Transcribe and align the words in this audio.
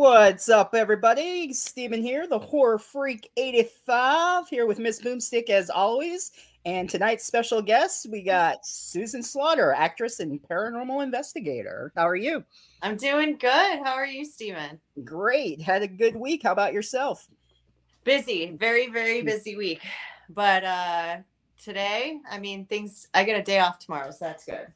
What's 0.00 0.48
up, 0.48 0.74
everybody? 0.74 1.52
Steven 1.52 2.00
here, 2.00 2.26
the 2.26 2.38
Horror 2.38 2.78
Freak 2.78 3.30
85, 3.36 4.48
here 4.48 4.64
with 4.64 4.78
Miss 4.78 4.98
Boomstick 4.98 5.50
as 5.50 5.68
always. 5.68 6.30
And 6.64 6.88
tonight's 6.88 7.26
special 7.26 7.60
guest, 7.60 8.06
we 8.10 8.22
got 8.22 8.64
Susan 8.64 9.22
Slaughter, 9.22 9.74
actress 9.74 10.20
and 10.20 10.40
paranormal 10.40 11.02
investigator. 11.02 11.92
How 11.94 12.08
are 12.08 12.16
you? 12.16 12.42
I'm 12.80 12.96
doing 12.96 13.36
good. 13.36 13.80
How 13.84 13.92
are 13.92 14.06
you, 14.06 14.24
Steven? 14.24 14.80
Great. 15.04 15.60
Had 15.60 15.82
a 15.82 15.86
good 15.86 16.16
week. 16.16 16.44
How 16.44 16.52
about 16.52 16.72
yourself? 16.72 17.28
Busy, 18.04 18.52
very, 18.56 18.88
very 18.88 19.20
busy 19.20 19.54
week. 19.54 19.82
But 20.30 20.64
uh 20.64 21.16
today, 21.62 22.20
I 22.30 22.38
mean, 22.38 22.64
things, 22.64 23.06
I 23.12 23.24
get 23.24 23.38
a 23.38 23.42
day 23.42 23.58
off 23.58 23.78
tomorrow, 23.78 24.10
so 24.12 24.24
that's 24.24 24.46
good. 24.46 24.66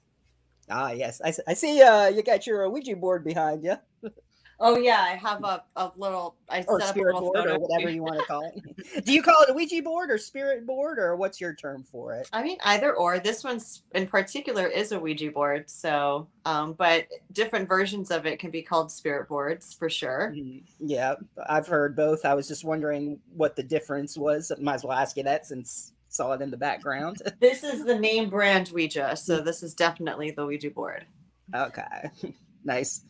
Ah, 0.69 0.91
yes. 0.91 1.23
I, 1.25 1.33
I 1.49 1.55
see 1.55 1.81
uh, 1.81 2.09
you 2.09 2.23
got 2.23 2.47
your 2.47 2.69
Ouija 2.69 2.95
board 2.95 3.25
behind 3.25 3.65
you. 3.65 3.77
Oh 4.61 4.77
yeah, 4.79 5.01
I 5.01 5.17
have 5.17 5.43
a, 5.45 5.63
a 5.77 5.91
little. 5.97 6.37
I 6.49 6.65
or 6.69 6.81
set 6.81 6.91
up 6.91 6.97
a 6.97 7.01
little 7.01 7.21
board 7.21 7.47
or 7.47 7.59
whatever 7.59 7.91
you 7.91 8.03
want 8.03 8.19
to 8.21 8.25
call 8.27 8.53
it. 8.55 9.05
Do 9.05 9.13
you 9.13 9.23
call 9.23 9.43
it 9.43 9.51
a 9.51 9.53
Ouija 9.53 9.83
board 9.83 10.11
or 10.11 10.19
spirit 10.19 10.67
board 10.67 10.99
or 10.99 11.17
what's 11.17 11.41
your 11.41 11.55
term 11.55 11.85
for 11.85 12.15
it? 12.15 12.29
I 12.33 12.43
mean, 12.43 12.59
either 12.65 12.95
or. 12.95 13.19
This 13.19 13.43
one's 13.43 13.83
in 13.95 14.07
particular 14.07 14.67
is 14.67 14.93
a 14.93 14.99
Ouija 15.01 15.31
board. 15.31 15.69
So, 15.69 16.29
um, 16.45 16.75
but 16.75 17.07
different 17.33 17.69
versions 17.69 18.11
of 18.11 18.27
it 18.27 18.39
can 18.39 18.51
be 18.51 18.63
called 18.63 18.93
spirit 18.93 19.29
boards 19.29 19.73
for 19.75 19.91
sure. 19.91 20.33
Mhm. 20.37 20.63
Yeah, 20.79 21.15
I've 21.49 21.67
heard 21.67 21.97
both. 21.97 22.25
I 22.25 22.35
was 22.35 22.47
just 22.49 22.65
wondering 22.65 23.21
what 23.35 23.57
the 23.57 23.63
difference 23.63 24.17
was. 24.17 24.53
Might 24.61 24.75
as 24.75 24.85
well 24.85 24.97
ask 24.97 25.17
you 25.17 25.25
that 25.25 25.47
since 25.47 25.93
saw 26.09 26.33
it 26.33 26.41
in 26.43 26.51
the 26.51 26.57
background. 26.57 27.21
This 27.41 27.65
is 27.65 27.85
the 27.85 27.99
name 27.99 28.31
brand 28.31 28.69
Ouija, 28.69 29.17
so 29.17 29.41
this 29.41 29.63
is 29.63 29.75
definitely 29.75 30.31
the 30.31 30.47
Ouija 30.47 30.71
board. 30.71 31.05
okay, 31.55 32.11
nice. 32.65 33.03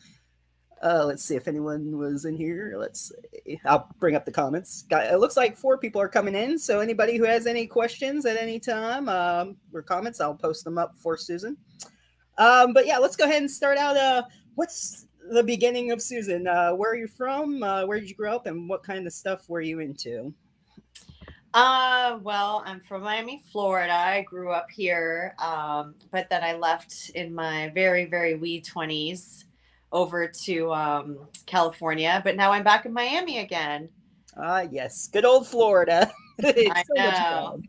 Uh, 0.83 1.03
let's 1.05 1.23
see 1.23 1.35
if 1.35 1.47
anyone 1.47 1.97
was 1.97 2.25
in 2.25 2.35
here. 2.35 2.75
Let's 2.77 3.11
see. 3.45 3.59
I'll 3.65 3.89
bring 3.99 4.15
up 4.15 4.25
the 4.25 4.31
comments. 4.31 4.83
Got, 4.83 5.05
it 5.05 5.17
looks 5.17 5.37
like 5.37 5.57
four 5.57 5.77
people 5.77 6.01
are 6.01 6.09
coming 6.09 6.35
in. 6.35 6.59
So 6.59 6.79
anybody 6.79 7.17
who 7.17 7.23
has 7.23 7.47
any 7.47 7.65
questions 7.65 8.25
at 8.25 8.37
any 8.37 8.59
time 8.59 9.09
um, 9.09 9.55
or 9.73 9.81
comments, 9.81 10.19
I'll 10.19 10.35
post 10.35 10.63
them 10.63 10.77
up 10.77 10.95
for 10.97 11.17
Susan. 11.17 11.57
Um, 12.37 12.73
but 12.73 12.85
yeah, 12.85 12.97
let's 12.97 13.15
go 13.15 13.23
ahead 13.23 13.41
and 13.41 13.49
start 13.49 13.77
out. 13.77 13.95
Uh, 13.95 14.23
what's 14.55 15.07
the 15.31 15.43
beginning 15.43 15.91
of 15.91 16.01
Susan? 16.01 16.47
Uh, 16.47 16.71
where 16.71 16.91
are 16.91 16.97
you 16.97 17.07
from? 17.07 17.63
Uh, 17.63 17.85
where 17.85 17.99
did 17.99 18.09
you 18.09 18.15
grow 18.15 18.35
up, 18.35 18.45
and 18.45 18.67
what 18.69 18.83
kind 18.83 19.07
of 19.07 19.13
stuff 19.13 19.49
were 19.49 19.61
you 19.61 19.79
into? 19.79 20.33
Uh, 21.53 22.19
well, 22.21 22.61
I'm 22.65 22.81
from 22.81 23.03
Miami, 23.03 23.41
Florida. 23.49 23.93
I 23.93 24.23
grew 24.23 24.51
up 24.51 24.67
here, 24.69 25.33
um, 25.39 25.95
but 26.11 26.29
then 26.29 26.43
I 26.43 26.53
left 26.53 27.11
in 27.15 27.33
my 27.33 27.71
very, 27.73 28.03
very 28.05 28.35
wee 28.35 28.61
20s 28.61 29.44
over 29.95 30.27
to 30.27 30.73
um, 30.73 31.17
California. 31.45 32.21
But 32.23 32.35
now 32.35 32.51
I'm 32.51 32.63
back 32.63 32.85
in 32.85 32.93
Miami 32.93 33.39
again. 33.39 33.89
Ah, 34.37 34.65
yes, 34.69 35.07
good 35.07 35.25
old 35.25 35.47
Florida. 35.47 36.11
I 36.43 36.83
so 36.85 36.93
know. 36.95 37.61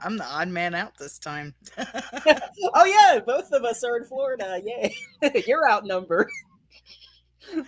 I'm 0.00 0.16
the 0.18 0.24
odd 0.24 0.48
man 0.48 0.74
out 0.74 0.96
this 0.98 1.18
time. 1.18 1.54
Oh 2.74 2.84
yeah, 2.84 3.20
both 3.20 3.52
of 3.52 3.64
us 3.64 3.82
are 3.84 3.96
in 3.96 4.04
Florida. 4.04 4.60
Yay, 4.64 4.94
you're 5.46 5.68
outnumbered. 5.68 6.28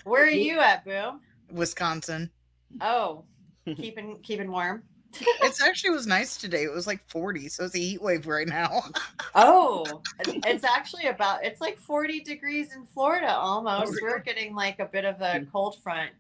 Where 0.05 0.25
are 0.25 0.31
you 0.31 0.59
at, 0.61 0.85
Boom? 0.85 1.21
Wisconsin. 1.51 2.31
Oh, 2.81 3.25
keeping 3.77 4.19
keeping 4.23 4.51
warm. 4.51 4.83
It's 5.43 5.61
actually 5.63 5.91
was 5.91 6.07
nice 6.07 6.37
today. 6.37 6.63
It 6.65 6.73
was 6.73 6.87
like 6.87 7.03
40, 7.09 7.49
so 7.49 7.65
it's 7.65 7.75
a 7.75 7.79
heat 7.79 8.01
wave 8.03 8.27
right 8.27 8.47
now. 8.47 8.83
Oh, 9.35 10.03
it's 10.21 10.65
actually 10.65 11.07
about 11.07 11.45
it's 11.45 11.61
like 11.61 11.79
40 11.79 12.21
degrees 12.21 12.75
in 12.75 12.87
Florida 12.87 13.35
almost. 13.35 13.93
really? 14.01 14.03
We're 14.03 14.19
getting 14.21 14.55
like 14.55 14.79
a 14.79 14.87
bit 14.87 15.05
of 15.05 15.21
a 15.21 15.41
Hmm. 15.41 15.45
cold 15.51 15.77
front. 15.83 16.11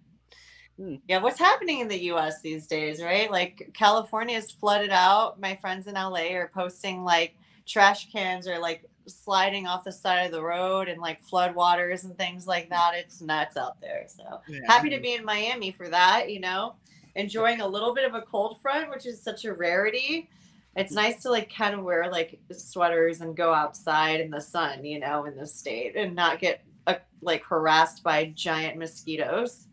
Hmm. 0.76 0.96
Yeah, 1.08 1.18
what's 1.18 1.38
happening 1.38 1.80
in 1.80 1.88
the 1.88 2.04
US 2.12 2.40
these 2.40 2.66
days, 2.66 3.02
right? 3.02 3.30
Like 3.30 3.70
California 3.74 4.36
is 4.36 4.50
flooded 4.50 4.90
out. 4.90 5.38
My 5.40 5.56
friends 5.56 5.86
in 5.86 5.94
LA 5.94 6.32
are 6.34 6.50
posting 6.52 7.04
like 7.04 7.34
trash 7.66 8.10
cans 8.10 8.48
or 8.48 8.58
like 8.58 8.84
sliding 9.06 9.66
off 9.66 9.84
the 9.84 9.92
side 9.92 10.24
of 10.26 10.32
the 10.32 10.42
road 10.42 10.88
and 10.88 11.00
like 11.00 11.20
flood 11.22 11.54
waters 11.54 12.04
and 12.04 12.16
things 12.16 12.46
like 12.46 12.68
that. 12.70 12.92
It's 12.94 13.20
nuts 13.20 13.56
out 13.56 13.80
there. 13.80 14.06
So 14.08 14.40
Yeah. 14.48 14.60
happy 14.66 14.90
to 14.90 15.00
be 15.00 15.14
in 15.14 15.24
Miami 15.24 15.70
for 15.70 15.88
that, 15.88 16.30
you 16.30 16.40
know, 16.40 16.74
enjoying 17.14 17.60
a 17.60 17.66
little 17.66 17.94
bit 17.94 18.06
of 18.06 18.14
a 18.14 18.22
cold 18.22 18.60
front, 18.60 18.90
which 18.90 19.06
is 19.06 19.22
such 19.22 19.44
a 19.44 19.52
rarity. 19.52 20.28
It's 20.76 20.92
nice 20.92 21.22
to 21.22 21.30
like 21.30 21.52
kind 21.52 21.74
of 21.74 21.82
wear 21.82 22.10
like 22.10 22.40
sweaters 22.52 23.20
and 23.20 23.36
go 23.36 23.52
outside 23.52 24.20
in 24.20 24.30
the 24.30 24.40
sun, 24.40 24.84
you 24.84 25.00
know, 25.00 25.24
in 25.24 25.36
the 25.36 25.46
state 25.46 25.96
and 25.96 26.14
not 26.14 26.38
get 26.38 26.64
uh, 26.86 26.94
like 27.22 27.44
harassed 27.44 28.02
by 28.02 28.32
giant 28.36 28.78
mosquitoes. 28.78 29.66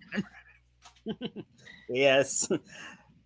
Yes. 1.89 2.49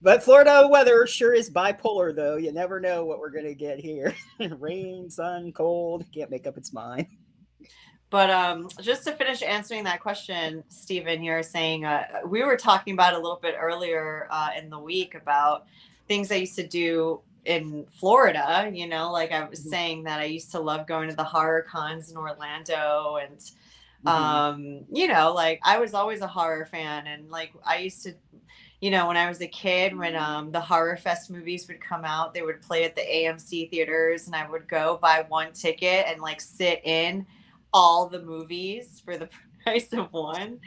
But 0.02 0.24
Florida 0.24 0.68
weather 0.70 1.06
sure 1.06 1.34
is 1.34 1.50
bipolar, 1.50 2.16
though. 2.16 2.38
You 2.38 2.52
never 2.52 2.80
know 2.80 3.06
what 3.06 3.20
we're 3.20 3.30
going 3.30 3.46
to 3.46 3.56
get 3.56 3.80
here. 3.80 4.16
Rain, 4.60 5.10
sun, 5.10 5.52
cold, 5.52 6.06
can't 6.14 6.32
make 6.32 6.48
up 6.48 6.58
its 6.58 6.74
mind. 6.74 7.08
But 8.12 8.30
um, 8.30 8.68
just 8.82 9.06
to 9.06 9.14
finish 9.14 9.42
answering 9.42 9.86
that 9.86 10.02
question, 10.02 10.66
Stephen, 10.68 11.24
you're 11.24 11.44
saying 11.44 11.86
uh, 11.86 12.06
we 12.28 12.44
were 12.44 12.58
talking 12.58 12.94
about 12.94 13.14
a 13.14 13.18
little 13.18 13.40
bit 13.42 13.56
earlier 13.58 14.28
uh, 14.30 14.50
in 14.58 14.70
the 14.70 14.78
week 14.78 15.16
about 15.16 15.66
things 16.10 16.30
I 16.30 16.36
used 16.36 16.58
to 16.58 16.68
do 16.68 17.22
in 17.46 17.86
Florida. 17.90 18.70
You 18.72 18.90
know, 18.90 19.14
like 19.14 19.32
I 19.32 19.48
was 19.48 19.62
Mhm. 19.66 19.70
saying 19.70 20.04
that 20.04 20.20
I 20.20 20.26
used 20.26 20.52
to 20.52 20.60
love 20.60 20.88
going 20.88 21.10
to 21.10 21.16
the 21.16 21.24
horror 21.24 21.62
cons 21.64 22.12
in 22.12 22.18
Orlando, 22.18 23.18
and 23.22 23.38
Mhm. 24.06 24.12
um, 24.12 24.86
you 24.92 25.08
know, 25.08 25.34
like 25.34 25.62
I 25.64 25.80
was 25.80 25.94
always 25.94 26.20
a 26.22 26.28
horror 26.28 26.66
fan, 26.66 27.08
and 27.08 27.32
like 27.32 27.54
I 27.66 27.78
used 27.78 28.04
to. 28.04 28.14
You 28.82 28.90
know, 28.90 29.08
when 29.08 29.16
I 29.16 29.30
was 29.30 29.42
a 29.42 29.48
kid, 29.48 29.96
when 29.96 30.16
um, 30.16 30.52
the 30.52 30.60
Horror 30.60 30.98
Fest 30.98 31.30
movies 31.30 31.68
would 31.68 31.80
come 31.80 32.04
out, 32.04 32.34
they 32.34 32.42
would 32.42 32.64
play 32.64 32.84
at 32.84 32.96
the 32.96 33.02
AMC 33.02 33.70
theaters, 33.70 34.26
and 34.26 34.36
I 34.36 34.50
would 34.50 34.68
go 34.68 34.98
buy 35.00 35.24
one 35.30 35.54
ticket 35.54 36.08
and 36.08 36.20
like 36.20 36.42
sit 36.42 36.82
in 36.84 37.28
all 37.74 38.08
the 38.10 38.22
movies 38.22 39.02
for 39.04 39.18
the 39.18 39.30
price 39.64 39.92
of 39.94 40.12
one. 40.12 40.60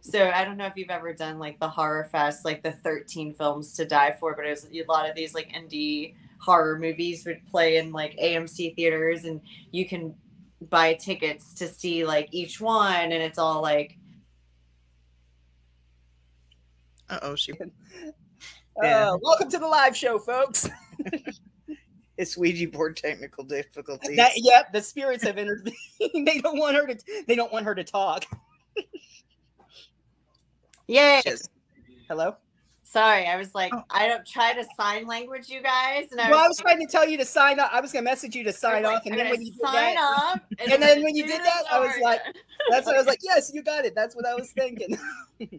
So 0.00 0.30
I 0.30 0.44
don't 0.44 0.56
know 0.56 0.66
if 0.66 0.74
you've 0.76 0.90
ever 0.90 1.12
done 1.12 1.38
like 1.38 1.60
the 1.60 1.68
horror 1.68 2.08
fest, 2.10 2.44
like 2.44 2.62
the 2.62 2.72
13 2.72 3.34
films 3.34 3.74
to 3.74 3.84
die 3.86 4.16
for, 4.18 4.34
but 4.34 4.46
it 4.46 4.50
was 4.50 4.66
a 4.66 4.84
lot 4.88 5.08
of 5.08 5.14
these 5.14 5.34
like 5.34 5.52
indie 5.52 6.14
horror 6.40 6.78
movies 6.78 7.24
would 7.24 7.44
play 7.50 7.76
in 7.76 7.92
like 7.92 8.16
AMC 8.18 8.74
theaters 8.74 9.24
and 9.24 9.40
you 9.70 9.86
can 9.88 10.14
buy 10.70 10.94
tickets 10.94 11.54
to 11.54 11.68
see 11.68 12.04
like 12.04 12.28
each 12.32 12.60
one 12.60 13.12
and 13.12 13.14
it's 13.22 13.38
all 13.38 13.62
like 13.62 13.96
Uh 17.08 17.18
oh, 17.22 17.34
she 17.36 17.52
Uh, 17.52 17.66
Yeah. 18.82 19.16
welcome 19.22 19.50
to 19.50 19.58
the 19.58 19.66
live 19.66 19.96
show, 19.96 20.18
folks. 20.18 20.68
it's 22.22 22.38
Ouija 22.38 22.68
board 22.68 22.96
technical 22.96 23.44
difficulties. 23.44 24.16
That, 24.16 24.32
yep, 24.36 24.72
the 24.72 24.80
spirits 24.80 25.24
have 25.24 25.38
intervened. 25.38 25.76
they 26.14 26.38
don't 26.38 26.56
want 26.56 26.76
her 26.76 26.86
to. 26.86 26.96
They 27.26 27.34
don't 27.34 27.52
want 27.52 27.66
her 27.66 27.74
to 27.74 27.84
talk. 27.84 28.24
yay. 30.86 31.20
Hello. 32.08 32.36
Sorry, 32.84 33.26
I 33.26 33.36
was 33.36 33.54
like 33.54 33.72
Oh. 33.74 33.82
I 33.90 34.06
don't 34.06 34.26
try 34.26 34.52
to 34.52 34.64
sign 34.76 35.06
language 35.06 35.48
you 35.48 35.62
guys 35.62 36.12
and 36.12 36.20
I 36.20 36.30
Well, 36.30 36.40
I 36.40 36.42
was, 36.42 36.50
was 36.50 36.58
trying 36.58 36.78
to 36.78 36.86
tell 36.86 37.08
you 37.08 37.16
to 37.16 37.24
sign 37.24 37.58
up. 37.58 37.70
I 37.72 37.80
was 37.80 37.90
going 37.90 38.04
to 38.04 38.10
message 38.10 38.36
you 38.36 38.44
to 38.44 38.50
I 38.50 38.52
was 38.52 38.58
sign 38.58 38.82
like, 38.82 38.96
off, 38.96 39.06
and 39.06 39.18
then 39.18 39.30
when 39.30 39.40
you 39.40 39.50
did 39.50 39.60
sign 39.62 39.94
that, 39.94 40.32
up 40.34 40.42
and 40.58 40.82
then 40.82 41.02
when 41.02 41.16
you 41.16 41.26
did 41.26 41.40
that, 41.40 41.62
I 41.70 41.80
was 41.80 41.92
like- 42.02 42.20
that's 42.70 42.86
what 42.86 42.94
I 42.94 42.98
was 42.98 43.06
like. 43.06 43.18
Yes, 43.22 43.50
you 43.54 43.62
got 43.62 43.86
it. 43.86 43.94
That's 43.94 44.14
what 44.14 44.26
I 44.26 44.34
was 44.34 44.52
thinking. 44.52 44.98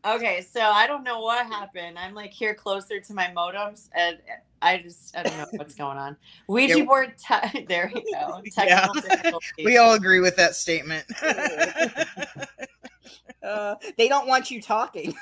Okay, 0.06 0.42
so 0.42 0.62
I 0.62 0.88
don't 0.88 1.04
know 1.04 1.20
what 1.22 1.46
happened. 1.46 1.98
I'm 2.00 2.14
like 2.14 2.32
here 2.32 2.54
closer 2.54 3.00
to 3.00 3.14
my 3.14 3.28
modems, 3.36 3.90
and 3.96 4.18
I 4.62 4.78
just 4.78 5.16
I 5.18 5.24
don't 5.24 5.38
know 5.38 5.46
what's 5.54 5.76
going 5.76 5.98
on. 5.98 6.16
Ouija 6.48 6.80
Yeah. 6.80 6.86
board. 6.86 7.14
Te- 7.18 7.66
there 7.70 7.92
you 7.94 8.04
go. 8.14 8.42
Yeah. 8.58 8.66
Technical 8.66 9.02
difficulties. 9.02 9.66
we 9.66 9.78
all 9.78 9.94
agree 9.94 10.20
with 10.20 10.36
that 10.38 10.56
statement. 10.56 11.06
Uh, 13.44 13.76
they 13.98 14.08
don't 14.08 14.26
want 14.28 14.50
you 14.50 14.62
talking. 14.62 15.14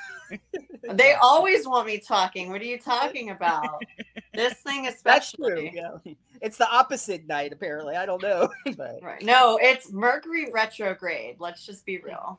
They 0.92 1.14
always 1.14 1.66
want 1.66 1.86
me 1.88 1.98
talking. 1.98 2.50
What 2.50 2.60
are 2.60 2.64
you 2.64 2.78
talking 2.78 3.30
about? 3.30 3.82
This 4.32 4.54
thing 4.54 4.84
That's 4.84 5.32
true. 5.32 5.46
especially. 5.46 5.72
Yeah, 5.74 6.14
it's 6.40 6.56
the 6.56 6.70
opposite 6.70 7.26
night. 7.26 7.52
Apparently, 7.52 7.96
I 7.96 8.06
don't 8.06 8.22
know, 8.22 8.48
but 8.76 9.00
Right. 9.02 9.22
No, 9.22 9.58
it's 9.60 9.90
Mercury 9.92 10.50
retrograde. 10.52 11.36
Let's 11.40 11.66
just 11.66 11.84
be 11.84 11.98
real. 11.98 12.38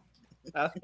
okay. 0.56 0.80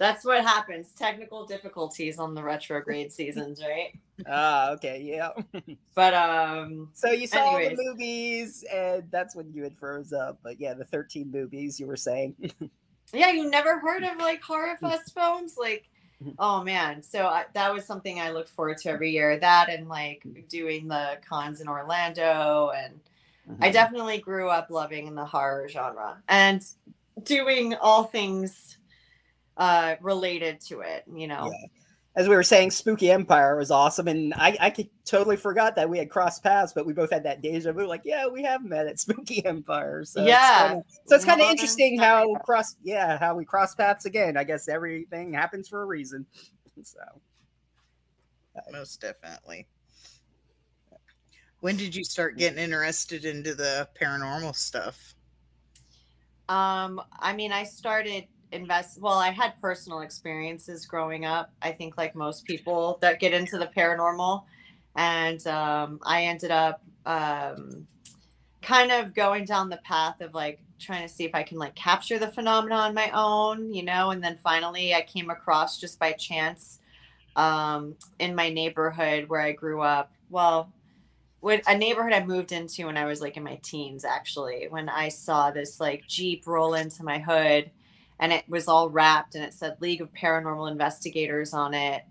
That's 0.00 0.24
what 0.24 0.42
happens. 0.42 0.92
Technical 0.92 1.44
difficulties 1.44 2.18
on 2.18 2.34
the 2.34 2.42
retrograde 2.42 3.12
seasons, 3.20 3.62
right? 3.62 3.92
Ah, 4.26 4.70
okay, 4.70 5.00
yeah. 5.02 5.30
But 5.94 6.14
um 6.14 6.88
So 6.94 7.10
you 7.10 7.26
saw 7.26 7.54
Anyways. 7.54 7.76
the 7.76 7.84
movies, 7.84 8.64
and 8.72 9.04
that's 9.10 9.36
when 9.36 9.52
you 9.52 9.62
had 9.62 9.76
froze 9.76 10.14
up. 10.14 10.38
But 10.42 10.58
yeah, 10.58 10.72
the 10.72 10.86
thirteen 10.86 11.30
movies 11.30 11.78
you 11.78 11.86
were 11.86 11.96
saying. 11.96 12.34
yeah 13.12 13.30
you 13.30 13.50
never 13.50 13.78
heard 13.78 14.04
of 14.04 14.16
like 14.18 14.40
horror 14.42 14.76
fest 14.80 15.12
films 15.12 15.56
like 15.58 15.88
oh 16.38 16.62
man 16.62 17.02
so 17.02 17.26
I, 17.26 17.46
that 17.54 17.72
was 17.74 17.84
something 17.84 18.20
i 18.20 18.30
looked 18.30 18.50
forward 18.50 18.78
to 18.78 18.90
every 18.90 19.10
year 19.10 19.36
that 19.38 19.68
and 19.68 19.88
like 19.88 20.24
doing 20.48 20.86
the 20.86 21.18
cons 21.28 21.60
in 21.60 21.66
orlando 21.66 22.70
and 22.76 23.00
i 23.60 23.68
definitely 23.68 24.18
grew 24.18 24.48
up 24.48 24.70
loving 24.70 25.12
the 25.16 25.24
horror 25.24 25.68
genre 25.68 26.22
and 26.28 26.64
doing 27.24 27.74
all 27.74 28.04
things 28.04 28.78
uh 29.60 29.94
related 30.00 30.60
to 30.60 30.80
it 30.80 31.04
you 31.14 31.28
know 31.28 31.48
Yeah. 31.52 31.68
As 32.16 32.28
we 32.28 32.34
were 32.34 32.42
saying, 32.42 32.72
Spooky 32.72 33.08
Empire 33.08 33.56
was 33.56 33.70
awesome, 33.70 34.08
and 34.08 34.34
I, 34.34 34.56
I 34.58 34.70
could 34.70 34.90
totally 35.04 35.36
forgot 35.36 35.76
that 35.76 35.88
we 35.88 35.96
had 35.96 36.10
crossed 36.10 36.42
paths, 36.42 36.72
but 36.72 36.84
we 36.84 36.92
both 36.92 37.12
had 37.12 37.22
that 37.22 37.40
deja 37.40 37.70
vu. 37.72 37.86
Like, 37.86 38.00
yeah, 38.04 38.26
we 38.26 38.42
have 38.42 38.64
met 38.64 38.88
at 38.88 38.98
Spooky 38.98 39.46
Empire. 39.46 40.04
So 40.04 40.24
Yeah. 40.24 40.64
it's 40.64 40.68
kinda, 40.72 40.84
so 41.06 41.14
it's 41.14 41.24
kind 41.24 41.40
of 41.40 41.48
interesting 41.48 42.00
how 42.00 42.22
Empire. 42.22 42.42
cross, 42.44 42.74
yeah, 42.82 43.16
how 43.16 43.36
we 43.36 43.44
cross 43.44 43.76
paths 43.76 44.06
again. 44.06 44.36
I 44.36 44.42
guess 44.42 44.66
everything 44.68 45.32
happens 45.32 45.68
for 45.68 45.82
a 45.82 45.86
reason. 45.86 46.26
So 46.82 46.98
Most 48.72 49.00
definitely. 49.00 49.68
When 51.60 51.76
did 51.76 51.94
you 51.94 52.02
start 52.02 52.36
getting 52.36 52.58
interested 52.58 53.24
into 53.24 53.54
the 53.54 53.88
paranormal 54.02 54.56
stuff? 54.56 55.14
Um, 56.48 57.00
I 57.20 57.34
mean, 57.34 57.52
I 57.52 57.62
started 57.62 58.24
invest. 58.52 59.00
Well, 59.00 59.18
I 59.18 59.30
had 59.30 59.60
personal 59.60 60.00
experiences 60.00 60.86
growing 60.86 61.24
up. 61.24 61.52
I 61.62 61.72
think, 61.72 61.96
like 61.96 62.14
most 62.14 62.44
people 62.44 62.98
that 63.00 63.20
get 63.20 63.32
into 63.32 63.58
the 63.58 63.66
paranormal, 63.66 64.44
and 64.96 65.44
um, 65.46 66.00
I 66.04 66.24
ended 66.24 66.50
up 66.50 66.82
um, 67.06 67.86
kind 68.62 68.92
of 68.92 69.14
going 69.14 69.44
down 69.44 69.68
the 69.68 69.78
path 69.78 70.20
of 70.20 70.34
like 70.34 70.60
trying 70.78 71.02
to 71.02 71.08
see 71.08 71.24
if 71.24 71.34
I 71.34 71.42
can 71.42 71.58
like 71.58 71.74
capture 71.74 72.18
the 72.18 72.28
phenomena 72.28 72.76
on 72.76 72.94
my 72.94 73.10
own, 73.14 73.72
you 73.72 73.82
know. 73.82 74.10
And 74.10 74.22
then 74.22 74.38
finally, 74.42 74.94
I 74.94 75.02
came 75.02 75.30
across 75.30 75.78
just 75.78 75.98
by 75.98 76.12
chance 76.12 76.78
um, 77.36 77.96
in 78.18 78.34
my 78.34 78.50
neighborhood 78.50 79.28
where 79.28 79.40
I 79.40 79.52
grew 79.52 79.82
up. 79.82 80.12
Well, 80.30 80.72
when 81.40 81.62
a 81.66 81.76
neighborhood 81.76 82.12
I 82.12 82.24
moved 82.24 82.52
into 82.52 82.86
when 82.86 82.96
I 82.96 83.06
was 83.06 83.20
like 83.20 83.36
in 83.36 83.42
my 83.42 83.58
teens, 83.62 84.04
actually, 84.04 84.66
when 84.68 84.88
I 84.88 85.08
saw 85.08 85.50
this 85.50 85.80
like 85.80 86.06
Jeep 86.06 86.46
roll 86.46 86.74
into 86.74 87.02
my 87.02 87.18
hood 87.18 87.70
and 88.20 88.32
it 88.34 88.44
was 88.48 88.68
all 88.68 88.90
wrapped 88.90 89.34
and 89.34 89.42
it 89.42 89.54
said 89.54 89.80
League 89.80 90.02
of 90.02 90.12
Paranormal 90.12 90.70
Investigators 90.70 91.54
on 91.54 91.72
it 91.72 92.02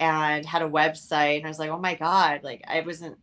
and 0.00 0.44
had 0.44 0.62
a 0.62 0.68
website. 0.68 1.36
And 1.36 1.44
I 1.44 1.48
was 1.48 1.58
like, 1.58 1.70
oh 1.70 1.78
my 1.78 1.94
God, 1.94 2.40
like 2.42 2.64
I 2.66 2.80
wasn't 2.80 3.18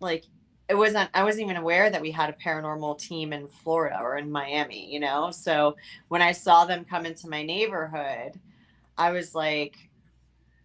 like, 0.00 0.24
it 0.70 0.74
wasn't, 0.74 1.10
I 1.12 1.22
wasn't 1.22 1.44
even 1.44 1.56
aware 1.56 1.90
that 1.90 2.00
we 2.00 2.10
had 2.10 2.30
a 2.30 2.32
paranormal 2.32 2.98
team 2.98 3.34
in 3.34 3.46
Florida 3.46 3.98
or 4.00 4.16
in 4.16 4.32
Miami, 4.32 4.90
you 4.90 5.00
know? 5.00 5.30
So 5.30 5.76
when 6.08 6.22
I 6.22 6.32
saw 6.32 6.64
them 6.64 6.86
come 6.86 7.04
into 7.04 7.28
my 7.28 7.42
neighborhood, 7.42 8.40
I 8.96 9.10
was 9.10 9.34
like, 9.34 9.76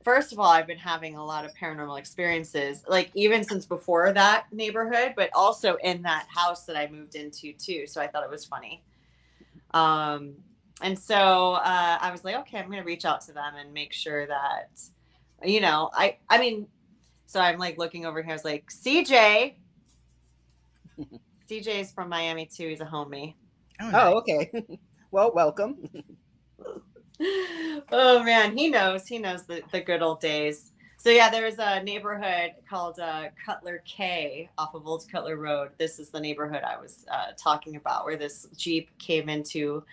first 0.04 0.32
of 0.32 0.40
all, 0.40 0.50
I've 0.50 0.68
been 0.68 0.78
having 0.78 1.18
a 1.18 1.26
lot 1.26 1.44
of 1.44 1.54
paranormal 1.56 2.00
experiences, 2.00 2.86
like 2.88 3.12
even 3.16 3.44
since 3.44 3.66
before 3.66 4.14
that 4.14 4.46
neighborhood, 4.54 5.14
but 5.18 5.30
also 5.36 5.76
in 5.84 6.04
that 6.04 6.28
house 6.34 6.64
that 6.68 6.78
I 6.78 6.88
moved 6.88 7.16
into 7.16 7.52
too. 7.52 7.86
So 7.86 8.00
I 8.00 8.08
thought 8.08 8.24
it 8.24 8.30
was 8.30 8.46
funny. 8.46 8.82
Um, 9.72 10.36
and 10.82 10.98
so 10.98 11.54
uh, 11.54 11.98
I 12.00 12.12
was 12.12 12.24
like, 12.24 12.36
okay, 12.36 12.58
I'm 12.60 12.68
going 12.68 12.80
to 12.80 12.86
reach 12.86 13.06
out 13.06 13.22
to 13.22 13.34
them 13.34 13.56
and 13.60 13.74
make 13.74 13.94
sure 13.94 14.28
that, 14.28 14.80
you 15.44 15.62
know, 15.62 15.90
I, 15.94 16.18
I 16.30 16.38
mean, 16.38 16.68
so 17.26 17.40
I'm 17.40 17.58
like 17.58 17.78
looking 17.78 18.06
over 18.06 18.22
here. 18.22 18.32
I 18.32 18.36
was 18.36 18.46
like, 18.46 18.70
CJ, 18.70 19.56
CJ 21.50 21.68
is 21.80 21.92
from 21.92 22.10
Miami 22.10 22.46
too. 22.46 22.70
He's 22.70 22.82
a 22.82 22.86
homie. 22.86 23.36
Oh, 23.82 23.92
Oh, 23.94 24.18
okay. 24.20 24.52
well, 25.12 25.32
welcome. 25.34 25.78
oh 27.92 28.24
man, 28.24 28.56
he 28.58 28.70
knows. 28.70 29.08
He 29.08 29.18
knows 29.20 29.46
the, 29.46 29.64
the 29.72 29.82
good 29.82 30.02
old 30.02 30.20
days. 30.20 30.72
So 31.00 31.10
yeah, 31.12 31.30
there's 31.30 31.58
a 31.60 31.82
neighborhood 31.84 32.54
called 32.70 33.00
uh, 33.00 33.26
Cutler 33.46 33.84
Cay 33.86 34.50
off 34.58 34.74
of 34.74 34.88
Old 34.88 35.06
Cutler 35.12 35.38
Road. 35.38 35.70
This 35.78 36.00
is 36.00 36.10
the 36.10 36.20
neighborhood 36.20 36.64
I 36.64 36.80
was 36.80 37.06
uh, 37.12 37.32
talking 37.38 37.76
about, 37.76 38.06
where 38.06 38.18
this 38.18 38.48
Jeep 38.56 38.90
came 38.98 39.30
into, 39.30 39.84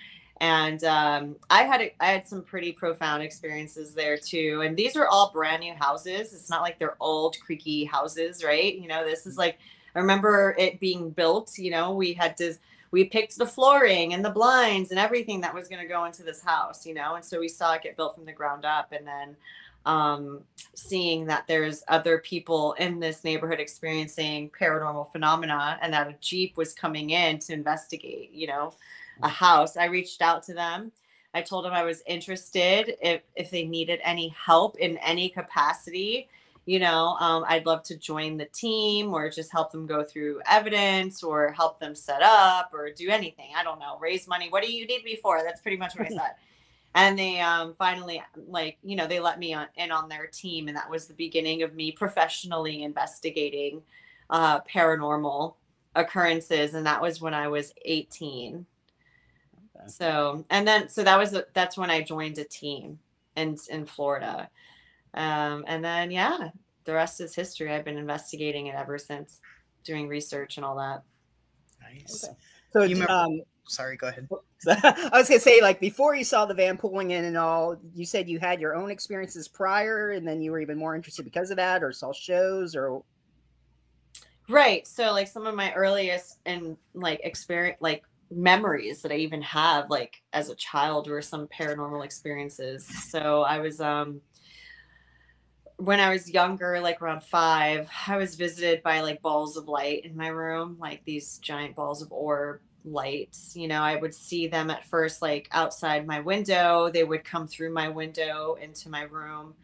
and 0.41 0.83
um, 0.85 1.37
I 1.49 1.63
had 1.63 1.81
a, 1.81 1.95
I 2.01 2.07
had 2.07 2.27
some 2.27 2.43
pretty 2.43 2.73
profound 2.73 3.23
experiences 3.23 3.95
there 3.95 4.17
too. 4.17 4.63
And 4.65 4.77
these 4.77 4.97
are 4.97 5.07
all 5.07 5.31
brand 5.33 5.61
new 5.61 5.75
houses. 5.75 6.33
It's 6.33 6.51
not 6.51 6.63
like 6.63 6.79
they're 6.79 6.97
old 7.01 7.37
creaky 7.45 7.85
houses, 7.85 8.43
right? 8.43 8.77
You 8.77 8.89
know, 8.89 9.05
this 9.05 9.27
is 9.27 9.37
like 9.37 9.59
I 9.95 10.01
remember 10.01 10.55
it 10.59 10.81
being 10.81 11.11
built. 11.11 11.57
You 11.57 11.71
know, 11.71 11.93
we 11.93 12.15
had 12.15 12.37
to 12.39 12.55
we 12.91 13.05
picked 13.05 13.37
the 13.39 13.47
flooring 13.47 14.15
and 14.15 14.25
the 14.25 14.31
blinds 14.31 14.91
and 14.91 15.01
everything 15.01 15.41
that 15.41 15.53
was 15.53 15.67
going 15.67 15.83
to 15.83 15.89
go 15.89 16.05
into 16.05 16.23
this 16.23 16.41
house, 16.41 16.87
you 16.87 16.95
know, 16.95 17.17
and 17.17 17.25
so 17.25 17.41
we 17.41 17.49
saw 17.49 17.73
it 17.73 17.83
get 17.83 17.97
built 17.97 18.15
from 18.15 18.25
the 18.25 18.33
ground 18.33 18.65
up, 18.65 18.93
and 18.93 19.05
then 19.05 19.37
um, 19.85 20.43
seeing 20.75 21.27
that 21.27 21.45
there's 21.49 21.83
other 21.89 22.19
people 22.19 22.75
in 22.75 23.01
this 23.01 23.25
neighborhood 23.25 23.59
experiencing 23.59 24.49
paranormal 24.51 25.11
phenomena, 25.11 25.77
and 25.83 25.93
that 25.93 26.07
a 26.07 26.15
jeep 26.21 26.57
was 26.57 26.73
coming 26.73 27.11
in 27.11 27.41
to 27.41 27.53
investigate, 27.53 28.31
you 28.33 28.47
know, 28.47 28.73
a 29.23 29.29
house. 29.29 29.77
I 29.77 29.87
reached 29.87 30.23
out 30.23 30.43
to 30.45 30.55
them. 30.55 30.93
I 31.33 31.43
told 31.43 31.65
them 31.65 31.73
I 31.73 31.83
was 31.83 32.03
interested 32.07 32.97
if 33.03 33.23
if 33.35 33.51
they 33.51 33.65
needed 33.65 34.01
any 34.03 34.29
help 34.29 34.77
in 34.79 34.99
any 34.99 35.29
capacity 35.29 36.29
you 36.67 36.79
know 36.79 37.17
um, 37.21 37.45
i'd 37.49 37.67
love 37.67 37.83
to 37.83 37.97
join 37.97 38.37
the 38.37 38.47
team 38.47 39.13
or 39.13 39.29
just 39.31 39.53
help 39.53 39.71
them 39.71 39.87
go 39.87 40.03
through 40.03 40.41
evidence 40.49 41.23
or 41.23 41.53
help 41.53 41.79
them 41.79 41.95
set 41.95 42.23
up 42.23 42.71
or 42.73 42.91
do 42.91 43.09
anything 43.09 43.51
i 43.57 43.63
don't 43.63 43.79
know 43.79 43.99
raise 44.01 44.27
money 44.27 44.49
what 44.49 44.63
do 44.63 44.73
you 44.73 44.87
need 44.87 45.05
me 45.05 45.17
for 45.17 45.43
that's 45.43 45.61
pretty 45.61 45.77
much 45.77 45.95
what 45.97 46.07
i 46.07 46.11
said 46.15 46.35
and 46.97 47.19
they 47.19 47.41
um, 47.41 47.75
finally 47.79 48.23
like 48.49 48.79
you 48.83 48.97
know 48.97 49.07
they 49.07 49.21
let 49.21 49.39
me 49.39 49.53
on, 49.53 49.67
in 49.77 49.91
on 49.91 50.09
their 50.09 50.27
team 50.27 50.69
and 50.69 50.77
that 50.77 50.91
was 50.91 51.07
the 51.07 51.15
beginning 51.15 51.63
of 51.63 51.75
me 51.75 51.93
professionally 51.93 52.83
investigating 52.83 53.83
uh, 54.31 54.61
paranormal 54.61 55.55
occurrences 55.97 56.75
and 56.75 56.87
that 56.87 57.01
was 57.01 57.21
when 57.21 57.35
i 57.35 57.47
was 57.47 57.73
18 57.85 58.65
Okay. 59.76 59.88
so 59.88 60.44
and 60.50 60.67
then 60.67 60.88
so 60.88 61.03
that 61.03 61.19
was 61.19 61.37
that's 61.53 61.76
when 61.76 61.91
i 61.91 62.00
joined 62.00 62.38
a 62.38 62.44
team 62.44 62.99
in 63.37 63.56
in 63.71 63.85
florida 63.85 64.49
um, 65.15 65.65
and 65.69 65.85
then, 65.85 66.11
yeah, 66.11 66.49
the 66.85 66.93
rest 66.93 67.21
is 67.21 67.35
history. 67.35 67.73
I've 67.73 67.85
been 67.85 67.99
investigating 67.99 68.67
it 68.67 68.75
ever 68.75 68.99
since, 68.99 69.41
doing 69.85 70.09
research 70.09 70.56
and 70.56 70.67
all 70.67 70.76
that. 70.76 71.03
nice. 71.81 72.25
Okay. 72.25 72.35
So, 72.73 72.82
You 72.82 72.94
remember- 72.97 73.12
um, 73.12 73.41
Sorry, 73.67 73.97
go 73.97 74.09
ahead. 74.09 74.29
I 74.69 75.09
was 75.15 75.26
gonna 75.26 75.41
say, 75.41 75.62
like 75.62 75.81
before 75.81 76.15
you 76.15 76.23
saw 76.23 76.44
the 76.44 76.53
van 76.53 76.77
pulling 76.77 77.12
in 77.12 77.25
and 77.25 77.37
all, 77.38 77.79
you 77.94 78.05
said 78.05 78.29
you 78.29 78.38
had 78.38 78.61
your 78.61 78.75
own 78.75 78.91
experiences 78.91 79.49
prior, 79.49 80.11
and 80.11 80.29
then 80.29 80.43
you 80.43 80.50
were 80.50 80.61
even 80.61 80.77
more 80.77 80.94
interested 80.94 81.25
because 81.25 81.50
of 81.50 81.56
that, 81.56 81.82
or 81.82 81.91
saw 81.91 82.12
shows, 82.12 82.77
or 82.77 83.03
Right. 84.50 84.87
So, 84.87 85.12
like, 85.12 85.29
some 85.29 85.47
of 85.47 85.55
my 85.55 85.73
earliest 85.73 86.41
and 86.44 86.77
like 86.93 87.20
experience, 87.25 87.79
like 87.81 88.05
memories 88.31 89.03
that 89.03 89.12
I 89.12 89.17
even 89.17 89.43
have, 89.43 89.91
like 89.91 90.23
as 90.32 90.50
a 90.50 90.55
child, 90.55 91.09
were 91.09 91.23
some 91.23 91.49
paranormal 91.49 92.05
experiences. 92.05 92.87
So, 93.11 93.43
I 93.43 93.59
was, 93.61 93.81
um, 93.81 94.21
when 95.77 96.01
I 96.01 96.10
was 96.10 96.31
younger, 96.31 96.81
like 96.81 97.03
around 97.03 97.22
five, 97.22 97.89
I 98.06 98.17
was 98.17 98.37
visited 98.37 98.82
by 98.82 99.01
like 99.01 99.22
balls 99.22 99.56
of 99.56 99.69
light 99.69 100.05
in 100.05 100.17
my 100.17 100.29
room, 100.29 100.77
like 100.81 101.05
these 101.05 101.39
giant 101.39 101.75
balls 101.75 102.03
of 102.03 102.13
orb 102.13 102.60
lights. 102.84 103.55
You 103.56 103.69
know, 103.69 103.82
I 103.82 103.96
would 103.96 104.15
see 104.15 104.46
them 104.46 104.70
at 104.70 104.84
first 104.84 105.22
like 105.22 105.49
outside 105.53 106.06
my 106.06 106.20
window. 106.20 106.91
They 106.91 107.05
would 107.05 107.25
come 107.25 107.49
through 107.49 107.72
my 107.72 107.89
window 107.89 108.56
into 108.60 108.89
my 108.89 109.03
room. 109.03 109.55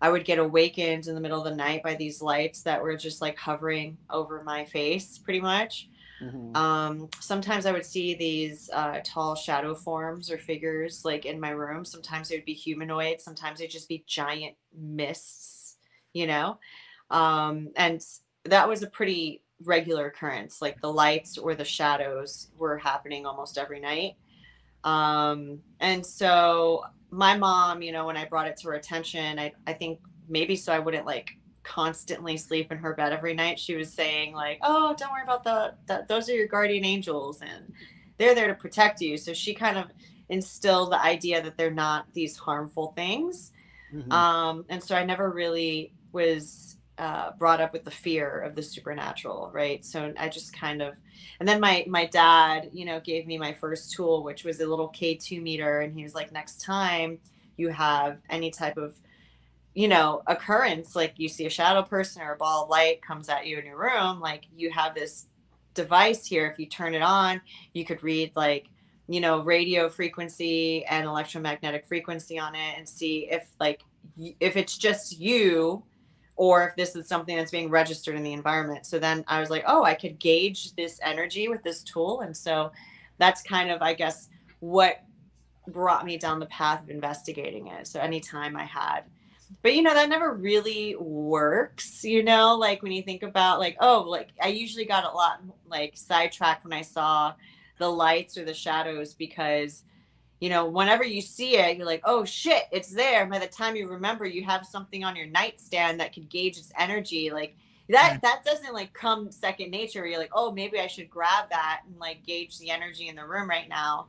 I 0.00 0.10
would 0.10 0.24
get 0.24 0.38
awakened 0.38 1.06
in 1.08 1.14
the 1.14 1.20
middle 1.20 1.38
of 1.38 1.44
the 1.44 1.56
night 1.56 1.82
by 1.82 1.96
these 1.96 2.22
lights 2.22 2.62
that 2.62 2.82
were 2.82 2.96
just 2.96 3.20
like 3.20 3.36
hovering 3.36 3.98
over 4.08 4.42
my 4.44 4.64
face, 4.64 5.18
pretty 5.18 5.40
much. 5.40 5.88
Um, 6.54 7.08
sometimes 7.20 7.66
I 7.66 7.72
would 7.72 7.84
see 7.84 8.14
these 8.14 8.70
uh, 8.72 9.00
tall 9.04 9.34
shadow 9.34 9.74
forms 9.74 10.30
or 10.30 10.38
figures 10.38 11.04
like 11.04 11.24
in 11.24 11.38
my 11.38 11.50
room. 11.50 11.84
Sometimes 11.84 12.28
they 12.28 12.36
would 12.36 12.44
be 12.44 12.54
humanoid. 12.54 13.20
Sometimes 13.20 13.58
they'd 13.58 13.70
just 13.70 13.88
be 13.88 14.04
giant 14.06 14.56
mists, 14.76 15.76
you 16.12 16.26
know? 16.26 16.58
Um, 17.10 17.70
and 17.76 18.04
that 18.44 18.68
was 18.68 18.82
a 18.82 18.88
pretty 18.88 19.42
regular 19.64 20.06
occurrence. 20.06 20.62
Like 20.62 20.80
the 20.80 20.92
lights 20.92 21.38
or 21.38 21.54
the 21.54 21.64
shadows 21.64 22.50
were 22.56 22.78
happening 22.78 23.26
almost 23.26 23.58
every 23.58 23.80
night. 23.80 24.16
Um, 24.84 25.60
and 25.80 26.04
so 26.04 26.84
my 27.10 27.36
mom, 27.36 27.82
you 27.82 27.92
know, 27.92 28.06
when 28.06 28.16
I 28.16 28.24
brought 28.24 28.46
it 28.46 28.56
to 28.58 28.68
her 28.68 28.74
attention, 28.74 29.38
I, 29.38 29.52
I 29.66 29.72
think 29.72 30.00
maybe 30.28 30.56
so 30.56 30.72
I 30.72 30.78
wouldn't 30.78 31.06
like 31.06 31.30
constantly 31.68 32.36
sleep 32.36 32.72
in 32.72 32.78
her 32.78 32.94
bed 32.94 33.12
every 33.12 33.34
night. 33.34 33.58
She 33.58 33.76
was 33.76 33.92
saying 33.92 34.32
like, 34.32 34.58
"Oh, 34.62 34.94
don't 34.98 35.12
worry 35.12 35.22
about 35.22 35.44
the, 35.44 35.74
the 35.86 36.06
those 36.08 36.28
are 36.28 36.34
your 36.34 36.46
guardian 36.48 36.84
angels 36.84 37.42
and 37.42 37.72
they're 38.16 38.34
there 38.34 38.48
to 38.48 38.54
protect 38.54 39.00
you." 39.00 39.18
So 39.18 39.34
she 39.34 39.52
kind 39.54 39.76
of 39.76 39.86
instilled 40.28 40.92
the 40.92 41.02
idea 41.02 41.42
that 41.42 41.56
they're 41.56 41.70
not 41.70 42.06
these 42.14 42.36
harmful 42.36 42.92
things. 42.96 43.52
Mhm. 43.94 44.12
Um, 44.12 44.64
and 44.68 44.82
so 44.82 44.96
I 44.96 45.04
never 45.04 45.30
really 45.30 45.92
was 46.12 46.76
uh, 46.98 47.30
brought 47.38 47.60
up 47.60 47.72
with 47.72 47.84
the 47.84 47.90
fear 47.90 48.40
of 48.40 48.54
the 48.54 48.62
supernatural, 48.62 49.50
right? 49.52 49.84
So 49.84 50.12
I 50.18 50.28
just 50.28 50.52
kind 50.52 50.82
of, 50.82 50.94
and 51.38 51.48
then 51.48 51.60
my 51.60 51.84
my 51.86 52.06
dad, 52.06 52.70
you 52.72 52.84
know, 52.84 52.98
gave 53.00 53.26
me 53.26 53.38
my 53.38 53.52
first 53.52 53.92
tool, 53.92 54.24
which 54.24 54.42
was 54.44 54.60
a 54.60 54.66
little 54.66 54.88
K 54.88 55.14
two 55.14 55.40
meter, 55.40 55.80
and 55.80 55.92
he 55.96 56.02
was 56.02 56.14
like, 56.14 56.32
next 56.32 56.60
time 56.60 57.18
you 57.56 57.68
have 57.68 58.18
any 58.30 58.50
type 58.50 58.76
of 58.76 58.94
you 59.74 59.88
know 59.88 60.22
occurrence 60.26 60.96
like 60.96 61.14
you 61.16 61.28
see 61.28 61.46
a 61.46 61.50
shadow 61.50 61.82
person 61.82 62.22
or 62.22 62.32
a 62.32 62.36
ball 62.36 62.64
of 62.64 62.70
light 62.70 63.02
comes 63.02 63.28
at 63.28 63.46
you 63.46 63.58
in 63.58 63.66
your 63.66 63.78
room 63.78 64.20
like 64.20 64.44
you 64.54 64.70
have 64.70 64.94
this 64.94 65.26
device 65.74 66.26
here 66.26 66.46
if 66.46 66.58
you 66.58 66.66
turn 66.66 66.94
it 66.94 67.02
on 67.02 67.40
you 67.74 67.84
could 67.84 68.02
read 68.02 68.32
like 68.34 68.68
you 69.08 69.20
know, 69.20 69.40
radio 69.40 69.88
frequency 69.88 70.84
and 70.84 71.06
electromagnetic 71.06 71.86
frequency 71.86 72.38
on 72.38 72.54
it 72.54 72.74
and 72.76 72.86
see 72.86 73.26
if 73.30 73.48
like 73.58 73.82
if 74.38 74.56
it's 74.56 74.76
just 74.76 75.18
you 75.18 75.82
or 76.36 76.68
if 76.68 76.76
this 76.76 76.94
is 76.94 77.08
something 77.08 77.36
that's 77.36 77.50
being 77.50 77.70
registered 77.70 78.14
in 78.14 78.22
the 78.22 78.32
environment. 78.32 78.86
So 78.86 78.98
then 78.98 79.24
I 79.26 79.40
was 79.40 79.50
like, 79.50 79.64
oh, 79.66 79.82
I 79.82 79.94
could 79.94 80.18
gauge 80.20 80.74
this 80.76 81.00
energy 81.02 81.48
with 81.48 81.62
this 81.64 81.82
tool. 81.82 82.20
And 82.20 82.36
so 82.36 82.70
that's 83.16 83.42
kind 83.42 83.70
of, 83.70 83.82
I 83.82 83.94
guess, 83.94 84.28
what 84.60 85.02
brought 85.66 86.04
me 86.04 86.16
down 86.16 86.38
the 86.38 86.46
path 86.46 86.82
of 86.82 86.90
investigating 86.90 87.66
it. 87.68 87.88
So 87.88 87.98
anytime 87.98 88.56
I 88.56 88.64
had, 88.64 89.00
but 89.62 89.74
you 89.74 89.82
know, 89.82 89.94
that 89.94 90.08
never 90.08 90.32
really 90.32 90.94
works, 90.96 92.04
you 92.04 92.22
know, 92.22 92.56
like 92.56 92.82
when 92.82 92.92
you 92.92 93.02
think 93.02 93.22
about 93.22 93.58
like, 93.58 93.76
oh, 93.80 94.04
like 94.06 94.28
I 94.40 94.48
usually 94.48 94.84
got 94.84 95.04
a 95.04 95.10
lot 95.10 95.40
like 95.68 95.96
sidetracked 95.96 96.64
when 96.64 96.72
I 96.72 96.82
saw 96.82 97.34
the 97.78 97.88
lights 97.88 98.36
or 98.36 98.44
the 98.44 98.54
shadows 98.54 99.14
because 99.14 99.84
you 100.40 100.48
know 100.48 100.66
whenever 100.66 101.04
you 101.04 101.20
see 101.20 101.56
it 101.56 101.76
you're 101.76 101.86
like 101.86 102.02
oh 102.04 102.24
shit 102.24 102.64
it's 102.70 102.90
there. 102.90 103.26
By 103.26 103.38
the 103.38 103.46
time 103.46 103.76
you 103.76 103.88
remember 103.88 104.26
you 104.26 104.44
have 104.44 104.66
something 104.66 105.04
on 105.04 105.16
your 105.16 105.26
nightstand 105.26 106.00
that 106.00 106.12
could 106.12 106.28
gauge 106.28 106.58
its 106.58 106.72
energy. 106.78 107.30
Like 107.30 107.56
that 107.88 108.20
that 108.22 108.44
doesn't 108.44 108.74
like 108.74 108.92
come 108.92 109.30
second 109.30 109.70
nature 109.70 110.00
where 110.00 110.08
you're 110.08 110.18
like 110.18 110.32
oh 110.34 110.52
maybe 110.52 110.78
i 110.78 110.86
should 110.86 111.08
grab 111.08 111.48
that 111.48 111.80
and 111.86 111.98
like 111.98 112.22
gauge 112.26 112.58
the 112.58 112.70
energy 112.70 113.08
in 113.08 113.16
the 113.16 113.24
room 113.24 113.48
right 113.48 113.68
now. 113.68 114.06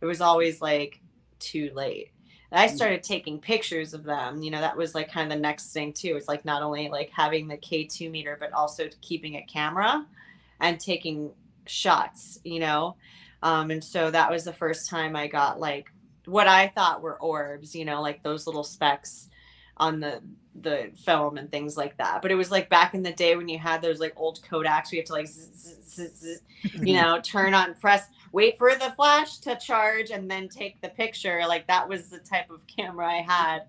It 0.00 0.06
was 0.06 0.20
always 0.20 0.60
like 0.60 1.00
too 1.38 1.70
late 1.74 2.10
i 2.52 2.68
mm. 2.68 2.74
started 2.74 3.02
taking 3.02 3.38
pictures 3.38 3.94
of 3.94 4.04
them 4.04 4.42
you 4.42 4.50
know 4.50 4.60
that 4.60 4.76
was 4.76 4.94
like 4.94 5.10
kind 5.10 5.30
of 5.30 5.36
the 5.36 5.42
next 5.42 5.72
thing 5.72 5.92
too 5.92 6.14
it's 6.16 6.28
like 6.28 6.44
not 6.44 6.62
only 6.62 6.88
like 6.88 7.10
having 7.10 7.48
the 7.48 7.56
k2 7.56 8.10
meter 8.10 8.36
but 8.38 8.52
also 8.52 8.88
keeping 9.00 9.36
a 9.36 9.42
camera 9.42 10.06
and 10.60 10.78
taking 10.78 11.30
shots 11.66 12.38
you 12.44 12.60
know 12.60 12.96
um, 13.42 13.70
and 13.70 13.82
so 13.82 14.10
that 14.10 14.30
was 14.30 14.44
the 14.44 14.52
first 14.52 14.88
time 14.88 15.16
I 15.16 15.26
got 15.26 15.58
like 15.58 15.90
what 16.26 16.46
I 16.46 16.68
thought 16.68 17.02
were 17.02 17.20
orbs, 17.20 17.74
you 17.74 17.84
know, 17.84 18.00
like 18.00 18.22
those 18.22 18.46
little 18.46 18.64
specks 18.64 19.28
on 19.76 20.00
the 20.00 20.22
the 20.54 20.90
film 20.94 21.38
and 21.38 21.50
things 21.50 21.76
like 21.76 21.96
that. 21.96 22.22
But 22.22 22.30
it 22.30 22.34
was 22.36 22.50
like 22.50 22.68
back 22.68 22.94
in 22.94 23.02
the 23.02 23.12
day 23.12 23.36
when 23.36 23.48
you 23.48 23.58
had 23.58 23.82
those 23.82 23.98
like 23.98 24.12
old 24.16 24.40
Kodaks, 24.42 24.92
we 24.92 24.98
have 24.98 25.06
to 25.06 25.12
like, 25.12 25.26
zzz, 25.26 25.80
zzz, 25.88 26.12
zzz, 26.12 26.40
you 26.82 26.94
know, 26.94 27.20
turn 27.20 27.54
on, 27.54 27.74
press, 27.74 28.06
wait 28.32 28.58
for 28.58 28.74
the 28.74 28.92
flash 28.96 29.38
to 29.38 29.56
charge, 29.56 30.10
and 30.10 30.30
then 30.30 30.48
take 30.48 30.80
the 30.80 30.88
picture. 30.88 31.42
Like 31.46 31.66
that 31.68 31.88
was 31.88 32.08
the 32.08 32.18
type 32.18 32.50
of 32.50 32.66
camera 32.66 33.06
I 33.06 33.22
had. 33.22 33.60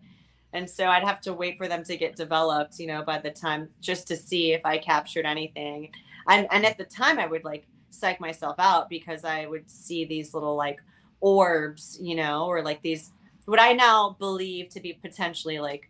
And 0.54 0.70
so 0.70 0.88
I'd 0.88 1.04
have 1.04 1.20
to 1.22 1.34
wait 1.34 1.58
for 1.58 1.68
them 1.68 1.84
to 1.84 1.98
get 1.98 2.16
developed, 2.16 2.80
you 2.80 2.88
know, 2.88 3.04
by 3.04 3.18
the 3.18 3.32
time 3.32 3.70
just 3.82 4.08
to 4.08 4.16
see 4.16 4.54
if 4.54 4.62
I 4.66 4.78
captured 4.78 5.26
anything. 5.26 5.92
And 6.28 6.48
and 6.52 6.66
at 6.66 6.78
the 6.78 6.86
time 6.86 7.20
I 7.20 7.28
would 7.28 7.44
like 7.44 7.66
psych 7.90 8.20
myself 8.20 8.56
out 8.60 8.90
because 8.90 9.24
I 9.26 9.46
would 9.46 9.70
see 9.70 10.06
these 10.06 10.34
little 10.34 10.56
like 10.56 10.80
orbs, 11.22 11.98
you 12.02 12.16
know, 12.16 12.46
or 12.46 12.62
like 12.62 12.82
these 12.82 13.12
what 13.46 13.60
I 13.60 13.74
now 13.74 14.16
believe 14.20 14.70
to 14.70 14.80
be 14.80 14.94
potentially 14.94 15.60
like 15.60 15.90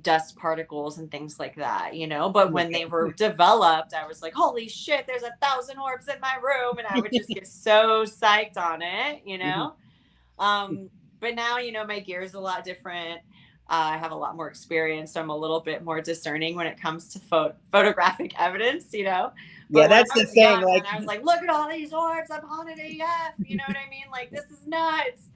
dust 0.00 0.36
particles 0.36 0.98
and 0.98 1.10
things 1.10 1.38
like 1.38 1.56
that, 1.56 1.94
you 1.94 2.06
know. 2.06 2.30
But 2.30 2.52
when 2.52 2.72
they 2.72 2.84
were 2.84 3.12
developed, 3.12 3.94
I 3.94 4.06
was 4.06 4.22
like, 4.22 4.32
holy 4.32 4.68
shit, 4.68 5.06
there's 5.06 5.22
a 5.22 5.32
thousand 5.42 5.78
orbs 5.78 6.08
in 6.08 6.20
my 6.20 6.36
room. 6.42 6.78
And 6.78 6.86
I 6.88 7.00
would 7.00 7.12
just 7.12 7.28
get 7.28 7.46
so 7.46 8.04
psyched 8.04 8.56
on 8.56 8.82
it, 8.82 9.22
you 9.24 9.38
know. 9.38 9.74
Mm-hmm. 10.38 10.44
Um, 10.44 10.90
but 11.20 11.34
now, 11.34 11.58
you 11.58 11.72
know, 11.72 11.86
my 11.86 12.00
gear 12.00 12.22
is 12.22 12.34
a 12.34 12.40
lot 12.40 12.64
different. 12.64 13.20
Uh, 13.68 13.94
I 13.94 13.96
have 13.96 14.12
a 14.12 14.16
lot 14.16 14.36
more 14.36 14.48
experience, 14.48 15.12
so 15.12 15.20
I'm 15.20 15.30
a 15.30 15.36
little 15.36 15.60
bit 15.60 15.84
more 15.84 16.00
discerning 16.00 16.56
when 16.56 16.66
it 16.66 16.80
comes 16.80 17.08
to 17.10 17.18
pho- 17.20 17.54
photographic 17.70 18.32
evidence, 18.38 18.92
you 18.92 19.04
know 19.04 19.32
yeah, 19.80 19.88
that's 19.88 20.12
the 20.12 20.26
thing. 20.26 20.60
Like 20.60 20.84
I 20.92 20.98
was 20.98 21.06
like, 21.06 21.24
look 21.24 21.42
at 21.42 21.48
all 21.48 21.68
these 21.68 21.92
orbs. 21.92 22.30
I'm 22.30 22.44
an 22.68 22.78
AF. 22.78 23.34
You 23.38 23.56
know 23.56 23.64
what 23.66 23.76
I 23.76 23.88
mean? 23.88 24.04
Like 24.10 24.30
this 24.30 24.44
is 24.50 24.66
nuts. 24.66 25.28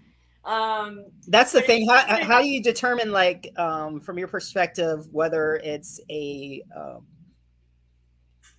Um, 0.46 1.06
that's 1.26 1.52
the 1.52 1.60
thing. 1.60 1.88
How, 1.88 2.22
how 2.22 2.40
do 2.40 2.46
you 2.46 2.62
determine, 2.62 3.10
like, 3.10 3.52
um, 3.58 4.00
from 4.00 4.16
your 4.16 4.28
perspective, 4.28 5.06
whether 5.10 5.56
it's 5.56 6.00
a 6.08 6.62
um, 6.74 7.04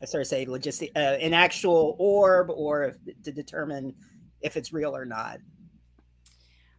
I 0.01 0.05
started 0.05 0.25
to 0.25 0.29
say 0.29 0.45
logistic, 0.45 0.91
uh, 0.95 0.99
an 0.99 1.33
actual 1.33 1.95
orb, 1.97 2.49
or 2.49 2.83
if, 2.83 3.23
to 3.23 3.31
determine 3.31 3.95
if 4.41 4.57
it's 4.57 4.71
real 4.71 4.95
or 4.95 5.05
not? 5.05 5.39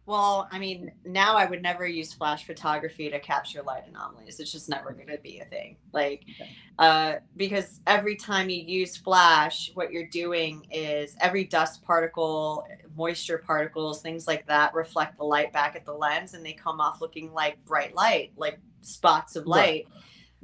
Well, 0.09 0.47
I 0.51 0.57
mean, 0.57 0.91
now 1.05 1.37
I 1.37 1.45
would 1.45 1.61
never 1.61 1.85
use 1.85 2.13
flash 2.13 2.43
photography 2.43 3.11
to 3.11 3.19
capture 3.19 3.61
light 3.61 3.83
anomalies. 3.87 4.39
It's 4.39 4.51
just 4.51 4.67
never 4.67 4.91
going 4.91 5.09
to 5.09 5.19
be 5.19 5.39
a 5.39 5.45
thing. 5.45 5.77
Like, 5.93 6.23
okay. 6.41 6.49
uh, 6.79 7.13
because 7.37 7.79
every 7.85 8.15
time 8.15 8.49
you 8.49 8.59
use 8.59 8.97
flash, 8.97 9.69
what 9.75 9.91
you're 9.91 10.07
doing 10.07 10.65
is 10.71 11.15
every 11.21 11.43
dust 11.43 11.83
particle, 11.83 12.65
moisture 12.97 13.37
particles, 13.37 14.01
things 14.01 14.25
like 14.25 14.47
that 14.47 14.73
reflect 14.73 15.19
the 15.19 15.25
light 15.25 15.53
back 15.53 15.75
at 15.75 15.85
the 15.85 15.93
lens 15.93 16.33
and 16.33 16.43
they 16.43 16.53
come 16.53 16.81
off 16.81 17.01
looking 17.01 17.31
like 17.31 17.63
bright 17.65 17.93
light, 17.93 18.31
like 18.35 18.57
spots 18.81 19.35
of 19.35 19.45
light. 19.45 19.85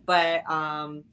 Right. 0.06 0.44
But, 0.46 0.48
um, 0.48 1.06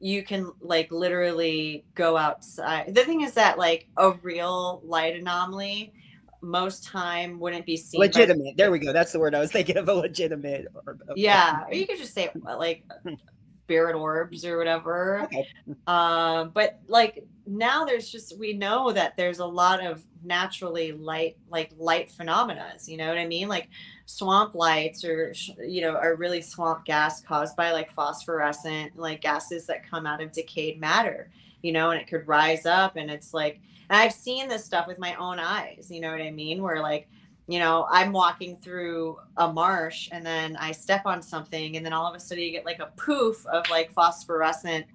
you 0.00 0.22
can 0.22 0.50
like 0.62 0.90
literally 0.90 1.84
go 1.94 2.16
outside. 2.16 2.94
The 2.94 3.04
thing 3.04 3.20
is 3.20 3.34
that 3.34 3.58
like 3.58 3.86
a 3.98 4.12
real 4.12 4.80
light 4.82 5.14
anomaly 5.14 5.92
most 6.40 6.84
time 6.84 7.38
wouldn't 7.38 7.66
be 7.66 7.76
seen 7.76 8.00
legitimate. 8.00 8.56
There 8.56 8.70
we 8.70 8.78
go. 8.78 8.92
That's 8.92 9.12
the 9.12 9.18
word 9.18 9.34
I 9.34 9.40
was 9.40 9.52
thinking 9.52 9.76
of. 9.76 9.88
A 9.88 9.94
legitimate. 9.94 10.66
Orb. 10.86 11.02
Okay. 11.10 11.20
Yeah, 11.20 11.64
or 11.66 11.74
you 11.74 11.86
could 11.86 11.98
just 11.98 12.14
say 12.14 12.30
like 12.44 12.84
spirit 13.68 13.94
orbs 13.94 14.46
or 14.46 14.56
whatever. 14.56 15.20
Okay. 15.24 15.46
Um, 15.86 16.52
but 16.54 16.80
like 16.88 17.26
now, 17.46 17.84
there's 17.84 18.10
just 18.10 18.38
we 18.38 18.54
know 18.54 18.92
that 18.92 19.14
there's 19.16 19.40
a 19.40 19.46
lot 19.46 19.84
of 19.84 20.02
naturally 20.24 20.92
light, 20.92 21.36
like 21.50 21.72
light 21.76 22.10
phenomena. 22.10 22.72
You 22.86 22.96
know 22.96 23.08
what 23.08 23.18
I 23.18 23.26
mean? 23.26 23.48
Like 23.48 23.68
swamp 24.06 24.54
lights, 24.54 25.04
or 25.04 25.34
you 25.58 25.82
know, 25.82 25.96
are 25.96 26.16
really 26.16 26.40
swamp 26.40 26.86
gas 26.86 27.20
caused 27.20 27.56
by 27.56 27.72
like 27.72 27.90
phosphorescent 27.90 28.96
like 28.96 29.20
gases 29.20 29.66
that 29.66 29.88
come 29.88 30.06
out 30.06 30.22
of 30.22 30.32
decayed 30.32 30.80
matter. 30.80 31.30
You 31.60 31.72
know, 31.72 31.90
and 31.90 32.00
it 32.00 32.06
could 32.06 32.26
rise 32.26 32.64
up, 32.64 32.96
and 32.96 33.10
it's 33.10 33.34
like 33.34 33.60
and 33.90 33.98
I've 33.98 34.12
seen 34.12 34.48
this 34.48 34.64
stuff 34.64 34.86
with 34.86 34.98
my 34.98 35.14
own 35.14 35.38
eyes, 35.38 35.88
you 35.90 36.00
know 36.00 36.10
what 36.10 36.20
I 36.20 36.30
mean? 36.30 36.62
Where 36.62 36.80
like, 36.82 37.08
you 37.46 37.58
know, 37.58 37.86
I'm 37.90 38.12
walking 38.12 38.56
through 38.56 39.18
a 39.36 39.50
marsh 39.50 40.08
and 40.12 40.24
then 40.24 40.56
I 40.56 40.72
step 40.72 41.06
on 41.06 41.22
something 41.22 41.76
and 41.76 41.84
then 41.84 41.94
all 41.94 42.06
of 42.06 42.14
a 42.14 42.20
sudden 42.20 42.44
you 42.44 42.50
get 42.50 42.66
like 42.66 42.80
a 42.80 42.92
poof 42.96 43.46
of 43.46 43.68
like 43.70 43.92
phosphorescent 43.92 44.86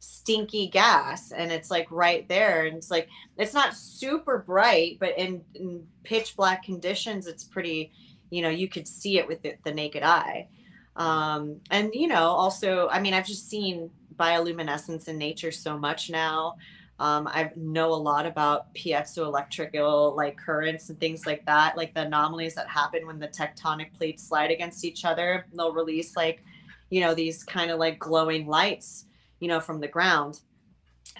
stinky 0.00 0.68
gas 0.68 1.32
and 1.32 1.50
it's 1.50 1.70
like 1.70 1.90
right 1.90 2.28
there 2.28 2.66
and 2.66 2.76
it's 2.76 2.90
like 2.90 3.08
it's 3.36 3.52
not 3.52 3.74
super 3.74 4.38
bright 4.38 4.96
but 5.00 5.16
in, 5.18 5.42
in 5.54 5.84
pitch 6.04 6.36
black 6.36 6.62
conditions 6.62 7.26
it's 7.26 7.42
pretty 7.42 7.90
you 8.30 8.40
know 8.40 8.48
you 8.48 8.68
could 8.68 8.86
see 8.86 9.18
it 9.18 9.26
with 9.26 9.42
the, 9.42 9.54
the 9.64 9.72
naked 9.72 10.04
eye 10.04 10.46
um, 10.94 11.60
and 11.72 11.90
you 11.94 12.06
know 12.06 12.28
also 12.28 12.88
i 12.90 13.00
mean 13.00 13.12
i've 13.12 13.26
just 13.26 13.50
seen 13.50 13.90
bioluminescence 14.14 15.08
in 15.08 15.18
nature 15.18 15.50
so 15.50 15.76
much 15.76 16.10
now 16.10 16.54
um, 17.00 17.28
I 17.28 17.50
know 17.54 17.92
a 17.92 17.94
lot 17.94 18.26
about 18.26 18.74
piezoelectrical 18.74 20.16
like 20.16 20.36
currents 20.36 20.90
and 20.90 20.98
things 20.98 21.26
like 21.26 21.46
that, 21.46 21.76
like 21.76 21.94
the 21.94 22.02
anomalies 22.02 22.56
that 22.56 22.68
happen 22.68 23.06
when 23.06 23.20
the 23.20 23.28
tectonic 23.28 23.94
plates 23.94 24.26
slide 24.26 24.50
against 24.50 24.84
each 24.84 25.04
other. 25.04 25.46
They'll 25.52 25.72
release 25.72 26.16
like, 26.16 26.42
you 26.90 27.00
know, 27.00 27.14
these 27.14 27.44
kind 27.44 27.70
of 27.70 27.78
like 27.78 28.00
glowing 28.00 28.48
lights, 28.48 29.04
you 29.38 29.46
know, 29.46 29.60
from 29.60 29.80
the 29.80 29.86
ground. 29.86 30.40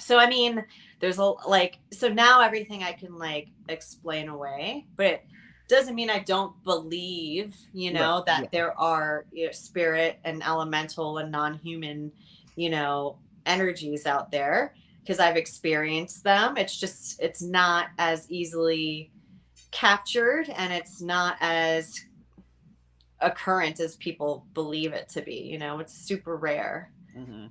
So 0.00 0.18
I 0.18 0.28
mean, 0.28 0.64
there's 0.99 1.18
a 1.18 1.26
like 1.47 1.78
so 1.92 2.08
now 2.08 2.40
everything 2.40 2.82
I 2.82 2.92
can 2.92 3.16
like 3.16 3.49
explain 3.68 4.28
away, 4.28 4.87
but 4.97 5.06
it 5.06 5.23
doesn't 5.68 5.94
mean 5.94 6.11
I 6.11 6.18
don't 6.18 6.61
believe, 6.64 7.54
you 7.73 7.92
know, 7.92 8.16
right. 8.16 8.26
that 8.26 8.42
yeah. 8.42 8.49
there 8.50 8.80
are 8.80 9.26
you 9.30 9.47
know, 9.47 9.52
spirit 9.52 10.18
and 10.25 10.42
elemental 10.42 11.18
and 11.18 11.30
non-human, 11.30 12.11
you 12.56 12.68
know, 12.68 13.18
energies 13.47 14.06
out 14.06 14.32
there 14.32 14.75
because 15.08 15.20
I've 15.20 15.38
experienced 15.38 16.22
them. 16.22 16.58
It's 16.58 16.78
just 16.78 17.18
it's 17.18 17.40
not 17.40 17.86
as 17.96 18.30
easily 18.30 19.10
captured 19.70 20.50
and 20.54 20.70
it's 20.70 21.00
not 21.00 21.38
as 21.40 21.98
occurrent 23.18 23.80
as 23.80 23.96
people 23.96 24.46
believe 24.52 24.92
it 24.92 25.08
to 25.10 25.22
be. 25.22 25.36
You 25.50 25.56
know, 25.56 25.78
it's 25.78 25.94
super 25.94 26.36
rare. 26.36 26.92
Mm-hmm. 27.16 27.46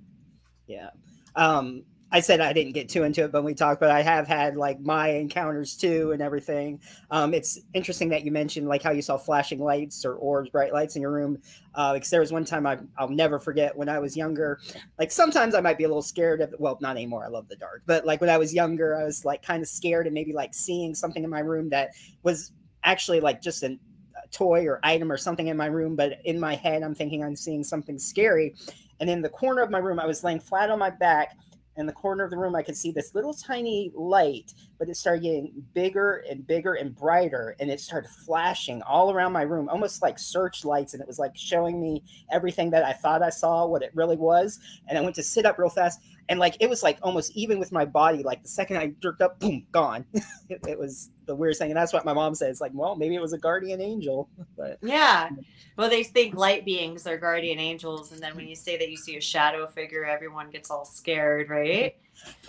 Yeah. 0.67 0.91
Um, 1.35 1.81
I 2.11 2.21
said 2.21 2.39
I 2.39 2.53
didn't 2.53 2.71
get 2.71 2.87
too 2.87 3.03
into 3.03 3.25
it, 3.25 3.33
when 3.33 3.43
we 3.43 3.53
talked, 3.53 3.81
but 3.81 3.91
I 3.91 4.01
have 4.01 4.27
had 4.27 4.55
like 4.55 4.79
my 4.79 5.09
encounters 5.09 5.75
too 5.75 6.11
and 6.13 6.21
everything. 6.21 6.79
Um, 7.11 7.33
it's 7.33 7.59
interesting 7.73 8.09
that 8.09 8.23
you 8.23 8.31
mentioned 8.31 8.67
like 8.67 8.81
how 8.81 8.91
you 8.91 9.01
saw 9.01 9.17
flashing 9.17 9.59
lights 9.59 10.05
or 10.05 10.13
orbs, 10.15 10.49
bright 10.49 10.71
lights 10.71 10.95
in 10.95 11.01
your 11.01 11.11
room. 11.11 11.37
Uh, 11.75 11.93
because 11.93 12.09
there 12.09 12.21
was 12.21 12.31
one 12.31 12.45
time 12.45 12.65
I, 12.65 12.77
I'll 12.97 13.09
never 13.09 13.39
forget 13.39 13.75
when 13.75 13.89
I 13.89 13.99
was 13.99 14.15
younger. 14.15 14.59
Like 14.97 15.11
sometimes 15.11 15.53
I 15.53 15.61
might 15.61 15.77
be 15.77 15.83
a 15.83 15.87
little 15.87 16.01
scared 16.01 16.41
of, 16.41 16.55
well, 16.59 16.77
not 16.81 16.95
anymore. 16.95 17.25
I 17.25 17.27
love 17.27 17.49
the 17.49 17.57
dark, 17.57 17.83
but 17.85 18.05
like 18.05 18.21
when 18.21 18.29
I 18.29 18.37
was 18.37 18.53
younger, 18.53 18.95
I 18.95 19.03
was 19.03 19.25
like 19.25 19.43
kind 19.43 19.61
of 19.61 19.67
scared 19.67 20.07
and 20.07 20.13
maybe 20.13 20.33
like 20.33 20.53
seeing 20.53 20.95
something 20.95 21.23
in 21.23 21.29
my 21.29 21.39
room 21.39 21.69
that 21.69 21.91
was 22.23 22.51
actually 22.83 23.19
like 23.19 23.41
just 23.41 23.63
an, 23.63 23.79
a 24.15 24.27
toy 24.29 24.65
or 24.65 24.79
item 24.81 25.11
or 25.11 25.17
something 25.17 25.47
in 25.47 25.57
my 25.57 25.67
room. 25.67 25.95
But 25.97 26.19
in 26.23 26.39
my 26.39 26.55
head, 26.55 26.83
I'm 26.83 26.95
thinking 26.95 27.23
I'm 27.23 27.35
seeing 27.35 27.65
something 27.65 27.99
scary. 27.99 28.55
And 28.99 29.09
in 29.09 29.21
the 29.21 29.29
corner 29.29 29.61
of 29.61 29.69
my 29.69 29.77
room, 29.77 29.99
I 29.99 30.05
was 30.07 30.23
laying 30.23 30.39
flat 30.39 30.71
on 30.71 30.79
my 30.79 30.89
back 30.89 31.37
in 31.77 31.85
the 31.85 31.93
corner 31.93 32.23
of 32.23 32.31
the 32.31 32.37
room, 32.37 32.55
I 32.55 32.63
could 32.63 32.75
see 32.75 32.91
this 32.91 33.13
little 33.13 33.33
tiny 33.33 33.91
light, 33.95 34.53
but 34.79 34.89
it 34.89 34.97
started 34.97 35.21
getting 35.21 35.51
bigger 35.73 36.23
and 36.29 36.45
bigger 36.45 36.73
and 36.73 36.95
brighter. 36.95 37.55
And 37.59 37.69
it 37.69 37.79
started 37.79 38.09
flashing 38.09 38.81
all 38.81 39.11
around 39.11 39.31
my 39.31 39.43
room, 39.43 39.69
almost 39.69 40.01
like 40.01 40.17
searchlights. 40.17 40.93
And 40.93 41.01
it 41.01 41.07
was 41.07 41.19
like 41.19 41.35
showing 41.35 41.79
me 41.79 42.03
everything 42.31 42.71
that 42.71 42.83
I 42.83 42.93
thought 42.93 43.21
I 43.21 43.29
saw, 43.29 43.65
what 43.65 43.83
it 43.83 43.91
really 43.93 44.17
was. 44.17 44.59
And 44.87 44.97
I 44.97 45.01
went 45.01 45.15
to 45.15 45.23
sit 45.23 45.45
up 45.45 45.59
real 45.59 45.69
fast. 45.69 45.99
And 46.29 46.39
like 46.39 46.57
it 46.59 46.69
was 46.69 46.83
like 46.83 46.97
almost 47.03 47.31
even 47.35 47.59
with 47.59 47.71
my 47.71 47.85
body. 47.85 48.23
Like 48.23 48.41
the 48.41 48.49
second 48.49 48.77
I 48.77 48.93
jerked 49.01 49.21
up, 49.21 49.39
boom, 49.39 49.65
gone. 49.71 50.05
it, 50.49 50.59
it 50.67 50.77
was 50.77 51.11
the 51.27 51.35
weirdest 51.35 51.61
thing. 51.61 51.69
And 51.69 51.77
that's 51.77 51.93
what 51.93 52.05
my 52.05 52.13
mom 52.13 52.33
says. 52.33 52.59
Like, 52.59 52.71
well, 52.73 52.95
maybe 52.95 53.15
it 53.15 53.21
was 53.21 53.33
a 53.33 53.37
guardian 53.37 53.81
angel. 53.81 54.29
But 54.57 54.79
Yeah. 54.81 55.29
Well, 55.77 55.87
they 55.87 56.03
think 56.03 56.33
light 56.33 56.65
beings 56.65 57.05
are 57.05 57.17
guardian 57.17 57.59
angels, 57.59 58.11
and 58.11 58.19
then 58.19 58.35
when 58.35 58.47
you 58.47 58.55
say 58.55 58.75
that 58.77 58.89
you 58.89 58.97
see 58.97 59.17
a 59.17 59.21
shadow 59.21 59.67
figure, 59.67 60.03
everyone 60.03 60.49
gets 60.49 60.71
all 60.71 60.83
scared, 60.85 61.49
right? 61.49 61.95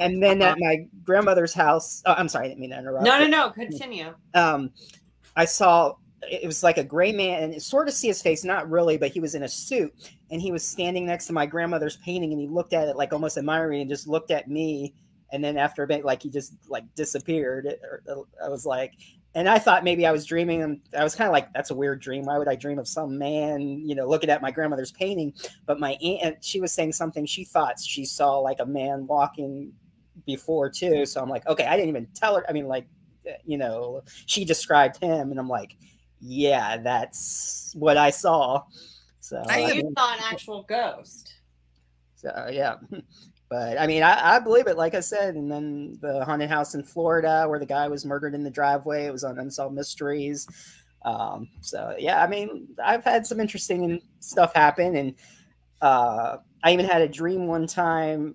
and 0.01 0.23
then 0.23 0.41
at 0.41 0.57
my 0.59 0.87
grandmother's 1.05 1.53
house, 1.53 2.03
oh, 2.07 2.15
I'm 2.17 2.29
sorry, 2.29 2.47
I 2.47 2.49
didn't 2.49 2.61
mean 2.61 2.71
to 2.71 2.79
interrupt. 2.79 3.05
No, 3.05 3.19
no, 3.19 3.27
no. 3.27 3.51
Continue. 3.51 4.15
um, 4.35 4.71
I 5.37 5.45
saw 5.45 5.97
it 6.23 6.47
was 6.47 6.63
like 6.63 6.79
a 6.79 6.85
gray 6.85 7.13
man, 7.13 7.43
and 7.43 7.63
sort 7.63 7.89
of 7.89 7.95
see 7.95 8.09
his 8.09 8.23
face, 8.23 8.45
not 8.45 8.69
really, 8.69 8.97
but 8.97 9.11
he 9.11 9.21
was 9.21 9.35
in 9.35 9.45
a 9.45 9.49
suit, 9.49 9.95
and 10.31 10.41
he 10.41 10.51
was 10.51 10.65
standing 10.65 11.07
next 11.07 11.27
to 11.27 11.33
my 11.33 11.47
grandmother's 11.47 11.97
painting, 11.99 12.33
and 12.33 12.41
he 12.41 12.49
looked 12.49 12.73
at 12.73 12.89
it 12.89 12.97
like 12.97 13.13
almost 13.13 13.39
admiring, 13.39 13.83
and 13.83 13.91
just 13.91 14.09
looked 14.09 14.31
at 14.31 14.49
me, 14.49 14.95
and 15.33 15.43
then 15.45 15.57
after 15.57 15.83
a 15.83 15.87
bit, 15.87 16.05
like 16.05 16.23
he 16.23 16.31
just 16.31 16.55
like 16.69 16.85
disappeared. 16.95 17.67
It- 17.67 17.81
or- 17.85 18.27
I 18.43 18.49
was 18.49 18.65
like, 18.67 18.95
and 19.35 19.49
I 19.49 19.59
thought 19.59 19.85
maybe 19.85 20.07
I 20.07 20.11
was 20.13 20.25
dreaming, 20.25 20.63
and 20.63 20.81
I 20.97 21.05
was 21.05 21.15
kind 21.15 21.29
of 21.29 21.33
like, 21.33 21.53
that's 21.53 21.71
a 21.71 21.75
weird 21.75 22.01
dream. 22.01 22.25
Why 22.25 22.39
would 22.39 22.49
I 22.49 22.55
dream 22.57 22.79
of 22.79 22.89
some 22.89 23.19
man, 23.19 23.61
you 23.87 23.95
know, 23.95 24.09
looking 24.09 24.31
at 24.31 24.41
my 24.43 24.51
grandmother's 24.51 24.91
painting? 24.93 25.35
But 25.67 25.79
my 25.79 25.93
aunt, 26.03 26.43
she 26.43 26.61
was 26.61 26.73
saying 26.73 26.93
something. 26.95 27.27
She 27.27 27.45
thought 27.45 27.79
she 27.79 28.05
saw 28.05 28.39
like 28.39 28.59
a 28.61 28.67
man 28.67 29.07
walking 29.07 29.73
before 30.27 30.71
too. 30.71 31.05
So 31.07 31.21
I'm 31.21 31.29
like, 31.29 31.47
okay, 31.47 31.67
I 31.67 31.77
didn't 31.77 31.91
even 31.91 32.07
tell 32.15 32.37
her. 32.37 32.45
I 32.49 32.53
mean, 32.53 32.67
like, 32.67 32.87
uh, 33.29 33.33
you 33.45 33.59
know, 33.59 34.03
she 34.27 34.45
described 34.45 34.97
him, 35.03 35.31
and 35.31 35.39
I'm 35.39 35.49
like, 35.49 35.77
yeah, 36.21 36.79
that's 36.79 37.73
what 37.77 37.97
I 37.97 38.11
saw. 38.11 38.65
So, 39.21 39.43
I 39.49 39.63
I 39.63 39.73
You 39.73 39.83
mean, 39.85 39.95
saw 39.97 40.15
an 40.15 40.21
actual 40.25 40.63
ghost. 40.63 41.35
so 42.17 42.49
yeah. 42.51 42.77
But 43.49 43.79
I 43.81 43.87
mean, 43.87 44.03
I, 44.03 44.37
I 44.37 44.39
believe 44.39 44.67
it, 44.67 44.77
like 44.77 44.95
I 44.95 45.01
said. 45.01 45.35
And 45.35 45.51
then 45.51 45.99
the 46.01 46.25
haunted 46.25 46.51
house 46.51 46.75
in 46.75 46.83
Florida 46.83 47.47
where 47.49 47.59
the 47.59 47.67
guy 47.67 47.89
was 47.89 48.05
murdered 48.05 48.35
in 48.35 48.43
the 48.43 48.51
driveway, 48.51 49.07
it 49.07 49.13
was 49.13 49.25
on 49.25 49.39
Unsolved 49.39 49.75
Mysteries. 49.75 50.47
Um, 51.05 51.49
so 51.61 51.95
yeah, 51.99 52.23
I 52.23 52.27
mean, 52.27 52.69
I've 52.85 53.05
had 53.05 53.27
some 53.27 53.41
interesting 53.41 54.03
stuff 54.21 54.55
happen. 54.55 54.97
And 54.97 55.15
uh, 55.81 56.39
I 56.63 56.73
even 56.73 56.87
had 56.87 57.03
a 57.03 57.09
dream 57.09 57.47
one 57.47 57.67
time 57.67 58.35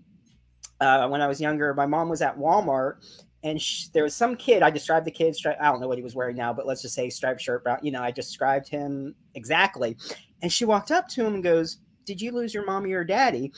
uh, 0.80 1.08
when 1.08 1.22
I 1.22 1.28
was 1.28 1.40
younger. 1.40 1.74
My 1.74 1.86
mom 1.86 2.10
was 2.10 2.22
at 2.22 2.38
Walmart 2.38 2.96
and 3.44 3.62
sh- 3.62 3.88
there 3.94 4.04
was 4.04 4.16
some 4.16 4.36
kid. 4.36 4.64
I 4.64 4.70
described 4.70 5.06
the 5.06 5.12
kid. 5.12 5.36
Stri- 5.36 5.60
I 5.62 5.66
don't 5.66 5.82
know 5.82 5.88
what 5.88 5.98
he 5.98 6.04
was 6.04 6.16
wearing 6.16 6.38
now, 6.38 6.54
but 6.54 6.66
let's 6.66 6.82
just 6.82 6.96
say 6.96 7.10
striped 7.10 7.42
shirt, 7.42 7.64
brown. 7.64 7.80
You 7.82 7.92
know, 7.92 8.02
I 8.02 8.12
described 8.12 8.70
him 8.70 9.16
exactly. 9.36 9.98
And 10.42 10.52
she 10.52 10.66
walked 10.66 10.92
up 10.92 11.08
to 11.10 11.26
him 11.26 11.36
and 11.36 11.44
goes, 11.44 11.78
"Did 12.06 12.22
you 12.22 12.32
lose 12.32 12.54
your 12.54 12.66
mommy 12.66 12.94
or 12.94 13.04
daddy?" 13.04 13.52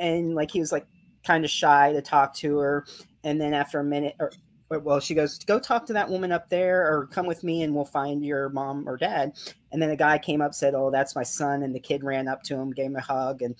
And 0.00 0.34
like 0.34 0.50
he 0.50 0.58
was 0.58 0.72
like 0.72 0.86
kind 1.24 1.44
of 1.44 1.50
shy 1.50 1.92
to 1.92 2.02
talk 2.02 2.34
to 2.36 2.58
her. 2.58 2.86
And 3.22 3.40
then 3.40 3.54
after 3.54 3.78
a 3.78 3.84
minute, 3.84 4.16
or, 4.18 4.32
well, 4.80 5.00
she 5.00 5.14
goes, 5.14 5.38
"Go 5.38 5.58
talk 5.58 5.86
to 5.86 5.92
that 5.92 6.08
woman 6.08 6.32
up 6.32 6.48
there, 6.48 6.86
or 6.86 7.06
come 7.06 7.26
with 7.26 7.44
me, 7.44 7.62
and 7.62 7.74
we'll 7.74 7.84
find 7.84 8.24
your 8.24 8.48
mom 8.50 8.88
or 8.88 8.96
dad." 8.96 9.32
And 9.72 9.82
then 9.82 9.90
a 9.90 9.96
guy 9.96 10.18
came 10.18 10.40
up, 10.40 10.54
said, 10.54 10.74
"Oh, 10.74 10.90
that's 10.90 11.14
my 11.14 11.22
son," 11.22 11.62
and 11.62 11.74
the 11.74 11.80
kid 11.80 12.04
ran 12.04 12.28
up 12.28 12.42
to 12.44 12.56
him, 12.56 12.70
gave 12.72 12.86
him 12.86 12.96
a 12.96 13.00
hug, 13.00 13.42
and 13.42 13.56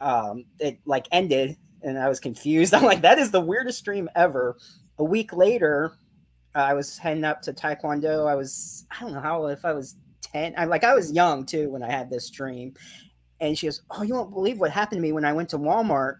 um, 0.00 0.44
it 0.58 0.78
like 0.84 1.06
ended. 1.12 1.56
And 1.82 1.98
I 1.98 2.08
was 2.08 2.20
confused. 2.20 2.74
I'm 2.74 2.84
like, 2.84 3.02
"That 3.02 3.18
is 3.18 3.30
the 3.30 3.40
weirdest 3.40 3.84
dream 3.84 4.08
ever." 4.14 4.56
A 4.98 5.04
week 5.04 5.32
later, 5.32 5.92
I 6.54 6.74
was 6.74 6.98
heading 6.98 7.24
up 7.24 7.40
to 7.42 7.52
Taekwondo. 7.52 8.28
I 8.28 8.34
was, 8.34 8.86
I 8.90 9.00
don't 9.00 9.14
know 9.14 9.20
how 9.20 9.46
if 9.46 9.64
I 9.64 9.72
was 9.72 9.96
10. 10.22 10.54
I 10.56 10.64
like 10.64 10.84
I 10.84 10.94
was 10.94 11.12
young 11.12 11.46
too 11.46 11.70
when 11.70 11.82
I 11.82 11.90
had 11.90 12.10
this 12.10 12.30
dream. 12.30 12.74
And 13.42 13.58
she 13.58 13.66
goes, 13.66 13.82
Oh, 13.90 14.02
you 14.02 14.14
won't 14.14 14.32
believe 14.32 14.58
what 14.60 14.70
happened 14.70 14.98
to 14.98 15.02
me 15.02 15.12
when 15.12 15.24
I 15.24 15.32
went 15.32 15.50
to 15.50 15.58
Walmart. 15.58 16.16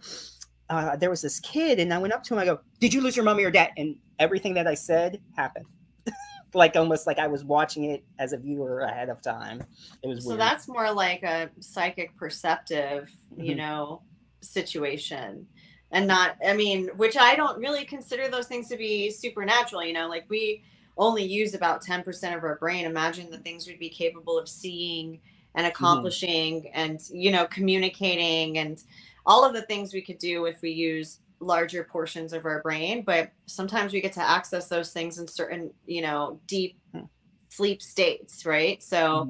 Uh, 0.68 0.96
there 0.96 1.08
was 1.10 1.22
this 1.22 1.38
kid, 1.40 1.78
and 1.78 1.92
I 1.94 1.98
went 1.98 2.12
up 2.12 2.22
to 2.24 2.34
him. 2.34 2.40
I 2.40 2.44
go, 2.44 2.60
Did 2.80 2.92
you 2.92 3.00
lose 3.00 3.16
your 3.16 3.24
mommy 3.24 3.44
or 3.44 3.50
dad? 3.50 3.70
And 3.78 3.96
everything 4.18 4.54
that 4.54 4.66
I 4.66 4.74
said 4.74 5.20
happened. 5.36 5.66
like 6.54 6.76
almost 6.76 7.06
like 7.06 7.18
I 7.18 7.28
was 7.28 7.44
watching 7.44 7.84
it 7.84 8.04
as 8.18 8.32
a 8.32 8.36
viewer 8.38 8.80
ahead 8.80 9.08
of 9.08 9.22
time. 9.22 9.62
It 10.02 10.08
was 10.08 10.24
So 10.24 10.30
weird. 10.30 10.40
that's 10.40 10.68
more 10.68 10.92
like 10.92 11.22
a 11.22 11.48
psychic 11.60 12.14
perceptive, 12.16 13.08
you 13.36 13.54
Mhm. 13.54 13.58
know, 13.58 14.02
situation. 14.40 15.46
And 15.92 16.06
not, 16.06 16.36
I 16.44 16.54
mean, 16.54 16.88
which 16.96 17.16
I 17.16 17.36
don't 17.36 17.58
really 17.58 17.84
consider 17.84 18.28
those 18.28 18.46
things 18.48 18.68
to 18.68 18.76
be 18.76 19.10
supernatural, 19.10 19.84
you 19.84 19.92
know, 19.92 20.08
like 20.08 20.24
we 20.28 20.64
only 20.98 21.22
use 21.22 21.54
about 21.54 21.82
10% 21.82 22.36
of 22.36 22.42
our 22.44 22.56
brain. 22.56 22.84
Imagine 22.86 23.30
the 23.30 23.38
things 23.38 23.66
we'd 23.66 23.78
be 23.78 23.88
capable 23.90 24.38
of 24.38 24.48
seeing 24.48 25.20
and 25.54 25.66
accomplishing 25.66 26.70
and, 26.74 27.00
you 27.10 27.30
know, 27.30 27.46
communicating 27.46 28.58
and 28.58 28.82
all 29.26 29.44
of 29.44 29.52
the 29.54 29.62
things 29.62 29.92
we 29.92 30.02
could 30.02 30.18
do 30.18 30.46
if 30.46 30.62
we 30.62 30.70
use 30.70 31.20
larger 31.40 31.84
portions 31.84 32.32
of 32.32 32.44
our 32.44 32.62
brain. 32.62 33.02
But 33.04 33.32
sometimes 33.46 33.92
we 33.92 34.00
get 34.00 34.12
to 34.14 34.22
access 34.28 34.68
those 34.68 34.92
things 34.92 35.18
in 35.18 35.28
certain, 35.28 35.72
you 35.86 36.02
know, 36.02 36.40
deep 36.46 36.78
Hmm. 36.92 37.04
sleep 37.50 37.82
states, 37.82 38.46
right? 38.46 38.82
So, 38.82 39.28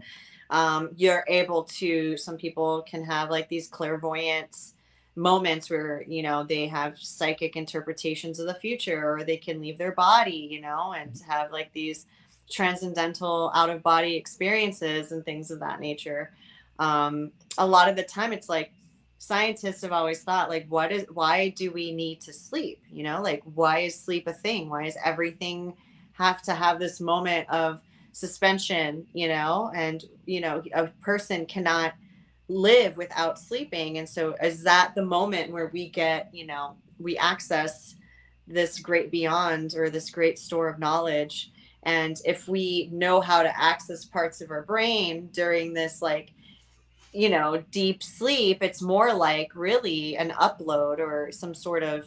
um, 0.51 0.91
you're 0.97 1.25
able 1.29 1.65
to 1.65 2.17
some 2.17 2.37
people 2.37 2.83
can 2.83 3.05
have 3.05 3.31
like 3.31 3.49
these 3.49 3.69
clairvoyant 3.69 4.55
moments 5.17 5.69
where 5.71 6.03
you 6.09 6.23
know 6.23 6.43
they 6.45 6.67
have 6.67 6.99
psychic 6.99 7.57
interpretations 7.57 8.39
of 8.41 8.47
the 8.47 8.55
future 8.55 9.15
or 9.15 9.25
they 9.25 9.37
can 9.37 9.61
leave 9.61 9.77
their 9.79 9.93
body 9.93 10.49
you 10.51 10.61
know 10.61 10.93
and 10.95 11.19
have 11.29 11.53
like 11.53 11.71
these 11.73 12.07
transcendental 12.53 13.51
out 13.55 13.71
of 13.71 13.83
body 13.83 14.15
experiences 14.17 15.13
and 15.13 15.25
things 15.25 15.51
of 15.51 15.61
that 15.61 15.81
nature. 15.81 16.31
Um, 16.79 17.33
a 17.59 17.67
lot 17.67 17.89
of 17.89 17.97
the 17.97 18.03
time 18.03 18.33
it's 18.33 18.49
like 18.49 18.73
scientists 19.19 19.83
have 19.83 19.93
always 19.93 20.23
thought 20.25 20.49
like 20.49 20.67
what 20.69 20.91
is 20.91 21.07
why 21.13 21.49
do 21.51 21.71
we 21.71 21.93
need 21.93 22.21
to 22.21 22.33
sleep? 22.33 22.83
You 22.91 23.05
know 23.05 23.23
like 23.23 23.43
why 23.55 23.81
is 23.81 23.99
sleep 23.99 24.27
a 24.27 24.33
thing? 24.33 24.69
Why 24.69 24.85
does 24.85 24.97
everything 25.05 25.75
have 26.13 26.43
to 26.43 26.55
have 26.55 26.79
this 26.79 27.01
moment 27.01 27.49
of 27.49 27.81
suspension 28.13 29.07
you 29.13 29.29
know? 29.29 29.71
And 29.75 30.05
you 30.27 30.41
know 30.41 30.63
a 30.75 30.89
person 31.01 31.47
cannot 31.47 31.95
live 32.49 32.97
without 32.97 33.39
sleeping. 33.39 33.99
And 33.99 34.09
so 34.09 34.35
is 34.43 34.65
that 34.65 34.95
the 34.95 35.05
moment 35.05 35.53
where 35.53 35.69
we 35.69 35.89
get 35.89 36.31
you 36.33 36.47
know 36.47 36.77
we 36.99 37.17
access 37.17 37.95
this 38.49 38.79
great 38.79 39.11
beyond 39.11 39.75
or 39.77 39.89
this 39.89 40.11
great 40.11 40.39
store 40.39 40.69
of 40.69 40.79
knowledge 40.79 41.53
and 41.85 42.21
if 42.25 42.49
we 42.49 42.89
know 42.93 43.21
how 43.21 43.43
to 43.43 43.61
access 43.61 44.05
parts 44.05 44.41
of 44.41 44.51
our 44.51 44.63
brain 44.63 45.29
during 45.33 45.73
this 45.73 46.01
like 46.03 46.33
you 47.13 47.29
know 47.29 47.63
deep 47.71 48.03
sleep 48.03 48.63
it's 48.63 48.81
more 48.81 49.13
like 49.13 49.55
really 49.55 50.17
an 50.17 50.31
upload 50.31 50.99
or 50.99 51.31
some 51.33 51.55
sort 51.55 51.83
of 51.83 52.07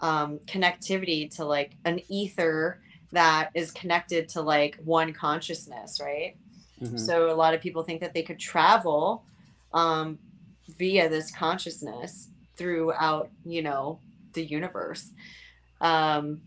um, 0.00 0.38
connectivity 0.46 1.30
to 1.36 1.44
like 1.44 1.72
an 1.84 2.00
ether 2.08 2.80
that 3.12 3.50
is 3.54 3.70
connected 3.70 4.28
to 4.28 4.40
like 4.42 4.76
one 4.84 5.12
consciousness 5.12 6.00
right 6.00 6.36
Mhm. 6.82 6.98
so 6.98 7.30
a 7.30 7.36
lot 7.36 7.54
of 7.54 7.60
people 7.60 7.84
think 7.84 8.00
that 8.00 8.12
they 8.12 8.22
could 8.24 8.40
travel 8.40 9.22
um, 9.72 10.18
via 10.78 11.08
this 11.08 11.30
consciousness 11.30 12.28
throughout, 12.56 13.30
you 13.44 13.62
know, 13.62 14.00
the 14.32 14.44
universe. 14.44 15.10
Um, 15.80 16.42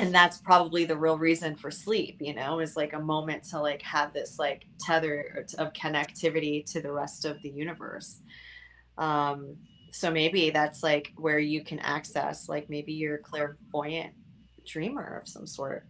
and 0.00 0.14
that's 0.14 0.38
probably 0.38 0.84
the 0.86 0.96
real 0.96 1.18
reason 1.18 1.54
for 1.56 1.70
sleep, 1.70 2.16
you 2.20 2.34
know, 2.34 2.60
is 2.60 2.74
like 2.76 2.94
a 2.94 2.98
moment 2.98 3.44
to 3.44 3.60
like 3.60 3.82
have 3.82 4.12
this 4.12 4.38
like 4.38 4.64
tether 4.80 5.46
of 5.58 5.72
connectivity 5.74 6.64
to 6.72 6.80
the 6.80 6.90
rest 6.90 7.24
of 7.24 7.40
the 7.42 7.50
universe. 7.50 8.20
Um, 8.96 9.56
so 9.92 10.10
maybe 10.10 10.50
that's 10.50 10.82
like 10.82 11.12
where 11.16 11.38
you 11.38 11.62
can 11.62 11.78
access, 11.80 12.48
like 12.48 12.70
maybe 12.70 12.92
you're 12.92 13.16
a 13.16 13.22
clairvoyant 13.22 14.14
dreamer 14.66 15.20
of 15.20 15.28
some 15.28 15.46
sort. 15.46 15.86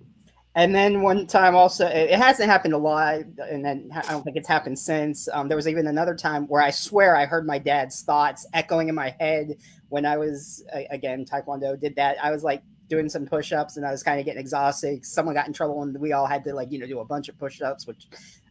And 0.56 0.74
then 0.74 1.02
one 1.02 1.28
time 1.28 1.54
also, 1.54 1.86
it 1.86 2.10
it 2.10 2.18
hasn't 2.18 2.50
happened 2.50 2.74
a 2.74 2.78
lot, 2.78 3.20
and 3.38 3.64
then 3.64 3.88
I 3.94 4.10
don't 4.10 4.24
think 4.24 4.36
it's 4.36 4.48
happened 4.48 4.76
since. 4.76 5.28
Um, 5.32 5.46
there 5.46 5.56
was 5.56 5.68
even 5.68 5.86
another 5.86 6.16
time 6.16 6.48
where 6.48 6.60
I 6.60 6.70
swear 6.70 7.14
I 7.14 7.24
heard 7.24 7.46
my 7.46 7.58
dad's 7.58 8.02
thoughts 8.02 8.44
echoing 8.52 8.88
in 8.88 8.96
my 8.96 9.14
head 9.20 9.54
when 9.90 10.04
I 10.04 10.16
was 10.16 10.64
again 10.90 11.24
Taekwondo 11.24 11.80
did 11.80 11.94
that. 11.96 12.16
I 12.20 12.32
was 12.32 12.42
like 12.42 12.62
doing 12.90 13.08
some 13.08 13.24
push-ups 13.24 13.78
and 13.78 13.86
I 13.86 13.90
was 13.90 14.02
kind 14.02 14.20
of 14.20 14.26
getting 14.26 14.40
exhausted. 14.40 15.06
Someone 15.06 15.34
got 15.34 15.46
in 15.46 15.54
trouble 15.54 15.82
and 15.82 15.98
we 15.98 16.12
all 16.12 16.26
had 16.26 16.44
to 16.44 16.54
like 16.54 16.70
you 16.70 16.78
know 16.78 16.86
do 16.86 16.98
a 17.00 17.04
bunch 17.04 17.28
of 17.30 17.38
push-ups, 17.38 17.86
which 17.86 18.08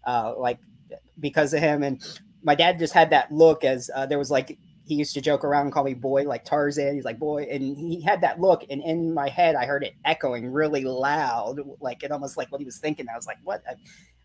uh, 0.08 0.34
like 0.38 0.58
because 1.20 1.54
of 1.54 1.60
him. 1.60 1.84
And 1.84 2.02
my 2.42 2.56
dad 2.56 2.80
just 2.80 2.94
had 2.94 3.12
that 3.12 3.32
look 3.32 3.64
as 3.64 3.92
uh, 3.94 4.08
there 4.08 4.18
was 4.18 4.32
like 4.32 4.58
he 4.86 4.96
used 4.96 5.14
to 5.14 5.22
joke 5.22 5.44
around 5.44 5.66
and 5.66 5.72
call 5.72 5.84
me 5.84 5.94
boy 5.94 6.24
like 6.24 6.46
Tarzan. 6.46 6.96
He's 6.96 7.06
like 7.06 7.20
boy, 7.20 7.44
and 7.44 7.78
he 7.78 8.02
had 8.02 8.22
that 8.22 8.40
look, 8.40 8.64
and 8.72 8.82
in 8.82 9.14
my 9.14 9.30
head 9.30 9.56
I 9.56 9.66
heard 9.66 9.84
it 9.84 9.94
echoing 10.04 10.52
really 10.52 10.84
loud, 10.84 11.60
like 11.80 12.02
it 12.02 12.12
almost 12.12 12.38
like 12.38 12.52
what 12.52 12.60
he 12.60 12.66
was 12.66 12.80
thinking. 12.80 13.06
I 13.08 13.16
was 13.16 13.28
like, 13.28 13.38
what? 13.44 13.62
I, 13.70 13.76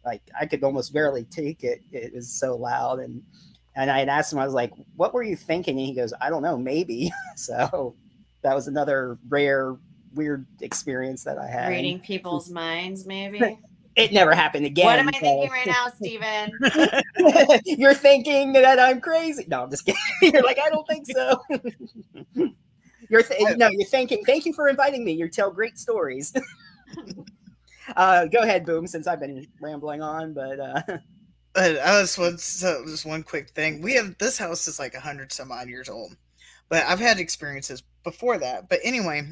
like 0.07 0.22
I 0.38 0.46
could 0.46 0.64
almost 0.64 0.92
barely 0.92 1.24
take 1.24 1.64
it. 1.64 1.83
It 1.92 2.14
was 2.14 2.33
so 2.33 2.57
loud, 2.57 3.00
and 3.00 3.22
and 3.77 3.90
I 3.90 3.98
had 3.98 4.09
asked 4.09 4.33
him, 4.33 4.38
I 4.38 4.44
was 4.44 4.55
like, 4.55 4.72
what 4.96 5.12
were 5.12 5.22
you 5.22 5.37
thinking? 5.37 5.79
And 5.79 5.87
he 5.87 5.94
goes, 5.94 6.14
I 6.20 6.31
don't 6.31 6.42
know, 6.42 6.57
maybe. 6.57 7.12
so 7.37 7.96
that 8.42 8.55
was 8.55 8.68
another 8.68 9.18
rare, 9.29 9.77
weird 10.14 10.46
experience 10.61 11.24
that 11.24 11.38
I 11.38 11.46
had. 11.46 11.68
Reading 11.68 12.00
people's 12.00 12.50
minds, 12.50 13.07
maybe. 13.07 13.59
It 13.96 14.12
never 14.12 14.35
happened 14.35 14.66
again. 14.66 14.87
What 14.87 14.98
am 14.98 15.09
I 15.09 15.12
so- 15.12 15.18
thinking 15.20 15.50
right 15.50 15.66
now, 15.66 15.87
Steven? 15.94 17.61
You're 17.79 17.94
thinking 17.94 18.53
that 18.55 18.81
I'm 18.81 19.00
crazy. 19.00 19.44
No, 19.46 19.62
I'm 19.62 19.70
just 19.70 19.87
kidding. 19.87 20.00
You're 20.22 20.42
like, 20.42 20.59
I 20.59 20.68
don't 20.68 20.87
think 20.88 21.07
so. 21.07 21.40
you're 23.09 23.22
th- 23.22 23.57
no, 23.57 23.68
you're 23.68 23.87
thinking. 23.87 24.24
Thank 24.24 24.46
you 24.46 24.53
for 24.53 24.68
inviting 24.68 25.05
me. 25.05 25.12
You 25.12 25.29
tell 25.29 25.50
great 25.50 25.79
stories. 25.79 26.33
uh, 27.96 28.27
go 28.27 28.40
ahead, 28.40 28.64
boom. 28.66 28.87
Since 28.87 29.07
I've 29.07 29.20
been 29.20 29.46
rambling 29.61 30.03
on, 30.03 30.33
but 30.33 30.59
uh, 30.59 30.83
But 31.55 31.79
I 31.79 32.00
was 32.00 32.18
one 32.18 32.37
so 32.38 32.85
just 32.87 33.07
one 33.07 33.22
quick 33.22 33.50
thing. 33.50 33.81
We 33.81 33.94
have 33.94 34.18
this 34.18 34.37
house 34.38 34.66
is 34.66 34.81
like 34.81 34.94
a 34.94 35.00
hundred 35.00 35.33
some 35.33 35.53
odd 35.53 35.68
years 35.68 35.88
old, 35.88 36.16
but 36.68 36.85
I've 36.85 36.98
had 36.98 37.20
experiences 37.20 37.85
before 38.03 38.38
that. 38.38 38.68
But 38.68 38.81
anyway, 38.83 39.22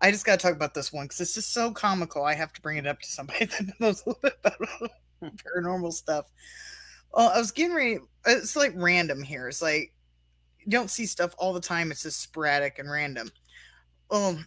I 0.00 0.10
just 0.10 0.26
got 0.26 0.38
to 0.38 0.46
talk 0.46 0.56
about 0.56 0.74
this 0.74 0.92
one 0.92 1.06
because 1.06 1.20
it's 1.20 1.34
just 1.34 1.52
so 1.52 1.70
comical. 1.70 2.24
I 2.24 2.34
have 2.34 2.52
to 2.52 2.60
bring 2.60 2.76
it 2.76 2.86
up 2.86 3.00
to 3.00 3.10
somebody 3.10 3.44
that 3.46 3.80
knows 3.80 4.02
a 4.02 4.10
little 4.10 4.20
bit 4.22 4.36
about 4.44 4.58
hmm. 5.20 5.28
paranormal 5.28 5.92
stuff. 5.92 6.26
Well, 7.12 7.30
I 7.30 7.38
was 7.38 7.52
getting 7.52 7.76
ready. 7.76 7.98
It's 8.26 8.56
like 8.56 8.72
random 8.74 9.22
here. 9.22 9.48
It's 9.48 9.62
like 9.62 9.92
you 10.64 10.70
don't 10.70 10.90
see 10.90 11.06
stuff 11.06 11.34
all 11.38 11.52
the 11.52 11.60
time. 11.60 11.90
It's 11.90 12.02
just 12.02 12.20
sporadic 12.20 12.78
and 12.78 12.90
random. 12.90 13.30
Well, 14.10 14.38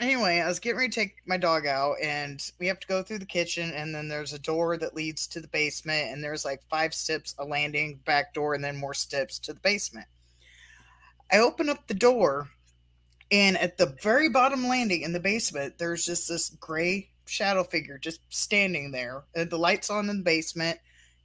anyway, 0.00 0.40
I 0.40 0.48
was 0.48 0.58
getting 0.58 0.78
ready 0.78 0.90
to 0.90 1.00
take 1.00 1.16
my 1.26 1.36
dog 1.36 1.66
out, 1.66 1.96
and 2.02 2.40
we 2.58 2.66
have 2.66 2.80
to 2.80 2.86
go 2.86 3.02
through 3.02 3.20
the 3.20 3.26
kitchen, 3.26 3.72
and 3.72 3.94
then 3.94 4.08
there's 4.08 4.32
a 4.32 4.38
door 4.38 4.76
that 4.78 4.94
leads 4.94 5.26
to 5.28 5.40
the 5.40 5.48
basement, 5.48 6.12
and 6.12 6.22
there's 6.22 6.44
like 6.44 6.60
five 6.68 6.94
steps, 6.94 7.34
a 7.38 7.44
landing, 7.44 8.00
back 8.04 8.34
door, 8.34 8.54
and 8.54 8.64
then 8.64 8.76
more 8.76 8.94
steps 8.94 9.38
to 9.40 9.52
the 9.52 9.60
basement. 9.60 10.06
I 11.30 11.38
open 11.38 11.68
up 11.68 11.86
the 11.86 11.94
door, 11.94 12.48
and 13.30 13.56
at 13.58 13.76
the 13.76 13.96
very 14.02 14.28
bottom 14.28 14.66
landing 14.68 15.02
in 15.02 15.12
the 15.12 15.20
basement, 15.20 15.78
there's 15.78 16.04
just 16.04 16.28
this 16.28 16.50
gray 16.50 17.10
shadow 17.26 17.62
figure 17.64 17.98
just 17.98 18.20
standing 18.30 18.90
there. 18.90 19.24
And 19.34 19.50
the 19.50 19.58
lights 19.58 19.90
on 19.90 20.08
in 20.08 20.18
the 20.18 20.24
basement. 20.24 20.78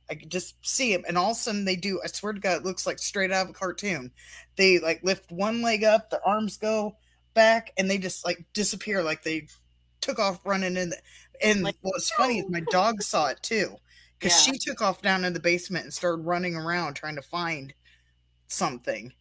I 0.09 0.15
could 0.15 0.29
just 0.29 0.55
see 0.67 0.91
him, 0.93 1.05
and 1.07 1.17
all 1.17 1.31
of 1.31 1.37
a 1.37 1.39
sudden 1.39 1.63
they 1.63 1.77
do. 1.77 2.01
I 2.03 2.07
swear 2.07 2.33
to 2.33 2.39
God, 2.39 2.57
it 2.57 2.65
looks 2.65 2.85
like 2.85 2.99
straight 2.99 3.31
out 3.31 3.45
of 3.45 3.51
a 3.51 3.53
cartoon. 3.53 4.11
They 4.57 4.77
like 4.79 5.01
lift 5.01 5.31
one 5.31 5.61
leg 5.61 5.85
up, 5.85 6.09
the 6.09 6.21
arms 6.25 6.57
go 6.57 6.97
back, 7.33 7.71
and 7.77 7.89
they 7.89 7.97
just 7.97 8.25
like 8.25 8.45
disappear, 8.53 9.01
like 9.01 9.23
they 9.23 9.47
took 10.01 10.19
off 10.19 10.41
running 10.45 10.75
in. 10.75 10.89
The, 10.89 10.97
and 11.41 11.63
Like, 11.63 11.77
what's 11.81 12.11
funny 12.11 12.39
is 12.39 12.49
my 12.49 12.59
dog 12.69 13.01
saw 13.01 13.27
it 13.27 13.41
too, 13.41 13.77
because 14.19 14.45
Yeah. 14.45 14.51
she 14.53 14.59
took 14.59 14.81
off 14.81 15.01
down 15.01 15.23
in 15.23 15.31
the 15.31 15.39
basement 15.39 15.85
and 15.85 15.93
started 15.93 16.23
running 16.25 16.55
around 16.55 16.95
trying 16.95 17.15
to 17.15 17.21
find 17.21 17.73
something. 18.47 19.13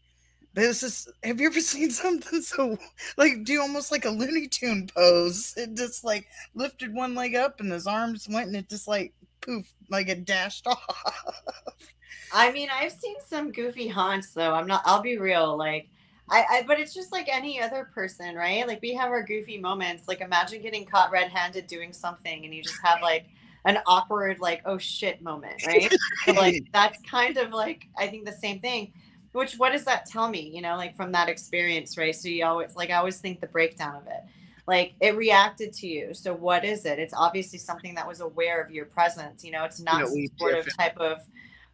But 0.54 0.64
it's 0.64 0.80
just, 0.80 1.10
have 1.22 1.40
you 1.40 1.46
ever 1.46 1.60
seen 1.60 1.90
something 1.90 2.42
so 2.42 2.78
like 3.16 3.44
do 3.44 3.60
almost 3.60 3.90
like 3.90 4.04
a 4.04 4.10
Looney 4.10 4.48
Tune 4.48 4.88
pose? 4.94 5.54
It 5.56 5.74
just 5.74 6.04
like 6.04 6.26
lifted 6.54 6.94
one 6.94 7.14
leg 7.14 7.34
up 7.34 7.60
and 7.60 7.72
his 7.72 7.86
arms 7.86 8.28
went 8.28 8.48
and 8.48 8.56
it 8.56 8.68
just 8.68 8.88
like 8.88 9.12
poof, 9.40 9.72
like 9.88 10.08
it 10.08 10.24
dashed 10.24 10.66
off. 10.66 11.94
I 12.32 12.50
mean, 12.50 12.68
I've 12.72 12.92
seen 12.92 13.16
some 13.26 13.52
goofy 13.52 13.88
haunts 13.88 14.30
though. 14.30 14.54
I'm 14.54 14.66
not. 14.66 14.82
I'll 14.86 15.02
be 15.02 15.18
real. 15.18 15.56
Like, 15.56 15.88
I, 16.30 16.44
I. 16.50 16.64
But 16.66 16.80
it's 16.80 16.94
just 16.94 17.12
like 17.12 17.28
any 17.30 17.60
other 17.60 17.90
person, 17.94 18.34
right? 18.34 18.66
Like 18.66 18.80
we 18.80 18.94
have 18.94 19.10
our 19.10 19.22
goofy 19.22 19.58
moments. 19.58 20.08
Like 20.08 20.22
imagine 20.22 20.62
getting 20.62 20.86
caught 20.86 21.10
red-handed 21.10 21.66
doing 21.66 21.92
something, 21.92 22.44
and 22.44 22.54
you 22.54 22.62
just 22.62 22.80
have 22.82 23.02
like 23.02 23.26
an 23.64 23.78
awkward, 23.86 24.40
like, 24.40 24.62
oh 24.64 24.78
shit 24.78 25.22
moment, 25.22 25.66
right? 25.66 25.92
So, 26.24 26.32
like 26.32 26.64
that's 26.72 26.98
kind 27.02 27.36
of 27.36 27.50
like 27.50 27.86
I 27.98 28.06
think 28.06 28.24
the 28.24 28.32
same 28.32 28.60
thing. 28.60 28.92
Which 29.32 29.54
what 29.54 29.72
does 29.72 29.84
that 29.84 30.06
tell 30.06 30.28
me? 30.28 30.50
You 30.54 30.60
know, 30.60 30.76
like 30.76 30.94
from 30.94 31.12
that 31.12 31.28
experience, 31.28 31.96
right? 31.96 32.14
So 32.14 32.28
you 32.28 32.44
always 32.44 32.76
like 32.76 32.90
I 32.90 32.94
always 32.94 33.18
think 33.18 33.40
the 33.40 33.46
breakdown 33.46 33.96
of 33.96 34.06
it. 34.06 34.22
Like 34.66 34.94
it 35.00 35.16
reacted 35.16 35.72
to 35.74 35.86
you. 35.86 36.14
So 36.14 36.34
what 36.34 36.64
is 36.64 36.84
it? 36.84 36.98
It's 36.98 37.14
obviously 37.14 37.58
something 37.58 37.94
that 37.96 38.06
was 38.06 38.20
aware 38.20 38.62
of 38.62 38.70
your 38.70 38.84
presence. 38.84 39.44
You 39.44 39.52
know, 39.52 39.64
it's 39.64 39.80
not 39.80 40.02
know, 40.02 40.06
some 40.06 40.26
sort 40.38 40.54
of 40.58 40.76
type 40.76 40.96
of 40.98 41.18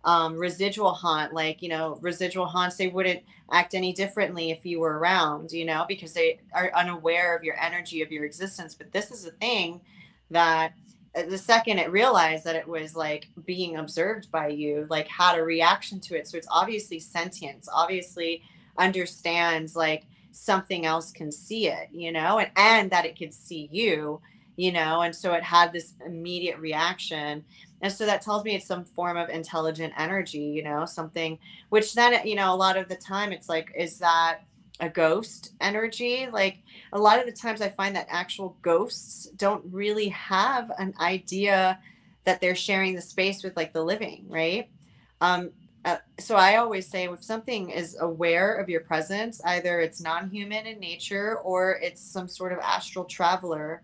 um, 0.04 0.36
residual 0.36 0.92
haunt. 0.92 1.34
Like 1.34 1.60
you 1.60 1.68
know, 1.68 1.98
residual 2.00 2.46
haunts 2.46 2.76
they 2.76 2.88
wouldn't 2.88 3.22
act 3.50 3.74
any 3.74 3.92
differently 3.92 4.50
if 4.50 4.64
you 4.64 4.80
were 4.80 4.98
around. 4.98 5.52
You 5.52 5.64
know, 5.64 5.84
because 5.86 6.14
they 6.14 6.40
are 6.52 6.72
unaware 6.74 7.36
of 7.36 7.44
your 7.44 7.60
energy 7.60 8.02
of 8.02 8.10
your 8.12 8.24
existence. 8.24 8.74
But 8.74 8.92
this 8.92 9.10
is 9.10 9.26
a 9.26 9.32
thing 9.32 9.80
that 10.30 10.74
the 11.22 11.38
second 11.38 11.78
it 11.78 11.90
realized 11.90 12.44
that 12.44 12.56
it 12.56 12.68
was 12.68 12.94
like 12.94 13.28
being 13.44 13.76
observed 13.76 14.30
by 14.30 14.48
you, 14.48 14.86
like 14.90 15.08
had 15.08 15.38
a 15.38 15.42
reaction 15.42 16.00
to 16.00 16.16
it. 16.16 16.26
So 16.26 16.36
it's 16.36 16.48
obviously 16.50 17.00
sentient. 17.00 17.58
It's 17.58 17.68
obviously 17.72 18.42
understands 18.76 19.74
like 19.74 20.04
something 20.32 20.86
else 20.86 21.12
can 21.12 21.32
see 21.32 21.68
it, 21.68 21.88
you 21.92 22.12
know, 22.12 22.38
and, 22.38 22.50
and 22.56 22.90
that 22.90 23.04
it 23.04 23.18
could 23.18 23.34
see 23.34 23.68
you, 23.72 24.20
you 24.56 24.72
know, 24.72 25.02
and 25.02 25.14
so 25.14 25.32
it 25.34 25.42
had 25.42 25.72
this 25.72 25.94
immediate 26.04 26.58
reaction. 26.58 27.44
And 27.80 27.92
so 27.92 28.06
that 28.06 28.22
tells 28.22 28.44
me 28.44 28.54
it's 28.54 28.66
some 28.66 28.84
form 28.84 29.16
of 29.16 29.28
intelligent 29.28 29.92
energy, 29.96 30.38
you 30.38 30.62
know, 30.62 30.84
something 30.84 31.38
which 31.68 31.94
then, 31.94 32.26
you 32.26 32.34
know, 32.34 32.52
a 32.52 32.56
lot 32.56 32.76
of 32.76 32.88
the 32.88 32.96
time 32.96 33.32
it's 33.32 33.48
like, 33.48 33.72
is 33.76 33.98
that 33.98 34.40
a 34.80 34.88
ghost 34.88 35.52
energy? 35.60 36.28
Like 36.30 36.58
a 36.92 36.98
lot 36.98 37.18
of 37.18 37.26
the 37.26 37.32
times 37.32 37.60
I 37.60 37.68
find 37.68 37.96
that 37.96 38.06
actual 38.08 38.56
ghosts 38.62 39.26
don't 39.36 39.64
really 39.70 40.08
have 40.08 40.70
an 40.78 40.94
idea 41.00 41.78
that 42.24 42.40
they're 42.40 42.54
sharing 42.54 42.94
the 42.94 43.02
space 43.02 43.42
with 43.42 43.56
like 43.56 43.72
the 43.72 43.82
living, 43.82 44.26
right? 44.28 44.68
Um, 45.20 45.50
uh, 45.84 45.96
so 46.18 46.36
I 46.36 46.56
always 46.56 46.86
say 46.86 47.08
if 47.08 47.22
something 47.22 47.70
is 47.70 47.96
aware 48.00 48.54
of 48.54 48.68
your 48.68 48.80
presence, 48.80 49.40
either 49.44 49.80
it's 49.80 50.00
non-human 50.00 50.66
in 50.66 50.78
nature 50.78 51.38
or 51.38 51.78
it's 51.80 52.02
some 52.02 52.28
sort 52.28 52.52
of 52.52 52.58
astral 52.58 53.04
traveler, 53.04 53.82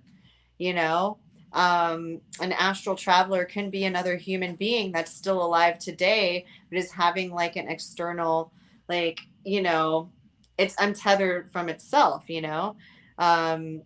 you 0.59 0.75
know, 0.75 1.19
um, 1.55 2.21
an 2.41 2.53
astral 2.53 2.97
traveler 2.97 3.45
can 3.45 3.71
be 3.71 3.85
another 3.85 4.17
human 4.17 4.57
being 4.57 4.91
that's 4.91 5.13
still 5.13 5.43
alive 5.43 5.79
today, 5.79 6.45
but 6.69 6.79
is 6.79 6.91
having 6.91 7.31
like 7.31 7.55
an 7.57 7.69
external, 7.69 8.53
like, 8.89 9.21
you 9.45 9.63
know, 9.63 10.11
it's 10.59 10.77
untethered 10.79 11.51
from 11.53 11.69
itself, 11.69 12.25
you 12.29 12.41
know. 12.41 12.77
Um, 13.19 13.83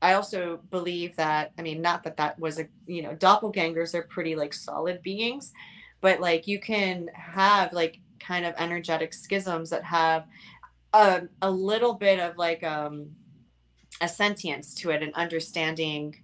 I 0.00 0.14
also 0.14 0.60
believe 0.70 1.16
that, 1.16 1.52
I 1.58 1.62
mean, 1.62 1.80
not 1.80 2.02
that 2.04 2.16
that 2.16 2.38
was 2.38 2.58
a, 2.58 2.66
you 2.86 3.02
know, 3.02 3.14
doppelgangers 3.14 3.94
are 3.94 4.02
pretty 4.02 4.34
like 4.34 4.52
solid 4.52 5.02
beings, 5.02 5.52
but 6.00 6.20
like 6.20 6.48
you 6.48 6.58
can 6.60 7.08
have 7.14 7.72
like 7.72 8.00
kind 8.18 8.44
of 8.44 8.54
energetic 8.58 9.12
schisms 9.12 9.70
that 9.70 9.84
have 9.84 10.26
a, 10.92 11.22
a 11.40 11.50
little 11.50 11.94
bit 11.94 12.18
of 12.18 12.36
like 12.36 12.62
um, 12.64 13.10
a 14.00 14.08
sentience 14.08 14.74
to 14.74 14.90
it 14.90 15.02
and 15.02 15.14
understanding 15.14 16.16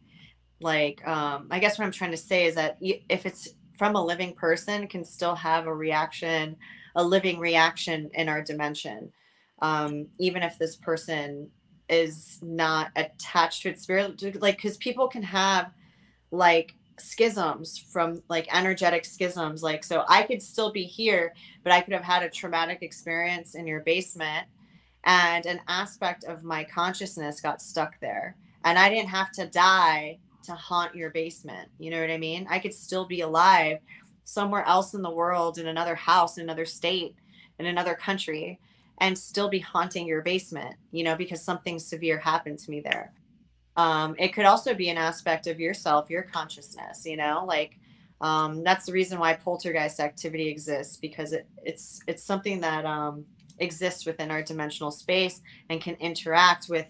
like 0.61 1.07
um, 1.07 1.47
i 1.51 1.59
guess 1.59 1.79
what 1.79 1.85
i'm 1.85 1.93
trying 1.93 2.11
to 2.11 2.17
say 2.17 2.47
is 2.47 2.55
that 2.55 2.77
if 2.81 3.27
it's 3.27 3.49
from 3.79 3.95
a 3.95 4.05
living 4.05 4.35
person 4.35 4.89
can 4.89 5.05
still 5.05 5.35
have 5.35 5.67
a 5.67 5.75
reaction 5.75 6.57
a 6.97 7.05
living 7.05 7.39
reaction 7.39 8.11
in 8.15 8.29
our 8.29 8.43
dimension 8.43 9.13
um, 9.61 10.07
even 10.19 10.43
if 10.43 10.59
this 10.59 10.77
person 10.77 11.51
is 11.89 12.39
not 12.43 12.91
attached 12.97 13.63
to 13.63 13.71
its 13.71 13.83
spirit 13.83 14.23
like 14.43 14.57
because 14.57 14.77
people 14.77 15.09
can 15.09 15.23
have 15.23 15.73
like 16.31 16.75
schisms 16.99 17.79
from 17.79 18.23
like 18.29 18.47
energetic 18.55 19.05
schisms 19.05 19.63
like 19.63 19.83
so 19.83 20.05
i 20.09 20.23
could 20.23 20.43
still 20.43 20.71
be 20.71 20.85
here 20.85 21.33
but 21.63 21.73
i 21.73 21.81
could 21.81 21.95
have 21.95 22.03
had 22.03 22.23
a 22.23 22.29
traumatic 22.29 22.83
experience 22.83 23.55
in 23.55 23.67
your 23.67 23.81
basement 23.81 24.47
and 25.05 25.47
an 25.47 25.61
aspect 25.69 26.25
of 26.25 26.45
my 26.45 26.65
consciousness 26.65 27.41
got 27.41 27.63
stuck 27.63 27.99
there 28.01 28.37
and 28.65 28.79
i 28.79 28.91
didn't 28.91 29.09
have 29.09 29.31
to 29.31 29.47
die 29.47 30.19
to 30.43 30.53
haunt 30.53 30.95
your 30.95 31.11
basement 31.11 31.69
you 31.79 31.91
know 31.91 32.01
what 32.01 32.11
i 32.11 32.19
mean? 32.19 32.47
I 32.51 32.59
could 32.59 32.75
still 32.75 33.07
be 33.07 33.21
alive 33.21 33.79
somewhere 34.25 34.65
else 34.67 34.93
in 34.93 35.03
the 35.03 35.11
world 35.11 35.57
in 35.57 35.69
another 35.69 35.95
house 35.95 36.37
in 36.37 36.43
another 36.43 36.67
state 36.67 37.15
in 37.59 37.67
another 37.67 37.95
country 37.95 38.59
and 39.01 39.17
still 39.17 39.49
be 39.49 39.59
haunting 39.59 40.07
your 40.07 40.23
basement 40.23 40.77
you 40.91 41.05
know 41.05 41.17
because 41.17 41.43
something 41.43 41.79
severe 41.79 42.19
happened 42.19 42.59
to 42.59 42.71
me 42.71 42.81
there. 42.81 43.13
Um, 43.77 44.17
it 44.19 44.29
could 44.29 44.45
also 44.45 44.75
be 44.75 44.89
an 44.89 44.99
aspect 44.99 45.47
of 45.47 45.61
yourself 45.61 46.11
your 46.11 46.23
consciousness 46.23 47.05
you 47.07 47.17
know 47.17 47.45
like 47.47 47.79
um, 48.21 48.65
that's 48.65 48.87
the 48.87 48.93
reason 48.93 49.21
why 49.21 49.35
poltergeist 49.35 50.01
activity 50.01 50.49
exists 50.49 50.97
because 50.97 51.33
it, 51.33 51.47
it's 51.65 52.01
it's 52.07 52.25
something 52.25 52.61
that 52.61 52.85
um, 52.85 53.25
exists 53.59 54.05
within 54.07 54.31
our 54.31 54.43
dimensional 54.43 54.91
space 54.91 55.41
and 55.69 55.81
can 55.81 55.95
interact 55.95 56.69
with 56.69 56.87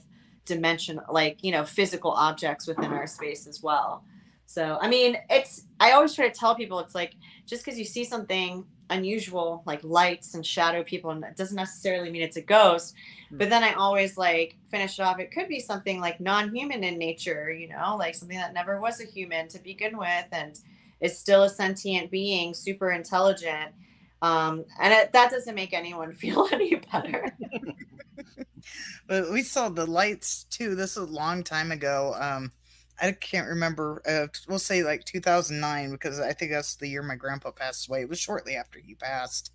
dimension 0.47 0.99
like 1.11 1.45
you 1.45 1.53
know 1.53 1.65
physical 1.65 2.11
objects 2.13 2.67
within 2.67 2.93
our 2.93 3.07
space 3.07 3.47
as 3.47 3.63
well. 3.63 4.05
So 4.47 4.79
i 4.81 4.89
mean 4.89 5.19
it's 5.29 5.67
i 5.79 5.93
always 5.93 6.15
try 6.15 6.27
to 6.27 6.35
tell 6.35 6.55
people 6.55 6.79
it's 6.81 6.95
like 6.95 7.15
just 7.47 7.63
because 7.63 7.79
you 7.79 7.85
see 7.85 8.05
something 8.05 8.65
unusual 8.91 9.63
like 9.67 9.83
lights 9.85 10.35
and 10.35 10.45
shadow 10.45 10.83
people 10.83 11.11
and 11.11 11.23
that 11.23 11.37
doesn't 11.37 11.57
necessarily 11.57 12.11
mean 12.11 12.23
it's 12.23 12.37
a 12.37 12.43
ghost 12.43 12.95
but 13.31 13.51
then 13.51 13.63
i 13.63 13.73
always 13.75 14.17
like 14.17 14.57
finish 14.71 14.99
it 14.99 15.03
off 15.03 15.19
it 15.19 15.31
could 15.31 15.49
be 15.49 15.61
something 15.61 16.01
like 16.01 16.21
non-human 16.21 16.83
in 16.83 16.99
nature 16.99 17.53
you 17.53 17.69
know 17.69 17.97
like 17.99 18.15
something 18.15 18.39
that 18.39 18.55
never 18.55 18.81
was 18.81 19.01
a 19.01 19.05
human 19.05 19.47
to 19.49 19.59
begin 19.59 19.97
with 19.99 20.27
and 20.33 20.61
is 21.01 21.19
still 21.19 21.43
a 21.43 21.51
sentient 21.51 22.11
being 22.11 22.55
super 22.55 22.91
intelligent 22.91 23.73
um, 24.21 24.65
and 24.81 24.93
it, 24.93 25.13
that 25.13 25.31
doesn't 25.31 25.55
make 25.55 25.73
anyone 25.73 26.13
feel 26.15 26.49
any 26.51 26.77
better 26.77 27.37
but 29.07 29.31
we 29.31 29.43
saw 29.43 29.69
the 29.69 29.87
lights 29.87 30.45
too. 30.45 30.75
This 30.75 30.97
was 30.97 31.09
a 31.09 31.13
long 31.13 31.43
time 31.43 31.73
ago. 31.73 32.15
Um, 32.19 32.53
I 33.01 33.13
can't 33.13 33.49
remember. 33.49 34.03
Uh, 34.07 34.27
we'll 34.49 34.59
say 34.59 34.83
like 34.83 35.05
2009 35.05 35.93
because 35.93 36.19
I 36.21 36.33
think 36.33 36.53
that's 36.53 36.77
the 36.77 36.89
year 36.89 37.03
my 37.03 37.17
grandpa 37.17 37.51
passed 37.51 37.89
away. 37.89 38.03
It 38.03 38.09
was 38.09 38.19
shortly 38.19 38.57
after 38.57 38.79
he 38.79 38.95
passed, 38.95 39.53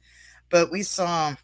but 0.49 0.71
we 0.71 0.83
saw 0.83 1.35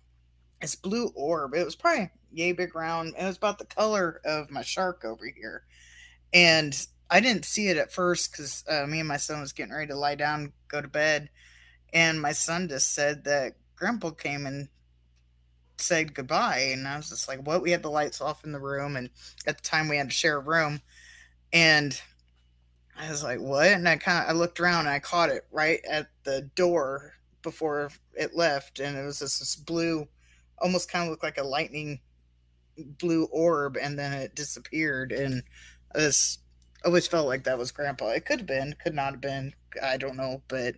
this 0.61 0.75
blue 0.75 1.11
orb. 1.15 1.53
It 1.55 1.65
was 1.65 1.75
probably 1.75 2.11
yay 2.31 2.53
big 2.53 2.75
round. 2.75 3.15
It 3.17 3.25
was 3.25 3.37
about 3.37 3.59
the 3.59 3.65
color 3.65 4.21
of 4.23 4.51
my 4.51 4.61
shark 4.61 5.03
over 5.03 5.25
here, 5.25 5.63
and 6.33 6.75
I 7.09 7.19
didn't 7.19 7.45
see 7.45 7.67
it 7.67 7.77
at 7.77 7.91
first 7.91 8.31
because 8.31 8.63
uh, 8.69 8.85
me 8.87 8.99
and 8.99 9.07
my 9.07 9.17
son 9.17 9.41
was 9.41 9.51
getting 9.51 9.73
ready 9.73 9.87
to 9.87 9.95
lie 9.95 10.15
down, 10.15 10.53
go 10.67 10.81
to 10.81 10.87
bed, 10.87 11.29
and 11.93 12.21
my 12.21 12.31
son 12.31 12.69
just 12.69 12.93
said 12.93 13.25
that 13.25 13.53
Grandpa 13.75 14.11
came 14.11 14.45
and 14.45 14.69
said 15.77 16.13
goodbye, 16.13 16.69
and 16.71 16.87
I 16.87 16.97
was 16.97 17.09
just 17.09 17.27
like, 17.27 17.45
"What?" 17.45 17.61
We 17.61 17.71
had 17.71 17.83
the 17.83 17.89
lights 17.89 18.21
off 18.21 18.45
in 18.45 18.51
the 18.53 18.59
room, 18.59 18.95
and 18.95 19.09
at 19.47 19.57
the 19.57 19.63
time 19.63 19.89
we 19.89 19.97
had 19.97 20.09
to 20.09 20.15
share 20.15 20.37
a 20.37 20.39
room 20.39 20.81
and 21.53 21.99
I 22.99 23.09
was 23.09 23.23
like, 23.23 23.39
"What?" 23.39 23.67
And 23.67 23.87
I 23.87 23.97
kind 23.97 24.23
of 24.23 24.29
I 24.29 24.37
looked 24.37 24.59
around 24.59 24.81
and 24.81 24.89
I 24.89 24.99
caught 24.99 25.29
it 25.29 25.45
right 25.51 25.79
at 25.89 26.07
the 26.23 26.49
door 26.55 27.13
before 27.41 27.89
it 28.13 28.35
left, 28.35 28.79
and 28.79 28.97
it 28.97 29.05
was 29.05 29.19
just 29.19 29.39
this 29.39 29.55
blue, 29.55 30.07
almost 30.59 30.91
kind 30.91 31.05
of 31.05 31.11
looked 31.11 31.23
like 31.23 31.37
a 31.37 31.43
lightning 31.43 31.99
blue 32.77 33.25
orb, 33.25 33.77
and 33.77 33.97
then 33.97 34.13
it 34.13 34.35
disappeared. 34.35 35.11
And 35.11 35.43
I 35.95 35.99
just 35.99 36.41
always 36.85 37.07
felt 37.07 37.27
like 37.27 37.43
that 37.45 37.57
was 37.57 37.71
Grandpa. 37.71 38.09
It 38.09 38.25
could 38.25 38.39
have 38.39 38.47
been, 38.47 38.75
could 38.83 38.95
not 38.95 39.13
have 39.13 39.21
been. 39.21 39.53
I 39.81 39.97
don't 39.97 40.17
know, 40.17 40.41
but 40.47 40.75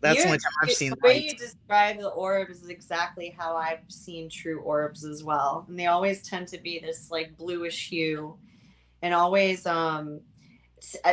that's 0.00 0.20
the 0.20 0.26
only 0.26 0.38
time 0.38 0.52
I've 0.62 0.72
seen 0.72 0.90
the 0.90 0.98
way 1.02 1.22
you 1.22 1.34
describe 1.34 1.98
the 1.98 2.08
orbs 2.08 2.62
is 2.62 2.68
exactly 2.68 3.34
how 3.36 3.56
I've 3.56 3.80
seen 3.88 4.28
true 4.28 4.60
orbs 4.60 5.04
as 5.04 5.24
well, 5.24 5.64
and 5.68 5.78
they 5.78 5.86
always 5.86 6.22
tend 6.22 6.48
to 6.48 6.58
be 6.58 6.78
this 6.78 7.10
like 7.10 7.36
bluish 7.36 7.88
hue 7.88 8.38
and 9.04 9.12
always 9.12 9.66
um 9.66 10.20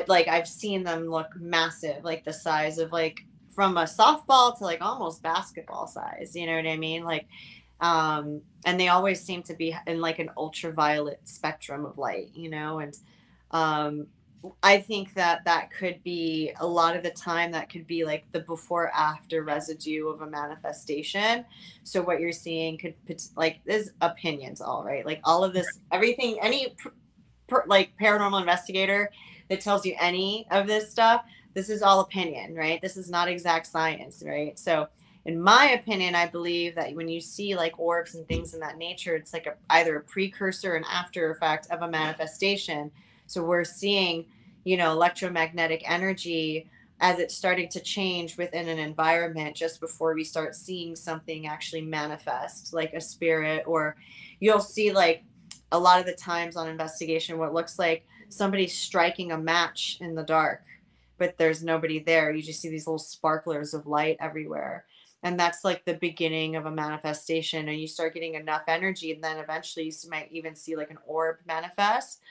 like 0.08 0.28
I've 0.28 0.48
seen 0.48 0.84
them 0.84 1.10
look 1.10 1.36
massive, 1.36 2.04
like 2.04 2.24
the 2.24 2.34
size 2.34 2.78
of 2.78 2.92
like 2.92 3.26
from 3.54 3.78
a 3.78 3.84
softball 3.84 4.58
to 4.58 4.64
like 4.64 4.82
almost 4.82 5.22
basketball 5.22 5.88
size. 5.88 6.36
You 6.36 6.46
know 6.46 6.56
what 6.56 6.68
I 6.68 6.78
mean? 6.78 7.04
Like, 7.04 7.28
um, 7.80 8.42
and 8.66 8.80
they 8.80 8.88
always 8.88 9.22
seem 9.22 9.44
to 9.44 9.54
be 9.54 9.76
in 9.88 10.02
like 10.02 10.20
an 10.20 10.30
ultraviolet 10.38 11.20
spectrum 11.26 11.86
of 11.86 11.98
light. 11.98 12.30
You 12.34 12.50
know, 12.50 12.80
and 12.80 12.98
um, 13.52 14.08
I 14.64 14.80
think 14.80 15.14
that 15.16 15.44
that 15.46 15.72
could 15.72 16.02
be 16.04 16.54
a 16.60 16.68
lot 16.68 16.96
of 16.96 17.04
the 17.04 17.12
time 17.12 17.52
that 17.52 17.70
could 17.70 17.88
be 17.88 18.04
like 18.06 18.26
the 18.32 18.40
before 18.42 18.90
after 18.94 19.44
residue 19.44 20.08
of 20.08 20.22
a 20.22 20.28
manifestation. 20.28 21.46
So 21.84 22.02
what 22.02 22.20
you're 22.20 22.32
seeing 22.32 22.78
could 22.78 22.96
like 23.36 23.60
there's 23.66 23.92
opinions 24.02 24.62
all 24.62 24.84
right. 24.84 25.06
Like 25.06 25.22
all 25.24 25.44
of 25.44 25.54
this 25.54 25.68
everything 25.92 26.40
any 26.42 26.76
per, 27.52 27.64
like 27.68 27.92
paranormal 28.02 28.40
investigator 28.40 29.12
that 29.50 29.62
tells 29.62 29.86
you 29.86 29.96
any 30.00 30.48
of 30.50 30.66
this 30.66 30.90
stuff, 30.90 31.24
this 31.54 31.70
is 31.70 31.84
all 31.84 32.00
opinion, 32.00 32.56
right? 32.56 32.82
This 32.82 32.98
is 32.98 33.10
not 33.10 33.28
exact 33.28 33.68
science, 33.68 34.24
right? 34.26 34.58
So, 34.58 34.88
in 35.26 35.40
my 35.40 35.72
opinion, 35.72 36.16
I 36.16 36.26
believe 36.26 36.74
that 36.76 36.96
when 36.96 37.08
you 37.08 37.22
see 37.22 37.56
like 37.56 37.78
orbs 37.78 38.16
and 38.16 38.28
things 38.28 38.56
in 38.56 38.60
that 38.62 38.80
nature, 38.80 39.16
it's 39.16 39.34
like 39.34 39.46
a, 39.46 39.54
either 39.70 39.98
a 39.98 40.02
precursor 40.02 40.74
and 40.74 40.86
after 40.92 41.30
effect 41.30 41.68
of 41.70 41.84
a 41.84 41.88
manifestation. 41.88 42.90
So 43.28 43.44
we're 43.44 43.64
seeing, 43.64 44.26
you 44.64 44.78
know, 44.78 44.92
electromagnetic 44.92 45.84
energy 45.86 46.68
as 47.02 47.20
it's 47.20 47.36
starting 47.36 47.70
to 47.70 47.80
change 47.82 48.36
within 48.36 48.68
an 48.68 48.80
environment 48.80 49.56
just 49.56 49.80
before 49.80 50.16
we 50.16 50.24
start 50.24 50.56
seeing 50.56 50.96
something 50.96 51.46
actually 51.46 51.82
manifest, 51.82 52.74
like 52.74 52.94
a 52.94 53.02
spirit, 53.02 53.64
or 53.68 53.96
you'll 54.40 54.60
see 54.60 54.92
like 54.92 55.24
a 55.72 55.80
lot 55.80 56.00
of 56.00 56.06
the 56.06 56.14
times 56.14 56.56
on 56.56 56.68
investigation 56.68 57.38
what 57.38 57.54
looks 57.54 57.80
like 57.80 58.06
somebody 58.30 58.68
striking 58.68 59.32
a 59.32 59.38
match 59.38 59.98
in 60.02 60.16
the 60.16 60.24
dark 60.24 60.64
but 61.22 61.38
there's 61.38 61.64
nobody 61.64 62.00
there. 62.00 62.32
You 62.32 62.42
just 62.42 62.62
see 62.62 62.70
these 62.70 62.88
little 62.88 62.98
sparklers 62.98 63.76
of 63.76 63.86
light 63.86 64.18
everywhere. 64.20 64.86
And 65.22 65.40
that's 65.40 65.64
like 65.64 65.86
the 65.86 65.94
beginning 65.94 66.56
of 66.56 66.66
a 66.66 66.72
manifestation 66.72 67.70
and 67.70 67.80
you 67.80 67.86
start 67.86 68.16
getting 68.16 68.34
enough 68.34 68.64
energy 68.68 69.12
and 69.12 69.24
then 69.24 69.38
eventually 69.38 69.86
you 69.86 70.10
might 70.10 70.32
even 70.32 70.56
see 70.56 70.76
like 70.76 70.90
an 70.90 70.98
orb 71.06 71.36
manifest. 71.46 72.22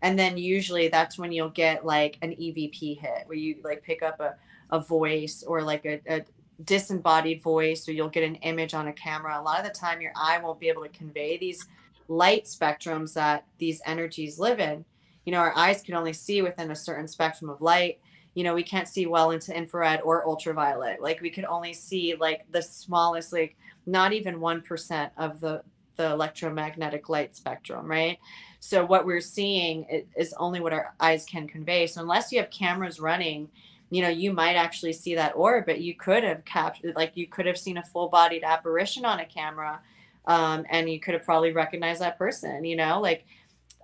And 0.00 0.16
then 0.16 0.38
usually 0.38 0.86
that's 0.86 1.18
when 1.18 1.32
you'll 1.32 1.48
get 1.48 1.84
like 1.84 2.18
an 2.22 2.36
evp 2.36 3.00
hit 3.00 3.24
where 3.26 3.36
you 3.36 3.56
like 3.64 3.82
pick 3.82 4.04
up 4.04 4.20
a, 4.20 4.36
a 4.70 4.78
voice 4.78 5.42
or 5.44 5.62
like 5.62 5.84
a, 5.84 6.00
a 6.08 6.24
disembodied 6.64 7.42
voice 7.42 7.88
or 7.88 7.92
you'll 7.94 8.08
get 8.08 8.22
an 8.22 8.36
image 8.36 8.74
on 8.74 8.86
a 8.86 8.92
camera. 8.92 9.40
A 9.40 9.42
lot 9.42 9.58
of 9.58 9.66
the 9.66 9.76
time 9.76 10.00
your 10.00 10.12
eye 10.14 10.38
won't 10.38 10.60
be 10.60 10.68
able 10.68 10.84
to 10.84 10.88
convey 10.90 11.36
these 11.36 11.66
light 12.08 12.44
spectrums 12.44 13.14
that 13.14 13.46
these 13.58 13.80
energies 13.86 14.38
live 14.38 14.60
in. 14.60 14.84
You 15.24 15.32
know, 15.32 15.38
our 15.38 15.56
eyes 15.56 15.82
can 15.82 15.94
only 15.94 16.12
see 16.12 16.42
within 16.42 16.70
a 16.70 16.76
certain 16.76 17.08
spectrum 17.08 17.50
of 17.50 17.60
light. 17.60 18.00
You 18.34 18.44
know, 18.44 18.54
we 18.54 18.62
can't 18.62 18.88
see 18.88 19.06
well 19.06 19.30
into 19.30 19.56
infrared 19.56 20.00
or 20.02 20.26
ultraviolet. 20.26 21.00
Like 21.00 21.20
we 21.20 21.30
could 21.30 21.46
only 21.46 21.72
see 21.72 22.14
like 22.18 22.44
the 22.50 22.62
smallest, 22.62 23.32
like 23.32 23.56
not 23.86 24.12
even 24.12 24.40
1% 24.40 25.10
of 25.16 25.40
the 25.40 25.62
the 25.96 26.10
electromagnetic 26.10 27.08
light 27.08 27.34
spectrum, 27.34 27.86
right? 27.86 28.18
So 28.60 28.84
what 28.84 29.06
we're 29.06 29.20
seeing 29.20 30.04
is 30.16 30.34
only 30.38 30.60
what 30.60 30.72
our 30.72 30.94
eyes 31.00 31.24
can 31.24 31.48
convey. 31.48 31.86
So 31.86 32.00
unless 32.00 32.32
you 32.32 32.38
have 32.38 32.50
cameras 32.50 33.00
running, 33.00 33.48
you 33.90 34.02
know, 34.02 34.08
you 34.08 34.32
might 34.32 34.54
actually 34.54 34.92
see 34.92 35.14
that 35.14 35.34
orb, 35.34 35.66
but 35.66 35.80
you 35.80 35.94
could 35.94 36.24
have 36.24 36.44
captured, 36.44 36.96
like 36.96 37.16
you 37.16 37.26
could 37.26 37.46
have 37.46 37.58
seen 37.58 37.78
a 37.78 37.82
full-bodied 37.82 38.44
apparition 38.44 39.04
on 39.04 39.20
a 39.20 39.26
camera 39.26 39.80
um, 40.26 40.64
and 40.70 40.90
you 40.90 41.00
could 41.00 41.14
have 41.14 41.24
probably 41.24 41.52
recognized 41.52 42.00
that 42.00 42.18
person 42.18 42.64
you 42.64 42.76
know 42.76 43.00
like 43.00 43.24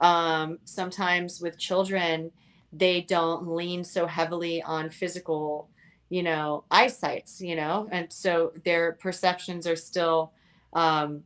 um, 0.01 0.59
sometimes 0.65 1.41
with 1.41 1.59
children 1.59 2.31
they 2.73 3.03
don't 3.03 3.47
lean 3.47 3.85
so 3.85 4.07
heavily 4.07 4.63
on 4.63 4.91
physical 4.91 5.69
you 6.09 6.23
know 6.23 6.65
eyesights 6.71 7.41
you 7.41 7.55
know 7.57 7.89
and 7.91 8.13
so 8.13 8.53
their 8.65 8.93
perceptions 8.93 9.67
are 9.67 9.77
still 9.77 10.33
um, 10.73 11.23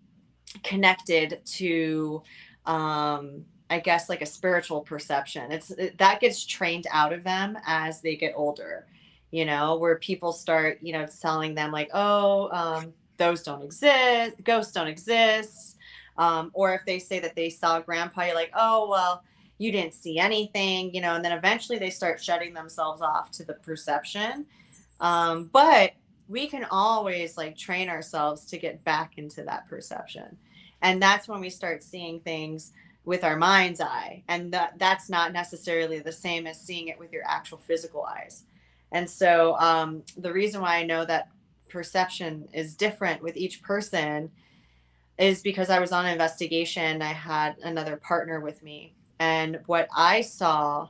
connected 0.62 1.40
to 1.44 2.22
um, 2.66 3.44
i 3.70 3.80
guess 3.80 4.08
like 4.08 4.22
a 4.22 4.26
spiritual 4.26 4.80
perception. 4.80 5.50
It's 5.50 5.70
it, 5.70 5.98
that 5.98 6.20
gets 6.20 6.44
trained 6.44 6.86
out 6.92 7.12
of 7.12 7.24
them 7.24 7.58
as 7.66 8.00
they 8.00 8.16
get 8.16 8.34
older 8.36 8.86
you 9.30 9.44
know 9.44 9.76
where 9.76 9.96
people 9.96 10.32
start 10.32 10.78
you 10.82 10.92
know 10.92 11.06
telling 11.20 11.54
them 11.54 11.72
like 11.72 11.90
oh 11.92 12.48
um, 12.52 12.92
those 13.16 13.42
don't 13.42 13.62
exist, 13.62 14.42
ghosts 14.44 14.72
don't 14.72 14.88
exist. 14.88 15.76
Um, 16.18 16.50
or 16.54 16.74
if 16.74 16.84
they 16.86 16.98
say 16.98 17.18
that 17.20 17.36
they 17.36 17.50
saw 17.50 17.80
grandpa, 17.80 18.24
you're 18.24 18.34
like, 18.34 18.52
oh, 18.56 18.88
well, 18.88 19.22
you 19.58 19.72
didn't 19.72 19.94
see 19.94 20.18
anything, 20.18 20.94
you 20.94 21.00
know, 21.00 21.14
and 21.14 21.24
then 21.24 21.32
eventually 21.32 21.78
they 21.78 21.90
start 21.90 22.22
shutting 22.22 22.54
themselves 22.54 23.02
off 23.02 23.30
to 23.32 23.44
the 23.44 23.54
perception. 23.54 24.46
Um, 25.00 25.50
but 25.52 25.92
we 26.28 26.46
can 26.46 26.66
always 26.70 27.36
like 27.36 27.56
train 27.56 27.88
ourselves 27.88 28.44
to 28.46 28.58
get 28.58 28.82
back 28.84 29.18
into 29.18 29.42
that 29.44 29.68
perception. 29.68 30.36
And 30.82 31.00
that's 31.00 31.28
when 31.28 31.40
we 31.40 31.50
start 31.50 31.82
seeing 31.82 32.20
things 32.20 32.72
with 33.04 33.22
our 33.22 33.36
mind's 33.36 33.80
eye. 33.80 34.24
And 34.28 34.52
that, 34.52 34.78
that's 34.78 35.08
not 35.08 35.32
necessarily 35.32 36.00
the 36.00 36.12
same 36.12 36.46
as 36.46 36.60
seeing 36.60 36.88
it 36.88 36.98
with 36.98 37.12
your 37.12 37.24
actual 37.26 37.58
physical 37.58 38.04
eyes. 38.04 38.44
And 38.92 39.08
so 39.08 39.56
um, 39.58 40.02
the 40.16 40.32
reason 40.32 40.60
why 40.60 40.76
I 40.76 40.84
know 40.84 41.04
that 41.04 41.28
perception 41.76 42.48
is 42.54 42.74
different 42.74 43.22
with 43.22 43.36
each 43.36 43.62
person 43.62 44.30
is 45.18 45.42
because 45.42 45.68
I 45.68 45.78
was 45.78 45.92
on 45.92 46.06
an 46.06 46.12
investigation. 46.12 47.02
I 47.02 47.12
had 47.12 47.58
another 47.62 47.98
partner 47.98 48.40
with 48.40 48.62
me. 48.62 48.94
And 49.18 49.60
what 49.66 49.86
I 49.94 50.22
saw 50.22 50.88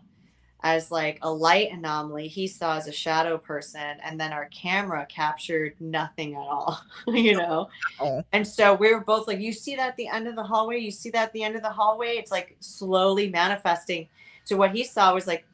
as 0.63 0.93
like 0.93 1.19
a 1.23 1.33
light 1.33 1.73
anomaly, 1.73 2.29
he 2.29 2.47
saw 2.47 2.77
as 2.77 2.87
a 2.87 2.93
shadow 2.93 3.37
person. 3.37 3.99
And 4.01 4.19
then 4.21 4.33
our 4.33 4.47
camera 4.47 5.05
captured 5.09 5.75
nothing 5.81 6.37
at 6.37 6.47
all, 6.47 6.81
you 7.09 7.37
know? 7.37 7.69
Oh. 7.99 8.23
And 8.31 8.47
so 8.47 8.73
we 8.73 8.95
were 8.95 9.01
both 9.01 9.27
like, 9.27 9.41
you 9.41 9.53
see 9.53 9.75
that 9.75 9.89
at 9.89 9.97
the 9.97 10.07
end 10.07 10.29
of 10.29 10.37
the 10.37 10.45
hallway? 10.45 10.79
You 10.79 10.93
see 10.93 11.11
that 11.11 11.25
at 11.25 11.33
the 11.33 11.43
end 11.43 11.57
of 11.57 11.63
the 11.63 11.71
hallway? 11.71 12.11
It's 12.11 12.31
like 12.31 12.57
slowly 12.61 13.29
manifesting. 13.29 14.07
So 14.45 14.57
what 14.57 14.71
he 14.71 14.85
saw 14.85 15.13
was 15.15 15.27
like 15.27 15.45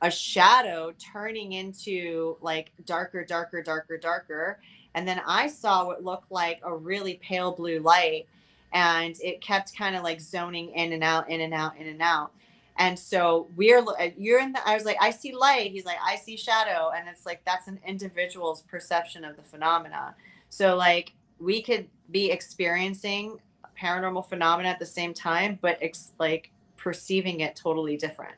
a 0.00 0.10
shadow 0.10 0.94
turning 0.98 1.52
into 1.52 2.38
like 2.40 2.72
darker, 2.86 3.22
darker, 3.22 3.62
darker, 3.62 3.98
darker. 3.98 4.60
And 4.98 5.06
then 5.06 5.22
I 5.24 5.46
saw 5.46 5.86
what 5.86 6.04
looked 6.04 6.32
like 6.32 6.58
a 6.64 6.74
really 6.74 7.20
pale 7.22 7.52
blue 7.52 7.78
light 7.78 8.26
and 8.72 9.14
it 9.22 9.40
kept 9.40 9.78
kind 9.78 9.94
of 9.94 10.02
like 10.02 10.20
zoning 10.20 10.70
in 10.70 10.92
and 10.92 11.04
out, 11.04 11.30
in 11.30 11.40
and 11.40 11.54
out, 11.54 11.76
in 11.76 11.86
and 11.86 12.02
out. 12.02 12.32
And 12.78 12.98
so 12.98 13.46
we're, 13.54 13.78
uh, 13.78 14.08
you're 14.16 14.40
in 14.40 14.50
the, 14.50 14.68
I 14.68 14.74
was 14.74 14.84
like, 14.84 14.96
I 15.00 15.10
see 15.10 15.32
light. 15.32 15.70
He's 15.70 15.84
like, 15.84 15.98
I 16.04 16.16
see 16.16 16.36
shadow. 16.36 16.90
And 16.96 17.08
it's 17.08 17.24
like, 17.24 17.44
that's 17.44 17.68
an 17.68 17.78
individual's 17.86 18.62
perception 18.62 19.24
of 19.24 19.36
the 19.36 19.42
phenomena. 19.44 20.16
So 20.50 20.74
like 20.74 21.12
we 21.38 21.62
could 21.62 21.86
be 22.10 22.32
experiencing 22.32 23.38
paranormal 23.80 24.28
phenomena 24.28 24.68
at 24.68 24.80
the 24.80 24.86
same 24.86 25.14
time, 25.14 25.60
but 25.62 25.78
ex- 25.80 26.10
like 26.18 26.50
perceiving 26.76 27.38
it 27.38 27.54
totally 27.54 27.96
different. 27.96 28.34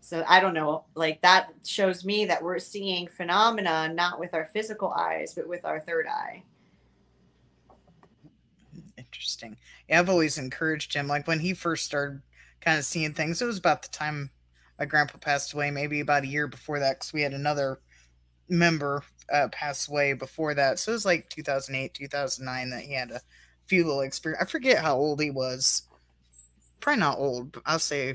So 0.00 0.24
I 0.26 0.40
don't 0.40 0.54
know, 0.54 0.84
like 0.94 1.20
that 1.22 1.50
shows 1.64 2.04
me 2.04 2.24
that 2.26 2.42
we're 2.42 2.58
seeing 2.58 3.06
phenomena 3.06 3.92
not 3.92 4.18
with 4.18 4.34
our 4.34 4.46
physical 4.46 4.90
eyes, 4.90 5.34
but 5.34 5.46
with 5.46 5.64
our 5.64 5.80
third 5.80 6.06
eye. 6.06 6.42
interesting. 8.96 9.56
Yeah, 9.88 9.98
I've 9.98 10.08
always 10.08 10.38
encouraged 10.38 10.94
him. 10.94 11.06
Like 11.06 11.26
when 11.26 11.40
he 11.40 11.52
first 11.52 11.84
started 11.84 12.22
kind 12.60 12.78
of 12.78 12.84
seeing 12.84 13.12
things, 13.12 13.42
it 13.42 13.46
was 13.46 13.58
about 13.58 13.82
the 13.82 13.88
time 13.88 14.30
my 14.78 14.86
grandpa 14.86 15.18
passed 15.18 15.52
away, 15.52 15.70
maybe 15.70 16.00
about 16.00 16.22
a 16.22 16.28
year 16.28 16.46
before 16.46 16.78
that, 16.78 16.98
because 16.98 17.12
we 17.12 17.22
had 17.22 17.32
another 17.32 17.80
member 18.48 19.02
uh, 19.32 19.48
pass 19.52 19.88
away 19.88 20.12
before 20.14 20.54
that. 20.54 20.78
So 20.78 20.92
it 20.92 20.94
was 20.94 21.04
like 21.04 21.28
2008, 21.28 21.94
2009 21.94 22.70
that 22.70 22.82
he 22.82 22.94
had 22.94 23.10
a 23.10 23.20
few 23.66 23.84
little 23.84 24.00
experience. 24.00 24.42
I 24.42 24.46
forget 24.46 24.78
how 24.78 24.96
old 24.96 25.20
he 25.20 25.30
was. 25.30 25.82
Probably 26.80 27.00
not 27.00 27.18
old, 27.18 27.60
I'll 27.66 27.78
say 27.78 28.14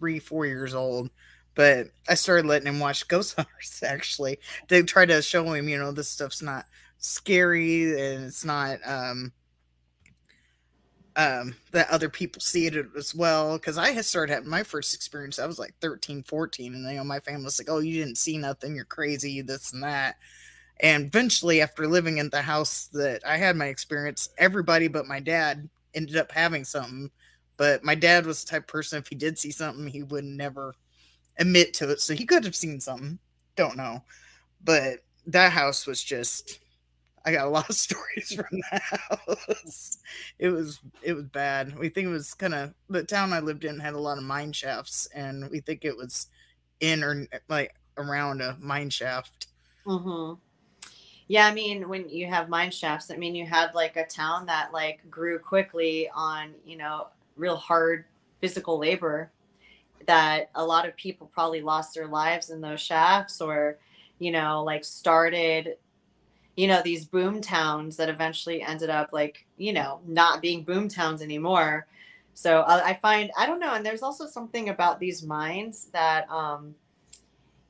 three, 0.00 0.18
four 0.18 0.46
years 0.46 0.74
old. 0.74 1.10
But 1.54 1.88
I 2.08 2.14
started 2.14 2.46
letting 2.46 2.66
him 2.66 2.80
watch 2.80 3.06
Ghost 3.08 3.36
Hunters 3.36 3.82
actually. 3.86 4.38
To 4.68 4.82
try 4.82 5.06
to 5.06 5.22
show 5.22 5.52
him, 5.52 5.68
you 5.68 5.78
know, 5.78 5.92
this 5.92 6.08
stuff's 6.08 6.42
not 6.42 6.64
scary 6.98 7.98
and 7.98 8.26
it's 8.26 8.44
not 8.44 8.78
um 8.84 9.32
um 11.16 11.54
that 11.72 11.88
other 11.88 12.10
people 12.10 12.40
see 12.40 12.66
it 12.66 12.76
as 12.96 13.14
well. 13.14 13.54
Because 13.54 13.78
i 13.78 13.90
had 13.90 14.04
started 14.04 14.32
having 14.32 14.50
my 14.50 14.62
first 14.62 14.94
experience 14.94 15.38
i 15.38 15.46
was 15.46 15.58
like 15.58 15.74
13 15.80 16.22
14 16.22 16.74
and 16.74 16.84
you 16.90 16.96
know 16.96 17.04
my 17.04 17.20
family 17.20 17.44
was 17.44 17.58
like 17.58 17.70
oh 17.70 17.78
you 17.78 17.94
didn't 17.94 18.18
see 18.18 18.38
nothing. 18.38 18.74
You're 18.74 18.84
crazy. 18.84 19.42
This 19.42 19.72
and 19.72 19.82
that. 19.82 20.16
And 20.82 21.06
eventually 21.06 21.60
after 21.60 21.86
living 21.86 22.18
in 22.18 22.30
the 22.30 22.42
house 22.42 22.88
that 22.92 23.22
i 23.26 23.36
had 23.36 23.56
my 23.56 23.66
experience 23.66 24.30
everybody 24.38 24.88
but 24.88 25.06
my 25.06 25.20
dad 25.20 25.68
ended 25.94 26.16
up 26.16 26.32
having 26.32 26.64
something 26.64 27.10
but 27.60 27.84
my 27.84 27.94
dad 27.94 28.24
was 28.24 28.42
the 28.42 28.50
type 28.50 28.62
of 28.62 28.68
person 28.68 28.98
if 28.98 29.08
he 29.08 29.14
did 29.14 29.38
see 29.38 29.50
something 29.50 29.86
he 29.86 30.02
would 30.02 30.24
never 30.24 30.74
admit 31.38 31.74
to 31.74 31.90
it 31.90 32.00
so 32.00 32.14
he 32.14 32.24
could 32.24 32.42
have 32.42 32.56
seen 32.56 32.80
something 32.80 33.18
don't 33.54 33.76
know 33.76 34.02
but 34.64 35.00
that 35.26 35.52
house 35.52 35.86
was 35.86 36.02
just 36.02 36.58
I 37.22 37.32
got 37.32 37.46
a 37.46 37.50
lot 37.50 37.68
of 37.68 37.76
stories 37.76 38.32
from 38.34 38.60
that 38.70 38.82
house. 38.82 39.98
It 40.38 40.48
was 40.48 40.80
it 41.02 41.12
was 41.12 41.26
bad. 41.26 41.78
We 41.78 41.90
think 41.90 42.06
it 42.06 42.10
was 42.10 42.32
kind 42.32 42.54
of 42.54 42.72
the 42.88 43.04
town 43.04 43.34
I 43.34 43.40
lived 43.40 43.64
in 43.64 43.78
had 43.78 43.92
a 43.92 43.98
lot 43.98 44.16
of 44.16 44.24
mine 44.24 44.52
shafts, 44.52 45.06
and 45.14 45.50
we 45.50 45.60
think 45.60 45.84
it 45.84 45.94
was 45.94 46.28
in 46.80 47.04
or 47.04 47.26
like 47.50 47.74
around 47.98 48.40
a 48.40 48.56
mine 48.58 48.88
shaft. 48.88 49.48
Mm-hmm. 49.86 50.40
Yeah, 51.28 51.46
I 51.46 51.52
mean, 51.52 51.90
when 51.90 52.08
you 52.08 52.26
have 52.26 52.48
mine 52.48 52.70
shafts, 52.70 53.10
I 53.10 53.16
mean, 53.16 53.34
you 53.34 53.44
had 53.44 53.74
like 53.74 53.96
a 53.96 54.06
town 54.06 54.46
that 54.46 54.72
like 54.72 55.08
grew 55.10 55.38
quickly 55.38 56.08
on 56.14 56.54
you 56.64 56.78
know 56.78 57.08
real 57.40 57.56
hard 57.56 58.04
physical 58.40 58.78
labor. 58.78 59.30
That 60.06 60.50
a 60.54 60.64
lot 60.64 60.88
of 60.88 60.96
people 60.96 61.30
probably 61.32 61.60
lost 61.60 61.94
their 61.94 62.06
lives 62.06 62.50
in 62.50 62.60
those 62.60 62.80
shafts, 62.80 63.40
or 63.40 63.78
you 64.18 64.30
know, 64.30 64.62
like 64.64 64.84
started 64.84 65.76
you 66.56 66.66
know 66.66 66.82
these 66.82 67.06
boom 67.06 67.40
towns 67.40 67.96
that 67.96 68.10
eventually 68.10 68.62
ended 68.62 68.90
up 68.90 69.12
like 69.12 69.46
you 69.56 69.72
know 69.72 70.00
not 70.06 70.42
being 70.42 70.62
boom 70.62 70.88
towns 70.88 71.22
anymore 71.22 71.86
so 72.34 72.60
I, 72.60 72.90
I 72.90 72.94
find 72.94 73.30
i 73.38 73.46
don't 73.46 73.60
know 73.60 73.72
and 73.72 73.86
there's 73.86 74.02
also 74.02 74.26
something 74.26 74.68
about 74.68 75.00
these 75.00 75.22
mines 75.22 75.86
that 75.92 76.30
um 76.30 76.74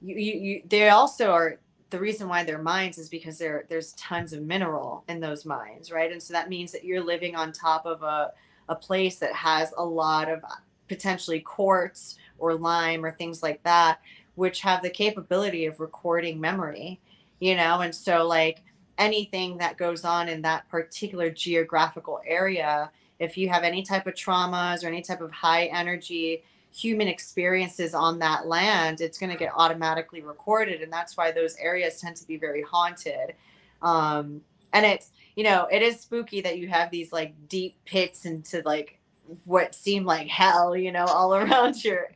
you, 0.02 0.16
you, 0.16 0.40
you 0.40 0.62
they 0.66 0.88
also 0.88 1.30
are 1.30 1.58
the 1.90 2.00
reason 2.00 2.28
why 2.28 2.42
they're 2.42 2.62
mines 2.62 2.98
is 2.98 3.08
because 3.08 3.38
there 3.38 3.64
there's 3.68 3.92
tons 3.92 4.32
of 4.32 4.42
mineral 4.42 5.04
in 5.08 5.20
those 5.20 5.44
mines 5.44 5.92
right 5.92 6.10
and 6.10 6.22
so 6.22 6.32
that 6.32 6.48
means 6.48 6.72
that 6.72 6.84
you're 6.84 7.04
living 7.04 7.36
on 7.36 7.52
top 7.52 7.86
of 7.86 8.02
a, 8.02 8.32
a 8.70 8.74
place 8.74 9.18
that 9.18 9.34
has 9.34 9.74
a 9.76 9.84
lot 9.84 10.30
of 10.30 10.42
potentially 10.88 11.40
quartz 11.40 12.16
or 12.38 12.54
lime 12.54 13.04
or 13.04 13.10
things 13.10 13.42
like 13.42 13.62
that 13.64 14.00
which 14.36 14.62
have 14.62 14.80
the 14.80 14.88
capability 14.88 15.66
of 15.66 15.78
recording 15.80 16.40
memory 16.40 16.98
you 17.40 17.56
know? 17.56 17.80
And 17.80 17.94
so 17.94 18.26
like 18.26 18.62
anything 18.98 19.58
that 19.58 19.78
goes 19.78 20.04
on 20.04 20.28
in 20.28 20.42
that 20.42 20.68
particular 20.68 21.30
geographical 21.30 22.20
area 22.26 22.90
if 23.18 23.36
you 23.36 23.48
have 23.48 23.64
any 23.64 23.82
type 23.82 24.06
of 24.06 24.14
traumas 24.14 24.84
or 24.84 24.88
any 24.88 25.02
type 25.02 25.20
of 25.20 25.30
high 25.30 25.66
energy 25.66 26.42
human 26.72 27.08
experiences 27.08 27.94
on 27.94 28.18
that 28.18 28.46
land 28.46 29.00
it's 29.00 29.18
going 29.18 29.32
to 29.32 29.38
get 29.38 29.50
automatically 29.56 30.20
recorded 30.20 30.82
and 30.82 30.92
that's 30.92 31.16
why 31.16 31.30
those 31.30 31.56
areas 31.56 32.00
tend 32.00 32.14
to 32.16 32.26
be 32.26 32.36
very 32.36 32.62
haunted. 32.62 33.34
Um, 33.82 34.42
and 34.72 34.84
it's 34.84 35.10
you 35.36 35.44
know 35.44 35.66
it 35.70 35.82
is 35.82 36.00
spooky 36.00 36.40
that 36.40 36.58
you 36.58 36.68
have 36.68 36.90
these 36.90 37.12
like 37.12 37.34
deep 37.48 37.76
pits 37.84 38.24
into 38.24 38.62
like 38.64 38.98
what 39.44 39.74
seem 39.74 40.04
like 40.04 40.28
hell 40.28 40.76
you 40.76 40.92
know 40.92 41.04
all 41.04 41.34
around 41.36 41.84
your 41.84 42.08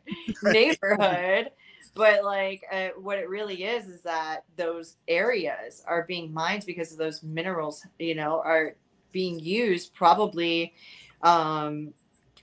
neighborhood. 0.43 1.51
But 1.97 2.25
like 2.25 2.65
uh, 2.73 2.89
what 2.97 3.19
it 3.19 3.29
really 3.29 3.63
is 3.63 3.87
is 3.87 4.03
that 4.03 4.43
those 4.57 4.97
areas 5.07 5.83
are 5.87 6.03
being 6.03 6.35
mined 6.35 6.65
because 6.67 6.91
of 6.91 6.99
those 6.99 7.23
minerals 7.23 7.87
you 7.99 8.17
know 8.17 8.43
are 8.45 8.75
being 9.13 9.39
used 9.39 9.95
probably 9.95 10.75
um 11.23 11.95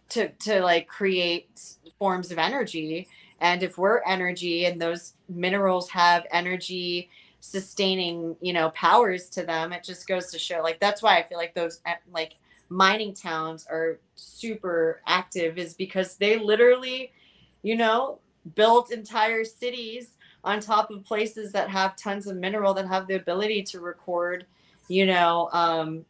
to 0.10 0.30
to 0.30 0.62
like 0.62 0.88
create 0.88 1.50
forms 1.98 2.32
of 2.32 2.38
energy. 2.38 3.08
And 3.40 3.64
if 3.64 3.78
we're 3.78 4.02
energy 4.06 4.66
and 4.66 4.80
those 4.80 5.14
minerals 5.28 5.90
have 5.90 6.28
energy 6.32 7.10
sustaining 7.42 8.36
you 8.40 8.54
know 8.54 8.70
powers 8.70 9.28
to 9.28 9.44
them 9.44 9.74
it 9.74 9.84
just 9.84 10.08
goes 10.08 10.32
to 10.32 10.40
show 10.40 10.62
like 10.62 10.80
that's 10.80 11.02
why 11.02 11.18
i 11.18 11.24
feel 11.24 11.38
like 11.38 11.54
those 11.54 11.82
eh, 11.86 11.96
like 12.14 12.36
mining 12.70 13.14
towns 13.14 13.68
are 13.70 14.00
super 14.16 15.02
active 15.08 15.58
is 15.58 15.74
because 15.74 16.16
they 16.16 16.40
literally 16.40 17.12
you 17.64 17.76
know 17.76 18.20
built 18.56 18.92
entire 18.92 19.44
cities 19.44 20.14
on 20.44 20.60
top 20.60 20.90
of 20.90 21.04
places 21.04 21.52
that 21.52 21.70
have 21.70 21.96
tons 21.96 22.28
of 22.28 22.38
mineral 22.38 22.74
that 22.74 22.88
have 22.88 23.08
the 23.08 23.16
ability 23.16 23.64
to 23.64 23.80
record, 23.80 24.46
you 24.88 25.06
know, 25.06 25.50
um, 25.54 26.06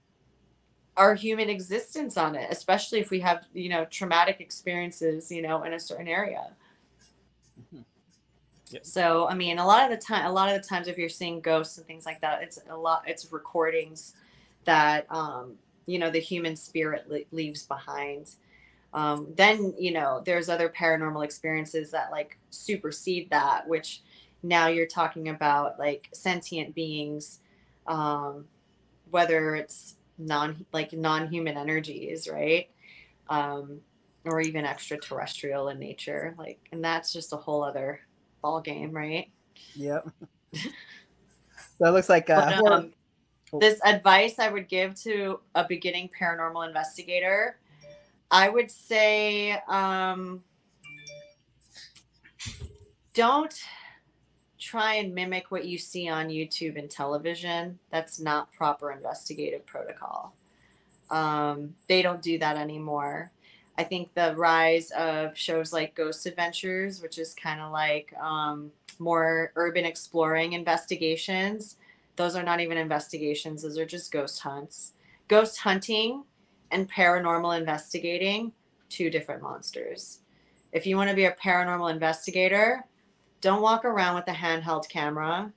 our 0.96 1.16
human 1.16 1.50
existence 1.50 2.18
on 2.18 2.36
it, 2.36 2.48
especially 2.52 3.00
if 3.00 3.10
we 3.10 3.20
have, 3.20 3.46
you 3.54 3.70
know, 3.70 3.86
traumatic 3.86 4.40
experiences, 4.40 5.32
you 5.32 5.42
know, 5.42 5.64
in 5.64 5.74
a 5.74 5.80
certain 5.80 6.08
area. 6.08 6.48
So, 8.84 9.28
I 9.28 9.34
mean, 9.36 9.60
a 9.60 9.66
lot 9.66 9.92
of 9.92 9.98
the 9.98 10.04
time, 10.04 10.26
a 10.26 10.32
lot 10.32 10.54
of 10.54 10.62
the 10.62 10.68
times, 10.68 10.88
if 10.88 10.98
you're 10.98 11.10
seeing 11.10 11.42
ghosts 11.42 11.78
and 11.78 11.88
things 11.88 12.06
like 12.06 12.22
that, 12.22 12.44
it's 12.44 12.60
a 12.70 12.76
lot, 12.78 13.04
it's 13.08 13.32
recordings 13.32 14.14
that, 14.66 15.06
um, 15.10 15.56
you 15.86 16.00
know, 16.00 16.10
the 16.10 16.20
human 16.20 16.56
spirit 16.56 17.10
le- 17.10 17.22
leaves 17.32 17.66
behind. 17.66 18.32
Um, 18.94 19.28
then 19.38 19.74
you 19.80 19.92
know 19.92 20.22
there's 20.26 20.50
other 20.50 20.68
paranormal 20.70 21.24
experiences 21.24 21.92
that 21.92 22.12
like 22.12 22.38
supersede 22.50 23.30
that 23.30 23.68
which 23.68 24.02
now 24.44 24.68
you're 24.68 24.88
talking 24.88 25.30
about 25.30 25.80
like 25.80 26.10
sentient 26.14 26.76
beings 26.76 27.40
um, 27.88 28.46
whether 29.10 29.56
it's 29.56 29.96
non 30.18 30.66
like 30.74 30.92
non-human 30.94 31.58
energies 31.58 32.28
right? 32.28 32.70
Um, 33.30 33.80
or 34.26 34.42
even 34.42 34.66
extraterrestrial 34.66 35.70
in 35.70 35.80
nature 35.80 36.36
like 36.38 36.60
and 36.72 36.84
that's 36.84 37.14
just 37.14 37.34
a 37.34 37.38
whole 37.38 37.64
other 37.64 38.02
ball 38.42 38.62
game 38.62 38.92
right 38.92 39.30
yep 39.76 40.08
that 41.80 41.92
looks 41.92 42.10
like 42.10 42.30
uh, 42.30 42.62
but, 42.62 42.72
um, 42.72 42.94
this 43.60 43.80
advice 43.86 44.40
i 44.40 44.50
would 44.50 44.68
give 44.68 44.96
to 44.96 45.40
a 45.56 45.64
beginning 45.64 46.10
paranormal 46.20 46.68
investigator 46.68 47.58
I 48.32 48.48
would 48.48 48.72
say 48.72 49.60
um, 49.68 50.42
don't 53.14 53.54
try 54.58 54.96
and 54.96 55.14
mimic 55.14 55.52
what 55.52 55.66
you 55.66 55.78
see 55.78 56.08
on 56.08 56.30
YouTube 56.30 56.80
and 56.80 56.90
television. 56.90 57.78
That's 57.90 58.22
not 58.22 58.54
proper 58.54 58.94
investigative 58.94 59.66
protocol. 59.66 60.34
Um, 61.10 61.76
they 61.88 62.02
don't 62.02 62.22
do 62.22 62.40
that 62.40 62.56
anymore. 62.56 63.32
I 63.82 63.84
think 63.84 64.14
the 64.14 64.36
rise 64.38 64.92
of 64.92 65.36
shows 65.36 65.74
like 65.74 65.96
Ghost 65.96 66.28
Adventures, 66.28 67.02
which 67.02 67.18
is 67.18 67.34
kind 67.34 67.60
of 67.60 67.72
like 67.72 68.14
um, 68.22 68.72
more 69.00 69.52
urban 69.56 69.86
exploring 69.86 70.54
investigations, 70.54 71.78
those 72.16 72.36
are 72.36 72.44
not 72.44 72.60
even 72.60 72.78
investigations, 72.78 73.64
those 73.64 73.80
are 73.80 73.86
just 73.88 74.12
ghost 74.12 74.40
hunts. 74.42 74.92
Ghost 75.28 75.58
hunting 75.58 76.26
and 76.70 76.92
paranormal 76.92 77.58
investigating, 77.58 78.52
two 78.90 79.10
different 79.10 79.42
monsters. 79.42 80.20
If 80.72 80.86
you 80.86 80.96
want 80.96 81.10
to 81.10 81.16
be 81.16 81.26
a 81.26 81.32
paranormal 81.32 81.92
investigator, 81.92 82.86
don't 83.42 83.64
walk 83.64 83.84
around 83.84 84.14
with 84.14 84.28
a 84.28 84.38
handheld 84.38 84.90
camera. 84.90 85.52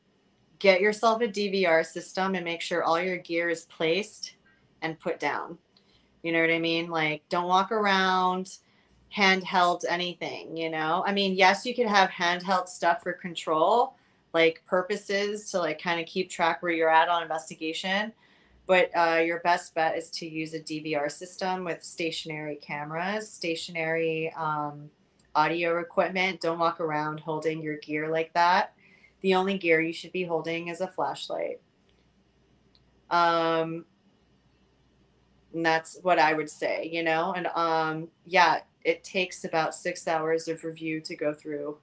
Get 0.61 0.80
yourself 0.80 1.20
a 1.20 1.28
DVR 1.28 1.84
system 1.84 2.34
and 2.34 2.44
make 2.46 2.62
sure 2.62 2.82
all 2.82 2.98
your 2.98 3.18
gear 3.18 3.51
is 3.51 3.66
placed 3.66 4.36
and 4.80 4.98
put 4.98 5.20
down. 5.20 5.59
You 6.24 6.32
know 6.32 6.40
what 6.40 6.50
I 6.50 6.58
mean? 6.58 6.90
Like, 6.90 7.22
don't 7.28 7.46
walk 7.46 7.70
around 7.70 8.58
handheld 9.16 9.84
anything, 9.88 10.56
you 10.56 10.70
know? 10.70 11.04
I 11.06 11.12
mean, 11.12 11.34
yes, 11.34 11.64
you 11.64 11.76
could 11.76 11.86
have 11.86 12.10
handheld 12.10 12.68
stuff 12.68 13.04
for 13.04 13.12
control, 13.12 13.94
like 14.32 14.60
purposes 14.66 15.48
to 15.52 15.60
like 15.60 15.80
kind 15.80 16.00
of 16.00 16.06
keep 16.06 16.28
track 16.28 16.60
where 16.60 16.72
you're 16.72 16.90
at 16.90 17.08
on 17.08 17.22
investigation 17.22 18.12
but 18.66 18.90
uh, 18.96 19.20
your 19.24 19.40
best 19.40 19.74
bet 19.74 19.96
is 19.96 20.10
to 20.10 20.26
use 20.26 20.54
a 20.54 20.60
DVR 20.60 21.10
system 21.10 21.64
with 21.64 21.82
stationary 21.82 22.56
cameras, 22.56 23.30
stationary 23.30 24.32
um, 24.36 24.90
audio 25.34 25.78
equipment. 25.78 26.40
Don't 26.40 26.58
walk 26.58 26.80
around 26.80 27.20
holding 27.20 27.62
your 27.62 27.76
gear 27.78 28.08
like 28.08 28.32
that. 28.32 28.74
The 29.20 29.34
only 29.34 29.58
gear 29.58 29.80
you 29.80 29.92
should 29.92 30.12
be 30.12 30.24
holding 30.24 30.68
is 30.68 30.80
a 30.80 30.88
flashlight. 30.88 31.60
Um, 33.10 33.84
and 35.55 35.64
that's 35.64 35.98
what 36.02 36.18
i 36.18 36.32
would 36.32 36.50
say 36.50 36.88
you 36.92 37.02
know? 37.02 37.32
And 37.34 37.46
um 37.55 38.09
yeah 38.24 38.61
it 38.84 39.02
takes 39.02 39.44
about 39.44 39.74
six 39.74 40.07
hours 40.07 40.46
of 40.48 40.62
review 40.62 41.00
to 41.00 41.16
go 41.16 41.32
through 41.32 41.78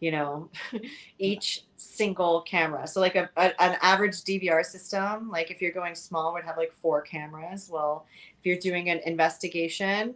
you 0.00 0.10
know 0.10 0.50
each 1.18 1.64
single 1.76 2.42
camera. 2.42 2.86
So 2.86 3.00
like 3.00 3.14
a, 3.14 3.30
a, 3.36 3.62
an 3.62 3.78
average 3.80 4.22
dvr 4.22 4.64
system 4.64 5.30
like 5.30 5.50
if 5.50 5.60
you're 5.62 5.72
going 5.72 5.94
small 5.94 6.32
would 6.34 6.44
have 6.44 6.56
like 6.56 6.72
four 6.72 7.00
cameras. 7.02 7.68
Well 7.72 8.06
if 8.38 8.46
you're 8.46 8.58
doing 8.58 8.90
an 8.90 9.00
investigation 9.06 10.14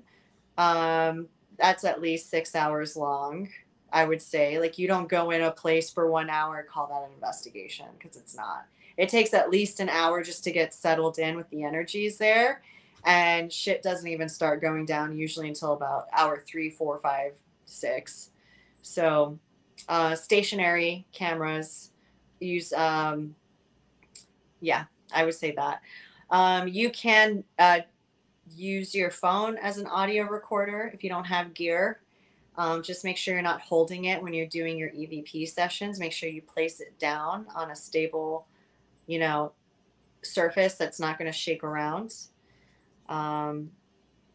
um 0.58 1.28
that's 1.58 1.84
at 1.84 2.00
least 2.00 2.30
six 2.30 2.54
hours 2.54 2.96
long 2.96 3.48
i 3.92 4.04
would 4.04 4.22
say. 4.22 4.58
Like 4.58 4.78
you 4.78 4.88
don't 4.88 5.08
go 5.08 5.30
in 5.30 5.42
a 5.42 5.50
place 5.50 5.90
for 5.90 6.10
one 6.10 6.30
hour 6.30 6.58
and 6.58 6.68
call 6.68 6.86
that 6.88 7.08
an 7.08 7.14
investigation 7.14 7.86
because 7.98 8.16
it's 8.16 8.36
not 8.36 8.66
it 9.00 9.08
takes 9.08 9.32
at 9.32 9.48
least 9.48 9.80
an 9.80 9.88
hour 9.88 10.22
just 10.22 10.44
to 10.44 10.52
get 10.52 10.74
settled 10.74 11.18
in 11.18 11.34
with 11.34 11.48
the 11.48 11.64
energies 11.64 12.18
there. 12.18 12.60
And 13.06 13.50
shit 13.50 13.82
doesn't 13.82 14.06
even 14.06 14.28
start 14.28 14.60
going 14.60 14.84
down 14.84 15.16
usually 15.16 15.48
until 15.48 15.72
about 15.72 16.08
hour 16.12 16.44
three 16.46 16.68
four 16.68 16.98
five 16.98 17.32
six. 17.64 18.28
So 18.82 19.38
uh, 19.88 20.14
stationary 20.16 21.06
cameras 21.12 21.92
use 22.40 22.74
um, 22.74 23.34
yeah 24.60 24.84
i 25.14 25.24
would 25.24 25.34
say 25.34 25.52
that. 25.52 25.80
Um, 26.30 26.68
you 26.68 26.90
can 26.90 27.42
uh, 27.58 27.80
use 28.54 28.94
your 28.94 29.10
phone 29.10 29.56
as 29.56 29.78
an 29.78 29.86
audio 29.86 30.24
recorder 30.24 30.90
if 30.92 31.02
you 31.02 31.08
don't 31.08 31.24
have 31.24 31.54
gear. 31.54 32.02
Um, 32.58 32.82
just 32.82 33.02
make 33.02 33.16
sure 33.16 33.32
you're 33.32 33.42
not 33.42 33.62
holding 33.62 34.04
it 34.04 34.22
when 34.22 34.34
you're 34.34 34.46
doing 34.46 34.76
your 34.76 34.90
evp 34.90 35.48
sessions. 35.48 35.98
Make 35.98 36.12
sure 36.12 36.28
you 36.28 36.42
place 36.42 36.80
it 36.80 36.98
down 36.98 37.46
on 37.54 37.70
a 37.70 37.76
stable 37.76 38.46
you 39.10 39.18
know 39.18 39.52
surface 40.22 40.74
that's 40.74 41.00
not 41.00 41.18
going 41.18 41.30
to 41.30 41.36
shake 41.36 41.64
around 41.64 42.14
um, 43.10 43.70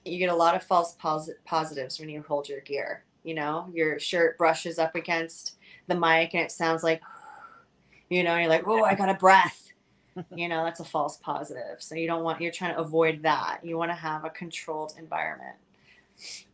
you 0.06 0.20
get 0.20 0.30
a 0.30 0.36
lot 0.36 0.56
of 0.56 0.64
false 0.64 0.94
pos- 0.94 1.32
positives 1.46 2.00
when 2.00 2.10
you 2.10 2.24
hold 2.28 2.48
your 2.48 2.62
gear. 2.62 3.04
You 3.24 3.34
know, 3.34 3.72
your 3.74 3.98
shirt 4.00 4.38
brushes 4.38 4.78
up 4.78 4.94
against 4.96 5.56
the 5.88 5.96
mic 5.96 6.36
and 6.36 6.44
it 6.44 6.52
sounds 6.52 6.84
like, 6.84 7.02
you 8.10 8.24
know, 8.24 8.36
you're 8.36 8.50
like, 8.50 8.68
oh, 8.68 8.84
I 8.84 8.94
got 8.94 9.10
a 9.10 9.16
breath. 9.16 9.64
you 10.36 10.48
know, 10.48 10.64
that's 10.64 10.80
a 10.80 10.86
false 10.86 11.18
positive. 11.18 11.82
So 11.82 11.96
you 11.96 12.08
don't 12.08 12.24
want, 12.24 12.40
you're 12.40 12.52
trying 12.52 12.76
to 12.76 12.80
avoid 12.80 13.24
that. 13.24 13.60
You 13.64 13.78
want 13.78 13.92
to 13.92 13.96
have 13.96 14.24
a 14.24 14.30
controlled 14.30 14.94
environment. 15.00 15.56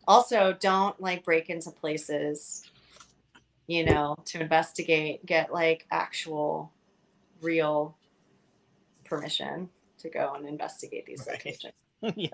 Also, 0.08 0.56
don't 0.60 1.00
like 1.00 1.24
break 1.24 1.50
into 1.50 1.70
places, 1.70 2.64
you 3.68 3.86
know, 3.86 4.16
to 4.26 4.42
investigate, 4.42 5.26
get 5.26 5.54
like 5.54 5.86
actual, 5.92 6.72
real 7.42 7.96
permission 9.12 9.70
to 10.00 10.10
go 10.10 10.34
and 10.36 10.48
investigate 10.48 11.06
these 11.06 11.26
right. 11.28 11.38
locations. 11.38 11.74
yeah. 12.16 12.30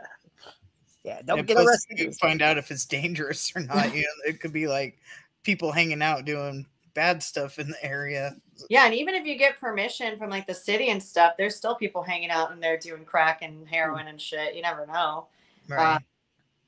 Yeah, 1.03 1.21
don't 1.23 1.39
and 1.39 1.47
get 1.47 1.57
arrested. 1.57 1.99
You 1.99 2.11
find 2.11 2.41
out 2.41 2.57
if 2.57 2.69
it's 2.69 2.85
dangerous 2.85 3.51
or 3.55 3.61
not. 3.61 3.95
you 3.95 4.01
know, 4.01 4.29
it 4.29 4.39
could 4.39 4.51
be 4.51 4.67
like 4.67 4.97
people 5.43 5.71
hanging 5.71 6.01
out 6.01 6.25
doing 6.25 6.65
bad 6.93 7.23
stuff 7.23 7.59
in 7.59 7.69
the 7.69 7.85
area. 7.85 8.35
Yeah, 8.69 8.85
and 8.85 8.93
even 8.93 9.15
if 9.15 9.25
you 9.25 9.37
get 9.37 9.59
permission 9.59 10.17
from 10.17 10.29
like 10.29 10.47
the 10.47 10.53
city 10.53 10.89
and 10.89 11.01
stuff, 11.01 11.33
there's 11.37 11.55
still 11.55 11.75
people 11.75 12.03
hanging 12.03 12.29
out 12.29 12.51
and 12.51 12.61
they're 12.61 12.77
doing 12.77 13.05
crack 13.05 13.41
and 13.41 13.67
heroin 13.67 14.07
and 14.07 14.19
shit. 14.19 14.55
You 14.55 14.61
never 14.61 14.85
know. 14.85 15.27
Right. 15.69 15.95
Uh, 15.95 15.99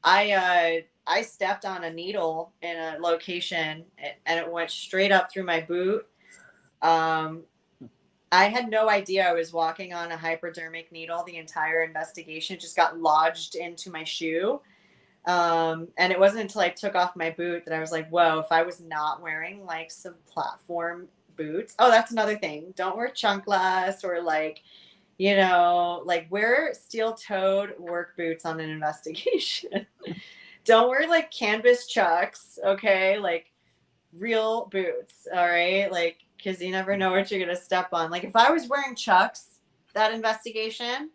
I 0.03 0.31
uh, 0.31 0.81
I 1.07 1.21
stepped 1.21 1.65
on 1.65 1.83
a 1.83 1.91
needle 1.91 2.53
in 2.61 2.77
a 2.77 2.97
location 2.99 3.83
and 4.25 4.39
it 4.39 4.49
went 4.49 4.71
straight 4.71 5.11
up 5.11 5.31
through 5.31 5.43
my 5.43 5.59
boot. 5.59 6.07
Um, 6.81 7.43
I 8.31 8.45
had 8.45 8.69
no 8.69 8.89
idea 8.89 9.27
I 9.27 9.33
was 9.33 9.53
walking 9.53 9.93
on 9.93 10.11
a 10.11 10.17
hypodermic 10.17 10.91
needle. 10.91 11.23
The 11.25 11.37
entire 11.37 11.83
investigation 11.83 12.59
just 12.59 12.75
got 12.75 12.99
lodged 12.99 13.55
into 13.55 13.91
my 13.91 14.03
shoe. 14.03 14.61
Um, 15.25 15.89
and 15.97 16.11
it 16.11 16.19
wasn't 16.19 16.41
until 16.41 16.61
I 16.61 16.69
took 16.69 16.95
off 16.95 17.15
my 17.15 17.31
boot 17.31 17.65
that 17.65 17.73
I 17.73 17.79
was 17.79 17.91
like, 17.91 18.09
whoa, 18.09 18.39
if 18.39 18.51
I 18.51 18.63
was 18.63 18.79
not 18.79 19.21
wearing 19.21 19.65
like 19.65 19.91
some 19.91 20.15
platform 20.31 21.07
boots. 21.35 21.75
Oh, 21.79 21.89
that's 21.89 22.11
another 22.11 22.37
thing. 22.37 22.73
Don't 22.75 22.97
wear 22.97 23.09
chanclas 23.09 24.03
or 24.03 24.21
like, 24.21 24.63
you 25.17 25.35
know, 25.35 26.03
like 26.05 26.27
wear 26.29 26.73
steel 26.73 27.13
toed 27.13 27.73
work 27.79 28.15
boots 28.15 28.45
on 28.45 28.59
an 28.59 28.69
investigation. 28.69 29.85
Don't 30.65 30.89
wear 30.89 31.07
like 31.07 31.31
canvas 31.31 31.87
chucks, 31.87 32.59
okay? 32.63 33.17
Like 33.17 33.51
real 34.17 34.67
boots, 34.67 35.27
all 35.33 35.47
right? 35.47 35.91
Like 35.91 36.17
because 36.39 36.61
you 36.61 36.71
never 36.71 36.95
know 36.95 37.11
what 37.11 37.29
you're 37.29 37.39
gonna 37.39 37.55
step 37.55 37.89
on. 37.91 38.09
Like 38.09 38.23
if 38.23 38.35
I 38.35 38.51
was 38.51 38.67
wearing 38.67 38.95
Chucks 38.95 39.59
that 39.93 40.13
investigation, 40.13 41.09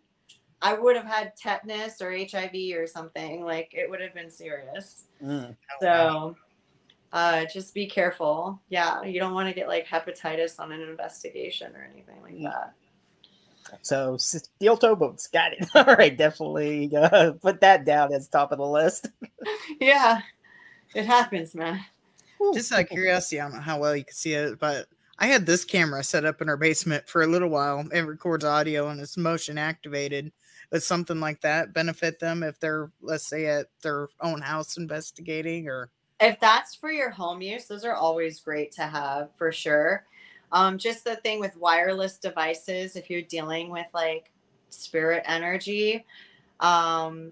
I 0.61 0.73
would 0.73 0.95
have 0.95 1.05
had 1.05 1.35
tetanus 1.35 2.01
or 2.01 2.11
HIV 2.11 2.77
or 2.77 2.87
something. 2.87 3.43
Like 3.43 3.71
it 3.73 3.89
would 3.89 4.01
have 4.01 4.13
been 4.13 4.29
serious. 4.29 5.05
Mm. 5.23 5.55
So 5.81 6.35
uh, 7.11 7.45
just 7.45 7.73
be 7.73 7.87
careful. 7.87 8.61
Yeah, 8.69 9.03
you 9.03 9.19
don't 9.19 9.33
want 9.33 9.49
to 9.49 9.55
get 9.55 9.67
like 9.67 9.87
hepatitis 9.87 10.59
on 10.59 10.71
an 10.71 10.81
investigation 10.81 11.75
or 11.75 11.89
anything 11.91 12.21
like 12.21 12.41
that. 12.43 12.73
So 13.81 14.17
steel 14.17 14.77
toe 14.77 14.95
boots, 14.95 15.27
got 15.27 15.53
it. 15.53 15.67
All 15.75 15.95
right, 15.95 16.15
definitely 16.15 16.95
uh, 16.95 17.33
put 17.41 17.61
that 17.61 17.83
down 17.83 18.13
as 18.13 18.27
top 18.27 18.51
of 18.51 18.59
the 18.59 18.65
list. 18.65 19.09
yeah, 19.79 20.21
it 20.93 21.05
happens, 21.05 21.55
man. 21.55 21.79
Just 22.53 22.71
out 22.71 22.81
of 22.81 22.89
curiosity, 22.89 23.39
I 23.39 23.45
don't 23.45 23.55
know 23.55 23.61
how 23.61 23.79
well 23.79 23.95
you 23.95 24.03
can 24.03 24.13
see 24.13 24.33
it, 24.33 24.59
but 24.59 24.85
I 25.17 25.27
had 25.27 25.45
this 25.45 25.63
camera 25.63 26.03
set 26.03 26.25
up 26.25 26.41
in 26.41 26.49
our 26.49 26.57
basement 26.57 27.07
for 27.07 27.21
a 27.21 27.27
little 27.27 27.49
while. 27.49 27.87
It 27.93 28.01
records 28.01 28.43
audio 28.43 28.89
and 28.89 28.99
it's 28.99 29.17
motion 29.17 29.57
activated. 29.57 30.31
Would 30.71 30.83
something 30.83 31.19
like 31.19 31.41
that 31.41 31.73
benefit 31.73 32.19
them 32.19 32.43
if 32.43 32.59
they're, 32.59 32.91
let's 33.01 33.27
say, 33.27 33.45
at 33.45 33.67
their 33.81 34.09
own 34.19 34.41
house 34.41 34.77
investigating 34.77 35.69
or? 35.69 35.91
If 36.19 36.39
that's 36.39 36.75
for 36.75 36.91
your 36.91 37.11
home 37.11 37.41
use, 37.41 37.65
those 37.65 37.85
are 37.85 37.93
always 37.93 38.39
great 38.39 38.71
to 38.73 38.83
have 38.83 39.29
for 39.37 39.51
sure. 39.51 40.05
Um, 40.51 40.77
just 40.77 41.03
the 41.03 41.17
thing 41.17 41.39
with 41.39 41.55
wireless 41.57 42.17
devices, 42.17 42.95
if 42.95 43.09
you're 43.09 43.21
dealing 43.21 43.69
with 43.69 43.87
like 43.93 44.31
spirit 44.69 45.23
energy, 45.25 46.05
um, 46.59 47.31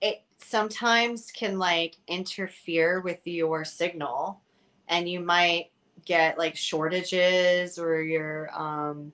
it 0.00 0.22
sometimes 0.38 1.30
can 1.30 1.58
like 1.58 1.96
interfere 2.06 3.00
with 3.00 3.20
your 3.24 3.64
signal 3.64 4.40
and 4.88 5.08
you 5.08 5.20
might 5.20 5.70
get 6.04 6.38
like 6.38 6.56
shortages 6.56 7.78
or 7.78 8.02
your 8.02 8.50
um 8.54 9.12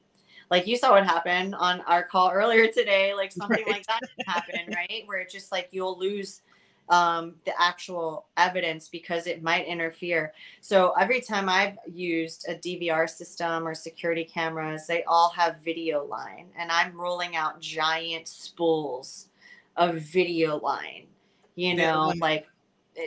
like 0.51 0.67
you 0.67 0.77
saw 0.77 0.91
what 0.91 1.05
happened 1.05 1.55
on 1.55 1.81
our 1.83 2.03
call 2.03 2.31
earlier 2.35 2.67
today 2.69 3.15
like 3.15 3.33
something 3.33 3.65
right. 3.67 3.77
like 3.77 3.87
that 3.87 4.01
can 4.01 4.27
happen 4.27 4.75
right 4.75 5.03
where 5.07 5.19
it's 5.19 5.33
just 5.33 5.53
like 5.53 5.69
you'll 5.71 5.99
lose 5.99 6.43
um, 6.91 7.37
the 7.45 7.53
actual 7.59 8.27
evidence 8.37 8.89
because 8.89 9.27
it 9.27 9.43
might 9.43 9.67
interfere. 9.67 10.33
So 10.61 10.93
every 10.99 11.21
time 11.21 11.49
I've 11.49 11.79
used 11.87 12.47
a 12.49 12.55
DVR 12.57 13.09
system 13.09 13.67
or 13.67 13.75
security 13.75 14.25
cameras, 14.25 14.87
they 14.87 15.05
all 15.05 15.31
have 15.31 15.61
video 15.65 16.05
line, 16.05 16.49
and 16.59 16.71
I'm 16.71 17.01
rolling 17.01 17.37
out 17.37 17.61
giant 17.61 18.27
spools 18.27 19.29
of 19.77 19.97
video 19.97 20.59
line. 20.59 21.07
You 21.55 21.75
know, 21.75 22.13
yeah. 22.13 22.21
like 22.21 22.49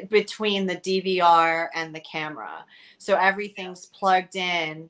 between 0.10 0.66
the 0.66 0.78
DVR 0.78 1.68
and 1.74 1.94
the 1.94 2.00
camera. 2.02 2.66
So 2.98 3.16
everything's 3.16 3.88
plugged 3.88 4.36
in. 4.36 4.90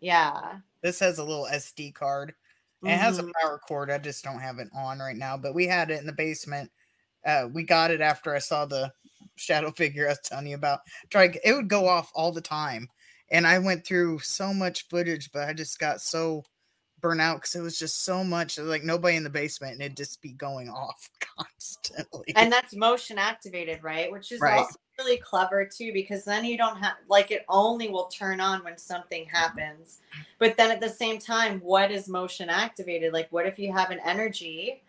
Yeah. 0.00 0.58
This 0.82 0.98
has 1.00 1.18
a 1.18 1.24
little 1.24 1.48
SD 1.50 1.94
card. 1.94 2.34
Mm-hmm. 2.84 2.88
It 2.88 2.98
has 2.98 3.18
a 3.18 3.22
mm-hmm. 3.22 3.30
power 3.42 3.58
cord. 3.58 3.90
I 3.90 3.98
just 3.98 4.24
don't 4.24 4.40
have 4.40 4.58
it 4.58 4.68
on 4.74 4.98
right 4.98 5.16
now, 5.16 5.36
but 5.36 5.54
we 5.54 5.66
had 5.66 5.90
it 5.90 6.00
in 6.00 6.06
the 6.06 6.12
basement. 6.12 6.70
Uh, 7.24 7.48
we 7.52 7.62
got 7.62 7.90
it 7.90 8.00
after 8.00 8.34
I 8.34 8.38
saw 8.38 8.66
the 8.66 8.92
shadow 9.36 9.70
figure 9.76 10.06
I 10.06 10.10
was 10.10 10.20
telling 10.20 10.48
you 10.48 10.56
about. 10.56 10.80
Try 11.10 11.34
it 11.44 11.52
would 11.52 11.68
go 11.68 11.88
off 11.88 12.12
all 12.14 12.32
the 12.32 12.40
time. 12.40 12.88
And 13.30 13.46
I 13.46 13.58
went 13.58 13.86
through 13.86 14.18
so 14.18 14.52
much 14.52 14.86
footage, 14.88 15.32
but 15.32 15.48
I 15.48 15.54
just 15.54 15.78
got 15.78 16.00
so 16.00 16.44
burn 17.04 17.20
out 17.20 17.36
because 17.36 17.54
it 17.54 17.60
was 17.60 17.78
just 17.78 18.02
so 18.02 18.24
much 18.24 18.58
like 18.58 18.82
nobody 18.82 19.14
in 19.14 19.22
the 19.22 19.28
basement 19.28 19.74
and 19.74 19.82
it'd 19.82 19.94
just 19.94 20.22
be 20.22 20.32
going 20.32 20.70
off 20.70 21.10
constantly. 21.36 22.32
And 22.34 22.50
that's 22.50 22.74
motion 22.74 23.18
activated, 23.18 23.82
right? 23.82 24.10
Which 24.10 24.32
is 24.32 24.40
right. 24.40 24.60
also 24.60 24.78
really 24.98 25.18
clever 25.18 25.66
too 25.66 25.92
because 25.92 26.24
then 26.24 26.46
you 26.46 26.56
don't 26.56 26.78
have 26.78 26.94
like 27.10 27.30
it 27.30 27.44
only 27.50 27.90
will 27.90 28.06
turn 28.06 28.40
on 28.40 28.64
when 28.64 28.78
something 28.78 29.26
happens. 29.26 29.98
But 30.38 30.56
then 30.56 30.70
at 30.70 30.80
the 30.80 30.88
same 30.88 31.18
time, 31.18 31.60
what 31.60 31.90
is 31.90 32.08
motion 32.08 32.48
activated? 32.48 33.12
Like, 33.12 33.28
what 33.30 33.44
if 33.44 33.58
you 33.58 33.70
have 33.70 33.90
an 33.90 34.00
energy 34.02 34.82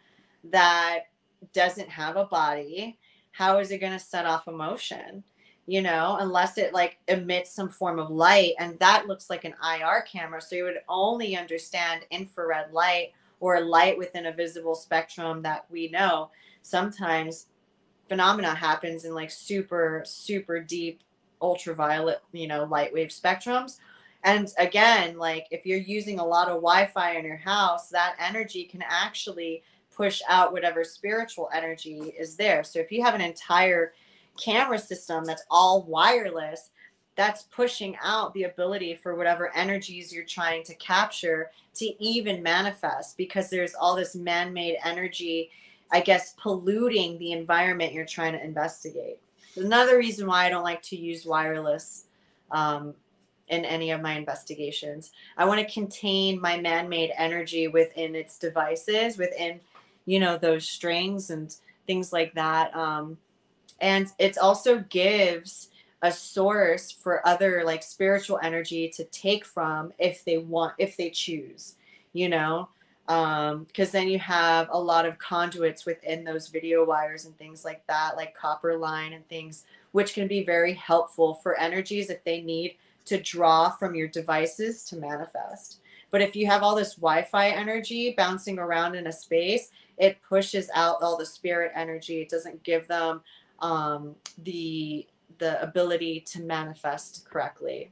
that 0.45 1.07
doesn't 1.51 1.89
have 1.89 2.15
a 2.15 2.23
body? 2.23 2.97
How 3.31 3.57
is 3.57 3.71
it 3.71 3.79
going 3.79 3.91
to 3.91 3.99
set 3.99 4.25
off 4.25 4.47
emotion? 4.47 5.21
You 5.67 5.81
know, 5.81 6.17
unless 6.19 6.57
it 6.57 6.73
like 6.73 6.97
emits 7.07 7.51
some 7.51 7.69
form 7.69 7.99
of 7.99 8.09
light. 8.11 8.53
And 8.59 8.77
that 8.79 9.07
looks 9.07 9.29
like 9.29 9.45
an 9.45 9.55
IR 9.63 10.01
camera. 10.01 10.41
So 10.41 10.55
you 10.55 10.63
would 10.65 10.81
only 10.87 11.35
understand 11.35 12.05
infrared 12.11 12.71
light 12.71 13.13
or 13.39 13.59
light 13.61 13.97
within 13.97 14.27
a 14.27 14.33
visible 14.33 14.75
spectrum 14.75 15.41
that 15.41 15.65
we 15.69 15.87
know. 15.89 16.29
Sometimes 16.61 17.47
phenomena 18.07 18.53
happens 18.53 19.05
in 19.05 19.13
like 19.13 19.31
super, 19.31 20.03
super 20.05 20.59
deep 20.59 21.01
ultraviolet, 21.41 22.21
you 22.31 22.47
know, 22.47 22.65
light 22.65 22.93
wave 22.93 23.09
spectrums. 23.09 23.79
And 24.23 24.51
again, 24.57 25.17
like 25.17 25.47
if 25.51 25.65
you're 25.65 25.77
using 25.77 26.19
a 26.19 26.25
lot 26.25 26.47
of 26.47 26.55
Wi 26.55 26.85
Fi 26.87 27.17
in 27.17 27.25
your 27.25 27.37
house, 27.37 27.89
that 27.89 28.15
energy 28.19 28.63
can 28.63 28.83
actually 28.87 29.63
push 29.95 30.21
out 30.27 30.51
whatever 30.51 30.83
spiritual 30.83 31.49
energy 31.53 32.13
is 32.19 32.35
there. 32.35 32.63
So 32.63 32.79
if 32.79 32.91
you 32.91 33.03
have 33.03 33.15
an 33.15 33.21
entire 33.21 33.93
camera 34.37 34.79
system 34.79 35.25
that's 35.25 35.43
all 35.49 35.83
wireless, 35.83 36.69
that's 37.15 37.43
pushing 37.43 37.95
out 38.03 38.33
the 38.33 38.43
ability 38.43 38.95
for 38.95 39.15
whatever 39.15 39.55
energies 39.55 40.13
you're 40.13 40.25
trying 40.25 40.63
to 40.63 40.75
capture 40.75 41.51
to 41.75 42.03
even 42.03 42.43
manifest 42.43 43.17
because 43.17 43.49
there's 43.49 43.75
all 43.75 43.95
this 43.95 44.15
man-made 44.15 44.77
energy 44.83 45.49
i 45.91 45.99
guess 45.99 46.33
polluting 46.37 47.17
the 47.17 47.31
environment 47.31 47.93
you're 47.93 48.05
trying 48.05 48.33
to 48.33 48.43
investigate. 48.43 49.19
Another 49.55 49.97
reason 49.97 50.27
why 50.27 50.45
i 50.45 50.49
don't 50.49 50.63
like 50.63 50.81
to 50.83 50.97
use 50.97 51.25
wireless 51.25 52.05
um, 52.51 52.93
in 53.47 53.63
any 53.63 53.91
of 53.91 54.01
my 54.01 54.13
investigations 54.13 55.11
i 55.37 55.45
want 55.45 55.65
to 55.65 55.73
contain 55.73 56.41
my 56.41 56.59
man-made 56.59 57.11
energy 57.17 57.67
within 57.67 58.15
its 58.15 58.37
devices 58.37 59.17
within 59.17 59.59
you 60.05 60.19
know 60.19 60.37
those 60.37 60.67
strings 60.67 61.29
and 61.29 61.55
things 61.87 62.11
like 62.11 62.33
that 62.33 62.75
um, 62.75 63.17
and 63.79 64.11
it 64.17 64.37
also 64.37 64.79
gives 64.89 65.69
a 66.01 66.11
source 66.11 66.91
for 66.91 67.25
other 67.27 67.63
like 67.65 67.81
spiritual 67.81 68.39
energy 68.43 68.89
to 68.89 69.03
take 69.05 69.45
from 69.45 69.91
if 69.97 70.23
they 70.25 70.37
want 70.37 70.73
if 70.77 70.97
they 70.97 71.09
choose 71.09 71.75
you 72.13 72.29
know? 72.29 72.69
Um 73.07 73.65
because 73.65 73.91
then 73.91 74.07
you 74.07 74.17
have 74.19 74.67
a 74.71 74.79
lot 74.79 75.05
of 75.05 75.19
conduits 75.19 75.85
within 75.85 76.23
those 76.23 76.47
video 76.47 76.83
wires 76.83 77.25
and 77.25 77.37
things 77.37 77.63
like 77.63 77.85
that 77.87 78.15
like 78.15 78.35
copper 78.35 78.77
line 78.77 79.13
and 79.13 79.27
things 79.27 79.65
which 79.91 80.13
can 80.13 80.27
be 80.27 80.43
very 80.43 80.73
helpful 80.73 81.35
for 81.35 81.59
energies 81.59 82.09
if 82.09 82.23
they 82.23 82.41
need 82.41 82.75
to 83.05 83.21
draw 83.21 83.69
from 83.69 83.93
your 83.95 84.07
devices 84.07 84.83
to 84.85 84.95
manifest. 84.95 85.77
But 86.09 86.21
if 86.21 86.35
you 86.35 86.47
have 86.47 86.63
all 86.63 86.75
this 86.75 86.95
wi-fi 86.95 87.49
energy 87.49 88.13
bouncing 88.17 88.57
around 88.57 88.95
in 88.95 89.07
a 89.07 89.11
space 89.11 89.71
it 89.97 90.21
pushes 90.27 90.69
out 90.73 91.01
all 91.01 91.17
the 91.17 91.25
spirit 91.25 91.71
energy. 91.75 92.21
It 92.21 92.29
doesn't 92.29 92.63
give 92.63 92.87
them 92.87 93.21
um 93.59 94.15
the 94.37 95.07
the 95.37 95.61
ability 95.61 96.21
to 96.21 96.41
manifest 96.41 97.25
correctly. 97.29 97.91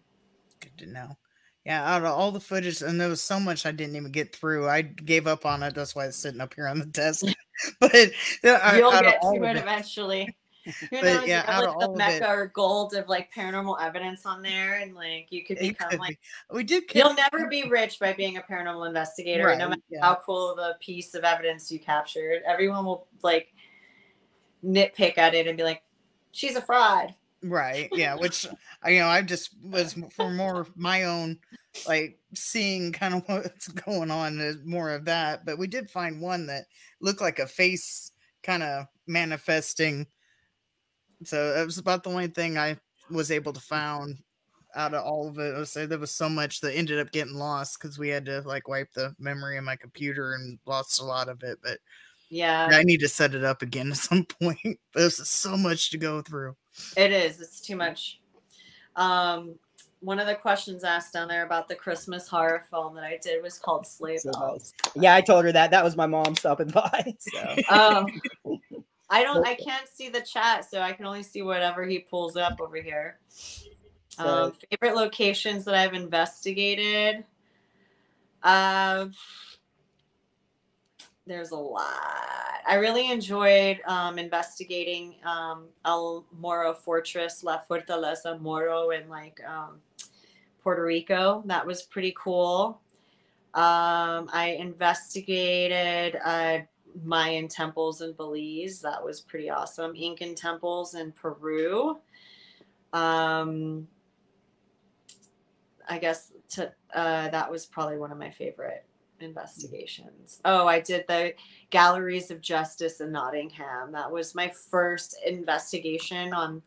Good 0.59 0.77
to 0.77 0.85
know. 0.85 1.17
Yeah, 1.65 1.95
out 1.95 2.03
of 2.03 2.11
all 2.11 2.31
the 2.31 2.41
footage, 2.41 2.81
and 2.81 2.99
there 2.99 3.07
was 3.07 3.21
so 3.21 3.39
much 3.39 3.65
I 3.65 3.71
didn't 3.71 3.95
even 3.95 4.11
get 4.11 4.35
through. 4.35 4.67
I 4.67 4.81
gave 4.81 5.27
up 5.27 5.45
on 5.45 5.63
it. 5.63 5.73
That's 5.75 5.95
why 5.95 6.05
it's 6.05 6.17
sitting 6.17 6.41
up 6.41 6.53
here 6.53 6.67
on 6.67 6.79
the 6.79 6.85
desk. 6.85 7.25
but 7.79 7.93
you'll 7.93 8.91
get 8.91 9.21
to 9.21 9.43
it, 9.43 9.55
eventually. 9.55 10.35
Who 10.65 10.87
but, 10.91 11.03
knows? 11.03 11.27
Yeah, 11.27 11.59
you 11.59 11.67
like 11.67 11.79
the 11.79 11.93
mecca 11.95 12.29
or 12.29 12.47
gold 12.47 12.93
of 12.95 13.07
like 13.07 13.29
paranormal 13.33 13.81
evidence 13.81 14.25
on 14.25 14.41
there, 14.41 14.75
and 14.75 14.93
like 14.93 15.27
you 15.29 15.45
could 15.45 15.59
become 15.59 15.89
could 15.89 15.99
like 15.99 16.19
be. 16.51 16.57
we 16.57 16.63
did. 16.63 16.83
You'll 16.93 17.13
never 17.13 17.47
be 17.47 17.69
rich 17.69 17.97
by 17.99 18.11
being 18.11 18.37
a 18.37 18.41
paranormal 18.41 18.85
investigator, 18.87 19.47
right, 19.47 19.57
no 19.57 19.69
matter 19.69 19.81
yeah. 19.89 20.01
how 20.01 20.19
cool 20.25 20.51
of 20.51 20.59
a 20.59 20.77
piece 20.79 21.15
of 21.15 21.23
evidence 21.23 21.71
you 21.71 21.79
captured. 21.79 22.41
Everyone 22.45 22.85
will 22.85 23.07
like 23.21 23.52
nitpick 24.63 25.17
at 25.17 25.33
it 25.33 25.47
and 25.47 25.57
be 25.57 25.63
like, 25.63 25.83
"She's 26.31 26.55
a 26.55 26.61
fraud." 26.61 27.13
Right. 27.43 27.89
Yeah. 27.91 28.15
Which 28.19 28.47
you 28.85 28.99
know, 28.99 29.07
I 29.07 29.21
just 29.21 29.55
was 29.61 29.95
for 30.11 30.31
more 30.31 30.67
my 30.75 31.03
own 31.03 31.39
like 31.87 32.19
seeing 32.33 32.91
kind 32.91 33.15
of 33.15 33.23
what's 33.27 33.67
going 33.67 34.11
on 34.11 34.39
is 34.39 34.57
more 34.65 34.91
of 34.91 35.05
that. 35.05 35.45
But 35.45 35.57
we 35.57 35.67
did 35.67 35.91
find 35.91 36.21
one 36.21 36.47
that 36.47 36.65
looked 37.01 37.21
like 37.21 37.39
a 37.39 37.47
face 37.47 38.11
kind 38.41 38.63
of 38.63 38.87
manifesting. 39.07 40.07
So 41.23 41.55
it 41.55 41.65
was 41.65 41.77
about 41.77 42.03
the 42.03 42.09
only 42.09 42.27
thing 42.27 42.57
I 42.57 42.77
was 43.09 43.31
able 43.31 43.53
to 43.53 43.59
found 43.59 44.17
out 44.75 44.93
of 44.93 45.05
all 45.05 45.29
of 45.29 45.37
it. 45.37 45.55
I 45.55 45.63
say 45.63 45.85
there 45.85 45.99
was 45.99 46.11
so 46.11 46.27
much 46.27 46.59
that 46.61 46.75
ended 46.75 46.99
up 46.99 47.11
getting 47.11 47.35
lost 47.35 47.79
because 47.79 47.99
we 47.99 48.09
had 48.09 48.25
to 48.25 48.41
like 48.41 48.67
wipe 48.67 48.91
the 48.93 49.15
memory 49.19 49.57
of 49.57 49.63
my 49.63 49.75
computer 49.75 50.33
and 50.33 50.59
lost 50.65 50.99
a 50.99 51.05
lot 51.05 51.29
of 51.29 51.43
it. 51.43 51.59
But 51.61 51.79
yeah, 52.33 52.67
I 52.71 52.83
need 52.83 52.99
to 53.01 53.07
set 53.07 53.35
it 53.35 53.43
up 53.43 53.61
again 53.61 53.91
at 53.91 53.97
some 53.97 54.25
point. 54.41 54.79
There's 54.93 55.27
so 55.27 55.55
much 55.55 55.91
to 55.91 55.97
go 55.97 56.21
through. 56.21 56.55
It 56.97 57.11
is. 57.11 57.39
It's 57.39 57.61
too 57.61 57.75
much. 57.75 58.19
Um, 58.95 59.55
one 59.99 60.19
of 60.19 60.25
the 60.25 60.35
questions 60.35 60.83
asked 60.83 61.13
down 61.13 61.27
there 61.27 61.45
about 61.45 61.69
the 61.69 61.75
Christmas 61.75 62.27
horror 62.27 62.65
film 62.71 62.95
that 62.95 63.03
I 63.03 63.19
did 63.21 63.41
was 63.43 63.59
called 63.59 63.85
Slay 63.85 64.17
Belles. 64.23 64.73
Yeah, 64.95 65.15
I 65.15 65.21
told 65.21 65.45
her 65.45 65.51
that. 65.51 65.69
That 65.71 65.83
was 65.83 65.95
my 65.95 66.07
mom 66.07 66.35
stopping 66.35 66.69
by. 66.69 67.15
So. 67.19 67.55
Um, 67.69 68.07
I 69.09 69.21
don't. 69.21 69.45
I 69.45 69.53
can't 69.67 69.87
see 69.87 70.09
the 70.09 70.21
chat, 70.21 70.65
so 70.65 70.81
I 70.81 70.91
can 70.93 71.05
only 71.05 71.23
see 71.23 71.43
whatever 71.43 71.85
he 71.85 71.99
pulls 71.99 72.35
up 72.35 72.59
over 72.59 72.77
here. 72.77 73.19
Um, 74.17 74.53
favorite 74.71 74.95
locations 74.95 75.65
that 75.65 75.75
I've 75.75 75.93
investigated. 75.93 77.23
Uh, 78.41 79.07
there's 81.25 81.51
a 81.51 81.57
lot. 81.57 81.89
I 82.65 82.75
really 82.75 83.11
enjoyed 83.11 83.81
um, 83.85 84.17
investigating 84.17 85.15
um, 85.25 85.65
El 85.85 86.25
Morro 86.39 86.73
Fortress, 86.73 87.43
La 87.43 87.59
Fortaleza 87.59 88.39
Morro 88.39 88.91
in 88.91 89.09
like 89.09 89.39
um, 89.47 89.79
Puerto 90.61 90.83
Rico. 90.83 91.43
That 91.45 91.65
was 91.65 91.83
pretty 91.83 92.13
cool. 92.17 92.81
Um, 93.53 94.29
I 94.33 94.57
investigated 94.59 96.19
uh, 96.23 96.59
Mayan 97.03 97.47
temples 97.47 98.01
in 98.01 98.13
Belize. 98.13 98.81
That 98.81 99.03
was 99.03 99.21
pretty 99.21 99.49
awesome. 99.49 99.95
Incan 99.95 100.35
temples 100.35 100.95
in 100.95 101.11
Peru. 101.11 101.97
Um, 102.93 103.87
I 105.89 105.97
guess 105.99 106.31
to, 106.51 106.71
uh, 106.93 107.29
that 107.29 107.51
was 107.51 107.65
probably 107.65 107.97
one 107.97 108.11
of 108.11 108.17
my 108.17 108.29
favorite 108.29 108.85
investigations. 109.23 110.39
Oh, 110.45 110.67
I 110.67 110.79
did 110.79 111.05
the 111.07 111.33
Galleries 111.69 112.29
of 112.29 112.41
Justice 112.41 113.01
in 113.01 113.11
Nottingham. 113.11 113.91
That 113.91 114.11
was 114.11 114.35
my 114.35 114.49
first 114.49 115.17
investigation 115.25 116.33
on 116.33 116.61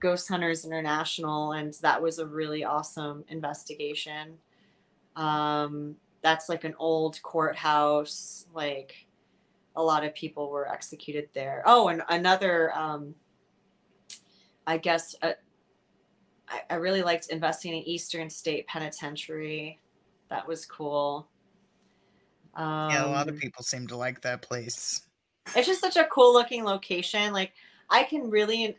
Ghost 0.00 0.28
Hunters 0.28 0.64
International, 0.64 1.52
and 1.52 1.72
that 1.80 2.00
was 2.00 2.18
a 2.18 2.26
really 2.26 2.62
awesome 2.62 3.24
investigation. 3.28 4.36
Um, 5.16 5.96
that's 6.22 6.48
like 6.48 6.64
an 6.64 6.74
old 6.78 7.20
courthouse. 7.22 8.46
Like 8.52 9.06
a 9.76 9.82
lot 9.82 10.04
of 10.04 10.14
people 10.14 10.50
were 10.50 10.70
executed 10.70 11.28
there. 11.34 11.62
Oh, 11.66 11.88
and 11.88 12.02
another, 12.08 12.76
um, 12.76 13.14
I 14.66 14.78
guess, 14.78 15.14
uh, 15.22 15.32
I, 16.48 16.62
I 16.70 16.74
really 16.74 17.02
liked 17.02 17.28
investigating 17.28 17.82
Eastern 17.84 18.28
State 18.30 18.66
Penitentiary. 18.66 19.80
That 20.28 20.46
was 20.46 20.66
cool. 20.66 21.28
Um, 22.56 22.90
yeah, 22.90 23.06
a 23.06 23.08
lot 23.08 23.28
of 23.28 23.34
um, 23.34 23.40
people 23.40 23.64
seem 23.64 23.86
to 23.88 23.96
like 23.96 24.20
that 24.22 24.42
place. 24.42 25.02
It's 25.54 25.66
just 25.66 25.80
such 25.80 25.96
a 25.96 26.04
cool 26.04 26.32
looking 26.32 26.64
location. 26.64 27.32
Like 27.32 27.52
I 27.90 28.04
can 28.04 28.30
really 28.30 28.76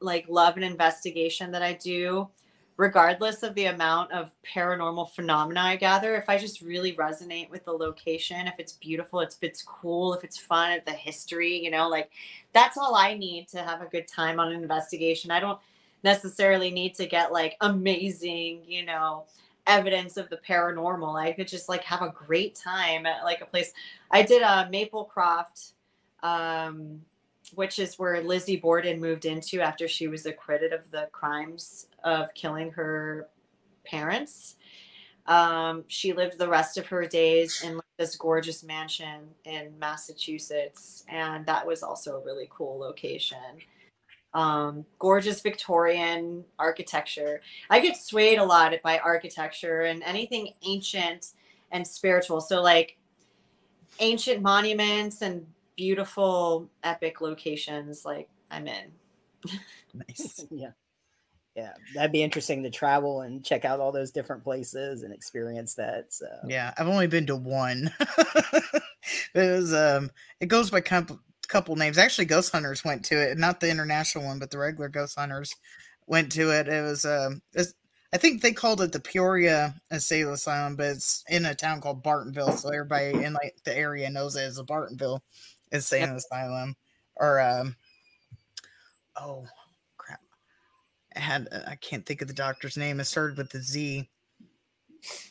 like 0.00 0.26
love 0.28 0.56
an 0.56 0.62
investigation 0.62 1.50
that 1.52 1.62
I 1.62 1.74
do 1.74 2.28
regardless 2.76 3.42
of 3.42 3.54
the 3.54 3.66
amount 3.66 4.12
of 4.12 4.30
paranormal 4.44 5.10
phenomena 5.10 5.60
I 5.60 5.76
gather, 5.76 6.14
if 6.14 6.28
I 6.28 6.36
just 6.36 6.60
really 6.60 6.92
resonate 6.92 7.50
with 7.50 7.64
the 7.64 7.72
location, 7.72 8.46
if 8.46 8.54
it's 8.58 8.72
beautiful, 8.72 9.20
if 9.20 9.36
it's 9.40 9.62
cool, 9.62 10.12
if 10.14 10.24
it's 10.24 10.38
fun, 10.38 10.72
if 10.72 10.84
the 10.84 10.92
history, 10.92 11.56
you 11.56 11.70
know, 11.70 11.88
like 11.88 12.10
that's 12.52 12.76
all 12.76 12.94
I 12.94 13.14
need 13.14 13.48
to 13.48 13.62
have 13.62 13.80
a 13.80 13.86
good 13.86 14.06
time 14.06 14.38
on 14.38 14.52
an 14.52 14.62
investigation. 14.62 15.30
I 15.30 15.40
don't 15.40 15.58
necessarily 16.04 16.70
need 16.70 16.94
to 16.96 17.06
get 17.06 17.32
like 17.32 17.56
amazing, 17.62 18.62
you 18.66 18.84
know, 18.84 19.24
evidence 19.66 20.16
of 20.16 20.28
the 20.28 20.38
paranormal. 20.38 21.20
I 21.20 21.32
could 21.32 21.48
just 21.48 21.68
like 21.68 21.84
have 21.84 22.02
a 22.02 22.10
great 22.10 22.54
time 22.54 23.06
at 23.06 23.24
like 23.24 23.40
a 23.40 23.46
place. 23.46 23.72
I 24.10 24.22
did 24.22 24.42
a 24.42 24.48
uh, 24.48 24.68
Maplecroft, 24.68 25.72
um, 26.22 27.02
which 27.54 27.78
is 27.78 27.98
where 27.98 28.22
Lizzie 28.22 28.56
Borden 28.56 29.00
moved 29.00 29.24
into 29.24 29.60
after 29.60 29.88
she 29.88 30.08
was 30.08 30.26
acquitted 30.26 30.72
of 30.72 30.90
the 30.90 31.08
crimes 31.12 31.86
of 32.04 32.32
killing 32.34 32.70
her 32.72 33.28
parents. 33.84 34.56
Um, 35.26 35.84
she 35.88 36.12
lived 36.12 36.38
the 36.38 36.48
rest 36.48 36.78
of 36.78 36.86
her 36.86 37.04
days 37.04 37.62
in 37.62 37.80
this 37.98 38.16
gorgeous 38.16 38.62
mansion 38.62 39.28
in 39.44 39.76
Massachusetts, 39.78 41.04
and 41.08 41.44
that 41.46 41.66
was 41.66 41.82
also 41.82 42.16
a 42.16 42.24
really 42.24 42.46
cool 42.48 42.78
location 42.78 43.38
um, 44.36 44.84
gorgeous 44.98 45.40
Victorian 45.40 46.44
architecture. 46.58 47.40
I 47.70 47.80
get 47.80 47.96
swayed 47.96 48.38
a 48.38 48.44
lot 48.44 48.74
by 48.84 48.98
architecture 48.98 49.80
and 49.80 50.02
anything 50.02 50.50
ancient 50.62 51.32
and 51.72 51.86
spiritual. 51.86 52.42
So, 52.42 52.60
like 52.62 52.98
ancient 53.98 54.42
monuments 54.42 55.22
and 55.22 55.46
beautiful, 55.74 56.68
epic 56.84 57.22
locations, 57.22 58.04
like 58.04 58.28
I'm 58.50 58.68
in. 58.68 58.92
nice. 59.94 60.44
yeah. 60.50 60.72
Yeah, 61.54 61.72
that'd 61.94 62.12
be 62.12 62.22
interesting 62.22 62.62
to 62.64 62.70
travel 62.70 63.22
and 63.22 63.42
check 63.42 63.64
out 63.64 63.80
all 63.80 63.90
those 63.90 64.10
different 64.10 64.44
places 64.44 65.04
and 65.04 65.14
experience 65.14 65.72
that. 65.76 66.12
So 66.12 66.26
yeah, 66.46 66.74
I've 66.76 66.88
only 66.88 67.06
been 67.06 67.24
to 67.28 67.36
one. 67.36 67.90
it 69.34 69.50
was 69.50 69.72
um, 69.72 70.10
it 70.38 70.48
goes 70.48 70.70
by 70.70 70.82
comp- 70.82 71.18
couple 71.48 71.76
names. 71.76 71.98
Actually, 71.98 72.26
Ghost 72.26 72.52
Hunters 72.52 72.84
went 72.84 73.04
to 73.06 73.16
it, 73.16 73.38
not 73.38 73.60
the 73.60 73.70
international 73.70 74.24
one, 74.24 74.38
but 74.38 74.50
the 74.50 74.58
regular 74.58 74.88
Ghost 74.88 75.18
Hunters 75.18 75.54
went 76.06 76.32
to 76.32 76.50
it. 76.50 76.68
It 76.68 76.82
was 76.82 77.04
um, 77.04 77.42
it's, 77.52 77.74
I 78.12 78.18
think 78.18 78.40
they 78.40 78.52
called 78.52 78.80
it 78.80 78.92
the 78.92 79.00
Peoria 79.00 79.74
Insane 79.90 80.26
Asylum, 80.28 80.76
but 80.76 80.86
it's 80.86 81.24
in 81.28 81.44
a 81.44 81.54
town 81.54 81.80
called 81.80 82.04
Bartonville, 82.04 82.56
so 82.56 82.68
everybody 82.68 83.22
in 83.22 83.32
like 83.34 83.56
the 83.64 83.76
area 83.76 84.08
knows 84.10 84.36
it 84.36 84.42
as 84.42 84.58
a 84.58 84.64
Bartonville 84.64 85.20
Insane 85.72 86.02
yep. 86.02 86.16
Asylum. 86.16 86.76
Or 87.16 87.40
um, 87.40 87.76
oh 89.16 89.46
crap, 89.96 90.20
I 91.14 91.20
had 91.20 91.48
I 91.66 91.76
can't 91.76 92.06
think 92.06 92.22
of 92.22 92.28
the 92.28 92.34
doctor's 92.34 92.76
name. 92.76 93.00
It 93.00 93.04
started 93.04 93.38
with 93.38 93.50
the 93.50 93.60
Z. 93.60 94.08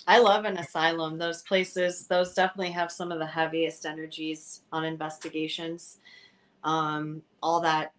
I 0.07 0.19
love 0.19 0.45
an 0.45 0.57
asylum. 0.57 1.17
Those 1.17 1.41
places, 1.41 2.07
those 2.07 2.33
definitely 2.33 2.71
have 2.71 2.91
some 2.91 3.11
of 3.11 3.19
the 3.19 3.25
heaviest 3.25 3.85
energies 3.85 4.61
on 4.71 4.85
investigations. 4.85 5.97
Um, 6.63 7.21
all 7.41 7.61
that, 7.61 7.93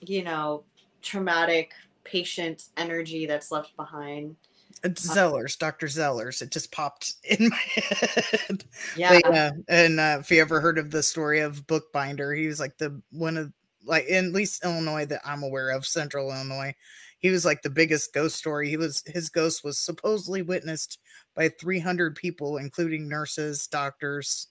you 0.00 0.22
know, 0.22 0.64
traumatic 1.02 1.72
patient 2.04 2.64
energy 2.76 3.26
that's 3.26 3.50
left 3.50 3.76
behind. 3.76 4.36
It's 4.84 5.08
Zellers, 5.08 5.58
Dr. 5.58 5.86
Zellers. 5.86 6.42
It 6.42 6.50
just 6.50 6.70
popped 6.70 7.14
in 7.24 7.48
my 7.48 7.56
head. 7.56 8.64
Yeah. 8.96 9.20
But, 9.22 9.34
uh, 9.34 9.50
and 9.68 10.00
uh, 10.00 10.18
if 10.20 10.30
you 10.30 10.40
ever 10.40 10.60
heard 10.60 10.78
of 10.78 10.90
the 10.90 11.02
story 11.02 11.40
of 11.40 11.66
Bookbinder, 11.66 12.34
he 12.34 12.46
was 12.46 12.60
like 12.60 12.76
the 12.78 13.00
one 13.10 13.36
of 13.36 13.52
like 13.84 14.06
in 14.06 14.26
at 14.26 14.32
least 14.32 14.64
Illinois 14.64 15.06
that 15.06 15.22
I'm 15.24 15.42
aware 15.42 15.70
of, 15.70 15.86
Central 15.86 16.30
Illinois. 16.30 16.74
He 17.18 17.30
was 17.30 17.44
like 17.44 17.62
the 17.62 17.70
biggest 17.70 18.12
ghost 18.12 18.36
story. 18.36 18.68
He 18.68 18.76
was 18.76 19.02
his 19.06 19.28
ghost 19.28 19.64
was 19.64 19.78
supposedly 19.78 20.42
witnessed 20.42 20.98
by 21.34 21.48
300 21.48 22.14
people, 22.14 22.58
including 22.58 23.08
nurses, 23.08 23.66
doctors, 23.66 24.48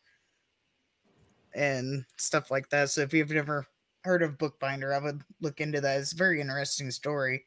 and 1.53 2.05
stuff 2.17 2.51
like 2.51 2.69
that. 2.69 2.89
So 2.89 3.01
if 3.01 3.13
you've 3.13 3.29
never 3.29 3.67
heard 4.03 4.23
of 4.23 4.37
Bookbinder, 4.37 4.93
I 4.93 4.99
would 4.99 5.21
look 5.41 5.61
into 5.61 5.81
that. 5.81 5.99
It's 5.99 6.13
a 6.13 6.17
very 6.17 6.41
interesting 6.41 6.91
story. 6.91 7.45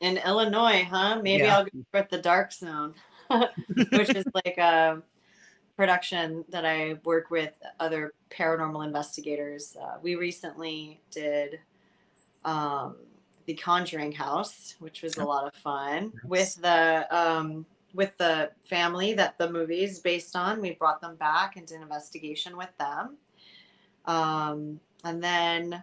In 0.00 0.18
Illinois, 0.18 0.86
huh? 0.88 1.20
Maybe 1.22 1.44
yeah. 1.44 1.58
I'll 1.58 1.64
go 1.64 1.70
at 1.94 2.08
the 2.08 2.18
Dark 2.18 2.52
Zone, 2.52 2.94
which 3.30 4.10
is 4.10 4.24
like 4.32 4.58
a 4.58 5.02
production 5.76 6.44
that 6.50 6.64
I 6.64 6.94
work 7.04 7.30
with 7.30 7.58
other 7.80 8.14
paranormal 8.30 8.84
investigators. 8.86 9.76
Uh, 9.80 9.98
we 10.02 10.14
recently 10.14 11.00
did 11.10 11.60
um, 12.44 12.96
the 13.48 13.54
Conjuring 13.54 14.12
House, 14.12 14.74
which 14.78 15.00
was 15.00 15.16
a 15.16 15.24
lot 15.24 15.46
of 15.46 15.54
fun 15.54 16.12
with 16.22 16.54
the 16.56 17.06
um, 17.10 17.64
with 17.94 18.14
the 18.18 18.50
family 18.62 19.14
that 19.14 19.38
the 19.38 19.50
movie 19.50 19.82
is 19.82 20.00
based 20.00 20.36
on. 20.36 20.60
We 20.60 20.72
brought 20.72 21.00
them 21.00 21.16
back 21.16 21.56
and 21.56 21.66
did 21.66 21.78
an 21.78 21.82
investigation 21.82 22.58
with 22.58 22.68
them. 22.78 23.16
Um, 24.04 24.80
and 25.02 25.24
then 25.24 25.82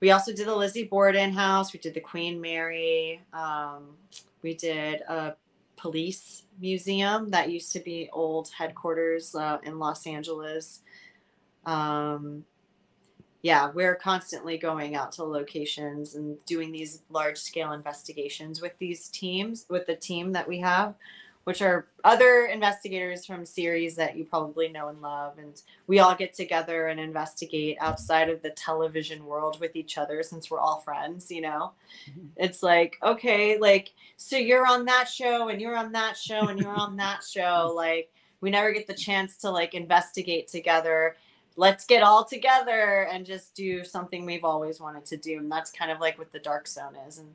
we 0.00 0.12
also 0.12 0.32
did 0.32 0.46
the 0.46 0.56
Lizzie 0.56 0.84
Borden 0.84 1.30
house. 1.30 1.74
We 1.74 1.78
did 1.78 1.92
the 1.92 2.00
Queen 2.00 2.40
Mary. 2.40 3.20
Um, 3.34 3.98
we 4.40 4.54
did 4.54 5.02
a 5.02 5.36
police 5.76 6.44
museum 6.58 7.28
that 7.32 7.50
used 7.50 7.70
to 7.72 7.80
be 7.80 8.08
old 8.14 8.48
headquarters 8.48 9.34
uh, 9.34 9.58
in 9.62 9.78
Los 9.78 10.06
Angeles. 10.06 10.80
Um, 11.66 12.46
yeah, 13.44 13.70
we're 13.70 13.94
constantly 13.94 14.56
going 14.56 14.96
out 14.96 15.12
to 15.12 15.22
locations 15.22 16.14
and 16.14 16.42
doing 16.46 16.72
these 16.72 17.02
large 17.10 17.36
scale 17.38 17.72
investigations 17.72 18.62
with 18.62 18.72
these 18.78 19.08
teams, 19.08 19.66
with 19.68 19.86
the 19.86 19.94
team 19.94 20.32
that 20.32 20.48
we 20.48 20.60
have 20.60 20.94
which 21.44 21.60
are 21.60 21.86
other 22.04 22.46
investigators 22.46 23.26
from 23.26 23.44
series 23.44 23.96
that 23.96 24.16
you 24.16 24.24
probably 24.24 24.68
know 24.68 24.88
and 24.88 25.00
love. 25.02 25.36
And 25.38 25.60
we 25.86 25.98
all 25.98 26.14
get 26.14 26.34
together 26.34 26.88
and 26.88 26.98
investigate 26.98 27.76
outside 27.80 28.30
of 28.30 28.42
the 28.42 28.50
television 28.50 29.26
world 29.26 29.60
with 29.60 29.76
each 29.76 29.98
other 29.98 30.22
since 30.22 30.50
we're 30.50 30.58
all 30.58 30.80
friends, 30.80 31.30
you 31.30 31.42
know? 31.42 31.72
Mm-hmm. 32.10 32.28
It's 32.36 32.62
like, 32.62 32.96
okay, 33.02 33.58
like, 33.58 33.92
so 34.16 34.38
you're 34.38 34.66
on 34.66 34.86
that 34.86 35.06
show 35.06 35.48
and 35.48 35.60
you're 35.60 35.76
on 35.76 35.92
that 35.92 36.16
show 36.16 36.48
and 36.48 36.58
you're 36.58 36.74
on 36.74 36.96
that 36.96 37.22
show. 37.30 37.72
Like, 37.76 38.10
we 38.40 38.50
never 38.50 38.72
get 38.72 38.86
the 38.86 38.94
chance 38.94 39.36
to 39.38 39.50
like 39.50 39.74
investigate 39.74 40.48
together. 40.48 41.16
Let's 41.56 41.86
get 41.86 42.02
all 42.02 42.24
together 42.24 43.08
and 43.10 43.24
just 43.24 43.54
do 43.54 43.84
something 43.84 44.26
we've 44.26 44.44
always 44.44 44.80
wanted 44.80 45.06
to 45.06 45.16
do. 45.16 45.38
And 45.38 45.50
that's 45.50 45.70
kind 45.70 45.90
of 45.90 46.00
like 46.00 46.18
what 46.18 46.32
the 46.32 46.40
dark 46.40 46.66
zone 46.66 46.96
is. 47.06 47.18
And 47.18 47.34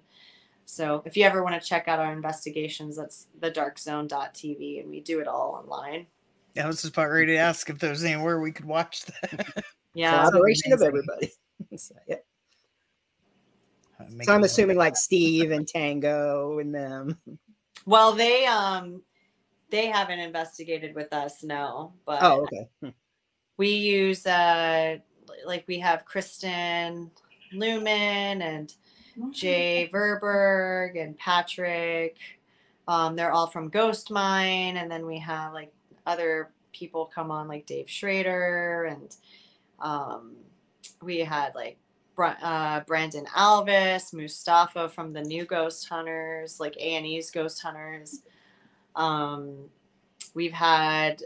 so 0.65 1.01
if 1.05 1.15
you 1.15 1.24
ever 1.24 1.43
want 1.43 1.61
to 1.61 1.67
check 1.67 1.88
out 1.88 1.99
our 1.99 2.11
investigations, 2.11 2.97
that's 2.97 3.28
the 3.39 3.49
thedarkzone.tv 3.51 4.82
and 4.82 4.89
we 4.89 4.99
do 4.99 5.20
it 5.20 5.28
all 5.28 5.63
online. 5.63 6.07
Yeah, 6.55 6.65
I 6.65 6.67
was 6.67 6.82
just 6.82 6.93
about 6.93 7.09
ready 7.09 7.28
to 7.28 7.38
ask 7.38 7.70
if 7.70 7.80
there's 7.80 8.03
anywhere 8.03 8.39
we 8.39 8.51
could 8.51 8.65
watch 8.65 9.05
that. 9.05 9.63
Yeah. 9.95 10.20
Collaboration 10.20 10.72
of 10.72 10.84
everybody. 10.84 11.34
so, 11.76 11.95
yeah. 12.07 12.17
So 14.22 14.34
I'm 14.34 14.43
assuming 14.43 14.78
like 14.78 14.95
Steve 14.95 15.51
and 15.51 15.67
Tango 15.67 16.59
and 16.59 16.74
them. 16.74 17.17
Well, 17.86 18.13
they 18.13 18.45
um 18.45 19.01
they 19.72 19.88
haven't 19.88 20.20
investigated 20.20 20.95
with 20.95 21.11
us, 21.11 21.43
no. 21.43 21.93
But 22.05 22.20
oh, 22.22 22.43
okay. 22.43 22.93
We 23.60 23.70
use 23.70 24.26
uh 24.26 24.97
like 25.45 25.66
we 25.68 25.78
have 25.80 26.05
Kristen 26.05 27.12
Luman 27.53 28.41
and 28.41 28.74
Jay 29.32 29.89
Verberg 29.93 31.01
and 31.01 31.18
Patrick. 31.18 32.18
Um, 32.88 33.16
they're 33.16 33.32
all 33.32 33.47
from 33.47 33.70
Ghost 33.70 34.10
Mine, 34.10 34.78
and 34.78 34.89
then 34.89 35.05
we 35.05 35.20
have 35.20 35.53
like 35.53 35.72
other 36.07 36.49
people 36.72 37.05
come 37.05 37.30
on 37.30 37.47
like 37.47 37.66
Dave 37.66 37.89
Schrader, 37.89 38.86
and 38.86 39.16
um, 39.80 40.36
we 41.01 41.20
had 41.20 41.53
like 41.53 41.78
uh, 42.18 42.82
Brandon 42.82 43.26
Alvis, 43.26 44.14
Mustafa 44.14 44.89
from 44.89 45.14
the 45.14 45.22
new 45.22 45.45
Ghost 45.45 45.88
Hunters, 45.88 46.60
like 46.60 46.76
A 46.78 46.95
and 46.95 47.05
E's 47.05 47.32
Ghost 47.32 47.62
Hunters. 47.62 48.22
Um, 48.95 49.70
we've 50.34 50.51
had, 50.53 51.22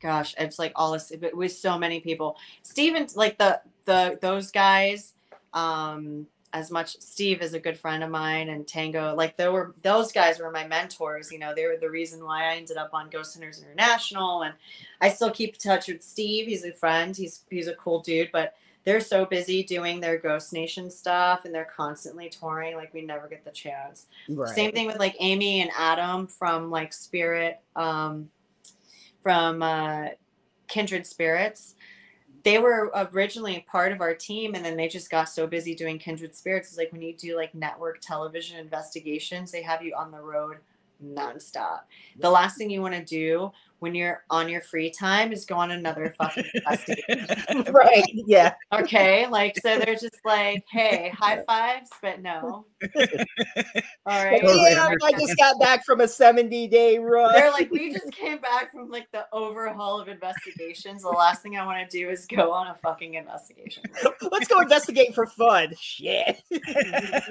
gosh, 0.00 0.34
it's 0.38 0.58
like 0.58 0.72
all 0.76 0.92
this 0.92 1.12
with 1.32 1.52
so 1.52 1.78
many 1.78 2.00
people. 2.00 2.36
Steven, 2.62 3.06
like 3.14 3.38
the 3.38 3.60
the 3.84 4.18
those 4.20 4.50
guys 4.50 5.12
um, 5.52 6.26
as 6.52 6.70
much 6.70 6.98
Steve 7.00 7.42
is 7.42 7.54
a 7.54 7.60
good 7.60 7.78
friend 7.78 8.02
of 8.02 8.10
mine 8.10 8.48
and 8.48 8.66
Tango, 8.66 9.14
like 9.14 9.36
there 9.36 9.52
were 9.52 9.74
those 9.82 10.12
guys 10.12 10.38
were 10.38 10.50
my 10.50 10.66
mentors. 10.66 11.30
You 11.30 11.38
know, 11.38 11.54
they 11.54 11.66
were 11.66 11.76
the 11.80 11.90
reason 11.90 12.24
why 12.24 12.50
I 12.50 12.56
ended 12.56 12.76
up 12.76 12.90
on 12.92 13.10
Ghost 13.10 13.34
Hunters 13.34 13.62
International, 13.62 14.42
and 14.42 14.54
I 15.00 15.10
still 15.10 15.30
keep 15.30 15.54
in 15.54 15.60
touch 15.60 15.88
with 15.88 16.02
Steve. 16.02 16.46
He's 16.46 16.64
a 16.64 16.72
friend. 16.72 17.16
He's 17.16 17.44
he's 17.50 17.68
a 17.68 17.74
cool 17.74 18.00
dude, 18.00 18.30
but 18.32 18.54
they're 18.84 19.00
so 19.00 19.26
busy 19.26 19.62
doing 19.62 20.00
their 20.00 20.18
Ghost 20.18 20.52
Nation 20.52 20.90
stuff 20.90 21.44
and 21.44 21.54
they're 21.54 21.66
constantly 21.76 22.28
touring. 22.28 22.76
Like 22.76 22.94
we 22.94 23.02
never 23.02 23.28
get 23.28 23.44
the 23.44 23.50
chance. 23.50 24.06
Right. 24.28 24.48
Same 24.54 24.72
thing 24.72 24.86
with 24.86 24.98
like 24.98 25.16
Amy 25.20 25.60
and 25.60 25.70
Adam 25.76 26.26
from 26.26 26.70
like 26.70 26.92
Spirit, 26.92 27.60
um, 27.76 28.30
from 29.22 29.62
uh, 29.62 30.08
Kindred 30.68 31.06
Spirits. 31.06 31.74
They 32.42 32.58
were 32.58 32.90
originally 33.12 33.66
part 33.70 33.92
of 33.92 34.00
our 34.00 34.14
team 34.14 34.54
and 34.54 34.64
then 34.64 34.76
they 34.76 34.88
just 34.88 35.10
got 35.10 35.28
so 35.28 35.46
busy 35.46 35.74
doing 35.74 35.98
kindred 35.98 36.34
spirits. 36.34 36.68
It's 36.68 36.78
like 36.78 36.90
when 36.90 37.02
you 37.02 37.14
do 37.14 37.36
like 37.36 37.54
network 37.54 38.00
television 38.00 38.58
investigations 38.58 39.52
they 39.52 39.60
have 39.60 39.82
you 39.82 39.94
on 39.94 40.10
the 40.10 40.22
road 40.22 40.56
nonstop. 41.04 41.80
The 42.18 42.30
last 42.30 42.56
thing 42.56 42.70
you 42.70 42.80
want 42.80 42.94
to 42.94 43.04
do 43.04 43.52
when 43.80 43.94
you're 43.94 44.22
on 44.28 44.48
your 44.48 44.60
free 44.60 44.90
time 44.90 45.32
is 45.32 45.44
go 45.46 45.56
on 45.56 45.70
another 45.70 46.14
fucking 46.16 46.44
investigation. 46.54 47.64
right. 47.72 48.04
Yeah. 48.12 48.54
Okay. 48.72 49.26
Like, 49.26 49.56
so 49.60 49.78
they're 49.78 49.94
just 49.94 50.20
like, 50.24 50.64
hey, 50.70 51.12
high 51.16 51.42
fives, 51.44 51.90
but 52.00 52.20
no. 52.20 52.66
All 54.06 54.24
right. 54.24 54.42
Yeah, 54.42 54.94
I 55.02 55.12
just 55.12 55.36
got 55.38 55.58
back 55.58 55.84
from 55.84 56.02
a 56.02 56.08
70 56.08 56.68
day 56.68 56.98
run. 56.98 57.32
They're 57.32 57.50
like, 57.50 57.70
we 57.70 57.92
just 57.92 58.12
came 58.12 58.38
back 58.38 58.70
from 58.70 58.90
like 58.90 59.10
the 59.12 59.26
overhaul 59.32 59.98
of 59.98 60.08
investigations. 60.08 61.02
The 61.02 61.08
last 61.08 61.42
thing 61.42 61.56
I 61.56 61.64
want 61.64 61.88
to 61.88 61.98
do 61.98 62.10
is 62.10 62.26
go 62.26 62.52
on 62.52 62.68
a 62.68 62.74
fucking 62.82 63.14
investigation. 63.14 63.82
Let's 64.30 64.46
go 64.46 64.60
investigate 64.60 65.14
for 65.14 65.26
fun. 65.26 65.74
Shit. 65.80 66.42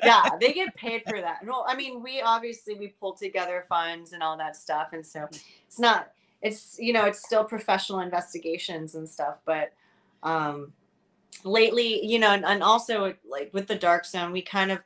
yeah. 0.03 0.29
They 0.39 0.53
get 0.53 0.75
paid 0.75 1.03
for 1.07 1.21
that. 1.21 1.45
Well, 1.45 1.63
I 1.67 1.75
mean, 1.75 2.01
we 2.01 2.21
obviously, 2.21 2.73
we 2.73 2.87
pull 2.99 3.13
together 3.13 3.65
funds 3.69 4.13
and 4.13 4.23
all 4.23 4.35
that 4.37 4.55
stuff. 4.55 4.89
And 4.93 5.05
so 5.05 5.27
it's 5.67 5.77
not, 5.79 6.11
it's 6.41 6.77
you 6.79 6.93
know 6.93 7.05
it's 7.05 7.23
still 7.23 7.43
professional 7.43 7.99
investigations 7.99 8.95
and 8.95 9.07
stuff 9.07 9.39
but 9.45 9.73
um 10.23 10.71
lately 11.43 12.05
you 12.05 12.19
know 12.19 12.31
and, 12.31 12.45
and 12.45 12.63
also 12.63 13.13
like 13.29 13.49
with 13.53 13.67
the 13.67 13.75
dark 13.75 14.05
zone 14.05 14.31
we 14.31 14.41
kind 14.41 14.71
of 14.71 14.79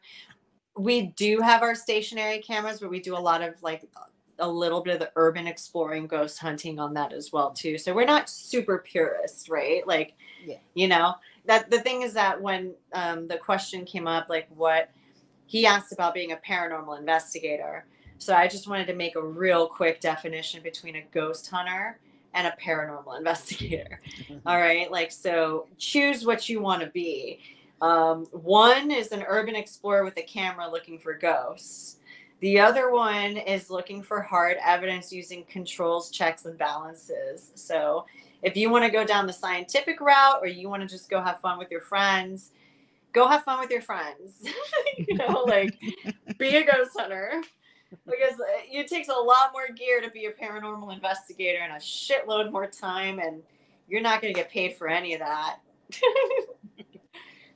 we 0.75 1.07
do 1.15 1.39
have 1.39 1.61
our 1.61 1.75
stationary 1.75 2.39
cameras 2.39 2.79
but 2.79 2.89
we 2.89 2.99
do 2.99 3.15
a 3.15 3.19
lot 3.19 3.41
of 3.41 3.61
like 3.61 3.87
a 4.39 4.49
little 4.49 4.81
bit 4.81 4.95
of 4.95 4.99
the 4.99 5.11
urban 5.15 5.47
exploring 5.47 6.07
ghost 6.07 6.39
hunting 6.39 6.79
on 6.79 6.93
that 6.93 7.13
as 7.13 7.31
well 7.31 7.51
too. 7.51 7.77
So 7.77 7.93
we're 7.93 8.05
not 8.05 8.29
super 8.29 8.79
purist 8.79 9.49
right? 9.49 9.85
Like 9.87 10.15
yeah. 10.45 10.57
you 10.73 10.87
know 10.87 11.15
that 11.45 11.69
the 11.69 11.79
thing 11.79 12.01
is 12.01 12.13
that 12.13 12.41
when 12.41 12.73
um, 12.93 13.27
the 13.27 13.37
question 13.37 13.85
came 13.85 14.07
up 14.07 14.29
like 14.29 14.47
what 14.55 14.89
he 15.45 15.65
asked 15.65 15.93
about 15.93 16.13
being 16.13 16.31
a 16.31 16.37
paranormal 16.37 16.97
investigator 16.97 17.85
so 18.24 18.34
I 18.34 18.47
just 18.47 18.67
wanted 18.67 18.88
to 18.88 18.95
make 18.95 19.15
a 19.15 19.21
real 19.21 19.67
quick 19.67 19.99
definition 19.99 20.63
between 20.63 20.95
a 20.95 21.03
ghost 21.11 21.49
hunter 21.49 21.99
and 22.34 22.47
a 22.47 22.55
paranormal 22.61 23.17
investigator. 23.17 24.01
Mm-hmm. 24.19 24.47
All 24.47 24.57
right. 24.57 24.91
Like, 24.91 25.11
so 25.11 25.67
choose 25.78 26.26
what 26.26 26.49
you 26.49 26.61
want 26.61 26.82
to 26.82 26.88
be. 26.88 27.39
Um, 27.82 28.26
one 28.32 28.91
is 28.91 29.11
an 29.11 29.24
urban 29.28 29.55
explorer 29.55 30.05
with 30.05 30.17
a 30.17 30.21
camera 30.21 30.69
looking 30.69 30.97
for 30.97 31.13
ghosts. 31.13 31.97
The 32.39 32.59
other 32.59 32.91
one 32.91 33.38
is 33.38 33.69
looking 33.69 34.01
for 34.01 34.21
hard 34.21 34.57
evidence 34.65 35.11
using 35.11 35.43
controls, 35.45 36.09
checks, 36.09 36.45
and 36.45 36.57
balances. 36.57 37.51
So 37.55 38.05
if 38.41 38.57
you 38.57 38.69
want 38.69 38.86
to 38.86 38.91
go 38.91 39.05
down 39.05 39.28
the 39.28 39.34
scientific 39.34 40.01
route 40.01 40.39
or 40.41 40.47
you 40.47 40.69
want 40.69 40.82
to 40.82 40.88
just 40.88 41.09
go 41.09 41.21
have 41.21 41.39
fun 41.39 41.57
with 41.57 41.71
your 41.71 41.82
friends, 41.82 42.51
go 43.13 43.28
have 43.28 43.43
fun 43.43 43.59
with 43.59 43.69
your 43.69 43.82
friends. 43.82 44.45
you 44.97 45.15
know, 45.15 45.43
like 45.45 45.78
be 46.38 46.55
a 46.55 46.65
ghost 46.65 46.91
hunter 46.97 47.41
because 48.05 48.39
uh, 48.39 48.61
it 48.71 48.87
takes 48.87 49.07
a 49.09 49.13
lot 49.13 49.51
more 49.51 49.67
gear 49.75 50.01
to 50.01 50.09
be 50.09 50.25
a 50.25 50.31
paranormal 50.31 50.93
investigator 50.93 51.59
and 51.59 51.73
a 51.73 51.77
shitload 51.77 52.51
more 52.51 52.67
time, 52.67 53.19
and 53.19 53.41
you're 53.87 54.01
not 54.01 54.21
going 54.21 54.33
to 54.33 54.39
get 54.39 54.49
paid 54.49 54.75
for 54.75 54.87
any 54.87 55.13
of 55.13 55.19
that. 55.19 55.57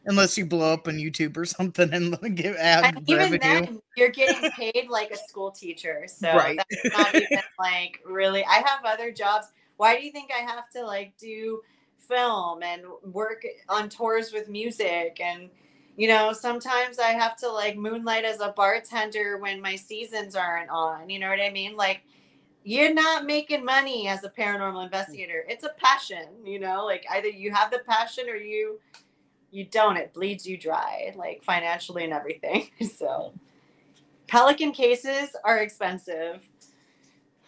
Unless 0.05 0.37
you 0.37 0.45
blow 0.45 0.71
up 0.71 0.87
on 0.87 0.95
YouTube 0.95 1.35
or 1.35 1.43
something 1.43 1.93
and 1.93 2.17
give 2.37 2.55
ad 2.55 2.95
and 2.95 3.09
even 3.09 3.23
revenue. 3.23 3.39
then, 3.39 3.81
you're 3.97 4.09
getting 4.09 4.49
paid 4.51 4.87
like 4.89 5.11
a 5.11 5.17
school 5.17 5.51
teacher. 5.51 6.05
So 6.07 6.33
right. 6.33 6.57
that's 6.57 6.97
not 6.97 7.13
even 7.13 7.39
like 7.59 7.99
really. 8.05 8.45
I 8.45 8.63
have 8.65 8.85
other 8.85 9.11
jobs. 9.11 9.47
Why 9.75 9.97
do 9.97 10.05
you 10.05 10.13
think 10.13 10.31
I 10.31 10.39
have 10.49 10.69
to 10.75 10.85
like 10.85 11.17
do 11.17 11.61
film 11.97 12.63
and 12.63 12.83
work 13.03 13.43
on 13.67 13.89
tours 13.89 14.31
with 14.31 14.47
music 14.47 15.19
and 15.21 15.49
you 15.97 16.07
know 16.07 16.31
sometimes 16.31 16.99
i 16.99 17.09
have 17.09 17.35
to 17.35 17.49
like 17.49 17.75
moonlight 17.75 18.23
as 18.23 18.39
a 18.39 18.53
bartender 18.55 19.37
when 19.39 19.59
my 19.59 19.75
seasons 19.75 20.35
aren't 20.35 20.69
on 20.69 21.09
you 21.09 21.19
know 21.19 21.29
what 21.29 21.41
i 21.41 21.49
mean? 21.49 21.75
Like 21.75 22.03
you're 22.63 22.93
not 22.93 23.25
making 23.25 23.63
money 23.63 24.09
as 24.09 24.25
a 24.25 24.29
paranormal 24.29 24.81
mm. 24.81 24.85
investigator. 24.85 25.45
It's 25.47 25.63
a 25.63 25.71
passion 25.77 26.27
you 26.45 26.59
know? 26.59 26.85
Like 26.85 27.05
either 27.09 27.29
you 27.29 27.51
have 27.53 27.71
the 27.71 27.79
passion 27.79 28.29
or 28.29 28.35
you 28.35 28.79
you 29.51 29.65
don't. 29.65 29.95
It 29.97 30.13
bleeds 30.13 30.45
you 30.45 30.57
dry 30.57 31.13
like 31.15 31.43
financially 31.43 32.03
and 32.03 32.13
everything 32.13 32.69
so. 32.97 33.33
Pelican 34.27 34.73
cases 34.73 35.35
are 35.43 35.57
expensive. 35.59 36.47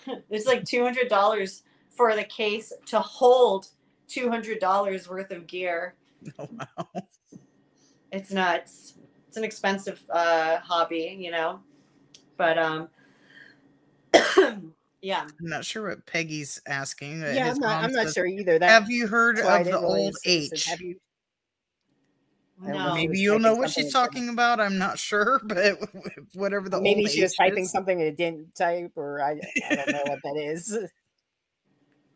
It's 0.29 0.47
like 0.47 0.63
$200 0.63 1.61
for 1.91 2.15
the 2.15 2.23
case 2.23 2.71
to 2.87 2.99
hold 2.99 3.67
$200 4.07 5.07
worth 5.09 5.31
of 5.31 5.45
gear. 5.45 5.95
Oh, 6.39 6.49
wow 6.51 7.03
it's 8.11 8.31
nuts. 8.31 8.95
It's 9.27 9.37
an 9.37 9.43
expensive 9.43 10.01
uh, 10.09 10.57
hobby, 10.59 11.17
you 11.19 11.31
know. 11.31 11.59
But 12.37 12.57
um, 12.57 12.89
yeah. 15.01 15.23
I'm 15.23 15.47
not 15.47 15.65
sure 15.65 15.89
what 15.89 16.05
Peggy's 16.05 16.61
asking. 16.67 17.21
Yeah, 17.21 17.51
I'm 17.51 17.59
not, 17.59 17.83
I'm 17.83 17.91
not 17.91 18.13
sure 18.13 18.25
either. 18.25 18.59
That, 18.59 18.69
have 18.69 18.89
you 18.89 19.07
heard 19.07 19.39
of 19.39 19.65
the 19.65 19.77
old 19.77 20.15
H? 20.25 20.65
Have 20.65 20.81
you? 20.81 20.95
No. 22.61 22.93
Maybe 22.93 23.17
you'll 23.19 23.39
know 23.39 23.55
what 23.55 23.69
she's 23.69 23.93
talking 23.93 24.29
about. 24.29 24.59
I'm 24.59 24.77
not 24.77 24.99
sure, 24.99 25.39
but 25.45 25.79
whatever 26.33 26.67
the 26.67 26.81
maybe 26.81 27.07
she 27.07 27.21
was 27.21 27.33
typing 27.33 27.63
is. 27.63 27.71
something 27.71 27.99
and 27.99 28.07
it 28.07 28.17
didn't 28.17 28.53
type, 28.55 28.91
or 28.95 29.21
I, 29.21 29.39
I 29.69 29.75
don't 29.75 29.91
know 29.91 30.03
what 30.05 30.19
that 30.23 30.37
is. 30.37 30.77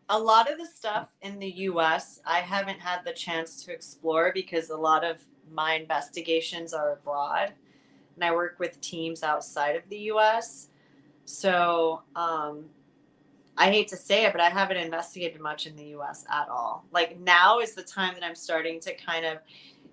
A 0.09 0.19
lot 0.19 0.51
of 0.51 0.57
the 0.57 0.65
stuff 0.65 1.09
in 1.21 1.39
the 1.39 1.49
U.S. 1.49 2.19
I 2.25 2.39
haven't 2.39 2.79
had 2.79 3.05
the 3.05 3.13
chance 3.13 3.63
to 3.63 3.71
explore 3.71 4.31
because 4.33 4.69
a 4.69 4.75
lot 4.75 5.05
of 5.05 5.23
my 5.51 5.73
investigations 5.75 6.73
are 6.73 6.93
abroad 6.93 7.53
and 8.15 8.23
I 8.23 8.33
work 8.33 8.55
with 8.59 8.79
teams 8.81 9.23
outside 9.23 9.75
of 9.75 9.83
the 9.89 9.97
US. 10.11 10.67
So 11.25 12.01
um, 12.15 12.65
I 13.57 13.71
hate 13.71 13.87
to 13.89 13.97
say 13.97 14.25
it, 14.25 14.31
but 14.31 14.41
I 14.41 14.49
haven't 14.49 14.77
investigated 14.77 15.41
much 15.41 15.67
in 15.67 15.75
the 15.75 15.95
US 15.97 16.25
at 16.31 16.49
all. 16.49 16.85
Like 16.91 17.19
now 17.19 17.59
is 17.59 17.75
the 17.75 17.83
time 17.83 18.13
that 18.15 18.23
I'm 18.23 18.35
starting 18.35 18.79
to 18.81 18.95
kind 18.95 19.25
of 19.25 19.37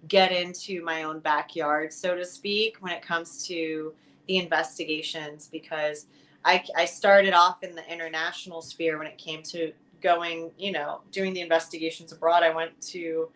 get 0.09 0.33
into 0.33 0.83
my 0.83 1.03
own 1.03 1.21
backyard, 1.21 1.93
so 1.93 2.15
to 2.17 2.25
speak, 2.25 2.79
when 2.81 2.93
it 2.93 3.03
comes 3.03 3.47
to 3.47 3.93
the 4.27 4.39
investigations 4.39 5.49
because 5.51 6.07
I, 6.45 6.65
I 6.77 6.87
started 6.87 7.35
off 7.35 7.63
in 7.63 7.75
the 7.75 7.93
international 7.93 8.63
sphere 8.63 8.97
when 8.97 9.07
it 9.07 9.19
came 9.19 9.43
to 9.45 9.73
going, 10.01 10.51
you 10.59 10.73
know, 10.73 11.01
doing 11.13 11.35
the 11.35 11.41
investigations 11.41 12.13
abroad. 12.13 12.43
I 12.43 12.55
went 12.55 12.81
to, 12.83 13.29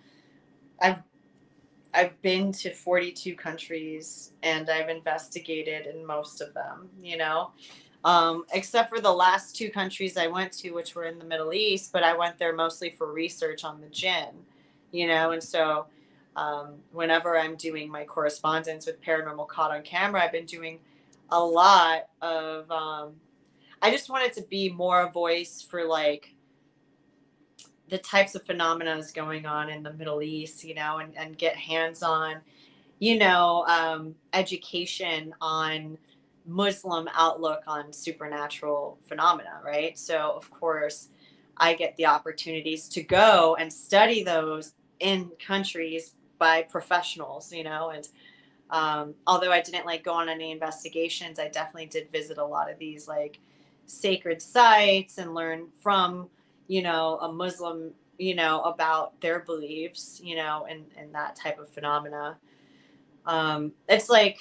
I've 0.80 1.02
I've 1.94 2.20
been 2.22 2.50
to 2.52 2.70
42 2.72 3.36
countries 3.36 4.32
and 4.42 4.68
I've 4.68 4.88
investigated 4.88 5.86
in 5.86 6.04
most 6.04 6.40
of 6.40 6.52
them, 6.52 6.88
you 7.00 7.16
know, 7.16 7.52
um, 8.04 8.44
except 8.52 8.90
for 8.90 9.00
the 9.00 9.12
last 9.12 9.56
two 9.56 9.70
countries 9.70 10.16
I 10.16 10.26
went 10.26 10.52
to, 10.58 10.72
which 10.72 10.94
were 10.94 11.04
in 11.04 11.18
the 11.18 11.24
Middle 11.24 11.54
East, 11.54 11.92
but 11.92 12.02
I 12.02 12.16
went 12.16 12.38
there 12.38 12.54
mostly 12.54 12.90
for 12.90 13.12
research 13.12 13.64
on 13.64 13.80
the 13.80 13.88
jinn, 13.88 14.30
you 14.90 15.06
know, 15.06 15.30
and 15.30 15.42
so 15.42 15.86
um, 16.36 16.74
whenever 16.92 17.38
I'm 17.38 17.54
doing 17.54 17.88
my 17.88 18.04
correspondence 18.04 18.86
with 18.86 19.00
Paranormal 19.00 19.46
Caught 19.46 19.70
on 19.70 19.82
Camera, 19.82 20.24
I've 20.24 20.32
been 20.32 20.46
doing 20.46 20.80
a 21.30 21.42
lot 21.42 22.08
of, 22.20 22.68
um, 22.72 23.12
I 23.80 23.90
just 23.90 24.10
wanted 24.10 24.32
to 24.34 24.42
be 24.42 24.68
more 24.68 25.02
a 25.02 25.10
voice 25.10 25.62
for 25.62 25.84
like 25.84 26.34
the 27.88 27.98
types 27.98 28.34
of 28.34 28.44
phenomena 28.44 28.96
is 28.96 29.10
going 29.10 29.46
on 29.46 29.68
in 29.68 29.82
the 29.82 29.92
Middle 29.92 30.22
East, 30.22 30.64
you 30.64 30.74
know, 30.74 30.98
and, 30.98 31.16
and 31.16 31.36
get 31.36 31.56
hands 31.56 32.02
on, 32.02 32.36
you 32.98 33.18
know, 33.18 33.64
um, 33.68 34.14
education 34.32 35.34
on 35.40 35.98
Muslim 36.46 37.08
outlook 37.14 37.62
on 37.66 37.92
supernatural 37.92 38.98
phenomena, 39.02 39.60
right? 39.64 39.98
So, 39.98 40.32
of 40.36 40.50
course, 40.50 41.08
I 41.56 41.74
get 41.74 41.96
the 41.96 42.06
opportunities 42.06 42.88
to 42.90 43.02
go 43.02 43.56
and 43.58 43.72
study 43.72 44.22
those 44.22 44.72
in 45.00 45.30
countries 45.44 46.14
by 46.38 46.62
professionals, 46.62 47.52
you 47.52 47.64
know, 47.64 47.90
and 47.90 48.08
um, 48.70 49.14
although 49.26 49.52
I 49.52 49.60
didn't 49.60 49.86
like 49.86 50.02
go 50.02 50.14
on 50.14 50.28
any 50.28 50.50
investigations, 50.50 51.38
I 51.38 51.48
definitely 51.48 51.86
did 51.86 52.10
visit 52.10 52.38
a 52.38 52.44
lot 52.44 52.70
of 52.70 52.78
these 52.78 53.06
like 53.06 53.38
sacred 53.86 54.40
sites 54.40 55.18
and 55.18 55.34
learn 55.34 55.68
from 55.80 56.28
you 56.68 56.82
know, 56.82 57.18
a 57.20 57.32
Muslim, 57.32 57.92
you 58.18 58.34
know, 58.34 58.62
about 58.62 59.20
their 59.20 59.40
beliefs, 59.40 60.20
you 60.22 60.36
know, 60.36 60.66
and, 60.68 60.84
and 60.96 61.14
that 61.14 61.36
type 61.36 61.58
of 61.58 61.68
phenomena. 61.68 62.36
Um, 63.26 63.72
it's 63.88 64.08
like, 64.08 64.38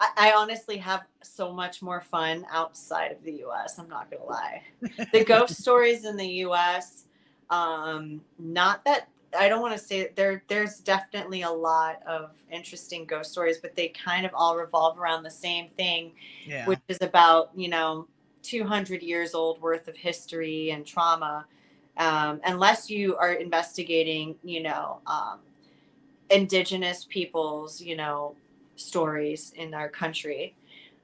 I, 0.00 0.10
I 0.16 0.32
honestly 0.36 0.76
have 0.78 1.02
so 1.22 1.52
much 1.52 1.82
more 1.82 2.00
fun 2.00 2.46
outside 2.50 3.12
of 3.12 3.22
the 3.24 3.44
US. 3.44 3.78
I'm 3.78 3.88
not 3.88 4.10
going 4.10 4.22
to 4.22 4.28
lie. 4.28 4.62
The 5.12 5.24
ghost 5.24 5.56
stories 5.60 6.04
in 6.04 6.16
the 6.16 6.28
US, 6.44 7.04
um, 7.50 8.20
not 8.38 8.84
that 8.84 9.08
I 9.38 9.48
don't 9.48 9.60
want 9.60 9.76
to 9.76 9.84
say 9.84 10.10
there. 10.14 10.42
There's 10.48 10.78
definitely 10.78 11.42
a 11.42 11.50
lot 11.50 12.02
of 12.06 12.34
interesting 12.50 13.04
ghost 13.04 13.32
stories, 13.32 13.58
but 13.58 13.74
they 13.76 13.88
kind 13.88 14.24
of 14.24 14.32
all 14.34 14.56
revolve 14.56 14.98
around 14.98 15.22
the 15.22 15.30
same 15.30 15.68
thing, 15.76 16.12
yeah. 16.46 16.66
which 16.66 16.80
is 16.88 16.98
about 17.02 17.50
you 17.54 17.68
know 17.68 18.06
200 18.46 19.02
years 19.02 19.34
old 19.34 19.60
worth 19.60 19.88
of 19.88 19.96
history 19.96 20.70
and 20.70 20.86
trauma 20.86 21.46
um, 21.96 22.40
unless 22.44 22.90
you 22.90 23.16
are 23.16 23.32
investigating 23.32 24.36
you 24.44 24.62
know 24.62 25.00
um, 25.06 25.40
indigenous 26.30 27.04
people's 27.04 27.80
you 27.80 27.96
know 27.96 28.34
stories 28.76 29.52
in 29.56 29.72
our 29.72 29.88
country. 29.88 30.54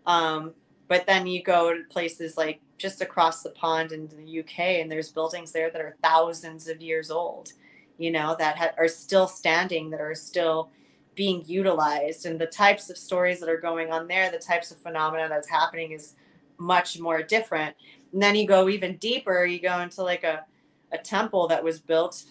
Um, 0.07 0.53
but 0.89 1.07
then 1.07 1.27
you 1.27 1.43
go 1.43 1.73
to 1.73 1.85
places 1.85 2.37
like 2.37 2.61
just 2.77 3.01
across 3.01 3.43
the 3.43 3.51
pond 3.51 3.93
in 3.93 4.09
the 4.09 4.41
uk 4.41 4.59
and 4.59 4.91
there's 4.91 5.11
buildings 5.11 5.53
there 5.53 5.71
that 5.71 5.81
are 5.81 5.95
thousands 6.03 6.67
of 6.67 6.83
years 6.83 7.13
old 7.13 7.53
you 7.97 8.11
know 8.11 8.35
that 8.39 8.59
ha- 8.59 8.73
are 8.77 8.89
still 8.89 9.29
standing 9.29 9.89
that 9.91 10.01
are 10.01 10.15
still 10.15 10.69
being 11.15 11.45
utilized. 11.47 12.27
And 12.27 12.39
the 12.39 12.47
types 12.47 12.91
of 12.91 12.97
stories 12.97 13.41
that 13.41 13.49
are 13.49 13.61
going 13.61 13.93
on 13.93 14.09
there 14.09 14.31
the 14.31 14.39
types 14.39 14.71
of 14.71 14.79
phenomena 14.79 15.29
that's 15.29 15.49
happening 15.49 15.93
is 15.93 16.15
much 16.63 16.99
more 16.99 17.23
different. 17.23 17.77
And 18.13 18.23
then 18.23 18.35
you 18.35 18.47
go 18.47 18.69
even 18.69 18.97
deeper, 18.97 19.45
you 19.45 19.61
go 19.61 19.81
into 19.81 20.03
like 20.03 20.25
a, 20.25 20.45
a 20.93 20.99
temple 20.99 21.49
that 21.49 21.63
was 21.63 21.81
built 21.81 22.25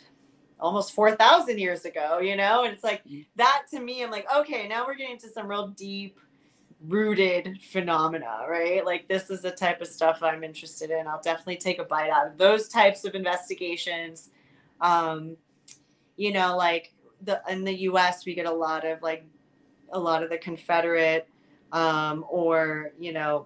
almost 0.59 0.93
4,000 0.93 1.57
years 1.57 1.85
ago, 1.85 2.19
you 2.19 2.35
know? 2.35 2.63
And 2.63 2.73
it's 2.73 2.83
like 2.83 3.03
mm. 3.05 3.25
that 3.35 3.63
to 3.71 3.79
me, 3.79 4.03
I'm 4.03 4.11
like, 4.11 4.27
okay, 4.35 4.67
now 4.67 4.85
we're 4.85 4.95
getting 4.95 5.17
to 5.19 5.29
some 5.29 5.47
real 5.47 5.67
deep 5.69 6.19
rooted 6.87 7.59
phenomena, 7.71 8.45
right? 8.49 8.85
Like 8.85 9.07
this 9.07 9.29
is 9.29 9.41
the 9.41 9.51
type 9.51 9.81
of 9.81 9.87
stuff 9.87 10.23
I'm 10.23 10.43
interested 10.43 10.91
in. 10.91 11.07
I'll 11.07 11.21
definitely 11.21 11.57
take 11.57 11.79
a 11.79 11.83
bite 11.83 12.09
out 12.09 12.27
of 12.27 12.37
those 12.37 12.67
types 12.67 13.05
of 13.05 13.15
investigations. 13.15 14.29
Um, 14.79 15.37
you 16.17 16.31
know, 16.31 16.55
like 16.55 16.93
the 17.23 17.41
in 17.49 17.63
the 17.63 17.81
US 17.81 18.25
we 18.25 18.33
get 18.33 18.47
a 18.47 18.51
lot 18.51 18.85
of 18.85 19.01
like 19.01 19.25
a 19.91 19.99
lot 19.99 20.23
of 20.23 20.29
the 20.29 20.37
Confederate 20.37 21.27
um, 21.71 22.25
or, 22.29 22.91
you 22.99 23.13
know, 23.13 23.45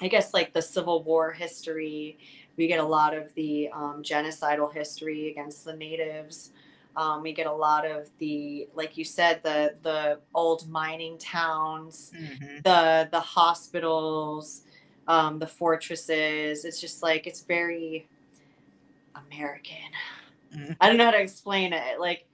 I 0.00 0.08
guess 0.08 0.34
like 0.34 0.52
the 0.52 0.62
Civil 0.62 1.02
War 1.02 1.32
history. 1.32 2.18
We 2.56 2.66
get 2.66 2.78
a 2.78 2.84
lot 2.84 3.16
of 3.16 3.34
the 3.34 3.68
um, 3.72 4.02
genocidal 4.02 4.72
history 4.72 5.30
against 5.30 5.64
the 5.64 5.74
natives. 5.74 6.50
Um, 6.96 7.22
we 7.22 7.32
get 7.32 7.46
a 7.46 7.52
lot 7.52 7.84
of 7.84 8.08
the, 8.18 8.68
like 8.74 8.96
you 8.96 9.04
said, 9.04 9.42
the 9.42 9.74
the 9.82 10.20
old 10.34 10.68
mining 10.68 11.18
towns, 11.18 12.12
mm-hmm. 12.16 12.58
the 12.62 13.08
the 13.10 13.20
hospitals, 13.20 14.62
um, 15.08 15.38
the 15.38 15.46
fortresses. 15.46 16.64
It's 16.64 16.80
just 16.80 17.02
like 17.02 17.26
it's 17.26 17.42
very 17.42 18.06
American. 19.14 19.76
Mm-hmm. 20.54 20.72
I 20.80 20.88
don't 20.88 20.96
know 20.96 21.06
how 21.06 21.10
to 21.10 21.20
explain 21.20 21.72
it. 21.72 21.98
Like 21.98 22.26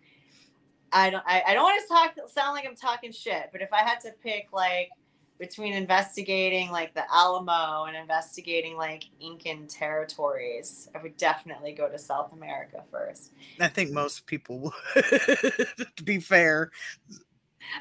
I 0.92 1.10
don't 1.10 1.24
I, 1.26 1.42
I 1.48 1.54
don't 1.54 1.64
want 1.64 1.82
to 1.82 1.88
talk 1.88 2.28
sound 2.28 2.54
like 2.54 2.66
I'm 2.66 2.76
talking 2.76 3.12
shit, 3.12 3.48
but 3.52 3.62
if 3.62 3.72
I 3.72 3.82
had 3.82 4.00
to 4.00 4.12
pick 4.22 4.48
like 4.52 4.90
between 5.40 5.72
investigating 5.72 6.70
like 6.70 6.94
the 6.94 7.02
Alamo 7.12 7.84
and 7.84 7.96
investigating 7.96 8.76
like 8.76 9.04
Incan 9.20 9.66
territories, 9.66 10.88
I 10.94 11.02
would 11.02 11.16
definitely 11.16 11.72
go 11.72 11.88
to 11.88 11.98
South 11.98 12.32
America 12.32 12.84
first. 12.92 13.32
I 13.58 13.68
think 13.68 13.90
most 13.90 14.26
people 14.26 14.60
would, 14.60 14.72
to 15.96 16.02
be 16.04 16.20
fair. 16.20 16.70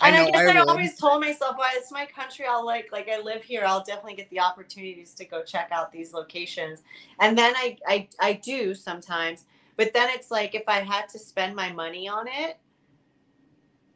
And 0.01 0.15
I, 0.15 0.25
I 0.25 0.31
guess 0.31 0.55
I, 0.55 0.57
I 0.57 0.61
always 0.61 0.97
told 0.97 1.21
myself, 1.21 1.57
well, 1.59 1.69
it's 1.73 1.91
my 1.91 2.05
country. 2.05 2.45
I'll 2.49 2.65
like, 2.65 2.89
like 2.91 3.09
I 3.09 3.19
live 3.19 3.43
here. 3.43 3.63
I'll 3.65 3.83
definitely 3.83 4.15
get 4.15 4.29
the 4.29 4.39
opportunities 4.39 5.13
to 5.15 5.25
go 5.25 5.43
check 5.43 5.69
out 5.71 5.91
these 5.91 6.13
locations. 6.13 6.83
And 7.19 7.37
then 7.37 7.53
I, 7.55 7.77
I, 7.85 8.07
I 8.19 8.33
do 8.33 8.73
sometimes, 8.73 9.45
but 9.75 9.93
then 9.93 10.09
it's 10.11 10.31
like, 10.31 10.55
if 10.55 10.63
I 10.67 10.79
had 10.79 11.09
to 11.09 11.19
spend 11.19 11.55
my 11.55 11.71
money 11.73 12.07
on 12.07 12.27
it, 12.27 12.57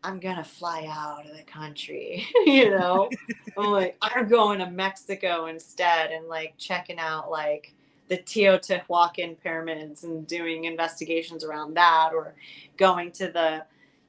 I'm 0.03 0.19
gonna 0.19 0.43
fly 0.43 0.85
out 0.89 1.25
of 1.29 1.37
the 1.37 1.43
country, 1.43 2.27
you 2.45 2.69
know. 2.69 3.09
I'm 3.57 3.71
like, 3.71 3.97
I'm 4.01 4.27
going 4.27 4.59
to 4.59 4.69
Mexico 4.69 5.45
instead 5.45 6.11
and 6.11 6.27
like 6.27 6.55
checking 6.57 6.99
out 6.99 7.31
like 7.31 7.73
the 8.09 8.17
Teotihuacan 8.17 9.39
pyramids 9.41 10.03
and 10.03 10.27
doing 10.27 10.65
investigations 10.65 11.43
around 11.43 11.75
that, 11.75 12.11
or 12.13 12.35
going 12.75 13.11
to 13.13 13.29
the, 13.29 13.63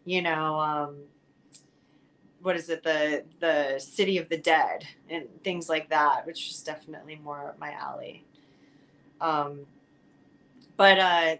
you 0.04 0.20
know, 0.20 0.58
um, 0.58 0.96
what 2.42 2.56
is 2.56 2.68
it, 2.68 2.82
the 2.82 3.22
the 3.38 3.78
City 3.78 4.18
of 4.18 4.28
the 4.28 4.36
Dead 4.36 4.86
and 5.08 5.26
things 5.44 5.68
like 5.68 5.88
that, 5.90 6.26
which 6.26 6.50
is 6.50 6.62
definitely 6.62 7.20
more 7.22 7.54
my 7.60 7.72
alley. 7.72 8.24
Um, 9.20 9.60
but 10.76 10.98
uh, 10.98 11.36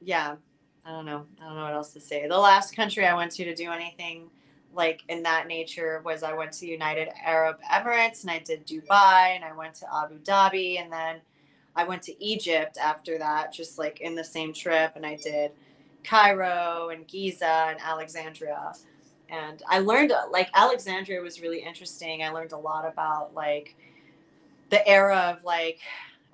yeah, 0.00 0.36
I 0.84 0.90
don't 0.90 1.06
know. 1.06 1.26
I 1.40 1.46
don't 1.46 1.56
know 1.56 1.64
what 1.64 1.74
else 1.74 1.92
to 1.92 2.00
say. 2.00 2.26
The 2.26 2.38
last 2.38 2.74
country 2.74 3.06
I 3.06 3.14
went 3.14 3.30
to 3.32 3.44
to 3.44 3.54
do 3.54 3.70
anything 3.70 4.28
like 4.74 5.02
in 5.08 5.22
that 5.22 5.46
nature 5.46 6.02
was 6.04 6.22
I 6.22 6.32
went 6.32 6.52
to 6.54 6.66
United 6.66 7.08
Arab 7.22 7.58
Emirates 7.70 8.22
and 8.22 8.30
I 8.30 8.38
did 8.38 8.66
Dubai 8.66 9.36
and 9.36 9.44
I 9.44 9.52
went 9.52 9.74
to 9.76 9.86
Abu 9.94 10.18
Dhabi 10.20 10.80
and 10.80 10.90
then 10.90 11.20
I 11.74 11.84
went 11.84 12.02
to 12.02 12.24
Egypt 12.24 12.78
after 12.78 13.18
that, 13.18 13.52
just 13.52 13.78
like 13.78 14.00
in 14.00 14.14
the 14.14 14.24
same 14.24 14.52
trip, 14.52 14.92
and 14.94 15.06
I 15.06 15.16
did 15.16 15.52
Cairo 16.04 16.90
and 16.90 17.06
Giza 17.06 17.66
and 17.70 17.80
Alexandria. 17.80 18.72
And 19.30 19.62
I 19.66 19.78
learned 19.78 20.12
like 20.30 20.50
Alexandria 20.54 21.20
was 21.22 21.40
really 21.40 21.60
interesting. 21.60 22.22
I 22.22 22.28
learned 22.28 22.52
a 22.52 22.58
lot 22.58 22.86
about 22.86 23.34
like 23.34 23.74
the 24.68 24.86
era 24.86 25.34
of 25.36 25.44
like 25.44 25.78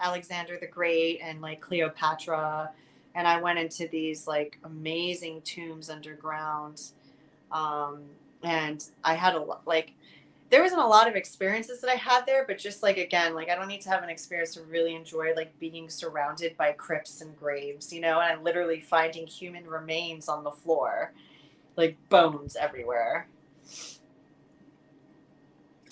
Alexander 0.00 0.58
the 0.60 0.66
Great 0.66 1.20
and 1.22 1.40
like 1.40 1.60
Cleopatra 1.60 2.70
and 3.18 3.26
I 3.26 3.40
went 3.40 3.58
into 3.58 3.88
these 3.88 4.28
like 4.28 4.60
amazing 4.62 5.42
tombs 5.42 5.90
underground. 5.90 6.82
Um, 7.50 8.02
and 8.44 8.84
I 9.02 9.14
had 9.14 9.34
a 9.34 9.40
lot 9.40 9.62
like 9.66 9.92
there 10.50 10.62
wasn't 10.62 10.82
a 10.82 10.86
lot 10.86 11.08
of 11.08 11.16
experiences 11.16 11.80
that 11.80 11.90
I 11.90 11.96
had 11.96 12.26
there, 12.26 12.44
but 12.46 12.58
just 12.58 12.80
like 12.80 12.96
again, 12.96 13.34
like 13.34 13.50
I 13.50 13.56
don't 13.56 13.66
need 13.66 13.80
to 13.82 13.90
have 13.90 14.04
an 14.04 14.08
experience 14.08 14.54
to 14.54 14.62
really 14.62 14.94
enjoy 14.94 15.32
like 15.34 15.58
being 15.58 15.90
surrounded 15.90 16.56
by 16.56 16.70
crypts 16.70 17.20
and 17.20 17.36
graves, 17.36 17.92
you 17.92 18.00
know, 18.00 18.20
and 18.20 18.32
I'm 18.32 18.44
literally 18.44 18.80
finding 18.80 19.26
human 19.26 19.66
remains 19.66 20.28
on 20.28 20.44
the 20.44 20.52
floor, 20.52 21.12
like 21.74 21.96
bones 22.10 22.54
everywhere. 22.54 23.26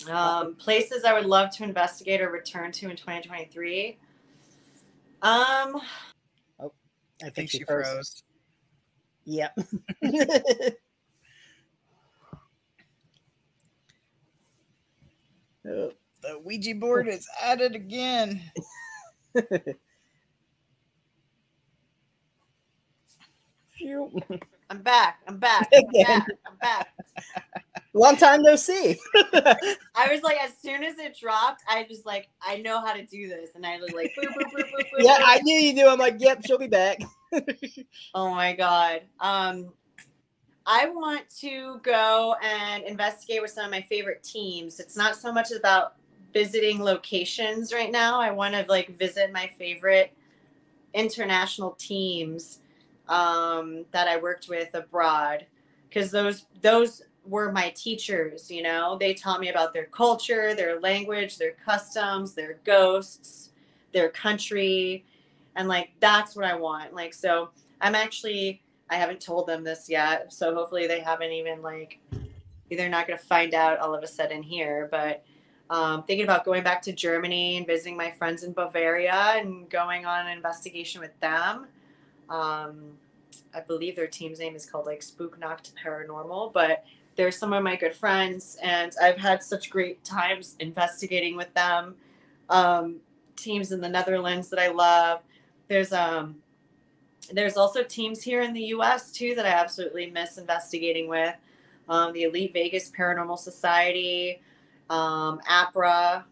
Um, 0.09 0.55
places 0.55 1.03
I 1.03 1.11
would 1.11 1.25
love 1.25 1.49
to 1.57 1.65
investigate 1.65 2.21
or 2.21 2.29
return 2.29 2.71
to 2.71 2.89
in 2.89 2.95
2023. 2.95 3.97
Um, 5.21 5.81
I 7.23 7.29
think 7.29 7.49
she 7.49 7.63
froze. 7.63 7.87
froze. 7.87 8.23
Yep. 9.25 9.57
Oh, 15.69 15.91
the 16.21 16.39
Ouija 16.45 16.75
board 16.75 17.09
is 17.09 17.27
at 17.43 17.59
it 17.59 17.75
again. 17.75 18.41
I'm 24.69 24.81
back. 24.81 25.19
I'm 25.27 25.37
back. 25.37 25.69
I'm 25.73 25.85
back. 26.03 26.27
I'm 26.45 26.57
back. 26.57 26.87
Long 27.93 28.15
time 28.15 28.41
no 28.41 28.55
see. 28.55 28.97
I 29.15 30.07
was 30.11 30.21
like, 30.21 30.37
as 30.37 30.51
soon 30.61 30.83
as 30.83 30.99
it 30.99 31.17
dropped, 31.19 31.63
I 31.67 31.83
just 31.83 32.05
like, 32.05 32.29
I 32.41 32.57
know 32.57 32.79
how 32.79 32.93
to 32.93 33.05
do 33.05 33.27
this, 33.27 33.55
and 33.55 33.65
I 33.65 33.77
was 33.77 33.91
like, 33.91 34.13
boop, 34.15 34.27
boop, 34.27 34.51
boop, 34.53 34.83
yeah, 34.99 35.17
I 35.19 35.39
knew 35.41 35.59
you 35.59 35.73
knew. 35.73 35.87
I'm 35.87 35.97
like, 35.97 36.17
yep, 36.19 36.41
she'll 36.45 36.59
be 36.59 36.67
back. 36.67 36.99
oh 38.13 38.29
my 38.29 38.53
god. 38.53 39.01
Um, 39.19 39.71
I 40.65 40.89
want 40.89 41.29
to 41.39 41.79
go 41.81 42.35
and 42.43 42.83
investigate 42.83 43.41
with 43.41 43.51
some 43.51 43.65
of 43.65 43.71
my 43.71 43.81
favorite 43.81 44.21
teams. 44.21 44.79
It's 44.79 44.97
not 44.97 45.15
so 45.15 45.31
much 45.31 45.51
about 45.51 45.93
visiting 46.33 46.83
locations 46.83 47.73
right 47.73 47.91
now. 47.91 48.19
I 48.19 48.31
want 48.31 48.53
to 48.53 48.65
like 48.67 48.95
visit 48.97 49.31
my 49.31 49.49
favorite 49.57 50.11
international 50.93 51.71
teams 51.79 52.59
um, 53.09 53.85
that 53.91 54.07
I 54.07 54.17
worked 54.17 54.49
with 54.49 54.73
abroad 54.73 55.45
because 55.87 56.11
those 56.11 56.45
those 56.61 57.01
were 57.25 57.51
my 57.51 57.69
teachers, 57.71 58.49
you 58.49 58.61
know. 58.61 58.97
They 58.97 59.13
taught 59.13 59.39
me 59.39 59.49
about 59.49 59.73
their 59.73 59.85
culture, 59.85 60.53
their 60.53 60.79
language, 60.79 61.37
their 61.37 61.53
customs, 61.65 62.33
their 62.33 62.59
ghosts, 62.63 63.51
their 63.91 64.09
country. 64.09 65.05
And 65.55 65.67
like 65.67 65.91
that's 65.99 66.35
what 66.35 66.45
I 66.45 66.55
want. 66.55 66.93
Like 66.93 67.13
so 67.13 67.49
I'm 67.81 67.95
actually 67.95 68.61
I 68.89 68.95
haven't 68.95 69.21
told 69.21 69.47
them 69.47 69.63
this 69.63 69.89
yet. 69.89 70.31
So 70.31 70.53
hopefully 70.53 70.87
they 70.87 71.01
haven't 71.01 71.31
even 71.31 71.61
like 71.61 71.99
they're 72.69 72.89
not 72.89 73.07
gonna 73.07 73.17
find 73.17 73.53
out 73.53 73.79
all 73.79 73.95
of 73.95 74.03
a 74.03 74.07
sudden 74.07 74.43
here. 74.43 74.87
But 74.91 75.23
um, 75.69 76.03
thinking 76.03 76.23
about 76.23 76.45
going 76.45 76.63
back 76.63 76.81
to 76.83 76.93
Germany 76.93 77.57
and 77.57 77.67
visiting 77.67 77.97
my 77.97 78.11
friends 78.11 78.43
in 78.43 78.53
Bavaria 78.53 79.35
and 79.37 79.69
going 79.69 80.05
on 80.05 80.27
an 80.27 80.31
investigation 80.31 81.01
with 81.01 81.17
them. 81.19 81.67
Um, 82.29 82.97
I 83.53 83.61
believe 83.61 83.95
their 83.95 84.07
team's 84.07 84.39
name 84.39 84.55
is 84.55 84.65
called 84.65 84.85
like 84.85 85.01
Spooknacht 85.01 85.71
Paranormal, 85.83 86.53
but 86.53 86.85
they're 87.15 87.31
some 87.31 87.53
of 87.53 87.63
my 87.63 87.75
good 87.75 87.95
friends, 87.95 88.57
and 88.61 88.93
I've 89.01 89.17
had 89.17 89.41
such 89.41 89.69
great 89.69 90.03
times 90.03 90.55
investigating 90.59 91.35
with 91.35 91.53
them. 91.53 91.95
Um, 92.49 92.97
teams 93.35 93.71
in 93.71 93.81
the 93.81 93.89
Netherlands 93.89 94.49
that 94.49 94.59
I 94.59 94.69
love. 94.69 95.21
There's 95.67 95.93
um, 95.93 96.37
there's 97.31 97.57
also 97.57 97.83
teams 97.83 98.21
here 98.21 98.41
in 98.41 98.53
the 98.53 98.61
U.S. 98.65 99.11
too 99.11 99.35
that 99.35 99.45
I 99.45 99.49
absolutely 99.49 100.09
miss 100.11 100.37
investigating 100.37 101.07
with. 101.07 101.35
Um, 101.89 102.13
the 102.13 102.23
Elite 102.23 102.53
Vegas 102.53 102.91
Paranormal 102.91 103.39
Society, 103.39 104.41
um, 104.89 105.39
APRA. 105.49 106.23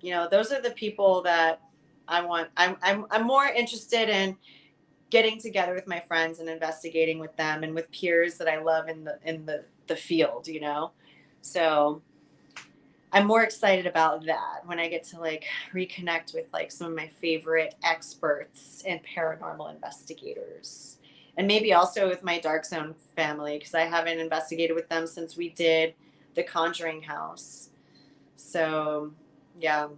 You 0.00 0.12
know, 0.12 0.28
those 0.28 0.52
are 0.52 0.62
the 0.62 0.70
people 0.70 1.22
that 1.22 1.60
I 2.08 2.22
want. 2.22 2.48
I'm 2.56 2.76
I'm 2.82 3.06
I'm 3.10 3.26
more 3.26 3.46
interested 3.46 4.08
in 4.08 4.36
getting 5.10 5.38
together 5.38 5.74
with 5.74 5.86
my 5.86 6.00
friends 6.00 6.38
and 6.38 6.48
investigating 6.48 7.18
with 7.18 7.36
them 7.36 7.62
and 7.62 7.74
with 7.74 7.90
peers 7.90 8.38
that 8.38 8.48
I 8.48 8.60
love 8.60 8.88
in 8.88 9.04
the 9.04 9.18
in 9.24 9.46
the 9.46 9.64
the 9.86 9.96
field, 9.96 10.46
you 10.48 10.60
know. 10.60 10.92
So 11.42 12.02
I'm 13.12 13.26
more 13.26 13.42
excited 13.42 13.86
about 13.86 14.24
that 14.26 14.60
when 14.64 14.78
I 14.78 14.88
get 14.88 15.02
to 15.08 15.20
like 15.20 15.44
reconnect 15.74 16.32
with 16.32 16.46
like 16.52 16.70
some 16.70 16.88
of 16.88 16.96
my 16.96 17.08
favorite 17.08 17.74
experts 17.82 18.84
and 18.86 19.00
paranormal 19.02 19.74
investigators. 19.74 20.98
And 21.36 21.46
maybe 21.46 21.72
also 21.72 22.08
with 22.08 22.22
my 22.22 22.38
Dark 22.38 22.64
Zone 22.64 22.94
family 23.16 23.58
because 23.58 23.74
I 23.74 23.82
haven't 23.82 24.18
investigated 24.18 24.76
with 24.76 24.88
them 24.88 25.06
since 25.06 25.36
we 25.36 25.48
did 25.50 25.94
the 26.34 26.42
Conjuring 26.42 27.02
House. 27.02 27.70
So, 28.36 29.12
yeah. 29.58 29.88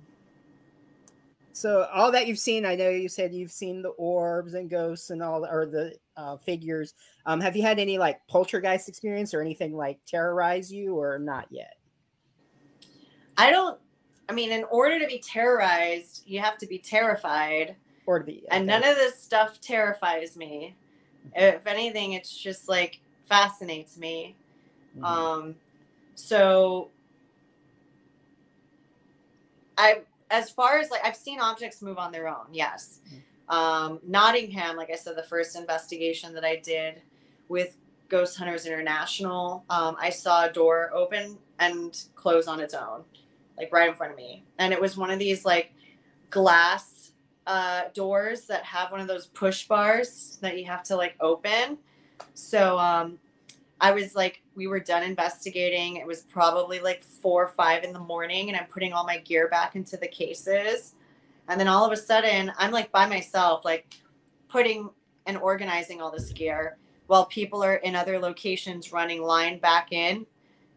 So 1.52 1.86
all 1.92 2.10
that 2.12 2.26
you've 2.26 2.38
seen, 2.38 2.64
I 2.64 2.74
know 2.74 2.88
you 2.88 3.08
said 3.08 3.34
you've 3.34 3.52
seen 3.52 3.82
the 3.82 3.90
orbs 3.90 4.54
and 4.54 4.70
ghosts 4.70 5.10
and 5.10 5.22
all, 5.22 5.44
or 5.44 5.66
the 5.66 5.94
uh, 6.16 6.38
figures. 6.38 6.94
Um, 7.26 7.40
have 7.40 7.56
you 7.56 7.62
had 7.62 7.78
any 7.78 7.98
like 7.98 8.26
poltergeist 8.26 8.88
experience 8.88 9.34
or 9.34 9.40
anything 9.40 9.76
like 9.76 9.98
terrorize 10.06 10.72
you, 10.72 10.94
or 10.94 11.18
not 11.18 11.46
yet? 11.50 11.76
I 13.36 13.50
don't. 13.50 13.78
I 14.28 14.32
mean, 14.32 14.50
in 14.50 14.64
order 14.70 14.98
to 14.98 15.06
be 15.06 15.18
terrorized, 15.18 16.22
you 16.26 16.40
have 16.40 16.56
to 16.58 16.66
be 16.66 16.78
terrified. 16.78 17.76
Or 18.06 18.18
to 18.18 18.24
be, 18.24 18.44
and 18.50 18.66
none 18.66 18.82
of 18.82 18.96
this 18.96 19.22
stuff 19.22 19.60
terrifies 19.60 20.36
me. 20.36 20.74
If 21.36 21.66
anything, 21.66 22.14
it's 22.14 22.36
just 22.36 22.68
like 22.68 23.00
fascinates 23.26 23.96
me. 23.96 24.34
Mm-hmm. 24.96 25.04
Um, 25.04 25.54
so 26.14 26.88
I 29.78 30.00
as 30.32 30.50
far 30.50 30.78
as 30.78 30.90
like 30.90 31.04
I've 31.04 31.14
seen 31.14 31.38
objects 31.38 31.82
move 31.82 31.98
on 31.98 32.10
their 32.10 32.26
own, 32.26 32.46
yes. 32.52 33.00
Mm-hmm. 33.06 33.54
Um, 33.54 34.00
Nottingham, 34.06 34.76
like 34.76 34.90
I 34.90 34.96
said, 34.96 35.16
the 35.16 35.22
first 35.22 35.56
investigation 35.56 36.32
that 36.34 36.44
I 36.44 36.56
did 36.56 37.02
with 37.48 37.76
Ghost 38.08 38.38
Hunters 38.38 38.66
International, 38.66 39.64
um, 39.68 39.96
I 40.00 40.10
saw 40.10 40.46
a 40.46 40.52
door 40.52 40.90
open 40.94 41.36
and 41.58 42.02
close 42.14 42.48
on 42.48 42.60
its 42.60 42.72
own, 42.72 43.04
like 43.58 43.70
right 43.72 43.88
in 43.88 43.94
front 43.94 44.12
of 44.12 44.16
me, 44.16 44.44
and 44.58 44.72
it 44.72 44.80
was 44.80 44.96
one 44.96 45.10
of 45.10 45.18
these 45.18 45.44
like 45.44 45.72
glass 46.30 47.12
uh, 47.46 47.82
doors 47.94 48.46
that 48.46 48.64
have 48.64 48.90
one 48.90 49.00
of 49.00 49.06
those 49.06 49.26
push 49.26 49.66
bars 49.66 50.38
that 50.40 50.58
you 50.58 50.64
have 50.64 50.82
to 50.84 50.96
like 50.96 51.14
open. 51.20 51.76
So 52.34 52.78
um, 52.78 53.18
I 53.82 53.90
was 53.90 54.14
like, 54.14 54.40
we 54.54 54.68
were 54.68 54.78
done 54.78 55.02
investigating. 55.02 55.96
It 55.96 56.06
was 56.06 56.22
probably 56.22 56.78
like 56.78 57.02
four 57.02 57.42
or 57.42 57.48
five 57.48 57.82
in 57.82 57.92
the 57.92 57.98
morning, 57.98 58.48
and 58.48 58.56
I'm 58.56 58.66
putting 58.66 58.92
all 58.92 59.04
my 59.04 59.18
gear 59.18 59.48
back 59.48 59.74
into 59.74 59.96
the 59.96 60.06
cases. 60.06 60.94
And 61.48 61.58
then 61.58 61.66
all 61.66 61.84
of 61.84 61.90
a 61.90 61.96
sudden, 61.96 62.52
I'm 62.56 62.70
like 62.70 62.92
by 62.92 63.06
myself, 63.06 63.64
like 63.64 63.92
putting 64.48 64.88
and 65.26 65.36
organizing 65.36 66.00
all 66.00 66.12
this 66.12 66.32
gear 66.32 66.76
while 67.08 67.26
people 67.26 67.64
are 67.64 67.74
in 67.74 67.96
other 67.96 68.20
locations 68.20 68.92
running 68.92 69.20
line 69.20 69.58
back 69.58 69.92
in, 69.92 70.26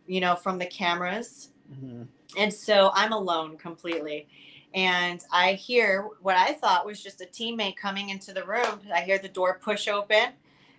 you 0.08 0.20
know, 0.20 0.34
from 0.36 0.58
the 0.58 0.66
cameras. 0.66 1.50
Mm-hmm. 1.72 2.04
And 2.40 2.52
so 2.52 2.90
I'm 2.96 3.14
alone 3.14 3.58
completely. 3.58 4.28
And 4.74 5.24
I 5.32 5.54
hear 5.54 6.10
what 6.22 6.36
I 6.36 6.54
thought 6.54 6.88
was 6.88 7.04
just 7.04 7.22
a 7.22 7.26
teammate 7.26 7.78
coming 7.78 8.10
into 8.10 8.34
the 8.34 8.44
room. 8.44 8.82
I 8.92 9.02
hear 9.02 9.20
the 9.20 9.30
door 9.30 9.60
push 9.64 9.88
open 9.88 10.34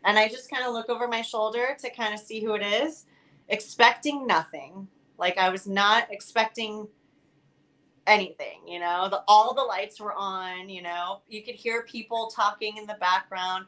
and 0.06 0.18
I 0.18 0.28
just 0.28 0.50
kind 0.50 0.64
of 0.64 0.72
look 0.72 0.88
over 0.88 1.08
my 1.08 1.20
shoulder 1.20 1.76
to 1.80 1.90
kind 1.90 2.14
of 2.14 2.20
see 2.20 2.40
who 2.40 2.54
it 2.54 2.62
is, 2.62 3.04
expecting 3.48 4.26
nothing. 4.26 4.86
Like 5.18 5.36
I 5.36 5.50
was 5.50 5.66
not 5.66 6.06
expecting 6.10 6.86
anything, 8.06 8.60
you 8.66 8.78
know. 8.78 9.08
The, 9.10 9.22
all 9.26 9.52
the 9.52 9.62
lights 9.62 10.00
were 10.00 10.14
on, 10.14 10.68
you 10.68 10.80
know. 10.80 11.22
You 11.28 11.42
could 11.42 11.56
hear 11.56 11.82
people 11.82 12.28
talking 12.28 12.76
in 12.76 12.86
the 12.86 12.96
background. 13.00 13.66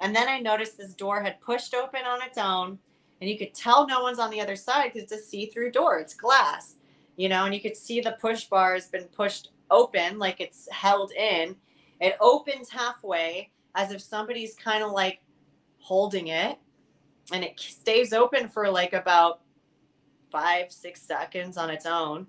And 0.00 0.14
then 0.14 0.28
I 0.28 0.40
noticed 0.40 0.76
this 0.76 0.92
door 0.92 1.22
had 1.22 1.40
pushed 1.40 1.72
open 1.72 2.02
on 2.04 2.20
its 2.20 2.36
own, 2.36 2.78
and 3.20 3.30
you 3.30 3.38
could 3.38 3.54
tell 3.54 3.86
no 3.86 4.02
one's 4.02 4.18
on 4.18 4.30
the 4.30 4.40
other 4.40 4.56
side 4.56 4.92
because 4.92 5.04
it's 5.04 5.22
a 5.22 5.24
see-through 5.24 5.70
door. 5.70 5.98
It's 5.98 6.14
glass, 6.14 6.74
you 7.16 7.28
know, 7.28 7.44
and 7.44 7.54
you 7.54 7.60
could 7.60 7.76
see 7.76 8.00
the 8.00 8.18
push 8.20 8.44
bar 8.44 8.74
has 8.74 8.88
been 8.88 9.04
pushed 9.04 9.52
open, 9.70 10.18
like 10.18 10.40
it's 10.40 10.68
held 10.70 11.12
in. 11.12 11.56
It 12.00 12.16
opens 12.20 12.68
halfway 12.68 13.50
as 13.74 13.92
if 13.92 14.02
somebody's 14.02 14.54
kind 14.54 14.82
of 14.82 14.90
like 14.90 15.20
holding 15.86 16.26
it 16.26 16.58
and 17.32 17.44
it 17.44 17.60
stays 17.60 18.12
open 18.12 18.48
for 18.48 18.68
like 18.68 18.92
about 18.92 19.40
five 20.32 20.72
six 20.72 21.00
seconds 21.00 21.56
on 21.56 21.70
its 21.70 21.86
own. 21.86 22.26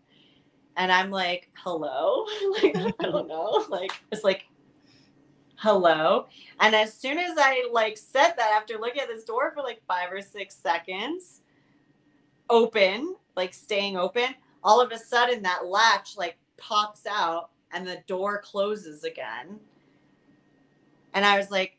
And 0.76 0.92
i'm 0.92 1.10
like 1.10 1.50
hello? 1.56 2.28
Like 2.62 2.78
i 2.78 2.92
don't 3.02 3.28
know. 3.28 3.66
Like 3.70 3.92
it's 4.12 4.24
like 4.24 4.46
hello? 5.56 6.28
And 6.60 6.76
as 6.76 6.94
soon 6.94 7.18
as 7.18 7.36
i 7.40 7.68
like 7.72 7.98
said 7.98 8.34
that 8.38 8.54
after 8.56 8.78
looking 8.78 9.02
at 9.02 9.08
this 9.08 9.24
door 9.24 9.52
for 9.56 9.64
like 9.64 9.82
five 9.88 10.12
or 10.12 10.22
six 10.22 10.54
seconds 10.56 11.42
open 12.52 13.16
like 13.36 13.56
staying 13.56 13.98
open 13.98 14.36
all 14.64 14.80
of 14.80 14.92
a 14.92 15.00
sudden 15.00 15.42
that 15.42 15.66
latch 15.66 16.16
like 16.16 16.38
pops 16.58 17.08
out 17.10 17.50
and 17.72 17.88
the 17.88 18.04
door 18.06 18.40
closes 18.40 19.04
again. 19.04 19.60
And 21.16 21.26
i 21.26 21.40
was 21.40 21.50
like 21.50 21.74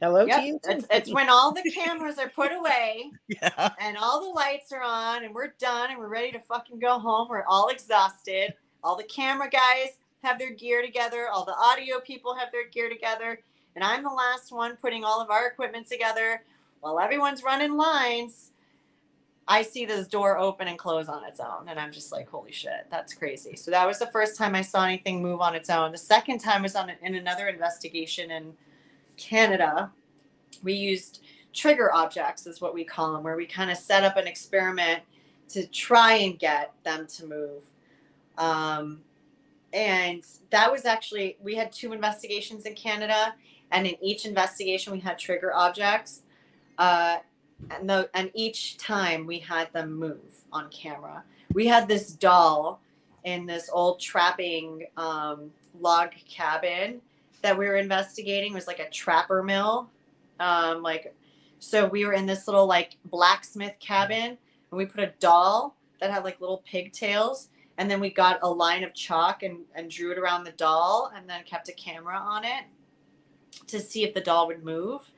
Hello 0.00 0.26
yep. 0.26 0.60
It's, 0.64 0.86
it's 0.90 1.12
when 1.12 1.30
all 1.30 1.52
the 1.52 1.62
cameras 1.70 2.18
are 2.18 2.28
put 2.28 2.52
away 2.52 3.12
yeah. 3.28 3.70
and 3.80 3.96
all 3.96 4.20
the 4.20 4.28
lights 4.28 4.70
are 4.72 4.82
on 4.82 5.24
and 5.24 5.34
we're 5.34 5.54
done 5.58 5.90
and 5.90 5.98
we're 5.98 6.08
ready 6.08 6.30
to 6.32 6.40
fucking 6.40 6.78
go 6.78 6.98
home. 6.98 7.28
We're 7.30 7.44
all 7.44 7.68
exhausted. 7.68 8.54
All 8.84 8.96
the 8.96 9.04
camera 9.04 9.48
guys 9.48 9.96
have 10.22 10.38
their 10.38 10.52
gear 10.52 10.82
together. 10.82 11.28
All 11.28 11.46
the 11.46 11.56
audio 11.56 11.98
people 12.00 12.34
have 12.34 12.52
their 12.52 12.68
gear 12.68 12.90
together. 12.90 13.40
And 13.74 13.82
I'm 13.82 14.02
the 14.02 14.10
last 14.10 14.52
one 14.52 14.76
putting 14.76 15.02
all 15.02 15.22
of 15.22 15.30
our 15.30 15.46
equipment 15.46 15.88
together 15.88 16.42
while 16.80 17.00
everyone's 17.00 17.42
running 17.42 17.76
lines. 17.76 18.52
I 19.48 19.62
see 19.62 19.86
this 19.86 20.08
door 20.08 20.36
open 20.36 20.68
and 20.68 20.78
close 20.78 21.08
on 21.08 21.24
its 21.24 21.40
own. 21.40 21.68
And 21.68 21.78
I'm 21.78 21.92
just 21.92 22.12
like, 22.12 22.28
holy 22.28 22.52
shit, 22.52 22.86
that's 22.90 23.14
crazy. 23.14 23.56
So 23.56 23.70
that 23.70 23.86
was 23.86 23.98
the 23.98 24.08
first 24.08 24.36
time 24.36 24.54
I 24.54 24.62
saw 24.62 24.84
anything 24.84 25.22
move 25.22 25.40
on 25.40 25.54
its 25.54 25.70
own. 25.70 25.92
The 25.92 25.98
second 25.98 26.40
time 26.40 26.64
was 26.64 26.74
on 26.74 26.90
in 26.90 27.14
another 27.14 27.48
investigation 27.48 28.30
in 28.30 28.52
Canada, 29.16 29.90
we 30.62 30.74
used 30.74 31.22
trigger 31.52 31.92
objects, 31.92 32.46
is 32.46 32.60
what 32.60 32.74
we 32.74 32.84
call 32.84 33.12
them, 33.12 33.22
where 33.22 33.36
we 33.36 33.46
kind 33.46 33.70
of 33.70 33.76
set 33.76 34.04
up 34.04 34.16
an 34.16 34.26
experiment 34.26 35.02
to 35.48 35.66
try 35.66 36.14
and 36.14 36.38
get 36.38 36.72
them 36.84 37.06
to 37.06 37.26
move. 37.26 37.62
Um, 38.36 39.00
and 39.72 40.24
that 40.50 40.70
was 40.70 40.84
actually, 40.84 41.36
we 41.42 41.54
had 41.54 41.72
two 41.72 41.92
investigations 41.92 42.66
in 42.66 42.74
Canada, 42.74 43.34
and 43.70 43.86
in 43.86 43.96
each 44.02 44.26
investigation, 44.26 44.92
we 44.92 45.00
had 45.00 45.18
trigger 45.18 45.52
objects. 45.54 46.22
Uh, 46.78 47.18
and, 47.70 47.88
the, 47.88 48.08
and 48.14 48.30
each 48.34 48.76
time 48.76 49.26
we 49.26 49.38
had 49.38 49.72
them 49.72 49.92
move 49.92 50.44
on 50.52 50.68
camera. 50.70 51.24
We 51.52 51.66
had 51.66 51.88
this 51.88 52.12
doll 52.12 52.80
in 53.24 53.46
this 53.46 53.70
old 53.72 53.98
trapping 53.98 54.86
um, 54.96 55.50
log 55.80 56.12
cabin 56.28 57.00
that 57.42 57.56
we 57.56 57.66
were 57.66 57.76
investigating 57.76 58.52
was 58.52 58.66
like 58.66 58.78
a 58.78 58.90
trapper 58.90 59.42
mill. 59.42 59.90
Um, 60.40 60.82
like, 60.82 61.14
so 61.58 61.86
we 61.86 62.04
were 62.04 62.12
in 62.12 62.26
this 62.26 62.46
little 62.46 62.66
like 62.66 62.96
blacksmith 63.04 63.74
cabin 63.78 64.38
and 64.70 64.78
we 64.78 64.86
put 64.86 65.00
a 65.00 65.12
doll 65.20 65.76
that 66.00 66.10
had 66.10 66.24
like 66.24 66.40
little 66.40 66.62
pigtails. 66.66 67.48
And 67.78 67.90
then 67.90 68.00
we 68.00 68.10
got 68.10 68.38
a 68.42 68.48
line 68.48 68.84
of 68.84 68.94
chalk 68.94 69.42
and, 69.42 69.58
and 69.74 69.90
drew 69.90 70.10
it 70.10 70.18
around 70.18 70.44
the 70.44 70.52
doll 70.52 71.12
and 71.14 71.28
then 71.28 71.42
kept 71.44 71.68
a 71.68 71.72
camera 71.72 72.16
on 72.16 72.44
it 72.44 72.64
to 73.66 73.80
see 73.80 74.04
if 74.04 74.14
the 74.14 74.20
doll 74.20 74.46
would 74.46 74.64
move. 74.64 75.10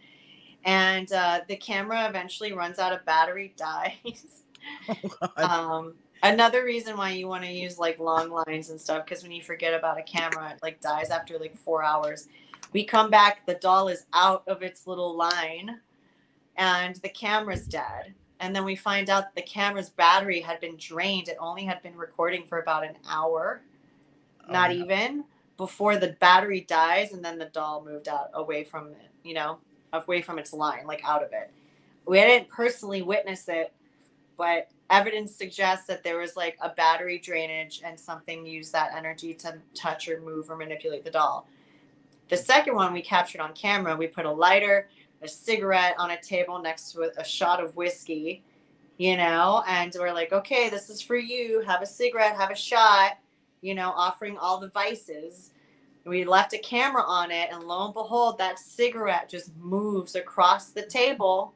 And 0.65 1.11
uh, 1.13 1.41
the 1.47 1.57
camera 1.57 2.09
eventually 2.09 2.53
runs 2.53 2.79
out 2.79 2.93
of 2.93 3.05
battery, 3.05 3.55
dies. 3.57 4.43
Oh, 5.23 5.31
um, 5.37 5.95
Another 6.23 6.65
reason 6.65 6.97
why 6.97 7.11
you 7.11 7.29
want 7.29 7.45
to 7.45 7.51
use 7.51 7.79
like 7.79 7.99
long 7.99 8.31
lines 8.31 8.71
and 8.71 8.81
stuff, 8.81 9.05
because 9.05 9.23
when 9.23 9.33
you 9.33 9.43
forget 9.43 9.75
about 9.75 9.99
a 9.99 10.03
camera, 10.03 10.51
it 10.51 10.63
like 10.63 10.81
dies 10.81 11.11
after 11.11 11.39
like 11.39 11.57
four 11.57 11.85
hours. 11.85 12.29
We 12.73 12.85
come 12.85 13.09
back, 13.09 13.47
the 13.47 13.55
doll 13.55 13.89
is 13.89 14.07
out 14.13 14.43
of 14.47 14.63
its 14.63 14.87
little 14.87 15.17
line, 15.17 15.81
and 16.57 16.97
the 16.97 17.09
camera's 17.09 17.67
dead. 17.67 18.15
And 18.41 18.55
then 18.55 18.65
we 18.65 18.77
find 18.77 19.11
out 19.11 19.35
the 19.35 19.43
camera's 19.43 19.91
battery 19.91 20.41
had 20.41 20.61
been 20.61 20.77
drained. 20.77 21.29
It 21.29 21.37
only 21.41 21.65
had 21.65 21.83
been 21.83 21.97
recording 21.97 22.45
for 22.45 22.61
about 22.61 22.85
an 22.85 22.97
hour, 23.09 23.63
oh, 24.49 24.53
not 24.53 24.73
even 24.73 25.25
before 25.57 25.97
the 25.97 26.17
battery 26.21 26.61
dies, 26.61 27.13
and 27.13 27.25
then 27.25 27.39
the 27.39 27.47
doll 27.47 27.85
moved 27.85 28.09
out 28.09 28.31
away 28.35 28.65
from 28.65 28.89
it, 28.89 29.11
you 29.25 29.35
know, 29.35 29.59
away 29.93 30.23
from 30.23 30.39
its 30.39 30.53
line, 30.53 30.87
like 30.87 31.03
out 31.05 31.23
of 31.23 31.33
it. 31.33 31.51
We 32.07 32.21
didn't 32.21 32.49
personally 32.49 33.03
witness 33.03 33.49
it, 33.49 33.73
but 34.37 34.69
evidence 34.91 35.35
suggests 35.35 35.87
that 35.87 36.03
there 36.03 36.19
was 36.19 36.37
like 36.37 36.57
a 36.61 36.71
battery 36.71 37.19
drainage 37.19 37.83
and 37.85 37.99
something 37.99 38.47
used 38.47 38.73
that 38.73 38.95
energy 38.97 39.35
to 39.35 39.59
touch 39.75 40.09
or 40.09 40.21
move 40.21 40.51
or 40.51 40.57
manipulate 40.57 41.05
the 41.05 41.11
doll. 41.11 41.47
The 42.29 42.37
second 42.37 42.75
one 42.75 42.93
we 42.93 43.03
captured 43.03 43.41
on 43.41 43.53
camera, 43.55 43.97
we 43.97 44.07
put 44.07 44.27
a 44.27 44.31
lighter, 44.31 44.89
a 45.23 45.29
cigarette 45.29 45.95
on 45.99 46.11
a 46.11 46.21
table 46.21 46.59
next 46.61 46.93
to 46.93 47.11
a, 47.19 47.25
shot 47.25 47.63
of 47.63 47.75
whiskey, 47.77 48.45
you 48.99 49.17
know, 49.17 49.63
and 49.67 49.95
we're 49.99 50.13
like, 50.13 50.33
okay, 50.33 50.69
this 50.69 50.91
is 50.91 51.01
for 51.01 51.17
you. 51.17 51.63
Have 51.67 51.83
a 51.83 51.87
cigarette, 51.87 52.37
have 52.37 52.51
a 52.51 52.57
shot, 52.57 53.19
you 53.61 53.75
know, 53.75 53.93
offering 53.97 54.37
all 54.37 54.59
the 54.59 54.69
vices. 54.69 55.51
We 56.05 56.25
left 56.25 56.53
a 56.55 56.59
camera 56.59 57.03
on 57.03 57.31
it, 57.31 57.51
and 57.53 57.65
lo 57.65 57.87
and 57.87 57.95
behold, 57.95 58.39
that 58.39 58.59
cigarette 58.59 59.29
just 59.29 59.55
moves 59.57 60.15
across 60.15 60.71
the 60.71 60.87
table 60.87 61.55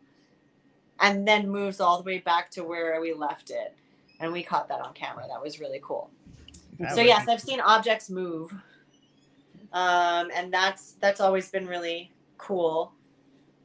and 1.03 1.27
then 1.27 1.49
moves 1.49 1.81
all 1.81 1.99
the 1.99 2.05
way 2.05 2.19
back 2.19 2.51
to 2.53 2.63
where 2.63 2.99
we 3.01 3.13
left 3.13 3.51
it. 3.51 3.77
And 4.21 4.33
we 4.33 4.43
caught 4.43 4.69
that 4.69 4.81
on 4.81 4.95
camera. 4.95 5.27
That 5.29 5.43
was 5.43 5.61
really 5.61 5.81
cool. 5.83 6.11
That 6.79 6.95
so 6.95 7.03
yes, 7.03 7.29
I've 7.29 7.41
seen 7.41 7.61
objects 7.61 8.09
move. 8.09 8.53
Um, 9.73 10.31
and 10.35 10.53
that's 10.53 10.93
that's 10.93 11.21
always 11.21 11.51
been 11.51 11.67
really 11.67 12.13
cool 12.39 12.93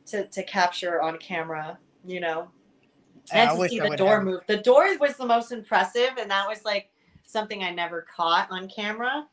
to 0.08 0.26
to 0.26 0.44
capture 0.44 1.02
on 1.02 1.18
camera, 1.20 1.78
you 2.06 2.20
know. 2.20 2.50
And 3.32 3.52
to 3.52 3.70
see 3.70 3.80
the 3.80 3.96
door 3.96 4.16
have... 4.16 4.24
move. 4.24 4.42
The 4.48 4.58
door 4.58 4.98
was 5.00 5.16
the 5.18 5.26
most 5.26 5.52
impressive, 5.52 6.12
and 6.20 6.32
that 6.32 6.48
was 6.48 6.66
like 6.66 6.90
something 7.26 7.64
I 7.64 7.72
never 7.72 8.02
caught 8.02 8.50
on 8.50 8.68
camera. 8.68 9.28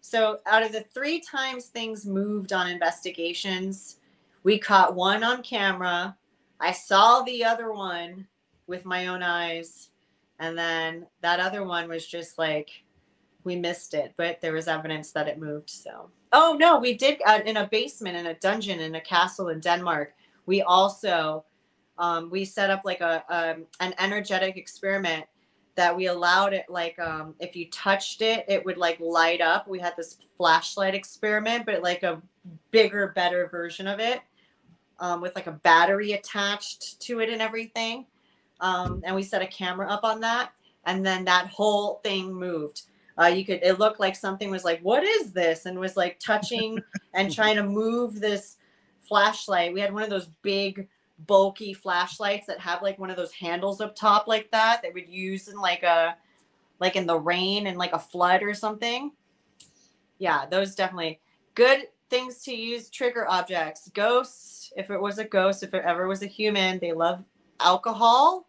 So 0.00 0.38
out 0.46 0.62
of 0.62 0.72
the 0.72 0.82
three 0.94 1.20
times 1.20 1.66
things 1.66 2.06
moved 2.06 2.52
on 2.52 2.68
investigations, 2.68 3.98
we 4.42 4.58
caught 4.58 4.94
one 4.94 5.22
on 5.22 5.42
camera 5.42 6.16
I 6.60 6.72
saw 6.72 7.22
the 7.22 7.44
other 7.44 7.72
one 7.72 8.26
with 8.66 8.84
my 8.84 9.08
own 9.08 9.22
eyes, 9.22 9.90
and 10.38 10.56
then 10.56 11.06
that 11.20 11.40
other 11.40 11.64
one 11.64 11.88
was 11.88 12.06
just 12.06 12.38
like 12.38 12.70
we 13.44 13.56
missed 13.56 13.94
it, 13.94 14.12
but 14.16 14.40
there 14.40 14.52
was 14.52 14.66
evidence 14.68 15.12
that 15.12 15.28
it 15.28 15.38
moved. 15.38 15.70
So, 15.70 16.10
oh 16.32 16.56
no, 16.58 16.78
we 16.78 16.94
did 16.94 17.20
uh, 17.24 17.40
in 17.44 17.58
a 17.58 17.68
basement 17.68 18.16
in 18.16 18.26
a 18.26 18.34
dungeon 18.34 18.80
in 18.80 18.94
a 18.96 19.00
castle 19.00 19.48
in 19.48 19.60
Denmark. 19.60 20.14
We 20.46 20.62
also 20.62 21.44
um, 21.98 22.30
we 22.30 22.44
set 22.44 22.70
up 22.70 22.82
like 22.84 23.00
a 23.00 23.24
um, 23.28 23.66
an 23.80 23.94
energetic 23.98 24.56
experiment 24.56 25.24
that 25.76 25.94
we 25.94 26.06
allowed 26.06 26.54
it 26.54 26.64
like 26.68 26.98
um, 26.98 27.34
if 27.38 27.54
you 27.54 27.70
touched 27.70 28.22
it 28.22 28.44
it 28.48 28.64
would 28.64 28.78
like 28.78 28.98
light 28.98 29.40
up 29.40 29.68
we 29.68 29.78
had 29.78 29.94
this 29.96 30.16
flashlight 30.36 30.94
experiment 30.94 31.66
but 31.66 31.82
like 31.82 32.02
a 32.02 32.20
bigger 32.70 33.08
better 33.14 33.46
version 33.48 33.86
of 33.86 34.00
it 34.00 34.20
um, 34.98 35.20
with 35.20 35.34
like 35.34 35.46
a 35.46 35.52
battery 35.52 36.12
attached 36.12 37.00
to 37.00 37.20
it 37.20 37.28
and 37.28 37.42
everything. 37.42 38.06
Um, 38.60 39.02
and 39.04 39.14
we 39.14 39.22
set 39.22 39.42
a 39.42 39.46
camera 39.46 39.88
up 39.88 40.04
on 40.04 40.20
that, 40.20 40.52
and 40.84 41.04
then 41.04 41.24
that 41.24 41.48
whole 41.48 42.00
thing 42.02 42.32
moved. 42.32 42.82
Uh, 43.18 43.26
you 43.26 43.44
could 43.44 43.60
it 43.62 43.78
looked 43.78 44.00
like 44.00 44.16
something 44.16 44.50
was 44.50 44.64
like, 44.64 44.80
"What 44.80 45.02
is 45.02 45.32
this?" 45.32 45.66
and 45.66 45.78
was 45.78 45.96
like 45.96 46.18
touching 46.18 46.78
and 47.14 47.32
trying 47.32 47.56
to 47.56 47.62
move 47.62 48.20
this 48.20 48.56
flashlight. 49.00 49.72
We 49.72 49.80
had 49.80 49.92
one 49.92 50.02
of 50.02 50.10
those 50.10 50.28
big 50.42 50.88
bulky 51.26 51.72
flashlights 51.72 52.46
that 52.46 52.60
have 52.60 52.82
like 52.82 52.98
one 52.98 53.10
of 53.10 53.16
those 53.16 53.32
handles 53.32 53.80
up 53.80 53.96
top 53.96 54.26
like 54.26 54.50
that 54.50 54.82
that 54.82 54.92
would 54.92 55.08
use 55.08 55.48
in 55.48 55.58
like 55.58 55.82
a 55.82 56.16
like 56.78 56.96
in 56.96 57.06
the 57.06 57.18
rain 57.18 57.66
and 57.66 57.78
like 57.78 57.92
a 57.92 57.98
flood 57.98 58.42
or 58.42 58.54
something. 58.54 59.12
Yeah, 60.18 60.46
those 60.46 60.74
definitely 60.74 61.20
good 61.54 61.88
things 62.10 62.42
to 62.44 62.54
use 62.54 62.90
trigger 62.90 63.26
objects. 63.28 63.90
Ghosts, 63.94 64.65
if 64.76 64.90
it 64.90 65.00
was 65.00 65.18
a 65.18 65.24
ghost, 65.24 65.62
if 65.62 65.74
it 65.74 65.82
ever 65.84 66.06
was 66.06 66.22
a 66.22 66.26
human, 66.26 66.78
they 66.78 66.92
love 66.92 67.24
alcohol. 67.58 68.46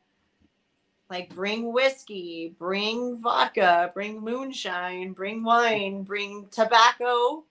Like 1.09 1.33
bring 1.33 1.71
whiskey, 1.71 2.53
bring 2.59 3.21
vodka, 3.21 3.91
bring 3.93 4.19
moonshine, 4.19 5.13
bring 5.13 5.41
wine, 5.43 6.03
bring 6.03 6.47
tobacco, 6.51 7.45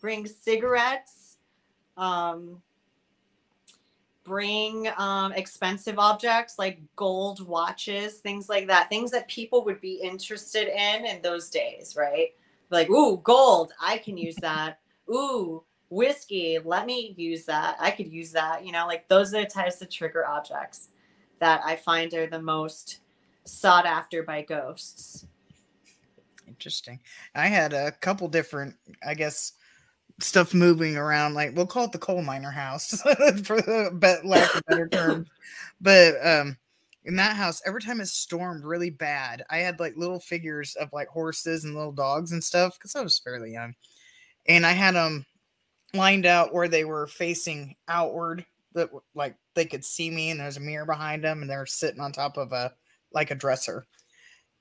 bring 0.00 0.26
cigarettes. 0.26 1.38
Um, 1.96 2.62
bring 4.24 4.88
um, 4.96 5.32
expensive 5.32 5.98
objects 5.98 6.58
like 6.58 6.80
gold 6.96 7.46
watches, 7.46 8.18
things 8.18 8.48
like 8.48 8.66
that, 8.66 8.88
things 8.88 9.10
that 9.10 9.28
people 9.28 9.64
would 9.64 9.80
be 9.80 10.00
interested 10.02 10.68
in 10.68 11.04
in 11.04 11.20
those 11.22 11.50
days, 11.50 11.94
right? 11.96 12.30
Like, 12.70 12.90
ooh, 12.90 13.18
gold, 13.18 13.72
I 13.80 13.98
can 13.98 14.16
use 14.16 14.36
that. 14.36 14.78
Ooh, 15.10 15.62
whiskey, 15.90 16.58
let 16.64 16.86
me 16.86 17.14
use 17.16 17.44
that. 17.46 17.76
I 17.78 17.90
could 17.90 18.08
use 18.08 18.32
that. 18.32 18.64
You 18.64 18.72
know, 18.72 18.86
like 18.86 19.08
those 19.08 19.34
are 19.34 19.42
the 19.42 19.46
types 19.46 19.80
of 19.80 19.90
trigger 19.90 20.26
objects 20.26 20.88
that 21.40 21.60
I 21.64 21.76
find 21.76 22.12
are 22.14 22.26
the 22.26 22.40
most 22.40 23.00
sought 23.44 23.86
after 23.86 24.22
by 24.22 24.42
ghosts. 24.42 25.26
Interesting. 26.46 27.00
I 27.34 27.46
had 27.46 27.72
a 27.72 27.92
couple 27.92 28.28
different, 28.28 28.76
I 29.06 29.14
guess, 29.14 29.52
stuff 30.20 30.54
moving 30.54 30.96
around. 30.96 31.34
Like 31.34 31.54
we'll 31.54 31.66
call 31.66 31.84
it 31.84 31.92
the 31.92 31.98
coal 31.98 32.22
miner 32.22 32.50
house 32.50 33.00
for 33.02 33.60
the 33.60 34.20
lack 34.24 34.54
of 34.54 34.62
better 34.66 34.88
term. 34.88 35.26
But 35.80 36.14
um, 36.26 36.56
in 37.04 37.16
that 37.16 37.36
house, 37.36 37.60
every 37.66 37.82
time 37.82 38.00
it 38.00 38.08
stormed 38.08 38.64
really 38.64 38.90
bad, 38.90 39.44
I 39.50 39.58
had 39.58 39.80
like 39.80 39.96
little 39.96 40.20
figures 40.20 40.74
of 40.76 40.92
like 40.92 41.08
horses 41.08 41.64
and 41.64 41.74
little 41.74 41.92
dogs 41.92 42.32
and 42.32 42.42
stuff 42.42 42.78
because 42.78 42.96
I 42.96 43.02
was 43.02 43.18
fairly 43.18 43.52
young, 43.52 43.74
and 44.46 44.64
I 44.64 44.72
had 44.72 44.94
them 44.94 45.26
lined 45.94 46.26
out 46.26 46.52
where 46.52 46.68
they 46.68 46.84
were 46.84 47.06
facing 47.06 47.76
outward, 47.88 48.44
that 48.74 48.90
like 49.14 49.36
they 49.54 49.64
could 49.64 49.84
see 49.84 50.10
me, 50.10 50.30
and 50.30 50.40
there's 50.40 50.56
a 50.56 50.60
mirror 50.60 50.86
behind 50.86 51.24
them, 51.24 51.40
and 51.42 51.50
they're 51.50 51.66
sitting 51.66 52.00
on 52.00 52.12
top 52.12 52.36
of 52.36 52.52
a 52.52 52.72
like 53.12 53.30
a 53.30 53.34
dresser. 53.34 53.86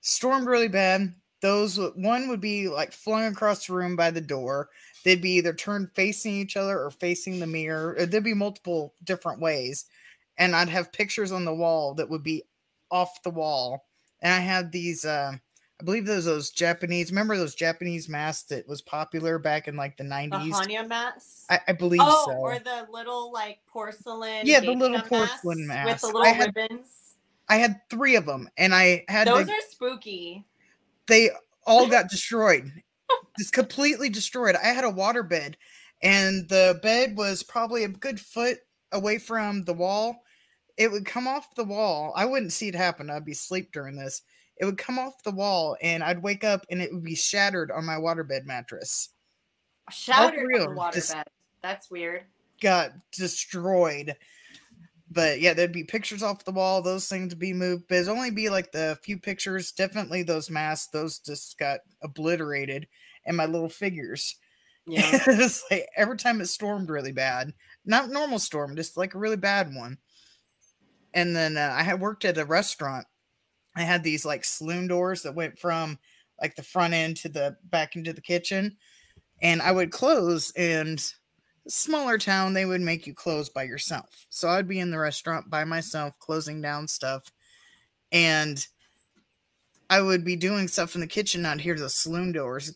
Stormed 0.02 0.48
really 0.48 0.68
bad. 0.68 1.14
Those 1.42 1.78
one 1.96 2.30
would 2.30 2.42
be 2.42 2.70
like 2.70 2.94
flung 2.94 3.26
across 3.26 3.68
the 3.68 3.74
room 3.74 3.96
by 3.96 4.12
the 4.12 4.22
door. 4.22 4.70
They'd 5.04 5.22
be 5.22 5.32
either 5.32 5.54
turned 5.54 5.92
facing 5.94 6.36
each 6.36 6.56
other 6.56 6.80
or 6.80 6.92
facing 6.92 7.40
the 7.40 7.48
mirror. 7.48 8.06
There'd 8.06 8.24
be 8.24 8.34
multiple 8.34 8.94
different 9.04 9.42
ways. 9.42 9.86
And 10.38 10.56
I'd 10.56 10.70
have 10.70 10.94
pictures 10.94 11.32
on 11.32 11.46
the 11.46 11.54
wall 11.54 11.96
that 11.96 12.10
would 12.10 12.24
be 12.24 12.44
off 12.90 13.22
the 13.24 13.30
wall. 13.30 13.86
And 14.22 14.34
I 14.34 14.40
had 14.40 14.72
these, 14.72 15.04
uh, 15.06 15.34
I 15.80 15.84
believe 15.84 16.06
those 16.06 16.26
those 16.26 16.52
Japanese. 16.52 17.12
Remember 17.12 17.38
those 17.38 17.56
Japanese 17.56 18.08
masks 18.08 18.44
that 18.50 18.68
was 18.68 18.82
popular 18.82 19.40
back 19.40 19.68
in 19.68 19.76
like 19.76 19.98
the 19.98 20.04
nineties? 20.04 20.58
The 20.58 20.66
Hannya 20.66 20.88
masks. 20.88 21.46
I, 21.50 21.60
I 21.68 21.72
believe 21.74 22.02
oh, 22.04 22.26
so. 22.28 22.38
or 22.38 22.60
the 22.60 22.88
little 22.92 23.32
like 23.32 23.60
porcelain. 23.68 24.46
Yeah, 24.46 24.60
the 24.60 24.74
little 24.74 25.02
porcelain 25.02 25.68
masks 25.68 26.04
with 26.04 26.12
the 26.12 26.18
little 26.20 26.34
had, 26.34 26.56
ribbons. 26.56 27.16
I 27.50 27.58
had 27.58 27.82
three 27.90 28.16
of 28.16 28.26
them, 28.26 28.50
and 28.58 28.74
I 28.74 29.04
had 29.08 29.28
those 29.28 29.50
are 29.50 29.54
spooky. 29.70 30.46
They 31.08 31.32
all 31.66 31.88
got 31.88 32.10
destroyed 32.10 32.72
just 33.38 33.54
completely 33.54 34.10
destroyed. 34.10 34.56
I 34.56 34.68
had 34.68 34.84
a 34.84 34.90
water 34.90 35.24
bed, 35.24 35.58
and 36.02 36.48
the 36.50 36.80
bed 36.82 37.18
was 37.18 37.44
probably 37.44 37.84
a 37.84 37.90
good 37.90 38.20
foot 38.20 38.60
away 38.92 39.18
from 39.18 39.64
the 39.64 39.74
wall. 39.74 40.24
It 40.78 40.92
would 40.92 41.06
come 41.06 41.28
off 41.28 41.56
the 41.56 41.64
wall. 41.64 42.14
I 42.16 42.26
wouldn't 42.26 42.54
see 42.54 42.68
it 42.68 42.76
happen. 42.76 43.10
I'd 43.10 43.26
be 43.26 43.34
asleep 43.34 43.72
during 43.72 43.96
this. 43.96 44.22
It 44.58 44.66
would 44.66 44.78
come 44.78 45.00
off 45.00 45.24
the 45.24 45.32
wall, 45.32 45.76
and 45.82 46.04
I'd 46.04 46.22
wake 46.22 46.44
up, 46.44 46.66
and 46.70 46.82
it 46.82 46.94
would 46.94 47.04
be 47.04 47.16
shattered 47.16 47.72
on 47.72 47.86
my 47.86 47.96
waterbed 47.96 48.46
mattress. 48.46 49.10
Shattered 49.92 50.46
on 50.56 50.76
the 50.76 50.80
waterbed. 50.80 51.24
That's 51.62 51.90
weird. 51.90 52.24
Got 52.62 52.92
destroyed. 53.12 54.16
But 55.10 55.42
yeah, 55.42 55.54
there'd 55.54 55.72
be 55.72 55.84
pictures 55.84 56.24
off 56.24 56.44
the 56.44 56.52
wall. 56.52 56.82
Those 56.82 57.08
things 57.08 57.34
would 57.34 57.40
be 57.40 57.54
moved, 57.54 57.86
but 57.88 57.96
it'd 57.96 58.10
only 58.10 58.32
be 58.32 58.50
like 58.50 58.72
the 58.72 58.98
few 59.04 59.18
pictures. 59.18 59.72
Definitely 59.72 60.24
those 60.24 60.50
masks. 60.50 60.88
Those 60.88 61.20
just 61.20 61.58
got 61.60 61.82
obliterated 62.02 62.88
and 63.26 63.38
my 63.38 63.46
little 63.46 63.70
figures. 63.70 64.36
Yeah. 64.86 65.18
it's 65.28 65.64
like 65.72 65.88
every 65.96 66.18
time 66.18 66.42
it 66.42 66.48
stormed 66.48 66.90
really 66.90 67.14
bad, 67.14 67.54
not 67.86 68.10
normal 68.10 68.38
storm, 68.38 68.76
just 68.76 68.98
like 68.98 69.14
a 69.14 69.18
really 69.18 69.38
bad 69.38 69.74
one. 69.74 69.98
And 71.14 71.34
then 71.34 71.56
uh, 71.56 71.74
I 71.74 71.84
had 71.84 72.02
worked 72.02 72.26
at 72.26 72.38
a 72.38 72.44
restaurant. 72.44 73.08
I 73.76 73.82
had 73.82 74.04
these 74.04 74.26
like 74.26 74.46
saloon 74.46 74.88
doors 74.88 75.24
that 75.24 75.36
went 75.36 75.58
from 75.58 75.98
like 76.42 76.56
the 76.56 76.64
front 76.64 76.94
end 76.94 77.18
to 77.18 77.30
the 77.30 77.58
back 77.66 77.96
into 77.96 78.14
the 78.14 78.22
kitchen. 78.22 78.78
And 79.42 79.62
I 79.62 79.72
would 79.72 79.92
close 79.92 80.52
and 80.56 81.04
smaller 81.68 82.18
town, 82.18 82.54
they 82.54 82.66
would 82.66 82.82
make 82.82 83.08
you 83.08 83.14
close 83.14 83.50
by 83.50 83.64
yourself. 83.64 84.26
So 84.30 84.50
I'd 84.50 84.68
be 84.68 84.80
in 84.80 84.92
the 84.92 85.00
restaurant 85.00 85.50
by 85.50 85.64
myself, 85.64 86.18
closing 86.20 86.62
down 86.62 86.88
stuff. 86.88 87.24
And 88.12 88.66
I 89.90 90.02
would 90.02 90.24
be 90.24 90.36
doing 90.36 90.68
stuff 90.68 90.96
in 90.96 91.02
the 91.02 91.08
kitchen. 91.08 91.46
I'd 91.46 91.62
hear 91.62 91.76
the 91.76 91.90
saloon 91.90 92.32
doors 92.32 92.76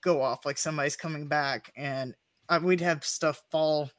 go 0.00 0.22
off 0.22 0.44
like 0.44 0.58
somebody's 0.58 0.96
coming 0.96 1.28
back 1.28 1.72
and 1.76 2.14
I, 2.48 2.58
we'd 2.58 2.80
have 2.80 3.04
stuff 3.04 3.42
fall 3.50 3.90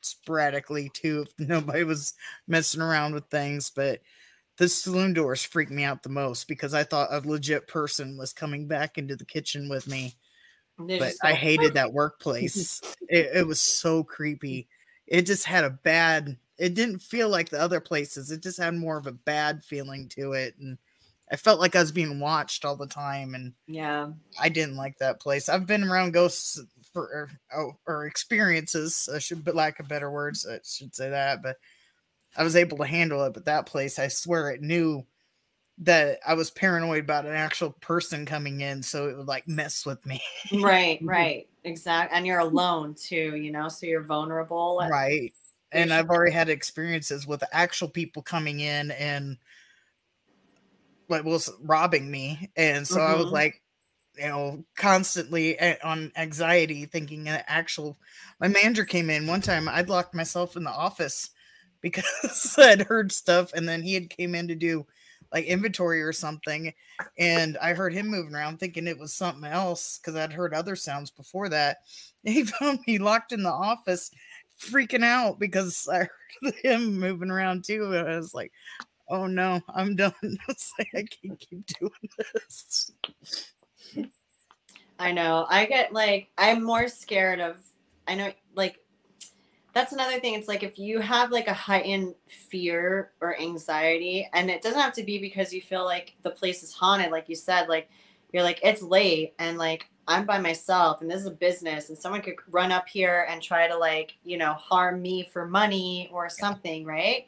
sporadically 0.00 0.90
too 0.92 1.26
if 1.26 1.32
nobody 1.48 1.84
was 1.84 2.14
messing 2.46 2.80
around 2.80 3.14
with 3.14 3.26
things 3.30 3.70
but 3.74 4.00
the 4.56 4.68
saloon 4.68 5.12
doors 5.12 5.44
freaked 5.44 5.72
me 5.72 5.84
out 5.84 6.02
the 6.02 6.08
most 6.08 6.48
because 6.48 6.74
i 6.74 6.82
thought 6.82 7.12
a 7.12 7.26
legit 7.26 7.66
person 7.66 8.16
was 8.16 8.32
coming 8.32 8.66
back 8.66 8.98
into 8.98 9.16
the 9.16 9.24
kitchen 9.24 9.68
with 9.68 9.86
me 9.86 10.14
but 10.78 11.12
i 11.22 11.32
hated 11.32 11.74
that 11.74 11.92
workplace 11.92 12.80
it, 13.08 13.30
it 13.34 13.46
was 13.46 13.60
so 13.60 14.02
creepy 14.02 14.68
it 15.06 15.22
just 15.22 15.44
had 15.44 15.64
a 15.64 15.70
bad 15.70 16.36
it 16.56 16.74
didn't 16.74 17.00
feel 17.00 17.28
like 17.28 17.48
the 17.48 17.60
other 17.60 17.80
places 17.80 18.30
it 18.30 18.42
just 18.42 18.58
had 18.58 18.74
more 18.74 18.96
of 18.96 19.06
a 19.06 19.12
bad 19.12 19.62
feeling 19.62 20.08
to 20.08 20.32
it 20.32 20.54
and 20.58 20.78
I 21.32 21.36
felt 21.36 21.60
like 21.60 21.74
I 21.74 21.80
was 21.80 21.92
being 21.92 22.20
watched 22.20 22.64
all 22.64 22.76
the 22.76 22.86
time, 22.86 23.34
and 23.34 23.54
yeah, 23.66 24.08
I 24.38 24.48
didn't 24.48 24.76
like 24.76 24.98
that 24.98 25.20
place. 25.20 25.48
I've 25.48 25.66
been 25.66 25.84
around 25.84 26.12
ghosts 26.12 26.60
for 26.92 27.02
or, 27.02 27.30
oh, 27.56 27.72
or 27.86 28.06
experiences. 28.06 29.08
I 29.12 29.18
should, 29.18 29.44
but 29.44 29.54
lack 29.54 29.80
of 29.80 29.88
better 29.88 30.10
words, 30.10 30.46
I 30.46 30.60
should 30.64 30.94
say 30.94 31.10
that. 31.10 31.42
But 31.42 31.56
I 32.36 32.44
was 32.44 32.56
able 32.56 32.78
to 32.78 32.84
handle 32.84 33.24
it. 33.24 33.34
But 33.34 33.44
that 33.46 33.66
place, 33.66 33.98
I 33.98 34.08
swear, 34.08 34.50
it 34.50 34.62
knew 34.62 35.04
that 35.78 36.20
I 36.26 36.34
was 36.34 36.50
paranoid 36.50 37.04
about 37.04 37.26
an 37.26 37.34
actual 37.34 37.70
person 37.70 38.26
coming 38.26 38.60
in, 38.60 38.82
so 38.82 39.08
it 39.08 39.16
would 39.16 39.26
like 39.26 39.48
mess 39.48 39.84
with 39.84 40.04
me. 40.06 40.22
right, 40.52 41.00
right, 41.02 41.48
exactly. 41.64 42.16
And 42.16 42.26
you're 42.26 42.38
alone 42.38 42.94
too, 42.94 43.36
you 43.36 43.50
know, 43.50 43.68
so 43.68 43.86
you're 43.86 44.04
vulnerable. 44.04 44.80
Right. 44.88 45.32
And 45.72 45.92
I've 45.92 46.10
already 46.10 46.30
had 46.30 46.48
experiences 46.48 47.26
with 47.26 47.42
actual 47.50 47.88
people 47.88 48.22
coming 48.22 48.60
in 48.60 48.92
and 48.92 49.38
like 51.08 51.24
was 51.24 51.50
robbing 51.60 52.08
me, 52.08 52.50
and 52.56 52.86
so 52.86 52.98
mm-hmm. 52.98 53.12
I 53.12 53.16
was 53.16 53.26
mm-hmm. 53.26 53.34
like, 53.34 53.60
you 54.16 54.28
know, 54.28 54.64
constantly 54.76 55.58
on 55.82 56.12
anxiety, 56.16 56.86
thinking 56.86 57.28
an 57.28 57.42
actual. 57.48 57.98
My 58.38 58.46
manager 58.46 58.84
came 58.84 59.10
in 59.10 59.26
one 59.26 59.40
time. 59.40 59.68
I'd 59.68 59.88
locked 59.88 60.14
myself 60.14 60.56
in 60.56 60.62
the 60.62 60.70
office 60.70 61.30
because 61.84 62.56
I'd 62.58 62.80
heard 62.82 63.12
stuff, 63.12 63.52
and 63.52 63.68
then 63.68 63.82
he 63.82 63.92
had 63.92 64.08
came 64.08 64.34
in 64.34 64.48
to 64.48 64.54
do 64.54 64.86
like 65.32 65.44
inventory 65.44 66.02
or 66.02 66.12
something, 66.12 66.72
and 67.18 67.58
I 67.58 67.74
heard 67.74 67.92
him 67.92 68.08
moving 68.08 68.34
around, 68.34 68.58
thinking 68.58 68.86
it 68.86 68.98
was 68.98 69.12
something 69.12 69.44
else 69.44 69.98
because 69.98 70.16
I'd 70.16 70.32
heard 70.32 70.54
other 70.54 70.74
sounds 70.74 71.10
before 71.10 71.48
that. 71.50 71.78
He 72.24 72.42
found 72.44 72.78
me 72.86 72.96
locked 72.96 73.32
in 73.32 73.42
the 73.42 73.50
office, 73.50 74.10
freaking 74.58 75.04
out 75.04 75.38
because 75.38 75.86
I 75.92 76.08
heard 76.42 76.54
him 76.62 76.98
moving 76.98 77.30
around 77.30 77.64
too. 77.64 77.92
And 77.92 78.08
I 78.08 78.16
was 78.16 78.32
like, 78.32 78.50
oh 79.10 79.26
no, 79.26 79.60
I'm 79.68 79.94
done. 79.94 80.14
It's 80.48 80.72
like 80.78 80.88
I 80.94 81.04
can't 81.04 81.38
keep 81.38 81.66
doing 81.78 82.08
this. 82.16 82.92
I 84.98 85.12
know. 85.12 85.44
I 85.50 85.66
get 85.66 85.92
like 85.92 86.30
I'm 86.38 86.64
more 86.64 86.88
scared 86.88 87.40
of 87.40 87.58
I 88.08 88.14
know 88.14 88.32
like 88.54 88.78
that's 89.74 89.92
another 89.92 90.20
thing. 90.20 90.34
It's 90.34 90.48
like 90.48 90.62
if 90.62 90.78
you 90.78 91.00
have 91.00 91.32
like 91.32 91.48
a 91.48 91.52
heightened 91.52 92.14
fear 92.28 93.10
or 93.20 93.38
anxiety, 93.40 94.28
and 94.32 94.48
it 94.48 94.62
doesn't 94.62 94.80
have 94.80 94.92
to 94.94 95.02
be 95.02 95.18
because 95.18 95.52
you 95.52 95.60
feel 95.60 95.84
like 95.84 96.14
the 96.22 96.30
place 96.30 96.62
is 96.62 96.72
haunted, 96.72 97.10
like 97.10 97.28
you 97.28 97.34
said, 97.34 97.68
like 97.68 97.88
you're 98.32 98.44
like, 98.44 98.60
it's 98.62 98.82
late 98.82 99.34
and 99.38 99.58
like 99.58 99.88
I'm 100.06 100.26
by 100.26 100.38
myself 100.38 101.00
and 101.00 101.10
this 101.10 101.20
is 101.20 101.26
a 101.26 101.32
business 101.32 101.88
and 101.88 101.98
someone 101.98 102.22
could 102.22 102.36
run 102.50 102.70
up 102.70 102.88
here 102.88 103.26
and 103.28 103.42
try 103.42 103.66
to 103.66 103.76
like, 103.76 104.14
you 104.24 104.36
know, 104.36 104.52
harm 104.54 105.02
me 105.02 105.28
for 105.32 105.46
money 105.46 106.08
or 106.12 106.28
something, 106.28 106.84
right? 106.84 107.26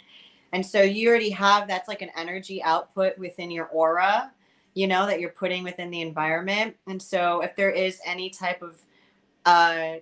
And 0.53 0.65
so 0.65 0.83
you 0.83 1.09
already 1.09 1.31
have 1.31 1.67
that's 1.67 1.89
like 1.89 2.03
an 2.03 2.11
energy 2.17 2.63
output 2.63 3.19
within 3.19 3.51
your 3.51 3.67
aura, 3.67 4.33
you 4.75 4.87
know, 4.87 5.07
that 5.07 5.21
you're 5.21 5.31
putting 5.31 5.65
within 5.65 5.91
the 5.91 6.01
environment. 6.01 6.77
And 6.87 7.03
so 7.03 7.41
if 7.41 7.57
there 7.57 7.71
is 7.71 8.01
any 8.05 8.31
type 8.31 8.63
of 8.63 8.81
uh 9.45 9.97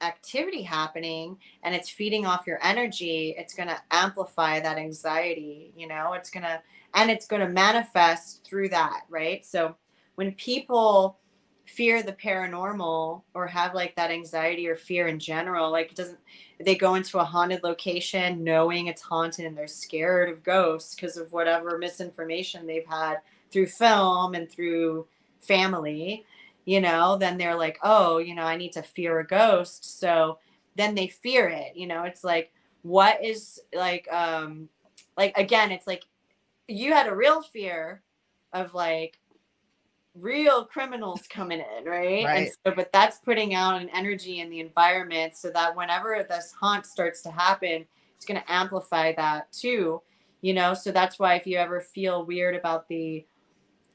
activity 0.00 0.62
happening 0.62 1.36
and 1.62 1.74
it's 1.74 1.88
feeding 1.88 2.26
off 2.26 2.46
your 2.46 2.58
energy, 2.62 3.34
it's 3.36 3.54
going 3.54 3.68
to 3.68 3.80
amplify 3.90 4.60
that 4.60 4.78
anxiety, 4.78 5.72
you 5.76 5.86
know, 5.86 6.12
it's 6.14 6.30
going 6.30 6.44
to, 6.44 6.60
and 6.94 7.10
it's 7.10 7.26
going 7.26 7.42
to 7.42 7.48
manifest 7.48 8.44
through 8.44 8.68
that, 8.70 9.02
right? 9.08 9.44
So 9.44 9.76
when 10.14 10.32
people 10.32 11.18
fear 11.66 12.02
the 12.02 12.12
paranormal 12.12 13.22
or 13.32 13.46
have 13.46 13.74
like 13.74 13.94
that 13.94 14.10
anxiety 14.10 14.66
or 14.66 14.74
fear 14.74 15.06
in 15.06 15.18
general, 15.18 15.70
like 15.70 15.90
it 15.90 15.96
doesn't, 15.96 16.18
they 16.58 16.74
go 16.74 16.94
into 16.96 17.18
a 17.18 17.24
haunted 17.24 17.62
location 17.62 18.42
knowing 18.42 18.86
it's 18.86 19.02
haunted 19.02 19.44
and 19.44 19.56
they're 19.56 19.68
scared 19.68 20.28
of 20.28 20.42
ghosts 20.42 20.94
because 20.94 21.16
of 21.16 21.32
whatever 21.32 21.78
misinformation 21.78 22.66
they've 22.66 22.86
had 22.86 23.18
through 23.52 23.66
film 23.66 24.34
and 24.34 24.50
through 24.50 25.06
family 25.40 26.24
you 26.64 26.80
know, 26.80 27.16
then 27.16 27.38
they're 27.38 27.56
like, 27.56 27.78
oh, 27.82 28.18
you 28.18 28.34
know, 28.34 28.42
I 28.44 28.56
need 28.56 28.72
to 28.72 28.82
fear 28.82 29.18
a 29.20 29.26
ghost. 29.26 29.98
So 29.98 30.38
then 30.76 30.94
they 30.94 31.08
fear 31.08 31.48
it. 31.48 31.76
You 31.76 31.86
know, 31.86 32.04
it's 32.04 32.24
like, 32.24 32.52
what 32.82 33.24
is 33.24 33.60
like, 33.74 34.10
um, 34.12 34.68
like 35.16 35.36
again, 35.36 35.70
it's 35.70 35.86
like 35.86 36.04
you 36.68 36.92
had 36.92 37.06
a 37.06 37.14
real 37.14 37.42
fear 37.42 38.02
of 38.52 38.74
like 38.74 39.18
real 40.14 40.64
criminals 40.64 41.22
coming 41.28 41.60
in, 41.60 41.84
right? 41.84 42.24
right? 42.24 42.36
And 42.36 42.50
so, 42.64 42.72
but 42.74 42.92
that's 42.92 43.18
putting 43.18 43.54
out 43.54 43.80
an 43.80 43.90
energy 43.90 44.40
in 44.40 44.50
the 44.50 44.60
environment 44.60 45.36
so 45.36 45.50
that 45.50 45.76
whenever 45.76 46.24
this 46.28 46.52
haunt 46.52 46.86
starts 46.86 47.22
to 47.22 47.30
happen, 47.30 47.86
it's 48.16 48.26
going 48.26 48.40
to 48.40 48.52
amplify 48.52 49.12
that 49.14 49.50
too, 49.52 50.02
you 50.40 50.52
know? 50.52 50.74
So 50.74 50.92
that's 50.92 51.18
why 51.18 51.34
if 51.34 51.46
you 51.46 51.56
ever 51.56 51.80
feel 51.80 52.24
weird 52.24 52.54
about 52.54 52.88
the 52.88 53.24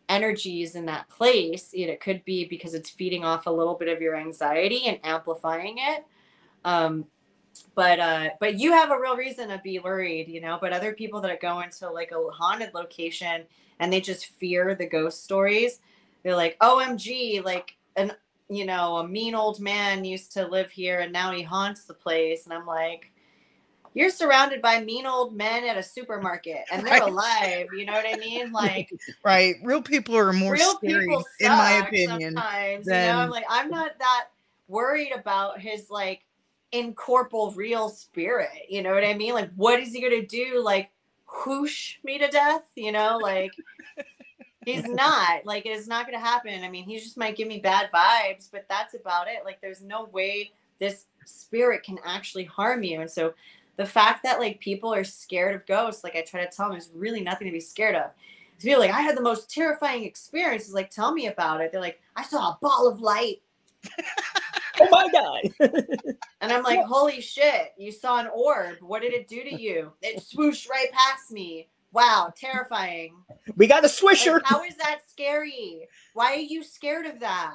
energies 0.08 0.76
in 0.76 0.86
that 0.86 1.08
place 1.10 1.70
it 1.74 2.00
could 2.00 2.24
be 2.26 2.46
because 2.46 2.74
it's 2.74 2.90
feeding 2.90 3.24
off 3.24 3.48
a 3.48 3.52
little 3.52 3.74
bit 3.74 3.88
of 3.88 4.02
your 4.02 4.16
anxiety 4.16 4.84
and 4.86 5.00
amplifying 5.04 5.78
it. 5.78 6.06
Um, 6.64 7.06
but 7.74 8.00
uh 8.00 8.30
but 8.40 8.60
you 8.60 8.72
have 8.72 8.92
a 8.92 9.00
real 9.00 9.16
reason 9.16 9.50
to 9.50 9.60
be 9.64 9.80
worried 9.80 10.28
you 10.28 10.42
know 10.42 10.58
but 10.60 10.74
other 10.74 10.94
people 10.94 11.22
that 11.22 11.40
go 11.42 11.62
into 11.62 11.90
like 11.90 12.12
a 12.12 12.32
haunted 12.32 12.74
location 12.74 13.44
and 13.80 13.92
they 13.92 14.02
just 14.02 14.28
fear 14.28 14.76
the 14.76 14.86
ghost 14.86 15.24
stories 15.24 15.80
they're 16.24 16.36
like 16.36 16.58
omg 16.60 17.44
like 17.44 17.78
an 17.96 18.12
you 18.50 18.66
know 18.66 18.98
a 18.98 19.08
mean 19.08 19.36
old 19.36 19.60
man 19.60 20.04
used 20.04 20.32
to 20.34 20.48
live 20.48 20.70
here 20.70 21.00
and 21.00 21.12
now 21.12 21.32
he 21.32 21.42
haunts 21.42 21.86
the 21.86 21.94
place. 21.94 22.46
And 22.46 22.54
i'm 22.54 22.66
like 22.66 23.12
you're 23.96 24.10
surrounded 24.10 24.62
by 24.62 24.82
mean 24.82 25.06
old 25.06 25.34
men 25.34 25.64
at 25.64 25.78
a 25.78 25.82
supermarket 25.82 26.66
and 26.70 26.86
they're 26.86 27.00
right. 27.00 27.10
alive. 27.10 27.68
You 27.76 27.86
know 27.86 27.94
what 27.94 28.06
I 28.06 28.18
mean? 28.18 28.52
Like, 28.56 28.92
right. 29.24 29.56
Real 29.64 29.82
people 29.82 30.16
are 30.18 30.32
more 30.32 30.54
real 30.54 30.76
scary, 30.76 31.06
in 31.40 31.50
my 31.50 31.72
opinion. 31.86 32.34
Sometimes, 32.36 32.86
than... 32.86 33.08
you 33.08 33.14
know, 33.14 33.20
I'm 33.20 33.30
like, 33.30 33.46
I'm 33.50 33.70
not 33.70 33.98
that 34.00 34.26
worried 34.68 35.12
about 35.12 35.60
his 35.60 35.90
like 35.90 36.24
incorporeal 36.72 37.52
real 37.52 37.90
spirit. 37.90 38.50
You 38.70 38.82
know 38.82 38.94
what 38.94 39.04
I 39.04 39.14
mean? 39.14 39.34
Like, 39.34 39.52
what 39.56 39.80
is 39.80 39.94
he 39.94 40.02
gonna 40.02 40.26
do? 40.26 40.62
Like, 40.64 40.90
whoosh 41.46 41.96
me 42.04 42.18
to 42.20 42.28
death? 42.28 42.64
You 42.76 42.92
know, 42.92 43.18
like. 43.22 43.52
he's 44.66 44.84
not 44.88 45.46
like 45.46 45.66
it's 45.66 45.88
not 45.88 46.08
going 46.08 46.18
to 46.18 46.26
happen 46.26 46.64
i 46.64 46.70
mean 46.70 46.86
he 46.86 46.98
just 46.98 47.18
might 47.18 47.36
give 47.36 47.48
me 47.48 47.60
bad 47.60 47.88
vibes 47.94 48.50
but 48.52 48.66
that's 48.68 48.96
about 48.96 49.28
it 49.28 49.46
like 49.46 49.62
there's 49.62 49.84
no 49.84 50.06
way 50.06 50.52
this 50.80 51.06
spirit 51.24 51.84
can 51.84 52.00
actually 52.04 52.46
harm 52.46 52.82
you 52.82 53.00
and 53.00 53.12
so 53.12 53.32
the 53.78 53.86
fact 53.86 54.24
that 54.24 54.40
like 54.40 54.60
people 54.60 54.94
are 54.94 55.04
scared 55.04 55.56
of 55.56 55.66
ghosts, 55.66 56.04
like 56.04 56.16
I 56.16 56.22
try 56.22 56.46
to 56.46 56.52
tell 56.52 56.68
them, 56.68 56.74
there's 56.74 56.92
really 56.94 57.22
nothing 57.22 57.48
to 57.48 57.52
be 57.52 57.60
scared 57.60 57.96
of. 57.96 58.12
To 58.60 58.66
be 58.66 58.76
like, 58.78 58.92
I 58.92 59.02
had 59.02 59.18
the 59.18 59.22
most 59.22 59.52
terrifying 59.52 60.06
experiences. 60.06 60.74
Like, 60.74 60.90
tell 60.90 61.14
me 61.14 61.28
about 61.28 61.60
it. 61.60 61.72
They're 61.72 61.82
like, 61.82 62.00
I 62.16 62.24
saw 62.24 62.52
a 62.52 62.58
ball 62.62 62.88
of 62.88 63.02
light. 63.02 63.42
oh 64.80 64.88
my 64.90 65.10
god! 65.10 65.42
and 66.42 66.52
I'm 66.52 66.64
like, 66.64 66.84
holy 66.86 67.22
shit! 67.22 67.74
You 67.78 67.92
saw 67.92 68.20
an 68.20 68.30
orb. 68.34 68.78
What 68.80 69.02
did 69.02 69.14
it 69.14 69.28
do 69.28 69.44
to 69.44 69.62
you? 69.62 69.92
It 70.02 70.24
swooshed 70.24 70.70
right 70.70 70.92
past 70.92 71.32
me. 71.32 71.68
Wow, 71.92 72.34
terrifying. 72.36 73.16
We 73.58 73.68
got 73.68 73.86
a 73.86 73.88
swisher. 73.88 74.34
Like, 74.34 74.46
how 74.46 74.64
is 74.64 74.76
that 74.78 75.00
scary? 75.08 75.88
Why 76.14 76.34
are 76.34 76.36
you 76.38 76.64
scared 76.64 77.06
of 77.06 77.20
that? 77.20 77.54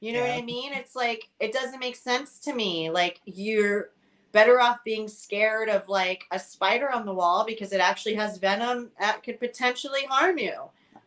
You 0.00 0.12
know 0.12 0.24
yeah. 0.24 0.34
what 0.34 0.42
I 0.42 0.44
mean? 0.44 0.72
It's 0.72 0.94
like 0.94 1.28
it 1.40 1.52
doesn't 1.52 1.80
make 1.80 1.96
sense 1.96 2.38
to 2.40 2.54
me. 2.54 2.90
Like 2.90 3.20
you're 3.24 3.90
better 4.36 4.60
off 4.60 4.84
being 4.84 5.08
scared 5.08 5.70
of 5.70 5.88
like 5.88 6.26
a 6.30 6.38
spider 6.38 6.92
on 6.92 7.06
the 7.06 7.14
wall 7.14 7.42
because 7.46 7.72
it 7.72 7.80
actually 7.80 8.12
has 8.12 8.36
venom 8.36 8.90
that 9.00 9.22
could 9.22 9.40
potentially 9.40 10.04
harm 10.10 10.36
you. 10.36 10.52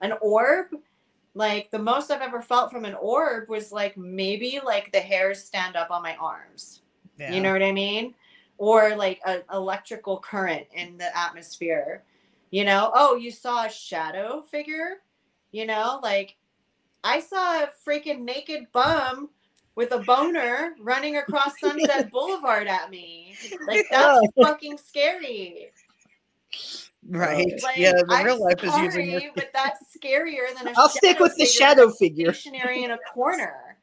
An 0.02 0.14
orb, 0.20 0.70
like 1.36 1.70
the 1.70 1.78
most 1.78 2.10
I've 2.10 2.24
ever 2.24 2.42
felt 2.42 2.72
from 2.72 2.86
an 2.86 2.96
orb 2.96 3.48
was 3.48 3.72
like 3.72 3.96
maybe 3.96 4.60
like 4.66 4.92
the 4.92 5.00
hairs 5.00 5.44
stand 5.44 5.76
up 5.76 5.92
on 5.92 6.02
my 6.02 6.16
arms. 6.16 6.82
Yeah. 7.20 7.32
You 7.32 7.42
know 7.42 7.54
what 7.54 7.62
I 7.62 7.72
mean? 7.72 8.16
Or 8.58 8.96
like 8.96 9.22
an 9.24 9.44
electrical 9.54 10.18
current 10.18 10.66
in 10.74 10.98
the 10.98 11.16
atmosphere. 11.16 12.02
You 12.50 12.66
know, 12.66 12.90
oh, 12.96 13.16
you 13.16 13.30
saw 13.30 13.68
a 13.68 13.70
shadow 13.70 14.42
figure? 14.42 15.04
You 15.52 15.68
know, 15.68 16.00
like 16.02 16.36
I 17.04 17.20
saw 17.20 17.62
a 17.62 17.70
freaking 17.88 18.22
naked 18.22 18.72
bum 18.72 19.30
with 19.80 19.94
a 19.94 20.00
boner 20.00 20.76
running 20.82 21.16
across 21.16 21.58
Sunset 21.62 22.12
Boulevard 22.12 22.68
at 22.68 22.90
me. 22.90 23.34
Like 23.66 23.86
oh. 23.94 24.20
that's 24.22 24.50
fucking 24.50 24.78
scary. 24.78 25.72
Right. 27.08 27.48
Like, 27.64 27.78
yeah, 27.78 27.94
the 27.94 28.06
I'm 28.10 28.26
real 28.26 28.44
life 28.44 28.60
sorry, 28.60 28.88
is 28.88 28.96
using 28.98 29.32
but 29.36 29.52
that's 29.54 29.98
scarier 29.98 30.54
than 30.58 30.68
a 30.68 30.74
I'll 30.78 30.90
stick 30.90 31.20
with 31.20 31.34
the 31.38 31.46
shadow 31.46 31.90
figure. 31.90 32.34
Stationary 32.34 32.84
in 32.84 32.92
a 32.92 32.98
corner. 33.14 33.78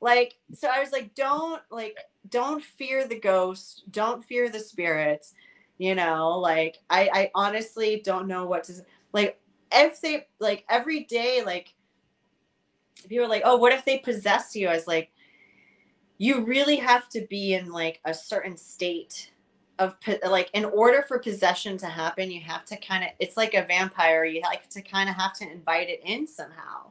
Like, 0.00 0.38
so 0.54 0.68
I 0.72 0.80
was 0.80 0.92
like, 0.92 1.14
don't 1.14 1.60
like 1.70 1.98
don't 2.30 2.64
fear 2.64 3.06
the 3.06 3.20
ghost, 3.20 3.84
don't 3.90 4.24
fear 4.24 4.48
the 4.48 4.60
spirits. 4.60 5.34
You 5.76 5.94
know, 5.94 6.38
like 6.38 6.78
I 6.88 7.10
I 7.12 7.30
honestly 7.34 8.00
don't 8.02 8.28
know 8.28 8.46
what 8.46 8.64
to 8.64 8.72
like 9.12 9.38
if 9.70 10.00
they 10.00 10.26
like 10.40 10.64
every 10.70 11.04
day, 11.04 11.42
like 11.44 11.74
people 13.08 13.24
are 13.24 13.28
like, 13.28 13.42
oh, 13.44 13.56
what 13.56 13.72
if 13.72 13.84
they 13.84 13.98
possess 13.98 14.54
you? 14.54 14.68
I 14.68 14.74
was 14.74 14.86
like, 14.86 15.10
you 16.18 16.44
really 16.44 16.76
have 16.76 17.08
to 17.08 17.26
be 17.28 17.54
in 17.54 17.72
like 17.72 18.00
a 18.04 18.14
certain 18.14 18.56
state 18.56 19.32
of 19.78 19.96
like 20.24 20.50
in 20.54 20.64
order 20.64 21.02
for 21.02 21.18
possession 21.18 21.76
to 21.78 21.86
happen 21.86 22.30
you 22.30 22.40
have 22.40 22.64
to 22.64 22.76
kind 22.76 23.02
of 23.02 23.10
it's 23.18 23.36
like 23.36 23.54
a 23.54 23.64
vampire 23.64 24.24
you 24.24 24.40
like 24.42 24.68
to 24.68 24.82
kind 24.82 25.08
of 25.08 25.16
have 25.16 25.32
to 25.32 25.50
invite 25.50 25.88
it 25.88 26.00
in 26.04 26.26
somehow. 26.26 26.86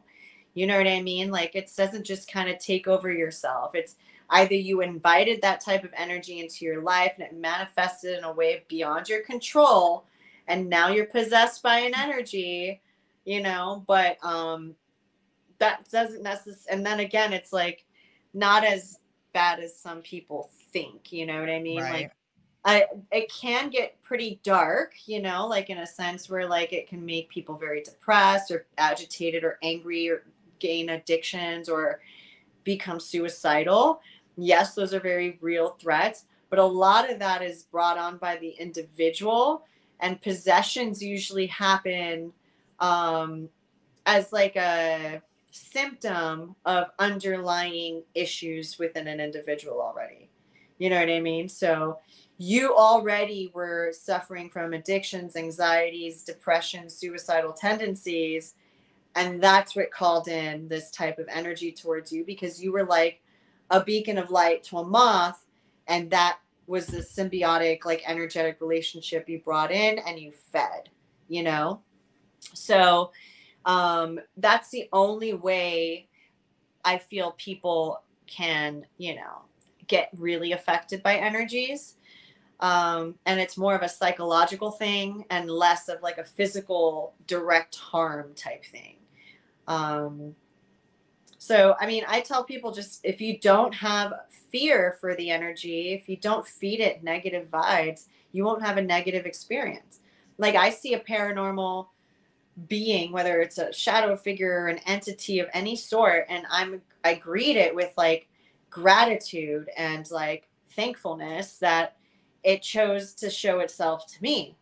You 0.53 0.67
know 0.67 0.77
what 0.77 0.87
i 0.87 1.01
mean? 1.01 1.31
Like 1.31 1.55
it 1.55 1.71
doesn't 1.77 2.05
just 2.05 2.29
kind 2.29 2.49
of 2.49 2.59
take 2.59 2.87
over 2.87 3.11
yourself. 3.11 3.73
It's 3.73 3.95
either 4.31 4.55
you 4.55 4.81
invited 4.81 5.41
that 5.41 5.61
type 5.61 5.85
of 5.85 5.93
energy 5.95 6.39
into 6.39 6.65
your 6.65 6.81
life 6.81 7.13
and 7.17 7.23
it 7.25 7.33
manifested 7.33 8.17
in 8.17 8.25
a 8.25 8.33
way 8.33 8.65
beyond 8.67 9.07
your 9.07 9.21
control 9.21 10.05
and 10.47 10.69
now 10.69 10.89
you're 10.89 11.05
possessed 11.05 11.63
by 11.63 11.79
an 11.79 11.93
energy 11.95 12.81
you 13.23 13.41
know? 13.41 13.85
But 13.87 14.17
um 14.23 14.75
that 15.61 15.87
doesn't 15.89 16.23
necessarily 16.23 16.65
and 16.69 16.85
then 16.85 16.99
again 16.99 17.31
it's 17.31 17.53
like 17.53 17.85
not 18.33 18.65
as 18.65 18.97
bad 19.31 19.59
as 19.59 19.77
some 19.77 20.01
people 20.01 20.49
think 20.73 21.13
you 21.13 21.25
know 21.25 21.39
what 21.39 21.49
i 21.49 21.59
mean 21.59 21.79
right. 21.79 21.93
like 21.93 22.11
I, 22.63 22.85
it 23.11 23.31
can 23.31 23.71
get 23.71 23.99
pretty 24.03 24.39
dark, 24.43 24.93
you 25.07 25.19
know, 25.19 25.47
like 25.47 25.71
in 25.71 25.79
a 25.79 25.87
sense 25.87 26.29
where 26.29 26.47
like 26.47 26.73
it 26.73 26.87
can 26.87 27.03
make 27.03 27.27
people 27.27 27.55
very 27.55 27.81
depressed 27.81 28.51
or 28.51 28.67
agitated 28.77 29.43
or 29.43 29.57
angry 29.63 30.07
or 30.09 30.25
gain 30.59 30.89
addictions 30.89 31.67
or 31.67 32.01
become 32.63 32.99
suicidal. 32.99 33.99
Yes, 34.37 34.75
those 34.75 34.93
are 34.93 34.99
very 34.99 35.39
real 35.41 35.75
threats, 35.81 36.25
but 36.51 36.59
a 36.59 36.63
lot 36.63 37.09
of 37.09 37.17
that 37.17 37.41
is 37.41 37.63
brought 37.63 37.97
on 37.97 38.17
by 38.17 38.37
the 38.37 38.49
individual 38.51 39.65
and 39.99 40.21
possessions 40.21 41.01
usually 41.01 41.47
happen 41.47 42.31
um, 42.79 43.49
as 44.05 44.31
like 44.31 44.55
a 44.55 45.21
symptom 45.51 46.55
of 46.65 46.87
underlying 46.97 48.03
issues 48.15 48.79
within 48.79 49.07
an 49.07 49.19
individual 49.19 49.81
already. 49.81 50.29
You 50.77 50.89
know 50.89 50.99
what 50.99 51.09
I 51.09 51.19
mean? 51.19 51.47
So 51.47 51.99
you 52.37 52.75
already 52.75 53.51
were 53.53 53.91
suffering 53.93 54.49
from 54.49 54.73
addictions, 54.73 55.35
anxieties, 55.35 56.23
depression, 56.23 56.89
suicidal 56.89 57.53
tendencies. 57.53 58.55
And 59.15 59.43
that's 59.43 59.75
what 59.75 59.91
called 59.91 60.27
in 60.27 60.67
this 60.67 60.89
type 60.89 61.19
of 61.19 61.27
energy 61.29 61.71
towards 61.71 62.11
you 62.11 62.25
because 62.25 62.63
you 62.63 62.71
were 62.71 62.85
like 62.85 63.21
a 63.69 63.83
beacon 63.83 64.17
of 64.17 64.31
light 64.31 64.63
to 64.63 64.79
a 64.79 64.83
moth. 64.83 65.45
And 65.87 66.09
that 66.11 66.39
was 66.65 66.87
the 66.87 66.99
symbiotic, 66.99 67.85
like 67.85 68.01
energetic 68.07 68.59
relationship 68.61 69.29
you 69.29 69.39
brought 69.39 69.71
in 69.71 69.99
and 69.99 70.17
you 70.17 70.31
fed, 70.31 70.89
you 71.27 71.43
know? 71.43 71.81
So, 72.53 73.11
um, 73.65 74.19
that's 74.37 74.69
the 74.69 74.89
only 74.91 75.33
way 75.33 76.07
I 76.83 76.97
feel 76.97 77.31
people 77.33 78.01
can, 78.27 78.85
you 78.97 79.15
know, 79.15 79.43
get 79.87 80.09
really 80.17 80.51
affected 80.53 81.03
by 81.03 81.17
energies. 81.17 81.95
Um, 82.59 83.15
and 83.25 83.39
it's 83.39 83.57
more 83.57 83.75
of 83.75 83.81
a 83.81 83.89
psychological 83.89 84.71
thing 84.71 85.25
and 85.29 85.49
less 85.49 85.89
of 85.89 86.01
like 86.01 86.17
a 86.17 86.23
physical 86.23 87.13
direct 87.27 87.75
harm 87.75 88.33
type 88.35 88.63
thing. 88.65 88.97
Um, 89.67 90.35
So, 91.37 91.75
I 91.79 91.87
mean, 91.87 92.03
I 92.07 92.21
tell 92.21 92.43
people 92.43 92.71
just 92.71 93.01
if 93.03 93.19
you 93.19 93.39
don't 93.39 93.73
have 93.73 94.13
fear 94.51 94.95
for 95.01 95.15
the 95.15 95.31
energy, 95.31 95.91
if 95.91 96.07
you 96.07 96.15
don't 96.15 96.47
feed 96.47 96.79
it 96.79 97.03
negative 97.03 97.49
vibes, 97.49 98.05
you 98.31 98.45
won't 98.45 98.61
have 98.63 98.77
a 98.77 98.81
negative 98.81 99.25
experience. 99.25 100.01
Like 100.37 100.55
I 100.55 100.69
see 100.69 100.93
a 100.93 100.99
paranormal 100.99 101.87
being, 102.67 103.11
whether 103.11 103.41
it's 103.41 103.57
a 103.57 103.73
shadow 103.73 104.15
figure 104.15 104.61
or 104.61 104.67
an 104.67 104.79
entity 104.79 105.39
of 105.39 105.49
any 105.53 105.75
sort, 105.75 106.25
and 106.29 106.45
I'm 106.49 106.81
I 107.03 107.15
greet 107.15 107.57
it 107.57 107.73
with 107.73 107.93
like 107.97 108.27
gratitude 108.69 109.69
and 109.77 110.09
like 110.11 110.47
thankfulness 110.69 111.57
that 111.57 111.97
it 112.43 112.61
chose 112.61 113.13
to 113.15 113.29
show 113.29 113.59
itself 113.59 114.07
to 114.07 114.21
me. 114.21 114.55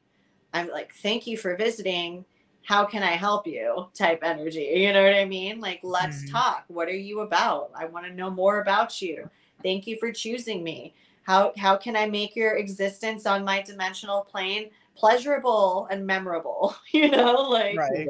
I'm 0.53 0.69
like, 0.69 0.93
thank 0.95 1.27
you 1.27 1.37
for 1.37 1.55
visiting. 1.55 2.25
How 2.63 2.85
can 2.85 3.03
I 3.03 3.11
help 3.11 3.47
you? 3.47 3.87
Type 3.93 4.19
energy. 4.23 4.71
You 4.75 4.93
know 4.93 5.03
what 5.03 5.15
I 5.15 5.25
mean? 5.25 5.59
Like, 5.59 5.79
let's 5.83 6.23
mm-hmm. 6.23 6.35
talk. 6.35 6.65
What 6.67 6.87
are 6.87 6.95
you 6.95 7.21
about? 7.21 7.71
I 7.75 7.85
want 7.85 8.05
to 8.05 8.13
know 8.13 8.29
more 8.29 8.61
about 8.61 9.01
you. 9.01 9.29
Thank 9.63 9.87
you 9.87 9.97
for 9.99 10.11
choosing 10.11 10.63
me. 10.63 10.93
How 11.23 11.53
how 11.57 11.77
can 11.77 11.95
I 11.95 12.07
make 12.07 12.35
your 12.35 12.57
existence 12.57 13.25
on 13.25 13.43
my 13.43 13.61
dimensional 13.61 14.21
plane 14.21 14.69
pleasurable 14.99 15.87
and 15.89 16.05
memorable? 16.05 16.75
You 16.91 17.09
know, 17.09 17.43
like 17.49 17.77
right. 17.77 18.07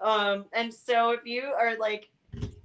um, 0.00 0.46
and 0.52 0.72
so 0.72 1.10
if 1.10 1.26
you 1.26 1.42
are 1.42 1.76
like 1.78 2.10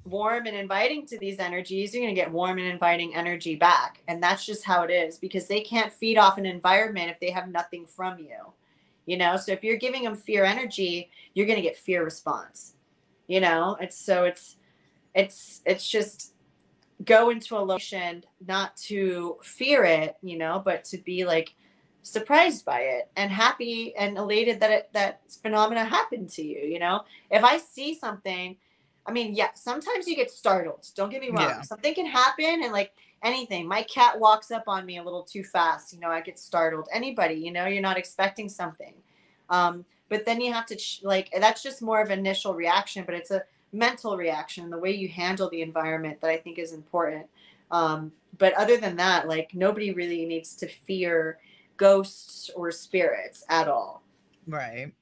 warm 0.05 0.45
and 0.45 0.55
inviting 0.55 1.05
to 1.07 1.17
these 1.17 1.39
energies, 1.39 1.93
you're 1.93 2.03
going 2.03 2.13
to 2.13 2.19
get 2.21 2.31
warm 2.31 2.57
and 2.59 2.67
inviting 2.67 3.15
energy 3.15 3.55
back. 3.55 4.01
And 4.07 4.21
that's 4.21 4.45
just 4.45 4.63
how 4.63 4.83
it 4.83 4.91
is 4.91 5.17
because 5.17 5.47
they 5.47 5.61
can't 5.61 5.91
feed 5.91 6.17
off 6.17 6.37
an 6.37 6.45
environment 6.45 7.09
if 7.09 7.19
they 7.19 7.31
have 7.31 7.49
nothing 7.49 7.85
from 7.85 8.19
you. 8.19 8.53
You 9.05 9.17
know, 9.17 9.37
so 9.37 9.51
if 9.51 9.63
you're 9.63 9.77
giving 9.77 10.03
them 10.03 10.15
fear 10.15 10.43
energy, 10.43 11.09
you're 11.33 11.45
going 11.45 11.57
to 11.57 11.61
get 11.61 11.77
fear 11.77 12.03
response. 12.03 12.73
You 13.27 13.41
know, 13.41 13.77
it's 13.81 13.97
so 13.97 14.25
it's 14.25 14.57
it's 15.15 15.61
it's 15.65 15.87
just 15.87 16.33
go 17.03 17.29
into 17.29 17.57
a 17.57 17.59
location 17.59 18.23
not 18.45 18.75
to 18.77 19.37
fear 19.41 19.83
it, 19.83 20.15
you 20.21 20.37
know, 20.37 20.61
but 20.63 20.83
to 20.85 20.97
be 20.97 21.25
like 21.25 21.55
surprised 22.03 22.63
by 22.63 22.79
it 22.81 23.09
and 23.15 23.31
happy 23.31 23.95
and 23.95 24.17
elated 24.17 24.59
that 24.61 24.71
it 24.71 24.89
that 24.93 25.21
phenomena 25.41 25.83
happened 25.83 26.29
to 26.29 26.43
you, 26.43 26.59
you 26.59 26.79
know. 26.79 27.01
If 27.29 27.43
I 27.43 27.57
see 27.57 27.93
something 27.93 28.55
I 29.07 29.13
mean, 29.13 29.33
yeah, 29.33 29.49
sometimes 29.53 30.05
you 30.07 30.15
get 30.15 30.29
startled. 30.29 30.85
Don't 30.95 31.09
get 31.09 31.21
me 31.21 31.29
wrong. 31.29 31.43
Yeah. 31.43 31.61
Something 31.61 31.95
can 31.95 32.05
happen 32.05 32.61
and 32.61 32.73
like 32.73 32.91
anything. 33.23 33.65
My 33.67 33.83
cat 33.83 34.19
walks 34.19 34.51
up 34.51 34.65
on 34.67 34.85
me 34.85 34.97
a 34.97 35.03
little 35.03 35.23
too 35.23 35.43
fast, 35.43 35.93
you 35.93 35.99
know, 35.99 36.09
I 36.09 36.21
get 36.21 36.37
startled. 36.37 36.89
Anybody, 36.91 37.35
you 37.35 37.51
know, 37.51 37.65
you're 37.65 37.81
not 37.81 37.97
expecting 37.97 38.49
something. 38.49 38.93
Um, 39.49 39.85
but 40.09 40.25
then 40.25 40.41
you 40.41 40.51
have 40.53 40.65
to 40.67 40.75
ch- 40.75 41.01
like 41.03 41.29
that's 41.37 41.63
just 41.63 41.81
more 41.81 42.01
of 42.01 42.09
an 42.09 42.19
initial 42.19 42.53
reaction, 42.53 43.05
but 43.05 43.15
it's 43.15 43.31
a 43.31 43.43
mental 43.71 44.17
reaction, 44.17 44.69
the 44.69 44.77
way 44.77 44.91
you 44.91 45.07
handle 45.07 45.49
the 45.49 45.61
environment 45.61 46.19
that 46.21 46.29
I 46.29 46.37
think 46.37 46.59
is 46.59 46.73
important. 46.73 47.27
Um, 47.71 48.11
but 48.37 48.53
other 48.53 48.77
than 48.77 48.97
that, 48.97 49.27
like 49.27 49.53
nobody 49.53 49.93
really 49.93 50.25
needs 50.25 50.55
to 50.57 50.67
fear 50.67 51.39
ghosts 51.77 52.49
or 52.55 52.71
spirits 52.71 53.43
at 53.49 53.67
all. 53.67 54.03
Right. 54.47 54.93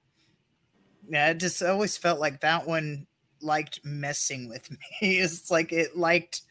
Yeah, 1.09 1.29
it 1.29 1.39
just 1.39 1.61
always 1.61 1.97
felt 1.97 2.19
like 2.19 2.41
that 2.41 2.67
one 2.67 3.07
liked 3.41 3.79
messing 3.83 4.49
with 4.49 4.69
me. 4.71 4.79
It's 5.01 5.51
like 5.51 5.71
it 5.71 5.97
liked 5.97 6.41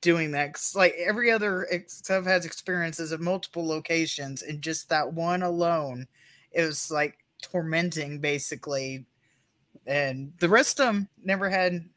doing 0.00 0.32
that. 0.32 0.60
Like 0.74 0.94
every 0.98 1.30
other 1.30 1.66
stuff 1.88 2.24
has 2.24 2.44
experiences 2.44 3.12
at 3.12 3.20
multiple 3.20 3.66
locations, 3.66 4.42
and 4.42 4.62
just 4.62 4.88
that 4.88 5.12
one 5.12 5.42
alone, 5.42 6.06
it 6.52 6.64
was 6.64 6.90
like 6.90 7.18
tormenting 7.42 8.20
basically. 8.20 9.06
And 9.86 10.32
the 10.40 10.48
rest 10.48 10.80
of 10.80 10.86
them 10.86 11.08
never 11.22 11.48
had 11.48 11.88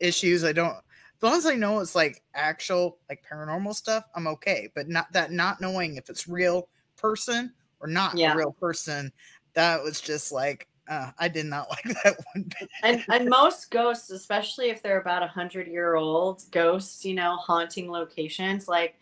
issues. 0.00 0.44
I 0.44 0.52
don't. 0.52 0.76
As 1.22 1.30
long 1.30 1.38
as 1.38 1.46
I 1.46 1.54
know 1.54 1.78
it's 1.78 1.94
like 1.94 2.20
actual 2.34 2.98
like 3.08 3.24
paranormal 3.30 3.76
stuff, 3.76 4.08
I'm 4.16 4.26
okay. 4.26 4.72
But 4.74 4.88
not 4.88 5.12
that 5.12 5.30
not 5.30 5.60
knowing 5.60 5.94
if 5.94 6.10
it's 6.10 6.26
real 6.26 6.68
person 6.96 7.52
or 7.78 7.86
not 7.86 8.18
yeah. 8.18 8.32
a 8.32 8.36
real 8.36 8.50
person, 8.50 9.12
that 9.54 9.80
was 9.80 10.00
just 10.00 10.32
like 10.32 10.66
uh, 10.88 11.12
I 11.20 11.28
did 11.28 11.46
not 11.46 11.70
like 11.70 11.96
that 12.02 12.16
one 12.34 12.50
bit. 12.58 12.68
And 12.82 13.04
and 13.08 13.28
most 13.28 13.70
ghosts, 13.70 14.10
especially 14.10 14.70
if 14.70 14.82
they're 14.82 15.00
about 15.00 15.22
a 15.22 15.28
hundred 15.28 15.68
year 15.68 15.94
old 15.94 16.42
ghosts, 16.50 17.04
you 17.04 17.14
know, 17.14 17.36
haunting 17.36 17.88
locations, 17.88 18.66
like 18.66 18.96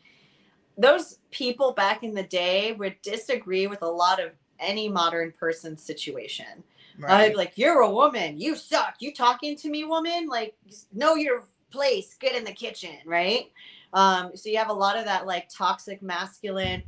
those 0.76 1.20
people 1.30 1.72
back 1.72 2.02
in 2.02 2.12
the 2.12 2.22
day 2.22 2.72
would 2.72 3.00
disagree 3.00 3.66
with 3.66 3.80
a 3.80 3.88
lot 3.88 4.22
of 4.22 4.32
any 4.58 4.90
modern 4.90 5.32
person's 5.32 5.82
situation. 5.82 6.64
Right. 6.98 7.12
I'd 7.12 7.30
be 7.30 7.36
like, 7.36 7.52
"You're 7.56 7.80
a 7.80 7.90
woman. 7.90 8.38
You 8.38 8.56
suck. 8.56 8.96
You 8.98 9.14
talking 9.14 9.56
to 9.56 9.70
me, 9.70 9.84
woman? 9.84 10.26
Like, 10.26 10.54
know 10.92 11.14
your 11.14 11.44
place. 11.70 12.14
Get 12.14 12.34
in 12.34 12.44
the 12.44 12.52
kitchen, 12.52 12.96
right?" 13.04 13.50
Um, 13.92 14.36
so 14.36 14.48
you 14.48 14.58
have 14.58 14.70
a 14.70 14.74
lot 14.74 14.96
of 14.96 15.04
that 15.04 15.26
like 15.26 15.48
toxic 15.48 16.02
masculine 16.02 16.82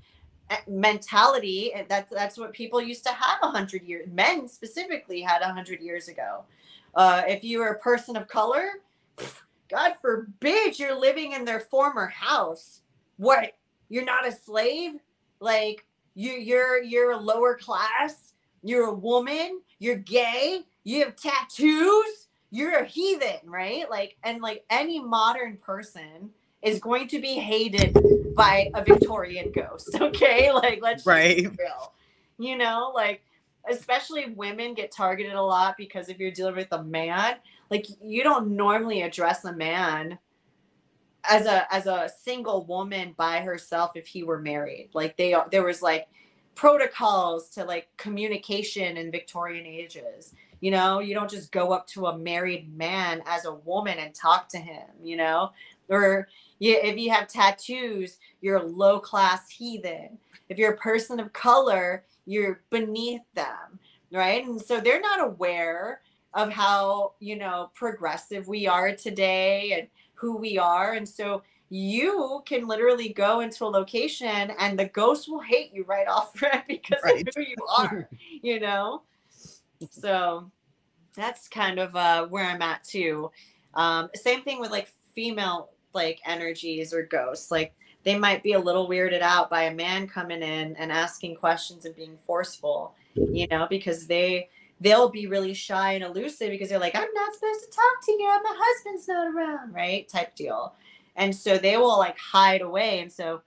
mentality 0.66 1.72
that's 1.88 2.10
that's 2.10 2.36
what 2.36 2.52
people 2.52 2.80
used 2.80 3.04
to 3.04 3.12
have 3.12 3.38
a 3.42 3.50
hundred 3.50 3.82
years 3.82 4.06
men 4.12 4.46
specifically 4.48 5.20
had 5.20 5.42
a 5.42 5.52
hundred 5.52 5.80
years 5.80 6.08
ago. 6.08 6.44
Uh, 6.94 7.22
if 7.26 7.42
you 7.42 7.58
were 7.58 7.68
a 7.68 7.78
person 7.78 8.16
of 8.16 8.28
color 8.28 8.72
god 9.70 9.94
forbid 10.00 10.78
you're 10.78 10.98
living 10.98 11.32
in 11.32 11.44
their 11.44 11.60
former 11.60 12.06
house. 12.06 12.80
What? 13.16 13.56
You're 13.88 14.04
not 14.04 14.26
a 14.26 14.32
slave? 14.32 14.94
Like 15.40 15.86
you 16.14 16.32
you're 16.32 16.82
you're 16.82 17.12
a 17.12 17.16
lower 17.16 17.56
class? 17.56 18.34
You're 18.62 18.88
a 18.88 18.94
woman? 18.94 19.60
You're 19.78 19.96
gay? 19.96 20.60
You 20.84 21.04
have 21.04 21.16
tattoos 21.16 22.21
you're 22.52 22.76
a 22.76 22.84
heathen 22.84 23.40
right 23.44 23.90
like 23.90 24.16
and 24.22 24.40
like 24.40 24.64
any 24.70 25.00
modern 25.00 25.56
person 25.56 26.30
is 26.62 26.78
going 26.78 27.08
to 27.08 27.20
be 27.20 27.34
hated 27.34 27.96
by 28.34 28.70
a 28.74 28.84
Victorian 28.84 29.52
ghost. 29.52 29.90
Okay, 30.00 30.52
like 30.52 30.80
let's 30.82 31.06
right. 31.06 31.44
real. 31.58 31.92
You 32.38 32.56
know, 32.56 32.92
like 32.94 33.22
especially 33.68 34.30
women 34.30 34.74
get 34.74 34.90
targeted 34.90 35.32
a 35.32 35.42
lot 35.42 35.76
because 35.76 36.08
if 36.08 36.18
you're 36.18 36.30
dealing 36.30 36.56
with 36.56 36.72
a 36.72 36.82
man, 36.82 37.36
like 37.70 37.86
you 38.02 38.22
don't 38.22 38.50
normally 38.50 39.02
address 39.02 39.44
a 39.44 39.52
man 39.52 40.18
as 41.24 41.46
a 41.46 41.72
as 41.72 41.86
a 41.86 42.10
single 42.22 42.64
woman 42.66 43.14
by 43.16 43.40
herself 43.40 43.92
if 43.94 44.06
he 44.06 44.22
were 44.22 44.40
married. 44.40 44.90
Like 44.92 45.16
they 45.16 45.34
there 45.50 45.64
was 45.64 45.82
like 45.82 46.08
protocols 46.54 47.48
to 47.50 47.64
like 47.64 47.88
communication 47.96 48.96
in 48.96 49.10
Victorian 49.10 49.66
ages. 49.66 50.34
You 50.62 50.70
know, 50.70 51.00
you 51.00 51.12
don't 51.12 51.28
just 51.28 51.50
go 51.50 51.72
up 51.72 51.88
to 51.88 52.06
a 52.06 52.16
married 52.16 52.72
man 52.78 53.20
as 53.26 53.46
a 53.46 53.52
woman 53.52 53.98
and 53.98 54.14
talk 54.14 54.48
to 54.50 54.58
him, 54.58 54.86
you 55.02 55.16
know? 55.16 55.50
Or 55.88 56.28
you, 56.60 56.78
if 56.80 56.96
you 56.96 57.10
have 57.10 57.26
tattoos, 57.26 58.18
you're 58.40 58.58
a 58.58 58.64
low 58.64 59.00
class 59.00 59.50
heathen. 59.50 60.18
If 60.48 60.58
you're 60.58 60.74
a 60.74 60.76
person 60.76 61.18
of 61.18 61.32
color, 61.32 62.04
you're 62.26 62.62
beneath 62.70 63.22
them, 63.34 63.80
right? 64.12 64.46
And 64.46 64.62
so 64.62 64.80
they're 64.80 65.00
not 65.00 65.20
aware 65.20 66.00
of 66.32 66.52
how, 66.52 67.14
you 67.18 67.36
know, 67.36 67.72
progressive 67.74 68.46
we 68.46 68.68
are 68.68 68.94
today 68.94 69.72
and 69.76 69.88
who 70.14 70.36
we 70.36 70.58
are. 70.58 70.92
And 70.92 71.08
so 71.08 71.42
you 71.70 72.40
can 72.46 72.68
literally 72.68 73.08
go 73.08 73.40
into 73.40 73.64
a 73.64 73.66
location 73.66 74.52
and 74.60 74.78
the 74.78 74.84
ghost 74.84 75.28
will 75.28 75.40
hate 75.40 75.74
you 75.74 75.82
right 75.88 76.06
off 76.08 76.40
rip 76.40 76.68
because 76.68 77.00
right. 77.02 77.26
of 77.26 77.34
who 77.34 77.42
you 77.42 77.56
are, 77.76 78.08
you 78.42 78.60
know? 78.60 79.02
So 79.90 80.50
that's 81.16 81.48
kind 81.48 81.78
of 81.78 81.94
uh, 81.96 82.26
where 82.26 82.44
I'm 82.44 82.62
at 82.62 82.84
too. 82.84 83.30
Um, 83.74 84.10
same 84.14 84.42
thing 84.42 84.60
with 84.60 84.70
like 84.70 84.88
female 85.14 85.70
like 85.94 86.20
energies 86.24 86.92
or 86.92 87.02
ghosts. 87.02 87.50
Like 87.50 87.74
they 88.04 88.18
might 88.18 88.42
be 88.42 88.52
a 88.52 88.58
little 88.58 88.88
weirded 88.88 89.20
out 89.20 89.50
by 89.50 89.64
a 89.64 89.74
man 89.74 90.06
coming 90.08 90.42
in 90.42 90.76
and 90.76 90.90
asking 90.90 91.36
questions 91.36 91.84
and 91.84 91.94
being 91.94 92.16
forceful, 92.26 92.94
you 93.14 93.46
know, 93.48 93.66
because 93.68 94.06
they 94.06 94.48
they'll 94.80 95.08
be 95.08 95.26
really 95.26 95.54
shy 95.54 95.92
and 95.92 96.02
elusive 96.02 96.50
because 96.50 96.68
they're 96.68 96.78
like, 96.78 96.96
I'm 96.96 97.12
not 97.14 97.34
supposed 97.34 97.60
to 97.60 97.70
talk 97.70 98.04
to 98.04 98.12
you. 98.12 98.26
My 98.26 98.56
husband's 98.58 99.06
not 99.06 99.32
around, 99.32 99.72
right? 99.72 100.08
Type 100.08 100.34
deal. 100.34 100.74
And 101.14 101.34
so 101.34 101.56
they 101.56 101.76
will 101.76 101.98
like 101.98 102.18
hide 102.18 102.62
away. 102.62 103.00
And 103.00 103.12
so 103.12 103.42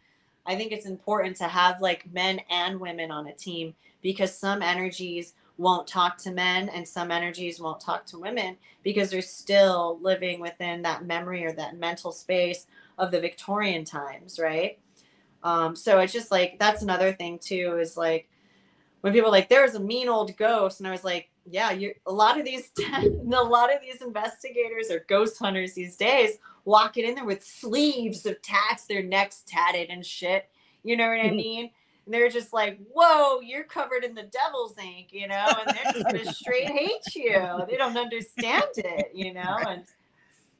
I 0.45 0.55
think 0.55 0.71
it's 0.71 0.85
important 0.85 1.35
to 1.37 1.45
have 1.45 1.81
like 1.81 2.11
men 2.13 2.39
and 2.49 2.79
women 2.79 3.11
on 3.11 3.27
a 3.27 3.33
team 3.33 3.75
because 4.01 4.37
some 4.37 4.61
energies 4.61 5.33
won't 5.57 5.87
talk 5.87 6.17
to 6.17 6.31
men 6.31 6.69
and 6.69 6.87
some 6.87 7.11
energies 7.11 7.59
won't 7.59 7.79
talk 7.79 8.05
to 8.05 8.19
women 8.19 8.57
because 8.83 9.09
they're 9.09 9.21
still 9.21 9.99
living 10.01 10.39
within 10.39 10.81
that 10.81 11.05
memory 11.05 11.45
or 11.45 11.53
that 11.53 11.77
mental 11.77 12.11
space 12.11 12.67
of 12.97 13.11
the 13.11 13.19
Victorian 13.19 13.85
times, 13.85 14.39
right? 14.39 14.79
Um, 15.43 15.75
so 15.75 15.99
it's 15.99 16.11
just 16.11 16.31
like 16.31 16.57
that's 16.59 16.81
another 16.81 17.13
thing 17.13 17.37
too 17.37 17.77
is 17.79 17.95
like 17.95 18.27
when 19.01 19.13
people 19.13 19.29
like 19.29 19.47
there's 19.47 19.75
a 19.75 19.79
mean 19.79 20.09
old 20.09 20.35
ghost 20.35 20.79
and 20.79 20.87
I 20.87 20.91
was 20.91 21.03
like 21.03 21.29
yeah 21.47 21.69
you 21.69 21.93
a 22.07 22.11
lot 22.11 22.39
of 22.39 22.45
these 22.45 22.71
a 23.03 23.43
lot 23.43 23.71
of 23.71 23.79
these 23.79 24.01
investigators 24.01 24.89
or 24.89 25.05
ghost 25.07 25.37
hunters 25.37 25.73
these 25.75 25.95
days 25.95 26.39
walking 26.65 27.05
in 27.05 27.13
there 27.13 27.25
with 27.25 27.45
sleeves 27.45 28.25
of 28.25 28.41
tats 28.41 28.87
their 28.87 29.03
necks 29.03 29.43
tatted 29.45 29.91
and 29.91 30.03
shit 30.03 30.49
you 30.81 30.97
know 30.97 31.07
what 31.07 31.23
I 31.23 31.29
mean 31.29 31.69
and 32.05 32.13
they're 32.13 32.29
just 32.29 32.53
like, 32.53 32.79
"Whoa, 32.93 33.41
you're 33.41 33.63
covered 33.63 34.03
in 34.03 34.15
the 34.15 34.23
devil's 34.23 34.77
ink," 34.77 35.09
you 35.11 35.27
know, 35.27 35.47
and 35.65 35.75
they're 35.75 35.93
just 35.93 36.05
gonna 36.05 36.33
straight 36.33 36.69
hate 36.69 37.15
you. 37.15 37.65
They 37.67 37.77
don't 37.77 37.97
understand 37.97 38.69
it, 38.77 39.11
you 39.13 39.33
know, 39.33 39.57
and 39.67 39.83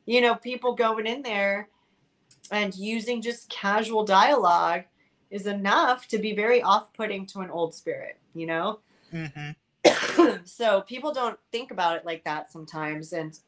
you 0.06 0.22
know, 0.22 0.36
people 0.36 0.74
going 0.76 1.08
in 1.08 1.22
there 1.22 1.70
and 2.52 2.76
using 2.76 3.22
just 3.22 3.50
casual 3.50 4.06
dialogue 4.06 4.84
is 5.32 5.48
enough 5.48 6.08
to 6.08 6.18
be 6.18 6.34
very 6.34 6.62
off-putting 6.62 7.26
to 7.26 7.40
an 7.40 7.50
old 7.50 7.74
spirit, 7.74 8.18
you 8.34 8.46
know? 8.46 8.80
Mm-hmm. 9.14 10.38
so 10.46 10.82
people 10.82 11.14
don't 11.14 11.40
think 11.52 11.72
about 11.72 11.98
it 11.98 12.06
like 12.06 12.24
that 12.24 12.52
sometimes 12.52 13.14
and 13.14 13.40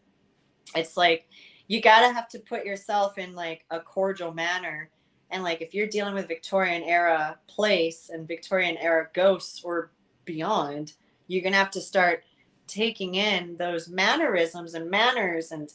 it's 0.76 0.96
like 0.96 1.28
you 1.68 1.82
gotta 1.82 2.14
have 2.14 2.28
to 2.30 2.40
put 2.40 2.64
yourself 2.64 3.18
in 3.18 3.34
like 3.34 3.66
a 3.72 3.80
cordial 3.80 4.34
manner 4.34 4.90
and 5.30 5.44
like 5.44 5.62
if 5.62 5.74
you're 5.74 5.88
dealing 5.88 6.14
with 6.14 6.28
victorian 6.28 6.84
era 6.84 7.38
place 7.48 8.10
and 8.12 8.28
victorian 8.28 8.78
era 8.78 9.08
ghosts 9.14 9.62
or 9.64 9.92
beyond 10.26 10.94
you're 11.28 11.44
gonna 11.44 11.56
have 11.56 11.72
to 11.72 11.82
start 11.82 12.24
taking 12.68 13.16
in 13.16 13.56
those 13.58 13.88
mannerisms 13.88 14.74
and 14.74 14.90
manners 14.90 15.52
and 15.52 15.74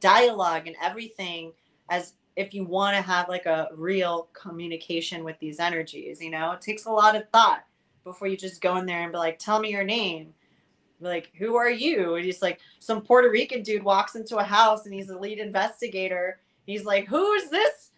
dialogue 0.00 0.66
and 0.66 0.76
everything 0.82 1.52
as 1.90 2.14
if 2.36 2.54
you 2.54 2.64
want 2.64 2.96
to 2.96 3.02
have 3.02 3.28
like 3.28 3.46
a 3.46 3.68
real 3.76 4.28
communication 4.32 5.22
with 5.24 5.38
these 5.38 5.60
energies 5.60 6.20
you 6.20 6.30
know? 6.30 6.52
It 6.52 6.60
takes 6.60 6.86
a 6.86 6.90
lot 6.90 7.16
of 7.16 7.28
thought 7.30 7.64
before 8.04 8.28
you 8.28 8.36
just 8.36 8.62
go 8.62 8.76
in 8.76 8.86
there 8.86 9.02
and 9.02 9.12
be 9.12 9.18
like 9.18 9.38
tell 9.38 9.60
me 9.60 9.70
your 9.70 9.84
name. 9.84 10.32
Like 11.00 11.30
who 11.36 11.56
are 11.56 11.70
you? 11.70 12.16
And 12.16 12.24
he's 12.24 12.42
like 12.42 12.60
some 12.78 13.02
puerto 13.02 13.30
rican 13.30 13.62
dude 13.62 13.82
walks 13.82 14.14
into 14.14 14.36
a 14.36 14.44
house 14.44 14.84
and 14.84 14.94
he's 14.94 15.10
a 15.10 15.18
lead 15.18 15.38
investigator. 15.38 16.40
He's 16.64 16.84
like 16.84 17.06
who 17.06 17.32
is 17.32 17.50
this 17.50 17.89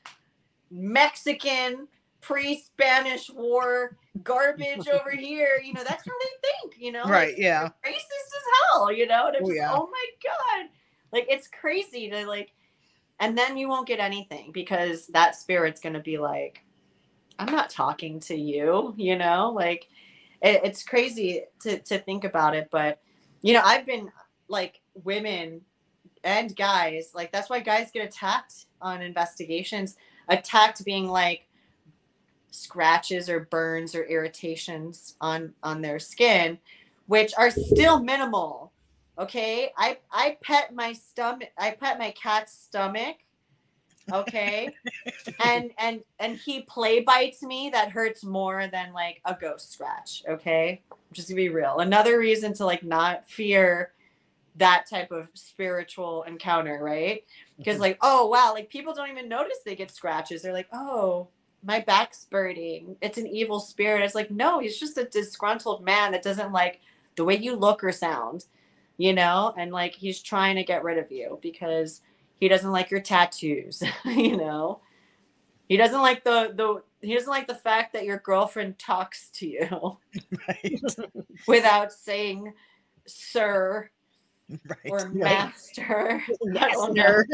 mexican 0.73 1.87
pre-spanish 2.21 3.31
war 3.31 3.97
garbage 4.23 4.89
over 4.89 5.11
here 5.11 5.61
you 5.65 5.73
know 5.75 5.83
that's 5.85 6.05
how 6.07 6.13
they 6.21 6.49
think 6.69 6.75
you 6.81 6.93
know 6.93 7.05
Right, 7.05 7.29
like, 7.29 7.39
yeah. 7.39 7.69
racist 7.85 7.95
as 7.95 8.71
hell 8.73 8.93
you 8.93 9.07
know 9.07 9.27
and 9.27 9.37
it's 9.37 9.45
Oh, 9.45 9.49
just 9.49 9.57
yeah. 9.57 9.73
oh 9.73 9.89
my 9.91 10.07
god 10.25 10.69
like 11.13 11.27
it's 11.29 11.49
crazy 11.49 12.09
to 12.11 12.27
like 12.27 12.53
and 13.21 13.37
then 13.37 13.57
you 13.57 13.69
won't 13.69 13.87
get 13.87 14.01
anything 14.01 14.51
because 14.53 15.07
that 15.09 15.37
spirit's 15.37 15.81
going 15.81 15.93
to 15.95 16.01
be 16.01 16.19
like 16.19 16.65
i'm 17.39 17.53
not 17.53 17.71
talking 17.71 18.21
to 18.21 18.35
you 18.37 18.95
you 18.97 19.17
know 19.19 19.51
like 19.55 19.89
it, 20.43 20.61
it's 20.65 20.83
crazy 20.85 21.43
to 21.61 21.79
to 21.81 21.99
think 21.99 22.25
about 22.25 22.55
it 22.55 22.69
but 22.71 23.01
you 23.43 23.53
know 23.53 23.63
i've 23.65 23.85
been 23.87 24.11
like 24.49 24.81
women 24.95 25.61
and 26.25 26.55
guys 26.55 27.11
like 27.15 27.33
that's 27.33 27.51
why 27.51 27.59
guys 27.61 27.91
get 27.93 28.07
attacked 28.07 28.67
on 28.81 29.03
investigations 29.03 29.97
attacked 30.33 30.85
being 30.85 31.09
like 31.09 31.47
scratches 32.51 33.29
or 33.29 33.41
burns 33.41 33.95
or 33.95 34.05
irritations 34.05 35.17
on 35.21 35.55
on 35.63 35.81
their 35.81 35.99
skin 35.99 36.59
which 37.07 37.33
are 37.37 37.51
still 37.51 38.03
minimal 38.03 38.73
okay? 39.19 39.73
I 39.77 39.99
i 40.11 40.37
pet 40.43 40.75
my 40.75 40.93
stomach 40.93 41.49
i 41.59 41.71
pet 41.71 41.99
my 41.99 42.11
cat's 42.13 42.53
stomach 42.53 43.17
okay? 44.13 44.71
And 45.45 45.71
and 45.79 46.03
and 46.19 46.37
he 46.37 46.63
play 46.63 47.01
bites 47.01 47.43
me 47.43 47.71
that 47.73 47.91
hurts 47.91 48.25
more 48.25 48.67
than 48.69 48.93
like 48.93 49.21
a 49.25 49.37
ghost 49.39 49.73
scratch 49.73 50.23
okay? 50.29 50.83
Just 51.13 51.29
to 51.29 51.35
be 51.35 51.49
real. 51.49 51.79
Another 51.79 52.19
reason 52.19 52.53
to 52.55 52.65
like 52.65 52.83
not 52.83 53.29
fear 53.29 53.93
that 54.57 54.87
type 54.89 55.11
of 55.11 55.29
spiritual 55.35 56.25
encounter 56.25 56.79
right 56.83 57.25
because 57.63 57.81
like 57.81 57.99
oh 58.01 58.27
wow 58.29 58.53
like 58.55 58.69
people 58.69 58.95
don't 58.95 59.11
even 59.11 59.29
notice 59.29 59.59
they 59.65 59.77
get 59.77 59.91
scratches. 59.91 60.43
They're 60.43 60.53
like 60.53 60.69
oh 60.73 61.29
my 61.65 61.81
back's 61.81 62.25
burning. 62.25 62.97
It's 63.01 63.19
an 63.19 63.27
evil 63.27 63.61
spirit. 63.61 64.03
It's 64.03 64.15
like 64.15 64.31
no 64.31 64.59
he's 64.59 64.79
just 64.79 64.99
a 64.99 65.05
disgruntled 65.05 65.85
man 65.85 66.13
that 66.13 66.23
doesn't 66.23 66.53
like 66.53 66.81
the 67.17 67.25
way 67.25 67.37
you 67.37 67.57
look 67.57 67.85
or 67.85 67.93
sound 67.93 68.47
you 68.99 69.13
know? 69.13 69.53
And 69.57 69.73
like 69.73 69.95
he's 69.95 70.23
trying 70.23 70.57
to 70.57 70.65
get 70.65 70.85
rid 70.85 70.99
of 70.99 71.11
you 71.11 71.39
because 71.43 72.03
he 72.39 72.49
doesn't 72.49 72.71
like 72.71 72.91
your 72.91 73.01
tattoos 73.01 73.83
you 74.05 74.37
know? 74.37 74.81
He 75.69 75.77
doesn't 75.77 76.03
like 76.03 76.25
the 76.25 76.53
the 76.55 76.83
he 77.07 77.15
doesn't 77.15 77.31
like 77.31 77.47
the 77.47 77.55
fact 77.55 77.95
that 77.95 78.05
your 78.05 78.19
girlfriend 78.19 78.79
talks 78.79 79.29
to 79.31 79.49
you. 79.49 79.99
Right. 80.49 80.81
without 81.47 81.93
saying 81.93 82.53
sir 83.07 83.91
Right. 84.69 84.93
or 84.93 85.09
master. 85.11 86.23
Master. 86.43 87.27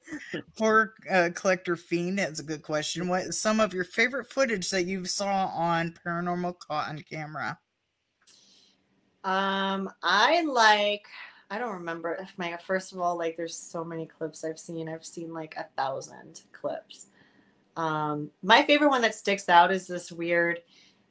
Horror 0.58 0.94
uh, 1.10 1.30
collector 1.34 1.76
fiend 1.76 2.18
That's 2.18 2.40
a 2.40 2.44
good 2.44 2.62
question. 2.62 3.08
What 3.08 3.22
is 3.24 3.40
some 3.40 3.60
of 3.60 3.74
your 3.74 3.84
favorite 3.84 4.30
footage 4.30 4.70
that 4.70 4.84
you 4.84 5.04
saw 5.04 5.46
on 5.46 5.94
paranormal 6.04 6.58
caught 6.58 6.88
on 6.88 6.98
camera? 7.08 7.58
Um, 9.24 9.90
I 10.02 10.42
like. 10.42 11.06
I 11.50 11.58
don't 11.58 11.74
remember 11.74 12.14
if 12.14 12.32
my 12.38 12.56
first 12.56 12.92
of 12.92 13.00
all, 13.00 13.16
like, 13.18 13.36
there's 13.36 13.56
so 13.56 13.84
many 13.84 14.06
clips 14.06 14.42
I've 14.44 14.58
seen. 14.58 14.88
I've 14.88 15.04
seen 15.04 15.34
like 15.34 15.54
a 15.56 15.66
thousand 15.76 16.42
clips. 16.52 17.08
Um, 17.76 18.30
my 18.42 18.62
favorite 18.62 18.88
one 18.88 19.02
that 19.02 19.14
sticks 19.14 19.48
out 19.48 19.72
is 19.72 19.86
this 19.86 20.10
weird 20.10 20.60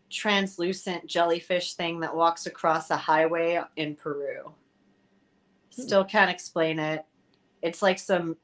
translucent 0.09 1.07
jellyfish 1.07 1.73
thing 1.75 1.99
that 2.01 2.15
walks 2.15 2.45
across 2.45 2.89
a 2.89 2.97
highway 2.97 3.61
in 3.77 3.95
Peru. 3.95 4.53
Still 5.71 6.03
can't 6.03 6.29
explain 6.29 6.79
it. 6.79 7.03
It's 7.61 7.81
like 7.81 7.99
some 7.99 8.37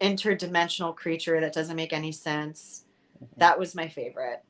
interdimensional 0.00 0.94
creature 0.94 1.40
that 1.40 1.52
doesn't 1.52 1.76
make 1.76 1.92
any 1.92 2.12
sense. 2.12 2.84
That 3.36 3.58
was 3.58 3.74
my 3.74 3.88
favorite. 3.88 4.42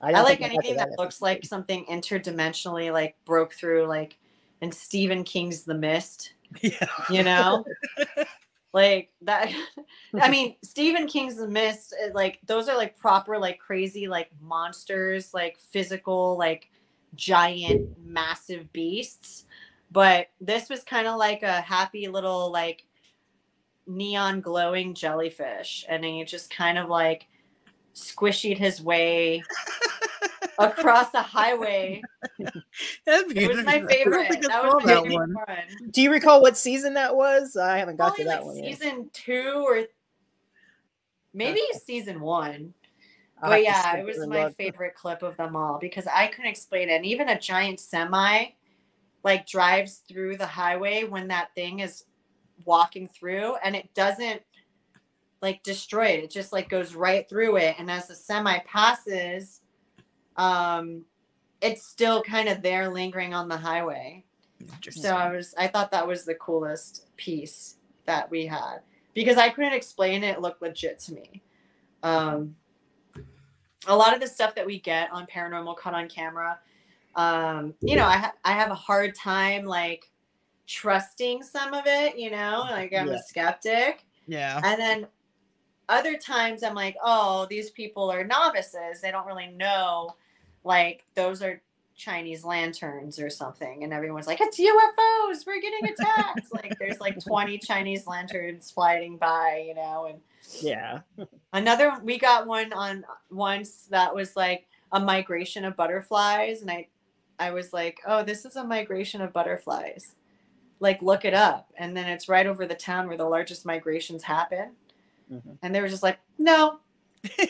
I, 0.00 0.10
like 0.22 0.38
I 0.42 0.48
to 0.48 0.54
anything 0.54 0.76
that 0.76 0.88
episode. 0.88 1.02
looks 1.02 1.22
like 1.22 1.44
something 1.44 1.84
interdimensionally 1.84 2.92
like 2.92 3.16
broke 3.24 3.52
through 3.54 3.86
like 3.86 4.18
in 4.60 4.72
Stephen 4.72 5.22
King's 5.22 5.62
The 5.62 5.74
Mist, 5.74 6.34
Yeah. 6.60 6.86
you 7.08 7.22
know? 7.22 7.64
like 8.72 9.10
that 9.22 9.52
I 10.20 10.28
mean, 10.28 10.56
Stephen 10.64 11.06
King's 11.06 11.36
The 11.36 11.46
Mist 11.46 11.94
uh, 12.04 12.10
like 12.14 12.40
those 12.46 12.68
are 12.68 12.76
like 12.76 12.96
proper 12.98 13.38
like 13.38 13.60
crazy 13.60 14.08
like 14.08 14.30
monsters, 14.40 15.32
like 15.32 15.58
physical 15.60 16.36
like 16.36 16.70
giant 17.14 17.96
massive 18.04 18.72
beasts. 18.72 19.44
But 19.92 20.28
this 20.40 20.70
was 20.70 20.82
kind 20.84 21.06
of 21.06 21.18
like 21.18 21.42
a 21.42 21.60
happy 21.60 22.08
little 22.08 22.50
like 22.50 22.84
neon 23.86 24.40
glowing 24.40 24.94
jellyfish 24.94 25.84
and 25.88 26.04
he 26.04 26.24
just 26.24 26.54
kind 26.54 26.78
of 26.78 26.88
like 26.88 27.26
squishied 27.94 28.56
his 28.56 28.80
way 28.80 29.42
across 30.58 31.12
a 31.14 31.22
highway. 31.22 32.02
It 33.06 33.48
was 33.54 33.64
my 33.64 33.84
favorite. 33.86 34.42
That 34.42 34.64
was 34.64 34.84
my 34.84 34.94
that 34.94 35.02
favorite 35.02 35.12
one. 35.12 35.34
one. 35.34 35.90
Do 35.90 36.00
you 36.00 36.10
recall 36.10 36.40
what 36.40 36.56
season 36.56 36.94
that 36.94 37.14
was? 37.14 37.56
I 37.56 37.78
haven't 37.78 37.96
got 37.96 38.14
Probably 38.14 38.24
to 38.24 38.30
that 38.30 38.36
like 38.38 38.46
one 38.46 38.56
yet. 38.56 38.78
season 38.78 39.10
two 39.12 39.64
or 39.66 39.82
maybe 41.34 41.60
season 41.84 42.20
one. 42.20 42.72
I'll 43.42 43.50
but 43.50 43.62
yeah, 43.62 43.96
it 43.96 44.04
was 44.06 44.26
my 44.26 44.50
favorite 44.52 44.94
clip 44.94 45.22
of 45.22 45.36
them 45.36 45.56
all 45.56 45.78
because 45.78 46.06
I 46.06 46.28
couldn't 46.28 46.50
explain 46.50 46.88
it. 46.88 46.94
And 46.94 47.06
even 47.06 47.28
a 47.28 47.38
giant 47.38 47.80
semi 47.80 48.46
like 49.24 49.46
drives 49.46 50.02
through 50.08 50.36
the 50.36 50.46
highway 50.46 51.04
when 51.04 51.28
that 51.28 51.54
thing 51.54 51.80
is 51.80 52.04
walking 52.64 53.08
through 53.08 53.56
and 53.64 53.74
it 53.76 53.92
doesn't 53.94 54.42
like 55.40 55.62
destroy 55.62 56.06
it. 56.06 56.24
It 56.24 56.30
just 56.30 56.52
like 56.52 56.68
goes 56.68 56.94
right 56.94 57.28
through 57.28 57.56
it. 57.56 57.76
And 57.78 57.90
as 57.90 58.08
the 58.08 58.14
semi 58.14 58.58
passes, 58.60 59.60
um 60.36 61.04
it's 61.60 61.86
still 61.86 62.22
kind 62.22 62.48
of 62.48 62.62
there 62.62 62.88
lingering 62.88 63.34
on 63.34 63.48
the 63.48 63.56
highway. 63.56 64.24
So 64.90 65.14
I 65.14 65.30
was 65.30 65.54
I 65.58 65.66
thought 65.68 65.90
that 65.90 66.06
was 66.06 66.24
the 66.24 66.34
coolest 66.34 67.06
piece 67.16 67.76
that 68.06 68.30
we 68.30 68.46
had 68.46 68.78
because 69.14 69.36
I 69.36 69.50
couldn't 69.50 69.74
explain 69.74 70.24
it, 70.24 70.36
it 70.36 70.40
looked 70.40 70.62
legit 70.62 70.98
to 71.00 71.14
me. 71.14 71.42
Um 72.02 72.56
a 73.88 73.96
lot 73.96 74.14
of 74.14 74.20
the 74.20 74.28
stuff 74.28 74.54
that 74.54 74.66
we 74.66 74.78
get 74.78 75.10
on 75.12 75.26
paranormal 75.26 75.76
caught 75.76 75.94
on 75.94 76.08
camera 76.08 76.58
um 77.16 77.74
you 77.80 77.96
know 77.96 78.06
I 78.06 78.16
ha- 78.16 78.34
I 78.44 78.52
have 78.52 78.70
a 78.70 78.74
hard 78.74 79.14
time 79.14 79.64
like 79.64 80.10
trusting 80.66 81.42
some 81.42 81.74
of 81.74 81.84
it, 81.86 82.16
you 82.16 82.30
know, 82.30 82.64
like 82.70 82.94
I'm 82.94 83.08
Yeah. 83.08 83.14
a 83.14 83.18
skeptic. 83.18 84.06
yeah. 84.26 84.60
And 84.64 84.80
then 84.80 85.06
other 85.88 86.16
times 86.16 86.62
I'm 86.62 86.74
like, 86.74 86.96
oh, 87.04 87.46
these 87.50 87.70
people 87.70 88.10
are 88.10 88.24
novices. 88.24 89.00
They 89.02 89.10
don't 89.10 89.26
really 89.26 89.48
know. 89.48 90.16
Like, 90.64 91.04
those 91.14 91.42
are 91.42 91.60
Chinese 91.96 92.44
lanterns 92.44 93.18
or 93.18 93.28
something. 93.28 93.84
And 93.84 93.92
everyone's 93.92 94.26
like, 94.26 94.40
it's 94.40 94.58
UFOs. 94.58 95.44
We're 95.46 95.60
getting 95.60 95.90
attacked. 95.90 96.46
like, 96.54 96.78
there's 96.78 97.00
like 97.00 97.22
20 97.22 97.58
Chinese 97.58 98.06
lanterns 98.06 98.70
flying 98.70 99.18
by, 99.18 99.64
you 99.66 99.74
know. 99.74 100.06
And 100.06 100.20
Yeah. 100.62 101.00
another 101.52 101.92
we 102.02 102.18
got 102.18 102.46
one 102.46 102.72
on 102.72 103.04
once 103.30 103.86
that 103.90 104.14
was 104.14 104.36
like 104.36 104.66
a 104.92 105.00
migration 105.00 105.64
of 105.66 105.76
butterflies. 105.76 106.62
And 106.62 106.70
I, 106.70 106.86
I 107.42 107.50
was 107.50 107.72
like, 107.72 108.00
oh, 108.06 108.22
this 108.22 108.44
is 108.44 108.56
a 108.56 108.64
migration 108.64 109.20
of 109.20 109.32
butterflies. 109.32 110.14
Like, 110.80 111.02
look 111.02 111.24
it 111.24 111.34
up. 111.34 111.68
And 111.76 111.96
then 111.96 112.08
it's 112.08 112.28
right 112.28 112.46
over 112.46 112.66
the 112.66 112.74
town 112.74 113.08
where 113.08 113.16
the 113.16 113.24
largest 113.28 113.66
migrations 113.66 114.22
happen 114.22 114.72
Mhm. 115.30 115.58
and 115.62 115.74
they 115.74 115.80
were 115.80 115.88
just 115.88 116.02
like, 116.02 116.18
"No, 116.38 116.80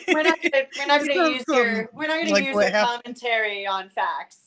we're 0.07 0.23
not 0.23 0.39
gonna, 0.41 0.63
we're 0.77 0.85
not 0.85 1.01
gonna 1.07 1.29
use 1.29 1.43
your, 1.47 1.89
we're 1.93 2.07
not 2.07 2.19
gonna 2.21 2.31
Like 2.31 2.45
use 2.45 2.55
your 2.55 2.71
commentary 2.71 3.65
on 3.67 3.89
facts." 3.89 4.39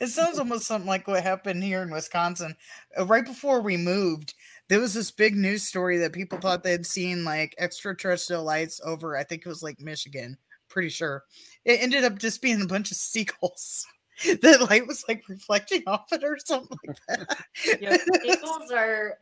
It 0.00 0.08
sounds 0.08 0.38
almost 0.38 0.66
something 0.66 0.86
like 0.88 1.08
what 1.08 1.22
happened 1.22 1.62
here 1.64 1.82
in 1.82 1.90
Wisconsin. 1.90 2.54
Uh, 2.98 3.06
right 3.06 3.24
before 3.24 3.60
we 3.62 3.76
moved, 3.76 4.34
there 4.68 4.78
was 4.80 4.94
this 4.94 5.10
big 5.10 5.34
news 5.36 5.62
story 5.64 5.96
that 5.98 6.12
people 6.12 6.38
thought 6.38 6.62
they 6.62 6.72
had 6.72 6.86
seen 6.86 7.24
like 7.24 7.54
extraterrestrial 7.58 8.44
lights 8.44 8.80
over, 8.84 9.16
I 9.16 9.24
think 9.24 9.42
it 9.44 9.48
was 9.48 9.62
like 9.62 9.80
Michigan, 9.80 10.36
pretty 10.68 10.90
sure. 10.90 11.24
It 11.64 11.80
ended 11.80 12.04
up 12.04 12.18
just 12.18 12.42
being 12.42 12.60
a 12.62 12.66
bunch 12.66 12.90
of 12.90 12.96
seagulls. 13.10 13.86
the 14.24 14.66
light 14.70 14.86
was 14.86 15.04
like 15.08 15.28
reflecting 15.28 15.82
off 15.86 16.12
it 16.12 16.24
or 16.24 16.38
something 16.38 16.78
like 16.86 16.98
that. 17.08 17.44
Yeah, 17.80 17.96
seagulls 18.22 18.70
are 18.70 19.18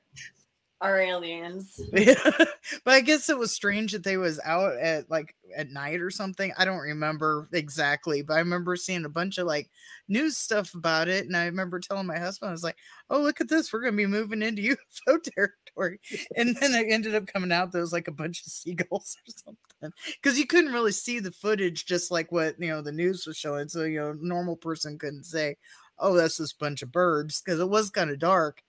are 0.85 1.01
aliens. 1.01 1.81
Yeah. 1.93 2.15
but 2.85 2.95
I 2.95 3.01
guess 3.01 3.29
it 3.29 3.39
was 3.39 3.53
strange 3.53 3.93
that 3.93 4.05
they 4.05 4.17
was 4.17 4.41
out 4.45 4.77
at 4.77 5.11
like 5.11 5.35
at 5.57 5.71
night 5.71 6.01
or 6.01 6.11
something. 6.11 6.53
I 6.59 6.65
don't 6.65 6.79
remember 6.79 7.49
exactly, 7.53 8.23
but 8.23 8.35
I 8.35 8.39
remember 8.39 8.77
seeing 8.77 9.05
a 9.05 9.09
bunch 9.11 9.39
of 9.39 9.47
like 9.47 9.71
news 10.09 10.37
stuff 10.37 10.75
about 10.75 11.09
it. 11.09 11.27
And 11.27 11.37
I 11.37 11.45
remember 11.47 11.79
telling 11.81 12.07
my 12.07 12.19
husband, 12.19 12.49
I 12.51 12.53
was 12.53 12.65
like, 12.65 12.77
Oh, 13.11 13.21
look 13.21 13.41
at 13.41 13.49
this. 13.49 13.73
We're 13.73 13.81
gonna 13.83 13.97
be 13.97 14.07
moving 14.07 14.43
into 14.43 14.77
UFO 15.09 15.19
territory. 15.23 16.01
And 16.37 16.57
then 16.57 16.75
it 16.75 16.93
ended 16.93 17.15
up 17.15 17.27
coming 17.27 17.53
out 17.53 17.73
there 17.73 17.81
was 17.81 17.93
like 17.93 18.09
a 18.09 18.13
bunch 18.13 18.41
of 18.41 18.47
seagulls 18.53 19.17
or 19.27 19.33
something. 19.35 19.99
Because 20.23 20.39
you 20.39 20.47
couldn't 20.47 20.73
really 20.73 20.93
see 20.93 21.19
the 21.21 21.33
footage 21.33 21.85
just 21.87 22.11
like 22.11 22.33
what 22.33 22.59
you 22.61 22.69
know 22.69 22.83
the 22.83 22.93
news 22.93 23.27
was 23.27 23.37
showing. 23.37 23.69
So 23.69 23.85
you 23.85 24.01
know, 24.01 24.17
normal 24.21 24.57
person 24.57 24.99
couldn't 24.99 25.25
say, 25.25 25.57
Oh, 25.99 26.15
that's 26.15 26.39
this 26.39 26.53
bunch 26.53 26.83
of 26.83 26.91
birds 26.93 27.41
because 27.41 27.61
it 27.61 27.69
was 27.69 27.91
kind 27.91 28.11
of 28.11 28.19
dark. 28.19 28.63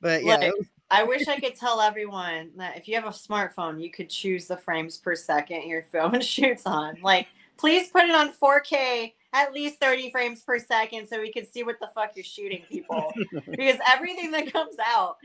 But 0.00 0.24
yeah, 0.24 0.40
it 0.40 0.54
was- 0.58 0.66
I 0.90 1.02
wish 1.02 1.26
I 1.26 1.40
could 1.40 1.56
tell 1.56 1.80
everyone 1.80 2.50
that 2.56 2.76
if 2.76 2.86
you 2.86 2.94
have 2.94 3.06
a 3.06 3.08
smartphone, 3.08 3.82
you 3.82 3.90
could 3.90 4.08
choose 4.08 4.46
the 4.46 4.56
frames 4.56 4.96
per 4.96 5.14
second 5.14 5.68
your 5.68 5.82
phone 5.82 6.20
shoots 6.20 6.62
on. 6.64 6.96
Like, 7.02 7.26
please 7.56 7.88
put 7.88 8.04
it 8.04 8.14
on 8.14 8.32
4K, 8.32 9.12
at 9.32 9.52
least 9.52 9.80
30 9.80 10.10
frames 10.10 10.42
per 10.42 10.58
second, 10.58 11.08
so 11.08 11.20
we 11.20 11.32
can 11.32 11.44
see 11.44 11.64
what 11.64 11.80
the 11.80 11.88
fuck 11.94 12.12
you're 12.14 12.24
shooting, 12.24 12.62
people. 12.70 13.12
because 13.50 13.78
everything 13.92 14.30
that 14.30 14.52
comes 14.52 14.76
out, 14.84 15.16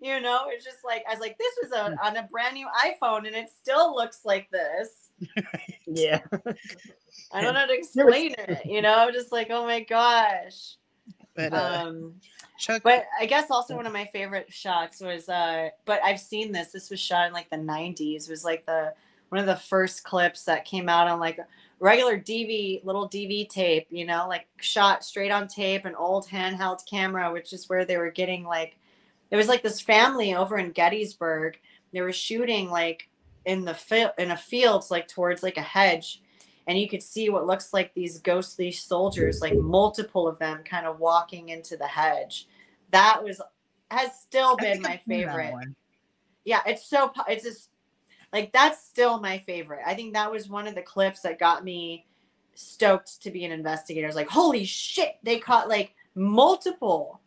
you 0.00 0.20
know, 0.20 0.44
it's 0.48 0.64
just 0.64 0.78
like 0.84 1.04
I 1.08 1.12
was 1.12 1.20
like, 1.20 1.36
this 1.36 1.54
was 1.62 1.72
a, 1.72 1.90
hmm. 1.90 1.98
on 2.02 2.16
a 2.16 2.28
brand 2.30 2.54
new 2.54 2.66
iPhone, 2.66 3.26
and 3.26 3.36
it 3.36 3.50
still 3.50 3.94
looks 3.94 4.20
like 4.24 4.48
this. 4.50 5.10
yeah. 5.86 6.20
I 7.32 7.42
don't 7.42 7.52
know 7.52 7.60
how 7.60 7.66
to 7.66 7.74
explain 7.74 8.34
it, 8.38 8.64
you 8.64 8.80
know, 8.80 9.10
just 9.12 9.32
like, 9.32 9.48
oh 9.50 9.66
my 9.66 9.80
gosh. 9.80 10.76
But 11.34 11.52
uh, 11.52 11.84
Um, 11.86 12.14
Chuck 12.58 12.82
But 12.82 13.06
I 13.18 13.26
guess 13.26 13.50
also 13.50 13.74
one 13.76 13.86
of 13.86 13.92
my 13.92 14.04
favorite 14.06 14.52
shots 14.52 15.00
was 15.00 15.28
uh 15.28 15.70
but 15.86 16.00
I've 16.04 16.20
seen 16.20 16.52
this. 16.52 16.72
This 16.72 16.90
was 16.90 17.00
shot 17.00 17.26
in 17.26 17.32
like 17.32 17.50
the 17.50 17.56
90s. 17.56 18.24
It 18.24 18.30
was 18.30 18.44
like 18.44 18.66
the 18.66 18.92
one 19.30 19.40
of 19.40 19.46
the 19.46 19.56
first 19.56 20.04
clips 20.04 20.44
that 20.44 20.64
came 20.64 20.88
out 20.88 21.08
on 21.08 21.20
like 21.20 21.38
regular 21.78 22.18
DV 22.18 22.84
little 22.84 23.08
DV 23.08 23.48
tape, 23.48 23.86
you 23.90 24.04
know, 24.04 24.26
like 24.28 24.46
shot 24.60 25.04
straight 25.04 25.30
on 25.30 25.48
tape, 25.48 25.84
an 25.86 25.94
old 25.94 26.26
handheld 26.28 26.80
camera, 26.86 27.32
which 27.32 27.52
is 27.52 27.68
where 27.68 27.84
they 27.84 27.96
were 27.96 28.10
getting 28.10 28.44
like 28.44 28.76
it 29.30 29.36
was 29.36 29.48
like 29.48 29.62
this 29.62 29.80
family 29.80 30.34
over 30.34 30.58
in 30.58 30.72
Gettysburg. 30.72 31.58
They 31.92 32.02
were 32.02 32.12
shooting 32.12 32.68
like 32.70 33.08
in 33.46 33.64
the 33.64 33.74
field 33.74 34.12
in 34.18 34.30
a 34.30 34.36
field 34.36 34.84
like 34.90 35.08
towards 35.08 35.42
like 35.42 35.56
a 35.56 35.62
hedge 35.62 36.20
and 36.70 36.78
you 36.78 36.88
could 36.88 37.02
see 37.02 37.30
what 37.30 37.48
looks 37.48 37.72
like 37.72 37.92
these 37.94 38.18
ghostly 38.20 38.70
soldiers 38.70 39.40
like 39.40 39.56
multiple 39.56 40.28
of 40.28 40.38
them 40.38 40.62
kind 40.62 40.86
of 40.86 41.00
walking 41.00 41.48
into 41.48 41.76
the 41.76 41.86
hedge. 41.86 42.46
That 42.92 43.24
was 43.24 43.42
has 43.90 44.16
still 44.20 44.56
been 44.56 44.80
my 44.80 44.98
favorite. 44.98 45.52
yeah 46.44 46.60
it's 46.64 46.88
so 46.88 47.12
it's 47.28 47.42
just 47.42 47.70
like 48.32 48.52
that's 48.52 48.86
still 48.86 49.18
my 49.18 49.38
favorite. 49.38 49.80
I 49.84 49.94
think 49.94 50.14
that 50.14 50.30
was 50.30 50.48
one 50.48 50.68
of 50.68 50.76
the 50.76 50.82
clips 50.82 51.22
that 51.22 51.40
got 51.40 51.64
me 51.64 52.06
stoked 52.54 53.20
to 53.22 53.32
be 53.32 53.44
an 53.44 53.50
investigator. 53.50 54.06
I 54.06 54.08
was 54.08 54.14
like 54.14 54.28
holy 54.28 54.64
shit 54.64 55.16
they 55.24 55.40
caught 55.40 55.68
like 55.68 55.96
multiple 56.14 57.20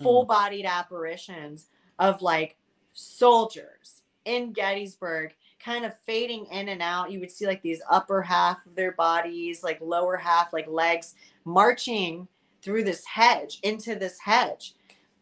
full-bodied 0.00 0.66
apparitions 0.66 1.66
of 1.98 2.22
like 2.22 2.56
soldiers 2.92 4.02
in 4.24 4.52
gettysburg 4.52 5.34
kind 5.64 5.84
of 5.84 5.98
fading 6.06 6.46
in 6.52 6.68
and 6.68 6.82
out. 6.82 7.10
You 7.10 7.20
would 7.20 7.32
see 7.32 7.46
like 7.46 7.62
these 7.62 7.80
upper 7.90 8.20
half 8.20 8.66
of 8.66 8.74
their 8.74 8.92
bodies 8.92 9.62
like 9.62 9.80
lower 9.80 10.16
half 10.16 10.52
like 10.52 10.68
legs 10.68 11.14
marching 11.44 12.28
through 12.62 12.84
this 12.84 13.04
hedge 13.04 13.60
into 13.62 13.94
this 13.94 14.18
hedge 14.18 14.74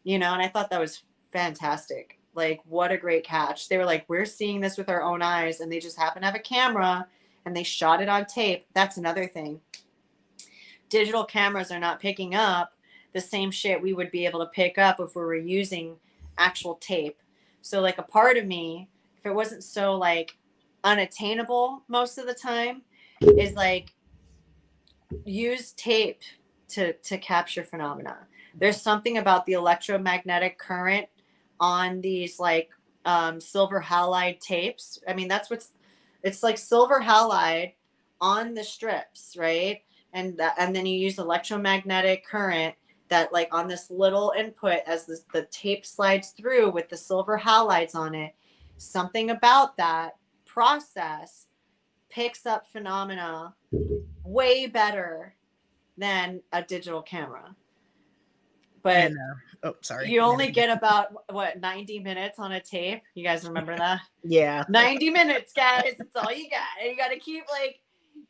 you 0.04 0.16
know 0.16 0.32
and 0.32 0.40
i 0.40 0.46
thought 0.46 0.70
that 0.70 0.78
was 0.78 1.02
fantastic. 1.32 2.18
Like 2.34 2.60
what 2.66 2.92
a 2.92 2.96
great 2.96 3.24
catch. 3.24 3.68
They 3.68 3.78
were 3.78 3.84
like 3.84 4.04
we're 4.08 4.26
seeing 4.26 4.60
this 4.60 4.76
with 4.76 4.88
our 4.88 5.02
own 5.02 5.22
eyes 5.22 5.60
and 5.60 5.72
they 5.72 5.80
just 5.80 5.98
happen 5.98 6.22
to 6.22 6.26
have 6.26 6.34
a 6.34 6.40
camera 6.40 7.06
and 7.44 7.56
they 7.56 7.62
shot 7.62 8.00
it 8.00 8.08
on 8.08 8.26
tape. 8.26 8.66
That's 8.74 8.98
another 8.98 9.26
thing. 9.26 9.60
Digital 10.88 11.24
cameras 11.24 11.72
are 11.72 11.80
not 11.80 12.00
picking 12.00 12.34
up 12.34 12.74
the 13.12 13.20
same 13.20 13.50
shit 13.50 13.82
we 13.82 13.92
would 13.92 14.10
be 14.10 14.26
able 14.26 14.40
to 14.40 14.46
pick 14.46 14.78
up 14.78 15.00
if 15.00 15.16
we 15.16 15.22
were 15.22 15.34
using 15.34 15.96
actual 16.38 16.76
tape. 16.76 17.18
So 17.62 17.80
like 17.80 17.98
a 17.98 18.02
part 18.02 18.36
of 18.36 18.46
me 18.46 18.88
if 19.22 19.26
it 19.30 19.34
wasn't 19.34 19.62
so 19.62 19.94
like 19.94 20.36
unattainable 20.82 21.84
most 21.86 22.18
of 22.18 22.26
the 22.26 22.34
time 22.34 22.82
is 23.38 23.54
like 23.54 23.94
use 25.24 25.72
tape 25.72 26.22
to 26.68 26.92
to 26.94 27.18
capture 27.18 27.62
phenomena. 27.62 28.26
There's 28.54 28.80
something 28.80 29.18
about 29.18 29.46
the 29.46 29.52
electromagnetic 29.52 30.58
current 30.58 31.06
on 31.60 32.00
these 32.00 32.40
like 32.40 32.70
um, 33.04 33.40
silver 33.40 33.80
halide 33.80 34.40
tapes. 34.40 34.98
I 35.06 35.14
mean 35.14 35.28
that's 35.28 35.48
what's 35.48 35.70
it's 36.24 36.42
like 36.42 36.58
silver 36.58 37.00
halide 37.00 37.74
on 38.20 38.54
the 38.54 38.64
strips 38.64 39.36
right? 39.38 39.82
And 40.12 40.36
that 40.38 40.56
and 40.58 40.74
then 40.74 40.84
you 40.84 40.98
use 40.98 41.18
electromagnetic 41.18 42.26
current 42.26 42.74
that 43.08 43.32
like 43.32 43.54
on 43.54 43.68
this 43.68 43.88
little 43.88 44.32
input 44.36 44.80
as 44.86 45.06
the, 45.06 45.20
the 45.32 45.42
tape 45.52 45.86
slides 45.86 46.30
through 46.30 46.70
with 46.70 46.88
the 46.88 46.96
silver 46.96 47.38
halides 47.38 47.94
on 47.94 48.16
it 48.16 48.34
something 48.78 49.30
about 49.30 49.76
that 49.76 50.16
process 50.44 51.46
picks 52.10 52.44
up 52.44 52.66
phenomena 52.70 53.54
way 54.24 54.66
better 54.66 55.34
than 55.96 56.42
a 56.52 56.62
digital 56.62 57.02
camera. 57.02 57.56
But 58.82 59.12
oh, 59.62 59.76
sorry. 59.80 60.10
you 60.10 60.20
only 60.20 60.50
get 60.50 60.68
about 60.68 61.32
what 61.32 61.60
90 61.60 62.00
minutes 62.00 62.38
on 62.38 62.52
a 62.52 62.60
tape? 62.60 63.02
You 63.14 63.24
guys 63.24 63.46
remember 63.46 63.76
that? 63.76 64.00
Yeah. 64.24 64.64
90 64.68 65.10
minutes 65.10 65.52
guys. 65.52 65.94
That's 65.98 66.14
all 66.14 66.32
you 66.32 66.48
got. 66.48 66.60
And 66.80 66.90
you 66.90 66.96
got 66.96 67.08
to 67.08 67.18
keep 67.18 67.44
like 67.50 67.80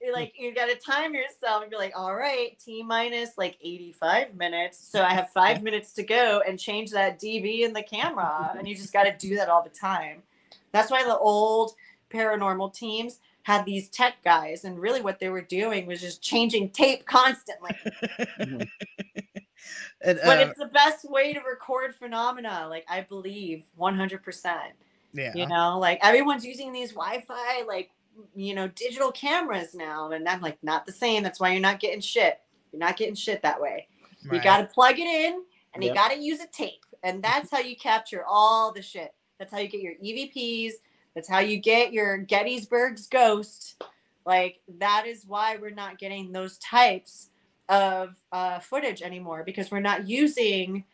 you're 0.01 0.15
like 0.15 0.33
you 0.39 0.55
got 0.55 0.67
to 0.67 0.77
time 0.77 1.15
yourself 1.15 1.61
and 1.63 1.71
be 1.71 1.77
like 1.77 1.93
all 1.95 2.15
right 2.15 2.59
t 2.59 2.83
minus 2.83 3.37
like 3.37 3.59
85 3.61 4.35
minutes. 4.35 4.89
So 4.89 5.03
i 5.03 5.11
have 5.11 5.29
five 5.31 5.63
minutes 5.63 5.93
to 5.95 6.03
go 6.03 6.43
and 6.47 6.59
change 6.59 6.91
that 6.93 7.21
dv 7.21 7.61
in 7.61 7.75
the 7.75 7.83
camera. 7.83 8.55
And 8.57 8.67
you 8.67 8.75
just 8.75 8.93
got 8.93 9.05
to 9.05 9.15
do 9.19 9.37
that 9.37 9.51
all 9.51 9.63
the 9.63 9.69
time 9.69 10.23
that's 10.73 10.91
why 10.91 11.05
the 11.05 11.17
old 11.17 11.73
paranormal 12.11 12.75
teams 12.75 13.21
had 13.45 13.65
these 13.65 13.89
tech 13.89 14.15
guys 14.25 14.65
and 14.65 14.79
really 14.79 15.01
what 15.01 15.19
they 15.19 15.29
were 15.29 15.43
doing 15.43 15.87
was 15.87 16.01
just 16.01 16.23
changing 16.23 16.71
tape 16.71 17.07
constantly. 17.07 17.77
And, 20.05 20.19
but 20.25 20.39
uh, 20.39 20.41
it's 20.43 20.59
the 20.59 20.67
best 20.67 21.09
way 21.09 21.33
to 21.33 21.41
record 21.41 21.95
phenomena 21.95 22.67
like 22.69 22.85
i 22.89 23.03
believe 23.03 23.63
100% 23.79 24.57
yeah. 25.13 25.33
you 25.33 25.47
know 25.47 25.79
like 25.79 26.01
everyone's 26.03 26.45
using 26.45 26.73
these 26.73 26.91
wi-fi 26.91 27.63
like 27.69 27.91
you 28.35 28.55
know 28.55 28.69
digital 28.69 29.13
cameras 29.13 29.75
now 29.75 30.11
and 30.11 30.29
i'm 30.29 30.41
like 30.41 30.59
not 30.63 30.87
the 30.87 30.93
same. 30.93 31.23
That's 31.23 31.41
why 31.41 31.53
you're 31.53 31.61
not 31.61 31.81
getting 31.81 32.01
shit. 32.01 32.41
You're 32.73 32.81
not 32.81 32.97
getting 32.97 33.15
shit 33.15 33.43
that 33.43 33.61
way. 33.61 33.89
You 34.31 34.41
got 34.41 34.59
to 34.59 34.67
plug 34.67 34.99
it 34.99 35.07
in 35.07 35.43
and 35.75 35.83
you 35.83 35.93
got 35.93 36.13
to 36.13 36.19
use 36.19 36.41
a 36.41 36.47
tape 36.47 36.85
and 37.03 37.23
that's 37.23 37.51
how 37.51 37.59
you 37.59 37.77
capture 37.77 38.25
all 38.27 38.73
the 38.73 38.83
shit 38.83 39.15
that's 39.43 39.53
how 39.53 39.59
you 39.59 39.69
get 39.69 39.81
your 39.81 39.95
evps 39.95 40.73
that's 41.15 41.29
how 41.29 41.41
you 41.41 41.59
get 41.59 41.93
your 41.93 42.17
gettysburg's 42.17 43.07
ghost. 43.07 43.83
Like 44.25 44.61
that 44.79 45.07
is 45.07 45.25
why 45.27 45.57
we're 45.57 45.71
not 45.71 45.99
getting 45.99 46.33
those 46.33 46.59
types 46.59 47.31
of 47.69 48.17
uh, 48.31 48.61
footage 48.61 49.03
anymore 49.03 49.43
because 49.45 49.71
we're 49.71 49.81
not 49.81 50.09
using 50.09 50.85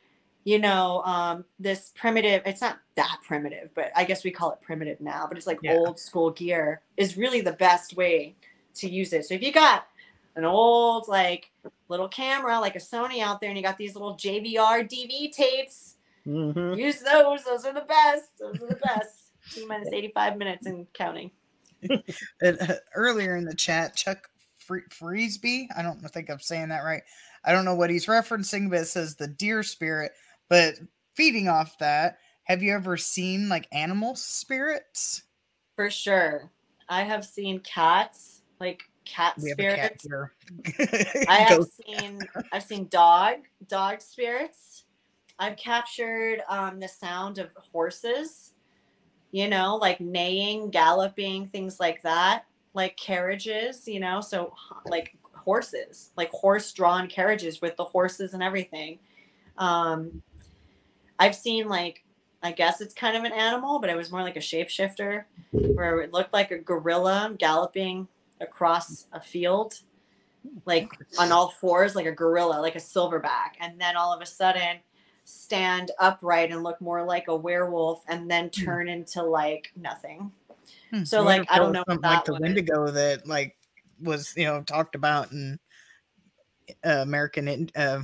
you 0.45 0.59
know 0.59 1.03
um, 1.05 1.45
this 1.59 1.93
primitive 1.97 2.43
it's 2.47 2.61
not 2.61 2.79
that 2.95 3.19
primitive 3.27 3.71
but 3.75 3.91
i 3.97 4.05
guess 4.05 4.23
we 4.23 4.31
call 4.31 4.53
it 4.53 4.61
primitive 4.63 5.01
now 5.01 5.27
but 5.27 5.37
it's 5.37 5.47
like 5.47 5.59
Yeah. 5.63 5.75
old 5.75 5.99
school 5.99 6.31
gear 6.31 6.81
is 6.97 7.17
really 7.17 7.41
the 7.41 7.53
best 7.53 7.97
way 7.97 8.37
to 8.75 8.89
use 8.89 9.13
it. 9.13 9.27
So 9.27 9.35
if 9.35 9.43
you 9.43 9.53
got 9.53 9.89
an 10.37 10.45
old 10.45 11.09
like 11.09 11.51
little 11.89 12.09
camera 12.09 12.61
like 12.61 12.77
a 12.77 12.81
sony 12.81 13.21
out 13.21 13.41
there 13.41 13.51
and 13.51 13.59
you 13.59 13.65
got 13.65 13.77
these 13.77 13.95
little 13.95 14.15
jvr 14.15 14.89
dv 14.89 15.33
tapes 15.33 15.97
hmm 16.29 16.75
use 16.75 17.01
those 17.01 17.45
those 17.45 17.65
are 17.65 17.73
the 17.73 17.87
best 17.89 18.39
those 18.39 18.61
are 18.63 18.69
the 18.69 18.77
best 18.77 19.33
t 19.51 19.65
minus 19.65 19.93
85 19.93 20.37
minutes 20.37 20.67
and 20.67 20.87
counting 20.93 21.31
And, 22.43 22.59
uh, 22.61 22.75
earlier 22.95 23.37
in 23.37 23.45
the 23.45 23.55
chat, 23.55 23.95
Chuck 23.95 24.29
Fre- 24.59 24.89
Freesby, 24.91 25.69
I 25.77 25.83
don't 25.83 26.01
think 26.11 26.29
I'm 26.29 26.41
saying 26.41 26.71
that 26.71 26.83
right. 26.83 27.03
I 27.45 27.53
don't 27.53 27.65
know 27.65 27.77
what 27.77 27.91
he's 27.91 28.07
referencing, 28.07 28.69
but 28.69 28.81
it 28.81 28.87
says 28.87 29.15
the 29.15 29.29
deer 29.29 29.63
spirit. 29.63 30.11
But 30.49 30.75
feeding 31.15 31.49
off 31.49 31.79
that, 31.79 32.19
have 32.45 32.63
you 32.63 32.73
ever 32.75 32.97
seen 32.97 33.49
like 33.49 33.69
animal 33.73 34.17
spirits? 34.17 35.23
for 35.79 35.89
sure 35.89 36.51
i 36.89 37.05
have 37.05 37.25
seen 37.25 37.61
cats 37.61 38.43
like 38.59 38.83
cat 39.05 39.35
We 39.41 39.51
have 39.51 39.61
a 39.61 39.77
cat 39.77 40.01
spirits. 40.01 41.25
I 41.29 41.37
have 41.37 41.65
seen 41.87 42.27
I've 42.53 42.65
seen 42.65 42.89
dog 42.89 43.37
dog 43.69 44.01
spirits. 44.03 44.85
I've 45.39 45.57
captured 45.57 46.43
um, 46.49 46.81
the 46.81 46.89
sound 46.89 47.39
of 47.39 47.53
horses, 47.73 48.53
you 49.31 49.49
know, 49.49 49.77
like 49.77 50.01
neighing, 50.01 50.71
galloping, 50.71 51.47
things 51.49 51.79
like 51.79 52.03
that, 52.03 52.45
like 52.75 52.97
carriages, 52.97 53.87
you 53.87 54.01
know, 54.01 54.21
so 54.21 54.55
like 54.87 55.17
horses, 55.33 56.11
like 56.17 56.31
horse 56.31 56.73
drawn 56.73 57.09
carriages 57.09 57.61
with 57.61 57.77
the 57.77 57.85
horses 57.85 58.35
and 58.35 58.43
everything. 58.43 58.99
Um, 59.59 60.23
I've 61.19 61.35
seen 61.35 61.69
like, 61.69 62.05
I 62.43 62.53
guess 62.53 62.81
it's 62.81 62.95
kind 62.95 63.17
of 63.17 63.25
an 63.25 63.33
animal, 63.33 63.79
but 63.81 63.91
it 63.91 63.97
was 63.97 64.13
more 64.13 64.23
like 64.23 64.37
a 64.37 64.41
shapeshifter 64.41 65.25
where 65.53 66.01
it 66.01 66.13
looked 66.13 66.33
like 66.33 66.51
a 66.51 66.59
gorilla 66.59 67.35
galloping 67.39 68.07
across 68.41 69.07
a 69.13 69.21
field, 69.21 69.81
like 70.65 70.89
on 71.19 71.33
all 71.33 71.51
fours, 71.51 71.97
like 71.97 72.07
a 72.07 72.13
gorilla, 72.13 72.61
like 72.61 72.77
a 72.77 72.81
silverback. 72.81 73.57
And 73.61 73.81
then 73.81 73.97
all 73.97 74.13
of 74.13 74.21
a 74.21 74.27
sudden, 74.27 74.79
stand 75.29 75.91
upright 75.99 76.51
and 76.51 76.63
look 76.63 76.81
more 76.81 77.05
like 77.05 77.29
a 77.29 77.37
werewolf 77.37 78.03
and 78.09 78.31
then 78.31 78.51
Hmm. 78.57 78.65
turn 78.65 78.89
into 78.89 79.23
like 79.23 79.73
nothing. 79.77 80.33
Hmm, 80.91 81.05
So, 81.05 81.23
like, 81.23 81.45
I 81.51 81.59
don't 81.59 81.73
know 81.73 81.85
like 82.03 82.25
the. 82.25 82.35
Wendigo 82.35 82.91
that 82.91 83.27
like 83.27 83.57
was 84.01 84.35
you 84.37 84.45
know 84.45 84.63
talked 84.63 84.95
about 84.95 85.33
in 85.33 85.59
uh, 86.85 87.01
American 87.03 87.71
uh, 87.75 88.03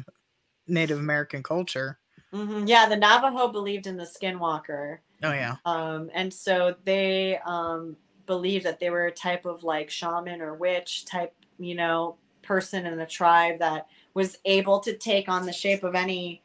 Native 0.67 0.99
American 0.99 1.43
culture. 1.43 1.99
Mhm. 2.33 2.69
Yeah, 2.69 2.89
the 2.89 2.97
Navajo 2.97 3.49
believed 3.49 3.87
in 3.87 3.97
the 3.97 4.05
skinwalker. 4.05 4.99
Oh 5.23 5.33
yeah, 5.33 5.57
Um, 5.65 6.11
and 6.15 6.33
so 6.35 6.77
they 6.85 7.39
um, 7.39 7.97
believed 8.27 8.65
that 8.67 8.81
they 8.81 8.91
were 8.91 9.07
a 9.07 9.13
type 9.13 9.47
of 9.47 9.65
like 9.65 9.91
shaman 9.91 10.41
or 10.43 10.55
witch 10.55 11.05
type, 11.05 11.35
you 11.59 11.75
know, 11.75 12.17
person 12.43 12.87
in 12.87 12.99
the 12.99 13.07
tribe 13.07 13.59
that 13.61 13.89
was 14.15 14.39
able 14.45 14.81
to 14.81 14.97
take 14.97 15.29
on 15.29 15.47
the 15.47 15.53
shape 15.53 15.85
of 15.85 15.95
any 15.95 16.43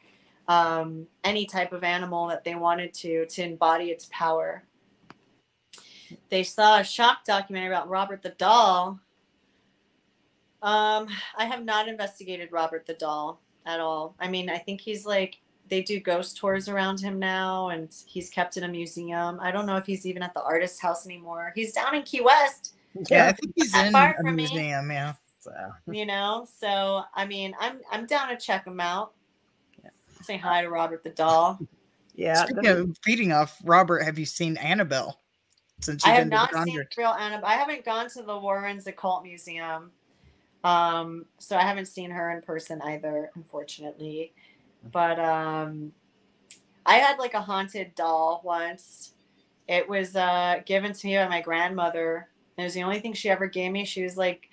um, 0.49 1.07
any 1.23 1.45
type 1.45 1.71
of 1.71 1.83
animal 1.83 2.27
that 2.27 2.43
they 2.43 2.55
wanted 2.55 2.93
to 2.95 3.25
to 3.27 3.43
embody 3.43 3.85
its 3.85 4.09
power. 4.11 4.63
They 6.29 6.43
saw 6.43 6.79
a 6.79 6.83
shock 6.83 7.23
documentary 7.23 7.69
about 7.69 7.87
Robert 7.87 8.23
the 8.23 8.29
Doll. 8.29 8.99
Um, 10.61 11.07
I 11.37 11.45
have 11.45 11.63
not 11.63 11.87
investigated 11.87 12.51
Robert 12.51 12.85
the 12.85 12.95
Doll 12.95 13.39
at 13.65 13.79
all. 13.79 14.15
I 14.19 14.27
mean, 14.27 14.49
I 14.49 14.57
think 14.57 14.81
he's 14.81 15.05
like 15.05 15.39
they 15.69 15.83
do 15.83 15.99
ghost 15.99 16.35
tours 16.35 16.67
around 16.67 16.99
him 16.99 17.19
now 17.19 17.69
and 17.69 17.95
he's 18.07 18.31
kept 18.31 18.57
in 18.57 18.63
a 18.63 18.67
museum. 18.67 19.39
I 19.39 19.51
don't 19.51 19.67
know 19.67 19.77
if 19.77 19.85
he's 19.85 20.07
even 20.07 20.23
at 20.23 20.33
the 20.33 20.41
artist 20.41 20.81
house 20.81 21.05
anymore. 21.05 21.53
He's 21.55 21.73
down 21.73 21.93
in 21.93 22.01
Key 22.01 22.21
West, 22.21 22.73
yeah. 23.09 23.27
I 23.27 23.31
think 23.33 23.53
he's 23.55 23.75
in 23.75 23.91
far 23.91 24.15
a 24.19 24.23
from 24.23 24.35
me. 24.35 24.47
museum. 24.49 24.89
Yeah. 24.89 25.13
So, 25.39 25.51
you 25.87 26.05
know? 26.05 26.47
So, 26.59 27.03
I 27.13 27.25
mean, 27.25 27.53
I'm 27.59 27.79
I'm 27.91 28.05
down 28.05 28.29
to 28.29 28.37
check 28.37 28.65
him 28.65 28.79
out. 28.79 29.13
Say 30.21 30.37
hi 30.37 30.61
to 30.61 30.69
Robert 30.69 31.03
the 31.03 31.09
doll. 31.09 31.59
yeah. 32.15 32.43
Speaking 32.45 32.63
the- 32.63 32.81
of 32.81 32.97
feeding 33.03 33.31
off 33.31 33.57
Robert, 33.63 33.99
have 34.03 34.19
you 34.19 34.25
seen 34.25 34.57
Annabelle? 34.57 35.19
Since 35.81 36.05
I 36.05 36.09
you've 36.09 36.17
have 36.17 36.23
been 36.25 36.29
to 36.31 36.35
not 36.35 36.51
the 36.51 36.71
seen 36.71 36.83
real 36.97 37.09
Annabelle. 37.11 37.49
I 37.49 37.53
haven't 37.53 37.85
gone 37.85 38.09
to 38.09 38.21
the 38.21 38.37
Warrens 38.37 38.85
Occult 38.87 39.23
Museum. 39.23 39.91
Um, 40.65 41.25
so 41.37 41.55
I 41.55 41.61
haven't 41.61 41.85
seen 41.85 42.11
her 42.11 42.31
in 42.31 42.41
person 42.41 42.81
either, 42.81 43.31
unfortunately. 43.35 44.33
But 44.91 45.19
um 45.19 45.93
I 46.85 46.95
had 46.95 47.17
like 47.19 47.33
a 47.33 47.41
haunted 47.41 47.95
doll 47.95 48.41
once. 48.43 49.13
It 49.69 49.87
was 49.87 50.15
uh 50.17 50.61
given 50.65 50.91
to 50.91 51.07
me 51.07 51.15
by 51.15 51.27
my 51.29 51.41
grandmother. 51.41 52.27
It 52.57 52.63
was 52.63 52.73
the 52.73 52.83
only 52.83 52.99
thing 52.99 53.13
she 53.13 53.29
ever 53.29 53.47
gave 53.47 53.71
me. 53.71 53.85
She 53.85 54.03
was 54.03 54.17
like, 54.17 54.49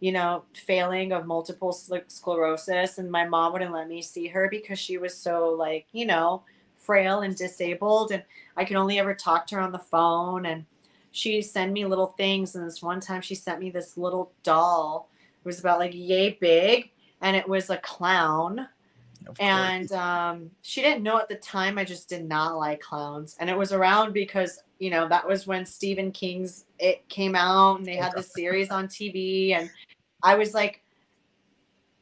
you 0.00 0.12
know, 0.12 0.44
failing 0.54 1.12
of 1.12 1.26
multiple 1.26 1.72
sclerosis, 1.72 2.98
and 2.98 3.10
my 3.10 3.26
mom 3.26 3.52
wouldn't 3.52 3.72
let 3.72 3.88
me 3.88 4.02
see 4.02 4.26
her 4.28 4.48
because 4.50 4.78
she 4.78 4.98
was 4.98 5.16
so 5.16 5.50
like, 5.50 5.86
you 5.92 6.06
know, 6.06 6.42
frail 6.76 7.20
and 7.20 7.36
disabled, 7.36 8.12
and 8.12 8.22
I 8.56 8.64
could 8.64 8.76
only 8.76 8.98
ever 8.98 9.14
talk 9.14 9.46
to 9.48 9.56
her 9.56 9.60
on 9.60 9.72
the 9.72 9.78
phone. 9.78 10.46
And 10.46 10.66
she 11.12 11.40
send 11.42 11.72
me 11.72 11.86
little 11.86 12.14
things. 12.18 12.54
And 12.54 12.66
this 12.66 12.82
one 12.82 13.00
time, 13.00 13.22
she 13.22 13.34
sent 13.34 13.60
me 13.60 13.70
this 13.70 13.96
little 13.96 14.32
doll. 14.42 15.08
It 15.40 15.46
was 15.46 15.60
about 15.60 15.78
like 15.78 15.92
yay 15.94 16.36
big, 16.40 16.90
and 17.20 17.36
it 17.36 17.48
was 17.48 17.70
a 17.70 17.78
clown 17.78 18.68
and 19.40 19.90
um, 19.92 20.50
she 20.62 20.82
didn't 20.82 21.02
know 21.02 21.18
at 21.18 21.28
the 21.28 21.36
time 21.36 21.78
i 21.78 21.84
just 21.84 22.08
did 22.08 22.26
not 22.26 22.56
like 22.56 22.80
clowns 22.80 23.36
and 23.40 23.50
it 23.50 23.56
was 23.56 23.72
around 23.72 24.12
because 24.12 24.62
you 24.78 24.90
know 24.90 25.08
that 25.08 25.26
was 25.26 25.46
when 25.46 25.64
stephen 25.64 26.10
king's 26.12 26.64
it 26.78 27.06
came 27.08 27.34
out 27.34 27.78
and 27.78 27.86
they 27.86 27.96
had 27.96 28.12
the 28.14 28.22
series 28.36 28.70
on 28.70 28.86
tv 28.86 29.52
and 29.52 29.70
i 30.22 30.34
was 30.34 30.54
like 30.54 30.82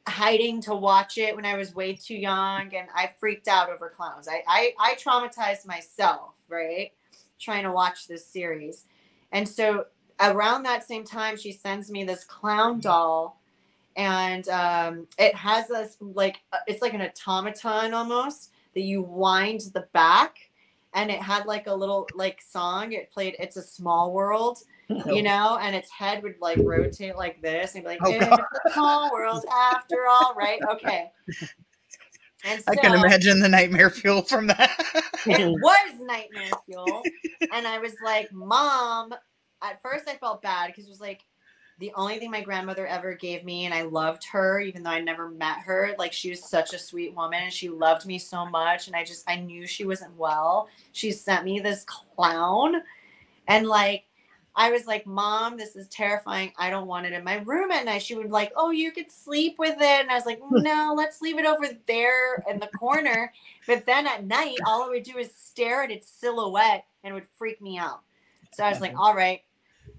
hiding 0.06 0.60
to 0.60 0.74
watch 0.74 1.18
it 1.18 1.34
when 1.34 1.44
i 1.44 1.56
was 1.56 1.74
way 1.74 1.94
too 1.94 2.16
young 2.16 2.74
and 2.74 2.88
i 2.94 3.10
freaked 3.18 3.48
out 3.48 3.70
over 3.70 3.88
clowns. 3.88 4.28
I 4.28 4.42
i, 4.46 4.72
I 4.78 4.94
traumatized 4.96 5.66
myself 5.66 6.32
right 6.48 6.92
trying 7.38 7.64
to 7.64 7.72
watch 7.72 8.08
this 8.08 8.26
series. 8.26 8.84
And 9.32 9.48
so 9.48 9.86
around 10.20 10.62
that 10.62 10.84
same 10.84 11.04
time 11.04 11.36
she 11.36 11.52
sends 11.52 11.90
me 11.90 12.04
this 12.04 12.24
clown 12.24 12.80
doll 12.80 13.40
and 13.96 14.48
um, 14.48 15.06
it 15.18 15.34
has 15.34 15.68
this 15.68 15.96
like 16.00 16.40
uh, 16.52 16.58
it's 16.68 16.82
like 16.82 16.94
an 16.94 17.02
automaton 17.02 17.94
almost 17.94 18.52
that 18.74 18.82
you 18.82 19.02
wind 19.02 19.60
the 19.74 19.86
back 19.92 20.36
and 20.94 21.10
it 21.10 21.20
had 21.20 21.46
like 21.46 21.66
a 21.66 21.74
little 21.74 22.08
like 22.14 22.40
song. 22.40 22.92
It 22.92 23.10
played 23.12 23.36
it's 23.38 23.56
a 23.56 23.62
small 23.62 24.12
world 24.12 24.58
you 25.06 25.22
know 25.22 25.58
and 25.62 25.74
its 25.74 25.90
head 25.90 26.22
would 26.22 26.34
like 26.40 26.58
rotate 26.58 27.16
like 27.16 27.40
this 27.40 27.74
and 27.74 27.84
be 27.84 27.88
like 27.88 27.98
Oh, 28.02 28.10
it's 28.12 28.26
God. 28.26 28.40
a 28.66 28.70
small 28.72 29.10
world 29.12 29.44
after 29.50 30.06
all 30.08 30.34
right? 30.36 30.60
Okay. 30.70 31.10
And 32.44 32.60
so 32.62 32.72
I 32.72 32.76
can 32.76 32.92
imagine 32.94 33.40
the 33.40 33.48
nightmare 33.48 33.88
fuel 33.88 34.20
from 34.22 34.46
that. 34.48 34.70
it 35.26 35.48
was 35.62 35.94
nightmare 36.00 36.50
fuel. 36.66 37.02
And 37.52 37.66
i 37.66 37.78
was 37.78 37.94
like 38.04 38.30
mom 38.32 39.14
at 39.62 39.80
first 39.82 40.06
i 40.08 40.16
felt 40.16 40.42
bad 40.42 40.66
because 40.66 40.86
it 40.86 40.90
was 40.90 41.00
like 41.00 41.22
the 41.78 41.92
only 41.96 42.18
thing 42.18 42.30
my 42.30 42.40
grandmother 42.40 42.86
ever 42.86 43.14
gave 43.14 43.44
me 43.44 43.64
and 43.64 43.74
i 43.74 43.82
loved 43.82 44.24
her 44.24 44.60
even 44.60 44.82
though 44.82 44.90
i 44.90 45.01
never 45.01 45.28
met 45.28 45.59
her 45.59 45.94
like 45.98 46.12
she 46.12 46.30
was 46.30 46.42
such 46.42 46.72
a 46.72 46.78
sweet 46.78 47.14
woman 47.14 47.42
and 47.42 47.52
she 47.52 47.68
loved 47.68 48.06
me 48.06 48.18
so 48.18 48.46
much 48.46 48.86
and 48.86 48.96
i 48.96 49.05
just 49.05 49.28
i 49.28 49.36
knew 49.36 49.66
she 49.66 49.84
wasn't 49.84 50.16
well 50.16 50.68
she 50.92 51.10
sent 51.10 51.44
me 51.44 51.60
this 51.60 51.84
clown 51.84 52.76
and 53.48 53.66
like 53.66 54.05
I 54.56 54.70
was 54.70 54.86
like, 54.86 55.05
Mom, 55.05 55.56
this 55.56 55.74
is 55.74 55.88
terrifying. 55.88 56.52
I 56.56 56.70
don't 56.70 56.86
want 56.86 57.06
it 57.06 57.12
in 57.12 57.24
my 57.24 57.38
room 57.38 57.72
at 57.72 57.84
night. 57.84 58.02
She 58.02 58.14
would 58.14 58.30
like, 58.30 58.52
Oh, 58.55 58.70
you 58.70 58.92
could 58.92 59.10
sleep 59.10 59.59
with 59.59 59.76
it. 59.76 59.82
And 59.82 60.10
I 60.10 60.14
was 60.14 60.26
like, 60.26 60.40
hmm. 60.40 60.62
No, 60.62 60.94
let's 60.96 61.20
leave 61.20 61.38
it 61.38 61.46
over 61.46 61.66
there 61.86 62.44
in 62.48 62.60
the 62.60 62.68
corner. 62.68 63.32
But 63.66 63.84
then 63.84 64.06
at 64.06 64.24
night, 64.24 64.59
all 64.64 64.84
I 64.84 64.88
would 64.88 65.02
do 65.02 65.18
is 65.18 65.34
stare 65.34 65.82
at 65.82 65.90
its 65.90 66.09
silhouette 66.09 66.84
and 67.02 67.10
it 67.10 67.14
would 67.14 67.26
freak 67.36 67.60
me 67.60 67.78
out. 67.78 68.02
So 68.52 68.62
I 68.62 68.70
was 68.70 68.80
like, 68.80 68.92
uh-huh. 68.92 69.02
All 69.02 69.14
right. 69.14 69.42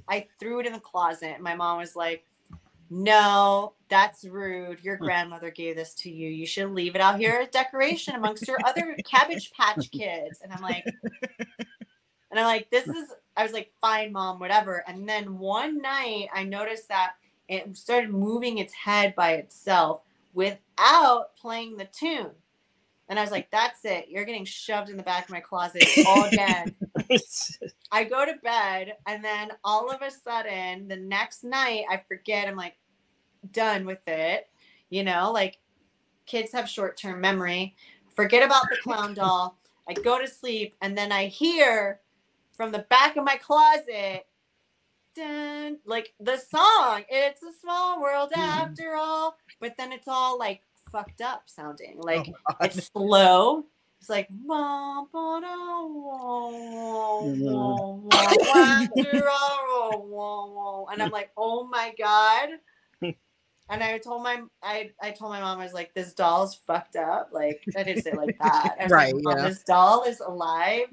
I 0.07 0.27
threw 0.39 0.59
it 0.59 0.65
in 0.65 0.73
the 0.73 0.79
closet. 0.79 1.39
My 1.39 1.55
mom 1.55 1.77
was 1.77 1.95
like, 1.95 2.25
No, 2.89 3.73
that's 3.89 4.25
rude. 4.25 4.83
Your 4.83 4.97
hmm. 4.97 5.05
grandmother 5.05 5.51
gave 5.51 5.75
this 5.75 5.93
to 5.95 6.11
you. 6.11 6.29
You 6.29 6.45
should 6.45 6.71
leave 6.71 6.95
it 6.95 7.01
out 7.01 7.19
here 7.19 7.39
as 7.41 7.49
decoration 7.49 8.15
amongst 8.15 8.47
your 8.47 8.59
other 8.65 8.97
cabbage 9.05 9.51
patch 9.51 9.91
kids. 9.91 10.41
And 10.43 10.51
I'm 10.53 10.61
like, 10.61 10.85
and 12.31 12.39
I'm 12.39 12.45
like, 12.45 12.69
this 12.69 12.87
is, 12.87 13.09
I 13.37 13.43
was 13.43 13.53
like, 13.53 13.71
fine, 13.81 14.11
mom, 14.11 14.39
whatever. 14.39 14.83
And 14.87 15.07
then 15.07 15.37
one 15.37 15.81
night 15.81 16.29
I 16.33 16.43
noticed 16.43 16.89
that 16.89 17.13
it 17.47 17.77
started 17.77 18.09
moving 18.09 18.57
its 18.57 18.73
head 18.73 19.15
by 19.15 19.33
itself 19.33 20.01
without 20.33 21.35
playing 21.35 21.77
the 21.77 21.85
tune. 21.85 22.31
And 23.07 23.19
I 23.19 23.21
was 23.21 23.31
like, 23.31 23.51
that's 23.51 23.85
it. 23.85 24.07
You're 24.09 24.25
getting 24.25 24.45
shoved 24.45 24.89
in 24.89 24.97
the 24.97 25.03
back 25.03 25.25
of 25.25 25.31
my 25.31 25.39
closet 25.39 25.83
all 26.07 26.23
again. 26.31 26.75
I 27.91 28.03
go 28.03 28.25
to 28.25 28.33
bed, 28.43 28.93
and 29.05 29.23
then 29.23 29.51
all 29.63 29.91
of 29.91 30.01
a 30.01 30.11
sudden, 30.11 30.87
the 30.87 30.95
next 30.95 31.43
night, 31.43 31.85
I 31.89 32.01
forget. 32.07 32.47
I'm 32.47 32.55
like, 32.55 32.77
done 33.51 33.85
with 33.85 34.05
it. 34.07 34.47
You 34.89 35.03
know, 35.03 35.31
like 35.31 35.59
kids 36.25 36.51
have 36.53 36.69
short 36.69 36.97
term 36.97 37.21
memory. 37.21 37.75
Forget 38.15 38.43
about 38.43 38.63
the 38.69 38.77
clown 38.81 39.13
doll. 39.13 39.57
I 39.87 39.93
go 39.93 40.19
to 40.19 40.27
sleep, 40.27 40.75
and 40.81 40.97
then 40.97 41.11
I 41.11 41.27
hear 41.27 41.99
from 42.53 42.71
the 42.71 42.85
back 42.89 43.17
of 43.17 43.25
my 43.25 43.35
closet, 43.35 44.25
dun, 45.15 45.77
like 45.85 46.13
the 46.19 46.37
song. 46.37 47.03
It's 47.09 47.43
a 47.43 47.51
small 47.61 48.01
world 48.01 48.31
after 48.35 48.95
all. 48.95 49.37
But 49.59 49.75
then 49.77 49.91
it's 49.91 50.07
all 50.07 50.39
like 50.39 50.61
fucked 50.91 51.21
up 51.21 51.43
sounding. 51.45 51.99
Like 51.99 52.33
Oh, 52.49 52.55
it's 52.61 52.87
slow. 52.87 53.65
It's 54.05 54.09
like 54.11 54.29
and 60.91 61.01
I'm 61.01 61.09
like, 61.09 61.31
oh 61.35 61.65
my 61.65 61.91
god. 61.97 62.49
And 63.67 63.81
I 63.81 63.97
told 63.97 64.21
my 64.21 64.43
I, 64.61 64.91
I 65.01 65.09
told 65.09 65.31
my 65.31 65.39
mom 65.39 65.59
I 65.59 65.63
was 65.63 65.73
like, 65.73 65.91
this 65.95 66.13
doll's 66.13 66.53
fucked 66.53 66.97
up. 66.97 67.31
Like 67.33 67.63
I 67.75 67.81
didn't 67.81 68.03
say 68.03 68.11
like 68.11 68.37
that. 68.37 68.75
Right, 68.91 69.15
like, 69.15 69.37
yeah. 69.37 69.49
this 69.49 69.63
doll 69.63 70.03
is 70.03 70.19
alive. 70.19 70.85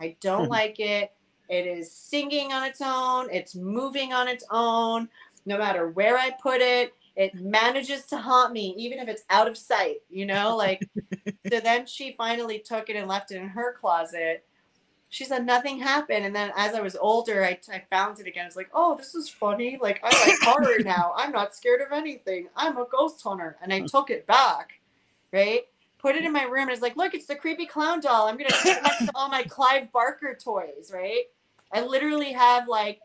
I 0.00 0.16
don't 0.20 0.46
hmm. 0.46 0.50
like 0.50 0.80
it. 0.80 1.12
It 1.48 1.64
is 1.64 1.92
singing 1.92 2.52
on 2.52 2.64
its 2.64 2.80
own. 2.80 3.28
It's 3.30 3.54
moving 3.54 4.12
on 4.12 4.26
its 4.26 4.44
own. 4.50 5.08
No 5.46 5.58
matter 5.58 5.90
where 5.90 6.18
I 6.18 6.32
put 6.42 6.60
it, 6.60 6.92
it 7.18 7.34
manages 7.34 8.06
to 8.06 8.16
haunt 8.16 8.52
me, 8.52 8.76
even 8.78 9.00
if 9.00 9.08
it's 9.08 9.24
out 9.28 9.48
of 9.48 9.58
sight, 9.58 9.96
you 10.08 10.24
know? 10.24 10.56
Like, 10.56 10.88
so 11.50 11.58
then 11.58 11.84
she 11.84 12.12
finally 12.12 12.60
took 12.60 12.88
it 12.88 12.94
and 12.94 13.08
left 13.08 13.32
it 13.32 13.38
in 13.38 13.48
her 13.48 13.74
closet. 13.74 14.44
She 15.08 15.24
said 15.24 15.44
nothing 15.44 15.80
happened. 15.80 16.24
And 16.24 16.34
then 16.34 16.52
as 16.56 16.76
I 16.76 16.80
was 16.80 16.94
older, 16.94 17.44
I, 17.44 17.58
I 17.72 17.82
found 17.90 18.20
it 18.20 18.28
again. 18.28 18.46
It's 18.46 18.54
like, 18.54 18.70
oh, 18.72 18.96
this 18.96 19.16
is 19.16 19.28
funny. 19.28 19.80
Like, 19.82 20.00
I 20.04 20.28
like 20.28 20.38
horror 20.42 20.78
now. 20.84 21.12
I'm 21.16 21.32
not 21.32 21.56
scared 21.56 21.80
of 21.80 21.90
anything. 21.90 22.50
I'm 22.54 22.76
a 22.76 22.86
ghost 22.88 23.20
hunter. 23.20 23.56
And 23.60 23.72
I 23.72 23.80
took 23.80 24.10
it 24.10 24.24
back, 24.28 24.74
right? 25.32 25.62
Put 25.98 26.14
it 26.14 26.24
in 26.24 26.32
my 26.32 26.44
room. 26.44 26.68
And 26.68 26.70
it's 26.70 26.82
like, 26.82 26.96
look, 26.96 27.14
it's 27.14 27.26
the 27.26 27.34
creepy 27.34 27.66
clown 27.66 27.98
doll. 27.98 28.28
I'm 28.28 28.36
going 28.36 28.48
to 28.48 28.56
put 28.56 28.76
it 28.76 28.82
next 28.84 29.06
to 29.06 29.10
all 29.16 29.28
my 29.28 29.42
Clive 29.42 29.90
Barker 29.90 30.38
toys, 30.40 30.92
right? 30.94 31.24
I 31.72 31.80
literally 31.80 32.30
have 32.32 32.68
like 32.68 33.00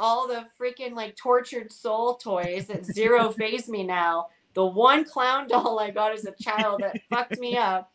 all 0.00 0.26
the 0.26 0.46
freaking 0.58 0.94
like 0.94 1.14
tortured 1.14 1.70
soul 1.70 2.16
toys 2.16 2.66
that 2.66 2.84
zero 2.84 3.30
phase 3.38 3.68
me 3.68 3.84
now. 3.84 4.28
The 4.54 4.66
one 4.66 5.04
clown 5.04 5.46
doll 5.46 5.78
I 5.78 5.90
got 5.90 6.12
as 6.12 6.24
a 6.24 6.34
child 6.40 6.80
that 6.82 7.00
fucked 7.08 7.38
me 7.38 7.56
up. 7.56 7.92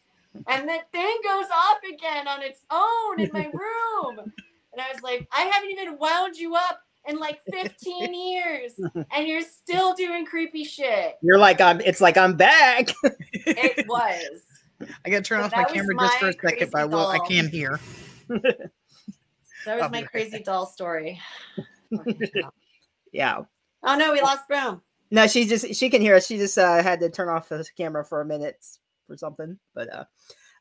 And 0.48 0.70
that 0.70 0.92
thing 0.92 1.18
goes 1.24 1.46
off 1.54 1.78
again 1.92 2.28
on 2.28 2.42
its 2.42 2.62
own 2.72 3.20
in 3.20 3.30
my 3.34 3.46
room. 3.54 4.20
And 4.20 4.82
I 4.82 4.92
was 4.94 5.02
like, 5.02 5.28
I 5.34 5.42
haven't 5.44 5.72
even 5.72 5.98
wound 5.98 6.38
you 6.38 6.56
up 6.56 6.80
in 7.08 7.20
like 7.20 7.40
15 7.52 8.14
years 8.36 8.74
and 9.12 9.28
you're 9.28 9.42
still 9.42 9.94
doing 9.96 10.26
creepy 10.26 10.64
shit. 10.64 11.16
You're 11.22 11.38
like 11.38 11.62
I'm 11.62 11.82
it's 11.82 12.02
like 12.02 12.18
I'm 12.18 12.36
back. 12.36 12.90
it 13.04 13.88
was. 13.88 14.42
I 15.06 15.10
gotta 15.10 15.22
turn 15.22 15.40
so 15.40 15.46
off 15.46 15.52
my 15.56 15.64
camera 15.64 15.96
just 15.98 16.18
for 16.20 16.30
a 16.30 16.34
second, 16.34 16.72
but 16.72 16.82
I 16.82 16.86
will 16.86 17.08
I 17.08 17.20
can 17.20 17.48
hear. 17.48 17.80
that 18.30 18.70
was 19.66 19.92
my 19.92 20.04
crazy 20.04 20.44
doll 20.44 20.66
story. 20.66 21.20
yeah. 23.12 23.42
Oh 23.84 23.96
no, 23.96 24.12
we 24.12 24.22
lost 24.22 24.48
Boom. 24.48 24.82
No, 25.12 25.28
she 25.28 25.46
just 25.46 25.76
she 25.76 25.90
can 25.90 26.02
hear 26.02 26.16
us. 26.16 26.26
She 26.26 26.38
just 26.38 26.58
uh, 26.58 26.82
had 26.82 27.00
to 27.02 27.10
turn 27.10 27.30
off 27.30 27.50
the 27.50 27.66
camera 27.78 28.04
for 28.04 28.22
a 28.22 28.26
minute 28.26 28.66
for 29.08 29.18
something. 29.18 29.58
But 29.74 29.94
uh, 29.94 30.06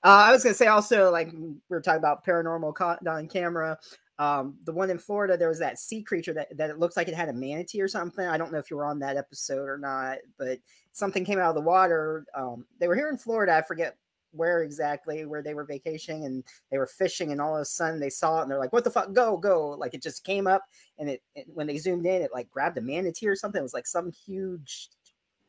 uh, 0.04 0.24
I 0.28 0.32
was 0.32 0.42
gonna 0.42 0.54
say 0.54 0.66
also 0.66 1.10
like 1.10 1.32
we 1.32 1.54
were 1.68 1.80
talking 1.80 1.98
about 1.98 2.24
paranormal 2.24 2.74
caught 2.74 3.06
on 3.06 3.28
camera. 3.28 3.78
Um, 4.18 4.56
the 4.64 4.72
one 4.72 4.90
in 4.90 4.98
Florida, 4.98 5.36
there 5.36 5.48
was 5.48 5.58
that 5.58 5.78
sea 5.78 6.00
creature 6.02 6.32
that, 6.34 6.56
that 6.56 6.70
it 6.70 6.78
looks 6.78 6.96
like 6.96 7.08
it 7.08 7.14
had 7.14 7.28
a 7.28 7.32
manatee 7.32 7.80
or 7.80 7.88
something. 7.88 8.24
I 8.24 8.36
don't 8.36 8.52
know 8.52 8.58
if 8.58 8.70
you 8.70 8.76
were 8.76 8.84
on 8.84 9.00
that 9.00 9.16
episode 9.16 9.68
or 9.68 9.76
not, 9.76 10.18
but 10.38 10.58
something 10.92 11.24
came 11.24 11.40
out 11.40 11.48
of 11.48 11.56
the 11.56 11.60
water. 11.60 12.24
Um, 12.32 12.64
they 12.78 12.86
were 12.86 12.94
here 12.94 13.08
in 13.08 13.18
Florida. 13.18 13.56
I 13.56 13.62
forget 13.62 13.96
where 14.34 14.62
exactly 14.62 15.24
where 15.24 15.42
they 15.42 15.54
were 15.54 15.64
vacationing 15.64 16.24
and 16.24 16.44
they 16.70 16.78
were 16.78 16.86
fishing 16.86 17.32
and 17.32 17.40
all 17.40 17.56
of 17.56 17.62
a 17.62 17.64
sudden 17.64 18.00
they 18.00 18.10
saw 18.10 18.38
it 18.38 18.42
and 18.42 18.50
they're 18.50 18.58
like 18.58 18.72
what 18.72 18.84
the 18.84 18.90
fuck? 18.90 19.12
Go 19.12 19.36
go! 19.36 19.70
Like 19.70 19.94
it 19.94 20.02
just 20.02 20.24
came 20.24 20.46
up 20.46 20.62
and 20.98 21.08
it, 21.08 21.22
it, 21.34 21.46
when 21.52 21.66
they 21.66 21.78
zoomed 21.78 22.06
in 22.06 22.22
it 22.22 22.30
like 22.32 22.50
grabbed 22.50 22.78
a 22.78 22.80
manatee 22.80 23.28
or 23.28 23.36
something. 23.36 23.60
It 23.60 23.62
was 23.62 23.74
like 23.74 23.86
some 23.86 24.10
huge 24.10 24.90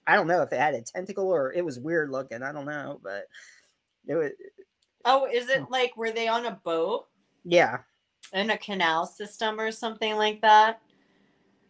i 0.07 0.15
don't 0.15 0.27
know 0.27 0.43
if 0.43 0.53
it 0.53 0.59
had 0.59 0.75
a 0.75 0.81
tentacle 0.83 1.27
or 1.27 1.51
it 1.53 1.65
was 1.65 1.79
weird 1.79 2.11
looking 2.11 2.43
i 2.43 2.51
don't 2.51 2.67
know 2.67 2.99
but 3.03 3.25
it 4.07 4.13
was 4.13 4.31
oh 5.05 5.27
is 5.31 5.49
it 5.49 5.61
hmm. 5.61 5.71
like 5.71 5.95
were 5.95 6.11
they 6.11 6.27
on 6.27 6.45
a 6.45 6.59
boat? 6.63 7.05
Yeah. 7.43 7.79
In 8.33 8.49
a 8.49 8.57
canal 8.57 9.05
system 9.05 9.59
or 9.59 9.71
something 9.71 10.15
like 10.15 10.41
that 10.41 10.81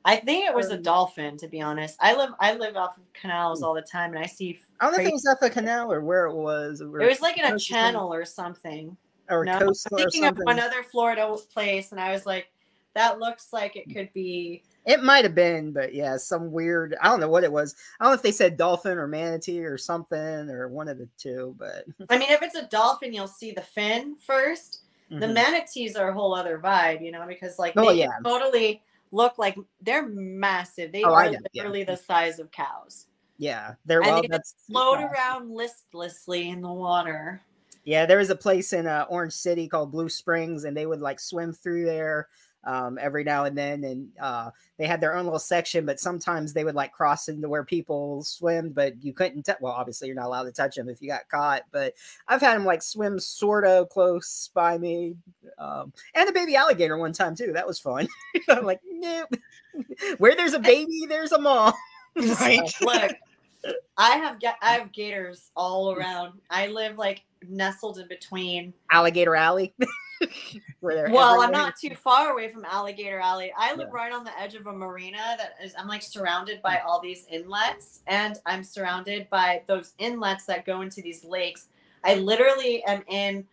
I 0.05 0.17
think 0.17 0.47
it 0.47 0.53
was 0.53 0.69
a 0.69 0.77
dolphin, 0.77 1.35
to 1.37 1.47
be 1.47 1.61
honest. 1.61 1.97
I 1.99 2.15
live 2.15 2.29
I 2.39 2.53
live 2.53 2.75
off 2.75 2.95
of 2.95 3.03
canals 3.13 3.59
hmm. 3.59 3.65
all 3.65 3.73
the 3.73 3.81
time, 3.81 4.11
and 4.13 4.23
I 4.23 4.27
see. 4.27 4.59
I 4.79 4.85
don't 4.85 4.95
know 4.95 5.03
if 5.03 5.09
it 5.09 5.13
was 5.13 5.25
off 5.25 5.39
the 5.41 5.49
canal 5.49 5.91
or 5.91 6.01
where 6.01 6.27
it 6.27 6.35
was. 6.35 6.79
It 6.79 6.87
was 6.87 7.21
like 7.21 7.39
in 7.39 7.45
a 7.45 7.57
channel 7.57 8.13
or 8.13 8.23
something. 8.23 8.95
Or 9.29 9.43
no, 9.43 9.57
coast 9.57 9.87
I'm 9.91 9.97
thinking 9.97 10.25
of 10.25 10.39
another 10.45 10.83
Florida 10.83 11.35
place, 11.51 11.91
and 11.91 11.99
I 11.99 12.11
was 12.11 12.27
like, 12.27 12.51
that 12.93 13.19
looks 13.19 13.51
like 13.51 13.75
it 13.75 13.91
could 13.91 14.13
be. 14.13 14.63
It 14.85 15.01
might 15.01 15.25
have 15.25 15.33
been, 15.33 15.71
but 15.71 15.95
yeah, 15.95 16.17
some 16.17 16.51
weird. 16.51 16.95
I 17.01 17.07
don't 17.07 17.19
know 17.19 17.29
what 17.29 17.43
it 17.43 17.51
was. 17.51 17.75
I 17.99 18.03
don't 18.03 18.11
know 18.11 18.15
if 18.15 18.21
they 18.21 18.31
said 18.31 18.57
dolphin 18.57 18.99
or 18.99 19.07
manatee 19.07 19.65
or 19.65 19.79
something 19.79 20.49
or 20.49 20.67
one 20.67 20.87
of 20.87 20.99
the 20.99 21.09
two. 21.17 21.55
But 21.57 21.85
I 22.11 22.19
mean, 22.19 22.29
if 22.29 22.43
it's 22.43 22.55
a 22.55 22.67
dolphin, 22.67 23.11
you'll 23.11 23.27
see 23.27 23.51
the 23.51 23.63
fin 23.63 24.15
1st 24.27 24.77
mm-hmm. 25.11 25.19
The 25.19 25.27
manatees 25.27 25.95
are 25.95 26.09
a 26.09 26.13
whole 26.13 26.35
other 26.35 26.59
vibe, 26.59 27.03
you 27.03 27.11
know, 27.11 27.25
because 27.27 27.57
like 27.57 27.73
oh, 27.77 27.89
yeah. 27.89 28.09
totally 28.23 28.83
look 29.15 29.37
like 29.37 29.57
they're 29.81 30.07
massive. 30.07 30.91
They 30.91 31.03
oh, 31.03 31.13
are 31.13 31.31
literally 31.53 31.79
yeah. 31.79 31.85
the 31.85 31.97
size 31.97 32.39
of 32.39 32.51
cows. 32.51 33.07
Yeah, 33.37 33.73
they're 33.85 34.01
and 34.01 34.11
well, 34.11 34.21
they 34.21 34.39
float 34.67 34.99
around 34.99 35.51
listlessly 35.51 36.49
in 36.49 36.61
the 36.61 36.71
water. 36.71 37.41
Yeah, 37.83 38.05
there 38.05 38.17
was 38.17 38.29
a 38.29 38.35
place 38.35 38.73
in 38.73 38.87
uh, 38.87 39.05
Orange 39.09 39.33
City 39.33 39.67
called 39.67 39.91
Blue 39.91 40.09
Springs, 40.09 40.63
and 40.63 40.75
they 40.75 40.85
would 40.85 41.01
like 41.01 41.19
swim 41.19 41.53
through 41.53 41.85
there 41.85 42.27
um, 42.65 42.97
every 42.99 43.23
now 43.23 43.45
and 43.45 43.57
then, 43.57 43.83
and 43.83 44.09
uh, 44.19 44.49
they 44.77 44.87
had 44.87 44.99
their 44.99 45.15
own 45.15 45.25
little 45.25 45.39
section. 45.39 45.85
But 45.85 45.99
sometimes 45.99 46.53
they 46.53 46.63
would 46.63 46.75
like 46.75 46.91
cross 46.91 47.27
into 47.27 47.47
where 47.47 47.63
people 47.63 48.23
swim, 48.23 48.69
but 48.69 49.03
you 49.03 49.13
couldn't. 49.13 49.43
T- 49.43 49.53
well, 49.59 49.73
obviously 49.73 50.07
you're 50.07 50.15
not 50.15 50.27
allowed 50.27 50.43
to 50.43 50.51
touch 50.51 50.75
them 50.75 50.89
if 50.89 51.01
you 51.01 51.09
got 51.09 51.29
caught. 51.29 51.63
But 51.71 51.93
I've 52.27 52.41
had 52.41 52.55
them 52.55 52.65
like 52.65 52.81
swim 52.81 53.19
sort 53.19 53.65
of 53.65 53.89
close 53.89 54.49
by 54.53 54.77
me, 54.77 55.15
um, 55.57 55.93
and 56.13 56.29
a 56.29 56.33
baby 56.33 56.55
alligator 56.55 56.97
one 56.97 57.13
time 57.13 57.35
too. 57.35 57.53
That 57.53 57.67
was 57.67 57.79
fun. 57.79 58.07
I'm 58.49 58.65
like, 58.65 58.81
nope. 58.91 59.35
Where 60.17 60.35
there's 60.35 60.53
a 60.53 60.59
baby, 60.59 61.05
there's 61.07 61.31
a 61.31 61.39
mom. 61.39 61.73
right. 62.15 62.67
So, 62.67 62.85
look, 62.85 63.11
I 63.97 64.17
have 64.17 64.37
I 64.61 64.73
have 64.73 64.91
gators 64.91 65.51
all 65.55 65.93
around. 65.93 66.39
I 66.49 66.67
live 66.67 66.97
like 66.97 67.23
nestled 67.47 67.99
in 67.99 68.07
between 68.07 68.73
Alligator 68.91 69.35
Alley. 69.35 69.73
well. 70.81 71.41
I'm 71.41 71.51
not 71.51 71.75
too 71.75 71.95
far 71.95 72.31
away 72.31 72.49
from 72.49 72.65
Alligator 72.65 73.19
Alley. 73.19 73.51
I 73.57 73.73
live 73.75 73.89
yeah. 73.91 73.97
right 73.97 74.13
on 74.13 74.23
the 74.23 74.37
edge 74.39 74.55
of 74.55 74.67
a 74.67 74.73
marina 74.73 75.35
that 75.37 75.55
is 75.63 75.73
I'm 75.77 75.87
like 75.87 76.03
surrounded 76.03 76.61
by 76.61 76.79
all 76.79 77.01
these 77.01 77.25
inlets 77.29 78.01
and 78.07 78.37
I'm 78.45 78.63
surrounded 78.63 79.29
by 79.29 79.63
those 79.67 79.93
inlets 79.97 80.45
that 80.45 80.65
go 80.65 80.81
into 80.81 81.01
these 81.01 81.23
lakes. 81.23 81.67
I 82.03 82.15
literally 82.15 82.83
am 82.85 83.03
in 83.07 83.45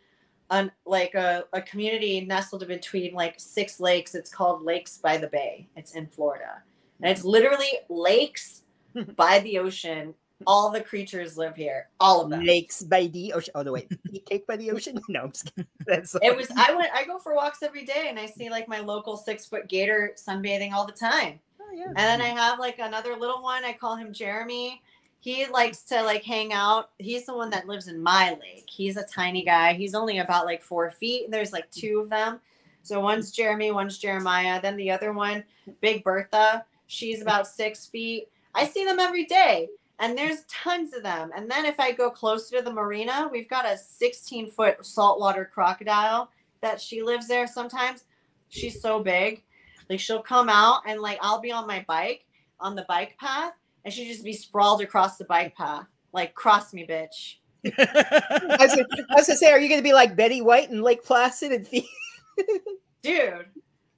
an 0.51 0.71
like 0.85 1.15
a, 1.15 1.45
a 1.53 1.63
community 1.63 2.21
nestled 2.21 2.67
between 2.69 3.15
like 3.15 3.35
six 3.39 3.81
lakes. 3.81 4.15
It's 4.15 4.31
called 4.31 4.63
Lakes 4.63 4.99
by 4.99 5.17
the 5.17 5.29
Bay. 5.29 5.69
It's 5.77 5.95
in 5.95 6.07
Florida. 6.07 6.63
And 7.01 7.11
it's 7.11 7.25
literally 7.25 7.81
lakes 7.89 8.63
by 9.17 9.41
the 9.41 9.59
ocean 9.59 10.15
all 10.47 10.71
the 10.71 10.81
creatures 10.81 11.37
live 11.37 11.57
here. 11.57 11.89
All 12.01 12.23
of 12.23 12.31
them. 12.31 12.45
Lakes 12.45 12.83
by 12.83 13.07
the 13.09 13.33
ocean. 13.33 13.53
Oh 13.55 13.63
no, 13.63 13.73
wait. 13.73 13.91
Cake 14.27 14.47
by 14.47 14.57
the 14.57 14.71
ocean? 14.71 15.01
No, 15.09 15.23
I'm 15.23 15.33
just 15.33 15.55
kidding. 15.55 15.67
That's 15.87 16.15
it 16.23 16.37
was 16.37 16.49
I 16.57 16.75
went 16.75 16.91
I 16.95 17.05
go 17.05 17.19
for 17.19 17.35
walks 17.35 17.63
every 17.63 17.85
day 17.85 18.07
and 18.09 18.19
I 18.19 18.27
see 18.27 18.51
like 18.51 18.69
my 18.69 18.81
local 18.81 19.17
six 19.17 19.47
foot 19.47 19.69
gator 19.69 20.13
sunbathing 20.17 20.73
all 20.73 20.87
the 20.87 20.93
time. 20.93 21.41
Oh, 21.61 21.73
yeah. 21.75 21.87
And 21.87 21.97
then 21.97 22.21
I 22.21 22.29
have 22.29 22.59
like 22.59 22.79
another 22.79 23.17
little 23.17 23.43
one. 23.43 23.65
I 23.65 23.73
call 23.73 23.97
him 23.97 24.13
Jeremy. 24.13 24.83
He 25.21 25.47
likes 25.47 25.83
to 25.85 26.03
like 26.03 26.25
hang 26.25 26.53
out. 26.53 26.91
He's 26.99 27.27
the 27.27 27.37
one 27.37 27.51
that 27.51 27.69
lives 27.69 27.89
in 27.89 28.03
my 28.03 28.31
lake. 28.41 28.65
He's 28.67 28.97
a 28.97 29.05
tiny 29.05 29.45
guy. 29.45 29.75
He's 29.75 29.95
only 29.95 30.19
about 30.19 30.47
like 30.47 30.63
four 30.63 30.91
feet. 30.91 31.31
There's 31.31 31.53
like 31.53 31.71
two 31.71 32.01
of 32.01 32.11
them. 32.11 32.41
So 32.83 32.99
one's 33.01 33.31
Jeremy, 33.31 33.71
one's 33.71 33.99
Jeremiah. 33.99 34.61
Then 34.61 34.77
the 34.77 34.91
other 34.91 35.13
one, 35.13 35.45
Big 35.81 36.03
Bertha. 36.03 36.65
She's 36.89 37.23
about 37.23 37.47
six 37.47 37.87
feet. 37.87 38.29
I 38.55 38.67
see 38.67 38.85
them 38.85 38.99
every 38.99 39.25
day 39.25 39.69
and 40.03 40.19
there's 40.19 40.43
tons 40.49 40.93
of 40.93 41.05
them. 41.05 41.31
And 41.35 41.49
then 41.49 41.65
if 41.65 41.79
I 41.79 41.93
go 41.93 42.11
closer 42.11 42.59
to 42.59 42.63
the 42.63 42.73
marina, 42.73 43.29
we've 43.31 43.49
got 43.49 43.65
a 43.65 43.79
16 43.79 44.51
foot 44.51 44.85
saltwater 44.85 45.49
crocodile 45.55 46.29
that 46.61 46.81
she 46.81 47.03
lives 47.03 47.29
there 47.29 47.47
sometimes. 47.47 48.05
She's 48.49 48.83
so 48.83 49.01
big. 49.01 49.45
Like 49.89 50.01
she'll 50.01 50.23
come 50.23 50.49
out 50.49 50.83
and 50.87 51.01
like 51.01 51.19
I'll 51.23 51.41
be 51.41 51.53
on 51.53 51.69
my 51.69 51.85
bike 51.87 52.27
on 52.59 52.75
the 52.75 52.85
bike 52.89 53.17
path 53.19 53.53
and 53.85 53.95
she'd 53.95 54.09
just 54.09 54.25
be 54.25 54.33
sprawled 54.33 54.83
across 54.83 55.19
the 55.19 55.25
bike 55.25 55.55
path. 55.57 55.87
Like 56.13 56.35
cross 56.35 56.75
me, 56.75 56.85
bitch. 56.85 57.37
I, 57.65 58.57
was 58.59 58.75
gonna, 58.75 58.89
I 59.11 59.15
was 59.15 59.29
gonna 59.29 59.39
say, 59.39 59.53
are 59.53 59.61
you 59.61 59.69
gonna 59.69 59.83
be 59.83 59.93
like 59.93 60.17
Betty 60.17 60.43
White 60.43 60.69
in 60.69 60.83
Lake 60.83 61.05
Placid 61.05 61.53
and 61.53 61.65
Dude, 63.03 63.47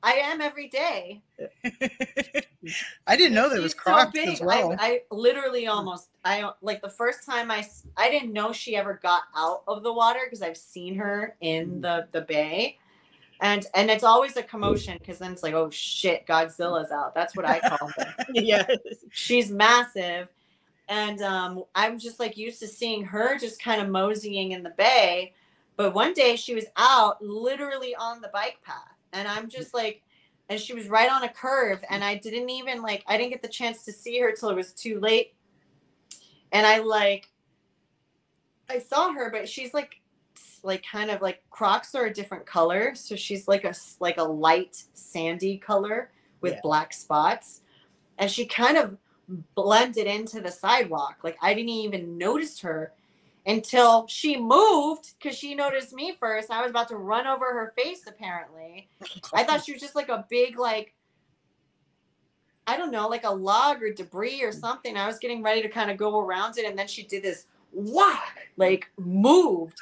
I 0.04 0.12
am 0.16 0.42
every 0.42 0.68
day. 0.68 1.22
I 3.06 3.16
didn't 3.16 3.32
know 3.32 3.48
there 3.48 3.62
was 3.62 3.72
crocs 3.72 4.12
so 4.14 4.30
as 4.30 4.40
well. 4.42 4.76
I, 4.78 4.86
I, 4.86 5.00
literally 5.10 5.66
almost 5.66 6.10
I 6.26 6.50
like 6.60 6.82
the 6.82 6.90
first 6.90 7.24
time 7.24 7.50
I 7.50 7.66
I 7.96 8.10
didn't 8.10 8.34
know 8.34 8.52
she 8.52 8.76
ever 8.76 9.00
got 9.02 9.22
out 9.34 9.62
of 9.66 9.82
the 9.82 9.92
water 9.92 10.20
because 10.24 10.42
I've 10.42 10.58
seen 10.58 10.94
her 10.96 11.36
in 11.40 11.70
mm. 11.70 11.82
the 11.82 12.06
the 12.12 12.20
bay. 12.20 12.78
And 13.40 13.66
and 13.74 13.90
it's 13.90 14.04
always 14.04 14.36
a 14.36 14.42
commotion 14.42 14.98
because 14.98 15.18
then 15.18 15.32
it's 15.32 15.42
like, 15.42 15.54
oh 15.54 15.70
shit, 15.70 16.26
Godzilla's 16.26 16.92
out. 16.92 17.14
That's 17.14 17.34
what 17.34 17.46
I 17.46 17.60
call 17.60 17.88
her. 17.88 18.14
yeah. 18.34 18.66
She's 19.10 19.50
massive. 19.50 20.28
And 20.86 21.22
um, 21.22 21.64
I'm 21.74 21.98
just 21.98 22.20
like 22.20 22.36
used 22.36 22.60
to 22.60 22.68
seeing 22.68 23.04
her 23.04 23.38
just 23.38 23.60
kind 23.62 23.80
of 23.80 23.88
moseying 23.88 24.52
in 24.52 24.62
the 24.62 24.74
bay. 24.76 25.32
But 25.76 25.94
one 25.94 26.12
day 26.12 26.36
she 26.36 26.54
was 26.54 26.66
out 26.76 27.24
literally 27.24 27.94
on 27.96 28.20
the 28.20 28.28
bike 28.28 28.58
path 28.62 28.93
and 29.14 29.26
I'm 29.26 29.48
just 29.48 29.72
like, 29.72 30.02
and 30.50 30.60
she 30.60 30.74
was 30.74 30.88
right 30.88 31.10
on 31.10 31.22
a 31.22 31.28
curve, 31.28 31.82
and 31.88 32.04
I 32.04 32.16
didn't 32.16 32.50
even 32.50 32.82
like, 32.82 33.02
I 33.06 33.16
didn't 33.16 33.30
get 33.30 33.40
the 33.40 33.48
chance 33.48 33.84
to 33.84 33.92
see 33.92 34.18
her 34.20 34.32
till 34.32 34.50
it 34.50 34.56
was 34.56 34.72
too 34.72 35.00
late. 35.00 35.34
And 36.52 36.66
I 36.66 36.78
like, 36.78 37.30
I 38.68 38.78
saw 38.78 39.12
her, 39.12 39.30
but 39.30 39.48
she's 39.48 39.72
like, 39.72 40.00
like 40.62 40.84
kind 40.90 41.10
of 41.10 41.22
like 41.22 41.42
Crocs 41.50 41.94
are 41.94 42.06
a 42.06 42.12
different 42.12 42.46
color, 42.46 42.94
so 42.94 43.16
she's 43.16 43.46
like 43.48 43.64
a 43.64 43.74
like 44.00 44.18
a 44.18 44.22
light 44.22 44.82
sandy 44.94 45.58
color 45.58 46.10
with 46.40 46.54
yeah. 46.54 46.60
black 46.62 46.92
spots, 46.92 47.60
and 48.18 48.30
she 48.30 48.46
kind 48.46 48.76
of 48.76 48.96
blended 49.54 50.06
into 50.06 50.40
the 50.40 50.50
sidewalk. 50.50 51.18
Like 51.22 51.36
I 51.42 51.54
didn't 51.54 51.70
even 51.70 52.18
notice 52.18 52.60
her 52.60 52.92
until 53.46 54.06
she 54.06 54.36
moved 54.36 55.14
because 55.18 55.36
she 55.36 55.54
noticed 55.54 55.92
me 55.92 56.16
first. 56.18 56.50
I 56.50 56.62
was 56.62 56.70
about 56.70 56.88
to 56.88 56.96
run 56.96 57.26
over 57.26 57.46
her 57.46 57.72
face, 57.76 58.02
apparently. 58.06 58.88
I 59.32 59.44
thought 59.44 59.64
she 59.64 59.72
was 59.72 59.80
just 59.80 59.94
like 59.94 60.08
a 60.08 60.26
big, 60.30 60.58
like, 60.58 60.94
I 62.66 62.76
don't 62.76 62.90
know, 62.90 63.08
like 63.08 63.24
a 63.24 63.30
log 63.30 63.82
or 63.82 63.92
debris 63.92 64.42
or 64.42 64.52
something. 64.52 64.96
I 64.96 65.06
was 65.06 65.18
getting 65.18 65.42
ready 65.42 65.60
to 65.62 65.68
kind 65.68 65.90
of 65.90 65.96
go 65.96 66.20
around 66.20 66.56
it, 66.56 66.64
and 66.64 66.78
then 66.78 66.86
she 66.86 67.02
did 67.02 67.22
this 67.22 67.46
whack, 67.72 68.48
like 68.56 68.90
moved. 68.96 69.78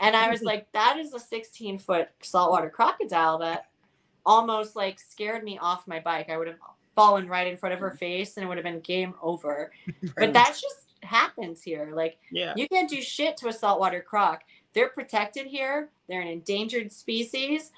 And 0.00 0.16
I 0.16 0.30
was 0.30 0.42
like, 0.42 0.70
that 0.72 0.96
is 0.98 1.14
a 1.14 1.20
16 1.20 1.78
foot 1.78 2.08
saltwater 2.20 2.70
crocodile 2.70 3.38
that 3.38 3.66
almost 4.26 4.74
like 4.74 4.98
scared 4.98 5.44
me 5.44 5.58
off 5.58 5.86
my 5.86 6.00
bike. 6.00 6.30
I 6.30 6.36
would 6.36 6.48
have 6.48 6.58
fallen 6.94 7.28
right 7.28 7.46
in 7.46 7.56
front 7.56 7.74
of 7.74 7.80
her 7.80 7.90
mm. 7.90 7.98
face 7.98 8.36
and 8.36 8.44
it 8.44 8.48
would 8.48 8.56
have 8.56 8.64
been 8.64 8.80
game 8.80 9.14
over. 9.22 9.72
But 10.16 10.32
that's 10.32 10.60
just 10.60 10.83
happens 11.04 11.62
here. 11.62 11.92
Like, 11.94 12.18
Yeah. 12.30 12.54
you 12.56 12.68
can't 12.68 12.88
do 12.88 13.00
shit 13.00 13.36
to 13.38 13.48
a 13.48 13.52
saltwater 13.52 14.00
croc. 14.00 14.44
They're 14.72 14.88
protected 14.88 15.46
here. 15.46 15.90
They're 16.08 16.20
an 16.20 16.28
endangered 16.28 16.92
species. 16.92 17.70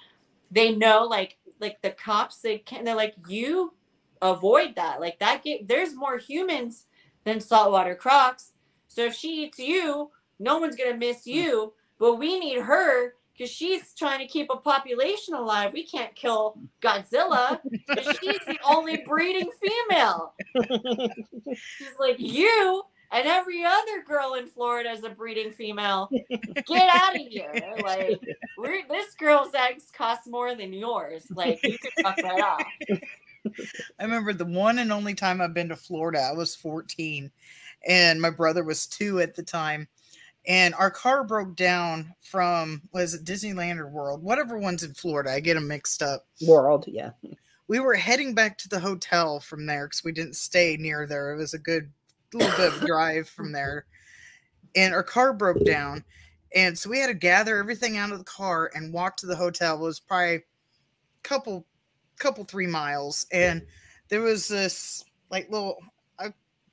They 0.51 0.75
know, 0.75 1.05
like, 1.05 1.39
like 1.61 1.83
the 1.83 1.91
cops. 1.91 2.41
They 2.41 2.59
can. 2.59 2.85
They're 2.85 2.95
like, 2.95 3.15
you 3.29 3.75
avoid 4.23 4.77
that. 4.77 5.01
Like 5.01 5.19
that. 5.19 5.43
Get, 5.45 5.69
there's 5.69 5.95
more 5.95 6.19
humans 6.19 6.87
than 7.25 7.41
saltwater 7.41 7.95
crocs. 7.95 8.53
So 8.89 9.05
if 9.05 9.15
she 9.15 9.45
eats 9.45 9.59
you, 9.59 10.11
no 10.39 10.59
one's 10.59 10.77
gonna 10.77 10.97
miss 10.97 11.25
hmm. 11.25 11.31
you. 11.31 11.73
But 11.99 12.17
we 12.17 12.39
need 12.39 12.61
her 12.61 13.15
because 13.37 13.51
she's 13.51 13.93
trying 13.95 14.19
to 14.21 14.27
keep 14.27 14.49
a 14.51 14.57
population 14.57 15.35
alive. 15.35 15.73
We 15.73 15.85
can't 15.85 16.15
kill 16.15 16.59
Godzilla. 16.81 17.61
she's 18.21 18.41
the 18.47 18.59
only 18.67 18.99
breeding 18.99 19.51
female. 19.61 20.35
She's 21.55 21.95
like, 21.99 22.17
you 22.19 22.83
and 23.13 23.27
every 23.27 23.65
other 23.65 24.03
girl 24.07 24.35
in 24.35 24.47
Florida 24.47 24.91
is 24.91 25.05
a 25.05 25.11
breeding 25.11 25.53
female. 25.53 26.09
Get 26.31 26.91
out 26.95 27.15
of 27.15 27.23
here. 27.29 27.53
Like, 27.83 28.21
we're, 28.59 28.83
this 28.89 29.15
girl's 29.15 29.55
eggs 29.55 29.91
cost 29.97 30.29
more 30.29 30.55
than 30.55 30.73
yours. 30.73 31.27
Like, 31.31 31.61
you 31.63 31.79
could 31.79 31.93
fuck 32.03 32.17
right 32.19 32.41
off. 32.41 32.65
I 34.01 34.05
remember 34.05 34.33
the 34.33 34.45
one 34.45 34.79
and 34.79 34.93
only 34.93 35.15
time 35.15 35.41
I've 35.41 35.55
been 35.55 35.69
to 35.69 35.77
Florida. 35.77 36.21
I 36.21 36.33
was 36.33 36.57
14 36.57 37.31
and 37.87 38.21
my 38.21 38.31
brother 38.31 38.65
was 38.65 38.87
two 38.87 39.21
at 39.21 39.35
the 39.35 39.43
time. 39.43 39.89
And 40.49 40.75
our 40.75 40.91
car 40.91 41.25
broke 41.25 41.57
down 41.57 42.15
from 42.21 42.83
was 42.93 43.15
it 43.15 43.25
Disneyland 43.25 43.79
or 43.79 43.89
World? 43.89 44.23
Whatever 44.23 44.59
one's 44.59 44.85
in 44.85 44.95
Florida. 44.95 45.33
I 45.33 45.41
get 45.41 45.55
them 45.55 45.67
mixed 45.67 46.03
up. 46.03 46.27
World, 46.47 46.85
yeah. 46.87 47.11
We 47.69 47.81
were 47.81 47.95
heading 47.95 48.33
back 48.33 48.57
to 48.59 48.69
the 48.69 48.79
hotel 48.79 49.41
from 49.41 49.67
there 49.67 49.87
because 49.87 50.05
we 50.05 50.13
didn't 50.13 50.37
stay 50.37 50.77
near 50.77 51.07
there. 51.07 51.33
It 51.33 51.39
was 51.39 51.55
a 51.55 51.59
good 51.59 51.91
little 52.35 52.57
bit 52.57 52.73
of 52.73 52.81
drive 52.87 53.29
from 53.29 53.53
there. 53.53 53.87
And 54.75 54.95
our 54.95 55.03
car 55.03 55.33
broke 55.33 55.65
down. 55.65 56.05
And 56.55 56.79
so 56.79 56.91
we 56.91 56.99
had 56.99 57.09
to 57.09 57.15
gather 57.15 57.59
everything 57.59 57.97
out 57.97 58.13
of 58.13 58.19
the 58.19 58.25
car 58.25 58.71
and 58.75 58.93
walk 58.93 59.17
to 59.19 59.27
the 59.27 59.37
hotel. 59.37 59.77
It 59.77 59.81
was 59.81 60.01
probably 60.01 60.35
a 60.37 60.43
couple 61.23 61.67
couple 62.19 62.45
three 62.45 62.67
miles. 62.67 63.27
And 63.33 63.63
there 64.09 64.23
was 64.23 64.49
this 64.49 65.05
like 65.31 65.51
little 65.51 65.79
uh, 66.19 66.31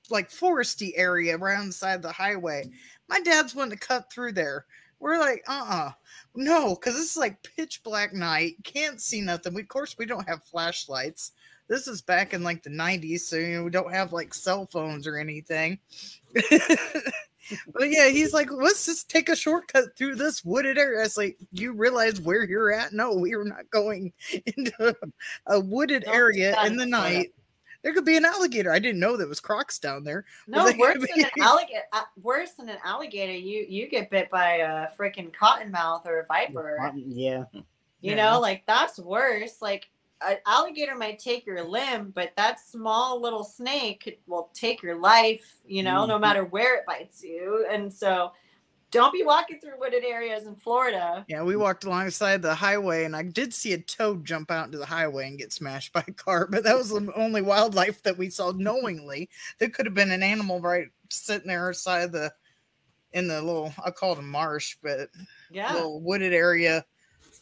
like 0.10 0.30
foresty 0.30 0.92
area 0.96 1.38
around 1.38 1.68
the 1.68 1.74
side 1.74 1.96
of 1.96 2.02
the 2.02 2.12
highway. 2.12 2.70
My 3.10 3.20
dad's 3.20 3.56
wanting 3.56 3.78
to 3.78 3.86
cut 3.88 4.12
through 4.12 4.34
there. 4.34 4.66
We're 5.00 5.20
like, 5.20 5.44
uh-uh. 5.50 5.92
No, 6.34 6.76
because 6.76 6.96
this 6.96 7.12
is 7.12 7.18
like 7.18 7.44
pitch 7.44 7.84
black 7.84 8.14
night. 8.14 8.56
Can't 8.64 9.02
see 9.02 9.20
nothing. 9.20 9.54
We, 9.54 9.62
of 9.62 9.68
course, 9.68 9.98
we 9.98 10.06
don't 10.06 10.28
have 10.30 10.44
flashlights. 10.46 11.34
This 11.74 11.88
is 11.88 12.04
back 12.04 12.36
in 12.36 12.44
like 12.44 12.62
the 12.62 12.70
90s, 12.70 13.22
so 13.22 13.36
you 13.36 13.58
know 13.58 13.64
we 13.64 13.72
don't 13.72 13.92
have 13.92 14.14
like 14.14 14.32
cell 14.32 14.68
phones 14.68 15.08
or 15.08 15.18
anything. 15.18 15.80
but 16.34 17.90
yeah, 17.90 18.10
he's 18.10 18.32
like, 18.32 18.52
let's 18.52 18.86
just 18.86 19.10
take 19.10 19.28
a 19.28 19.36
shortcut 19.36 19.86
through 19.98 20.14
this 20.14 20.46
wooded 20.46 20.78
area. 20.78 21.00
I 21.00 21.02
was 21.02 21.18
like, 21.18 21.36
you 21.52 21.74
realize 21.74 22.22
where 22.22 22.44
you're 22.44 22.72
at? 22.72 22.94
No, 22.94 23.16
we 23.16 23.34
are 23.34 23.44
not 23.44 23.68
going 23.72 24.14
into 24.46 24.96
a 25.48 25.60
wooded 25.60 26.04
Don't 26.04 26.14
area 26.16 26.56
in 26.64 26.78
the 26.78 26.86
night. 26.86 27.34
There 27.82 27.92
could 27.92 28.06
be 28.06 28.18
an 28.18 28.26
alligator. 28.26 28.72
I 28.72 28.78
didn't 28.78 29.00
know 29.00 29.18
there 29.18 29.28
was 29.28 29.40
crocs 29.40 29.80
down 29.80 30.04
there. 30.04 30.26
No, 30.48 30.66
Like, 30.66 30.78
worse 30.78 31.00
than 31.00 31.26
an 31.26 31.32
alligator. 31.42 31.82
Uh, 31.92 32.04
worse 32.22 32.52
than 32.52 32.70
an 32.70 32.78
alligator, 32.86 33.34
you 33.34 33.66
you 33.68 33.90
get 33.90 34.12
bit 34.12 34.30
by 34.30 34.58
a 34.58 34.92
freaking 34.92 35.34
cottonmouth 35.34 36.06
or 36.06 36.20
a 36.20 36.26
viper. 36.28 36.92
Yeah. 36.96 37.46
You 37.52 37.64
Yeah. 38.12 38.16
know, 38.16 38.40
like 38.40 38.64
that's 38.68 39.00
worse. 39.00 39.60
Like 39.60 39.90
an 40.26 40.38
alligator 40.46 40.96
might 40.96 41.20
take 41.20 41.46
your 41.46 41.64
limb, 41.64 42.12
but 42.12 42.34
that 42.38 42.60
small 42.60 43.22
little 43.22 43.44
snake 43.44 44.22
will 44.28 44.52
take 44.54 44.82
your 44.82 44.98
life. 45.00 45.58
You 45.66 45.84
know, 45.84 46.06
no 46.06 46.18
Mhm. 46.18 46.20
matter 46.20 46.46
where 46.46 46.78
it 46.78 46.86
bites 46.86 47.24
you. 47.24 47.66
And 47.70 47.94
so, 47.94 48.34
don't 48.92 49.14
be 49.14 49.24
walking 49.24 49.60
through 49.62 49.80
wooded 49.80 50.04
areas 50.06 50.48
in 50.48 50.56
Florida. 50.56 51.28
Yeah, 51.28 51.44
we 51.44 51.56
walked 51.56 51.86
alongside 51.86 52.42
the 52.42 52.54
highway, 52.54 53.06
and 53.06 53.16
I 53.16 53.24
did 53.24 53.54
see 53.54 53.72
a 53.74 53.82
toad 53.82 54.26
jump 54.26 54.52
out 54.52 54.66
into 54.66 54.78
the 54.78 54.86
highway 54.86 55.28
and 55.28 55.38
get 55.38 55.54
smashed 55.54 55.94
by 55.94 56.04
a 56.08 56.12
car. 56.12 56.48
But 56.48 56.64
that 56.64 56.76
was 56.76 56.90
the 56.90 57.12
only 57.16 57.42
wildlife 57.42 58.04
that 58.04 58.18
we 58.18 58.30
saw 58.30 58.52
knowingly. 58.52 59.30
There 59.58 59.70
could 59.70 59.86
have 59.86 59.96
been 59.96 60.12
an 60.12 60.24
animal 60.24 60.60
right 60.60 60.88
sitting 61.10 61.48
there 61.48 61.70
outside 61.70 62.12
the 62.12 62.34
in 63.14 63.28
the 63.28 63.42
little 63.42 63.74
I 63.86 63.92
call 63.92 64.14
it 64.14 64.20
a 64.20 64.24
marsh, 64.24 64.78
but 64.84 65.10
Yeah, 65.50 65.86
little 65.86 66.02
wooded 66.02 66.34
area 66.34 66.86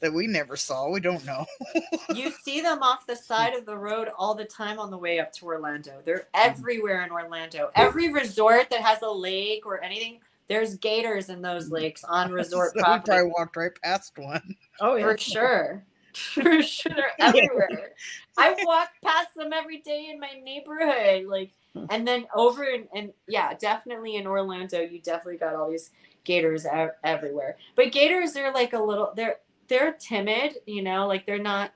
that 0.02 0.12
we 0.12 0.28
never 0.28 0.58
saw. 0.58 0.90
We 0.90 1.00
don't 1.00 1.26
know. 1.26 1.46
you 2.16 2.32
see 2.44 2.60
them 2.60 2.82
off 2.82 3.06
the 3.06 3.16
side 3.16 3.54
of 3.54 3.66
the 3.66 3.78
road 3.78 4.10
all 4.18 4.36
the 4.36 4.46
time 4.46 4.80
on 4.80 4.92
the 4.92 4.98
way 4.98 5.20
up 5.20 5.32
to 5.34 5.46
Orlando. 5.46 6.02
They're 6.04 6.28
mm-hmm. 6.36 6.50
everywhere 6.50 7.04
in 7.04 7.12
Orlando. 7.12 7.72
Every 7.76 8.12
resort 8.12 8.70
that 8.72 8.82
has 8.82 9.02
a 9.04 9.10
lake 9.10 9.66
or 9.66 9.82
anything, 9.84 10.20
there's 10.48 10.76
gators 10.76 11.30
in 11.30 11.42
those 11.42 11.66
mm-hmm. 11.66 11.76
lakes 11.76 12.04
on 12.04 12.32
resort 12.34 12.74
So 12.74 12.82
property. 12.82 13.12
probably 13.12 13.32
walked 13.38 13.56
right 13.56 13.82
past 13.84 14.18
one. 14.18 14.56
Oh 14.80 14.96
yeah. 14.96 15.04
For 15.04 15.18
sure. 15.18 15.84
For 16.14 16.62
sure. 16.62 16.94
They're 16.94 17.14
everywhere. 17.20 17.92
I 18.38 18.56
walk 18.66 18.90
past 19.04 19.34
them 19.36 19.54
every 19.54 19.78
day 19.80 20.10
in 20.12 20.20
my 20.20 20.32
neighborhood. 20.44 21.26
Like 21.26 21.52
hmm. 21.74 21.86
and 21.90 22.08
then 22.08 22.26
over 22.36 22.64
in 22.64 22.88
and 22.94 23.14
yeah, 23.28 23.54
definitely 23.54 24.16
in 24.16 24.26
Orlando, 24.26 24.82
you 24.82 25.00
definitely 25.00 25.38
got 25.38 25.56
all 25.56 25.70
these 25.70 25.92
gators 26.24 26.66
ev- 26.66 26.96
everywhere. 27.04 27.56
But 27.76 27.92
gators 27.92 28.36
are 28.36 28.52
like 28.52 28.74
a 28.74 28.80
little 28.80 29.14
they're 29.16 29.38
they're 29.72 29.94
timid, 29.94 30.58
you 30.68 30.84
know, 30.84 31.08
like 31.08 31.26
they're 31.26 31.40
not 31.40 31.72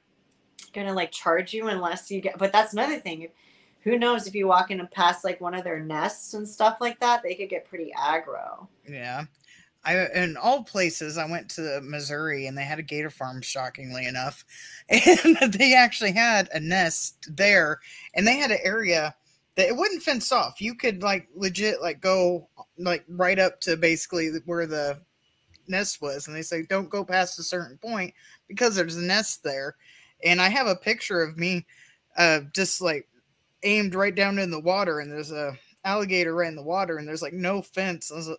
gonna 0.73 0.93
like 0.93 1.11
charge 1.11 1.53
you 1.53 1.69
unless 1.69 2.11
you 2.11 2.19
get 2.19 2.37
but 2.37 2.51
that's 2.51 2.73
another 2.73 2.99
thing. 2.99 3.29
Who 3.83 3.97
knows 3.97 4.27
if 4.27 4.35
you 4.35 4.47
walk 4.47 4.69
in 4.69 4.81
and 4.81 4.91
pass 4.91 5.23
like 5.23 5.39
one 5.39 5.53
of 5.53 5.63
their 5.63 5.79
nests 5.79 6.33
and 6.33 6.47
stuff 6.47 6.77
like 6.81 6.99
that, 6.99 7.23
they 7.23 7.35
could 7.35 7.49
get 7.49 7.69
pretty 7.69 7.93
aggro. 7.97 8.67
Yeah. 8.87 9.23
I 9.85 10.07
in 10.07 10.35
all 10.35 10.63
places 10.63 11.17
I 11.17 11.29
went 11.29 11.49
to 11.51 11.79
Missouri 11.81 12.47
and 12.47 12.57
they 12.57 12.63
had 12.63 12.79
a 12.79 12.83
gator 12.83 13.09
farm 13.09 13.41
shockingly 13.41 14.05
enough. 14.05 14.43
And 14.89 15.53
they 15.53 15.73
actually 15.73 16.11
had 16.11 16.49
a 16.53 16.59
nest 16.59 17.29
there 17.31 17.79
and 18.13 18.27
they 18.27 18.35
had 18.35 18.51
an 18.51 18.59
area 18.61 19.15
that 19.55 19.69
it 19.69 19.75
wouldn't 19.77 20.03
fence 20.03 20.33
off. 20.33 20.59
You 20.59 20.75
could 20.75 21.01
like 21.01 21.29
legit 21.33 21.81
like 21.81 22.01
go 22.01 22.49
like 22.77 23.05
right 23.07 23.39
up 23.39 23.61
to 23.61 23.77
basically 23.77 24.31
where 24.45 24.67
the 24.67 24.99
nest 25.69 26.01
was 26.01 26.27
and 26.27 26.35
they 26.35 26.41
say 26.41 26.63
don't 26.63 26.89
go 26.89 27.03
past 27.03 27.39
a 27.39 27.43
certain 27.43 27.77
point 27.77 28.13
because 28.47 28.75
there's 28.75 28.97
a 28.97 29.01
nest 29.01 29.43
there. 29.43 29.75
And 30.23 30.41
I 30.41 30.49
have 30.49 30.67
a 30.67 30.75
picture 30.75 31.21
of 31.21 31.37
me 31.37 31.65
uh 32.17 32.41
just 32.53 32.81
like 32.81 33.07
aimed 33.63 33.95
right 33.95 34.15
down 34.15 34.39
in 34.39 34.51
the 34.51 34.59
water 34.59 34.99
and 34.99 35.11
there's 35.11 35.31
a 35.31 35.57
alligator 35.83 36.33
right 36.33 36.47
in 36.49 36.55
the 36.55 36.63
water 36.63 36.97
and 36.97 37.07
there's 37.07 37.21
like 37.21 37.33
no 37.33 37.61
fence. 37.61 38.11
I 38.11 38.15
was, 38.15 38.29
I 38.29 38.35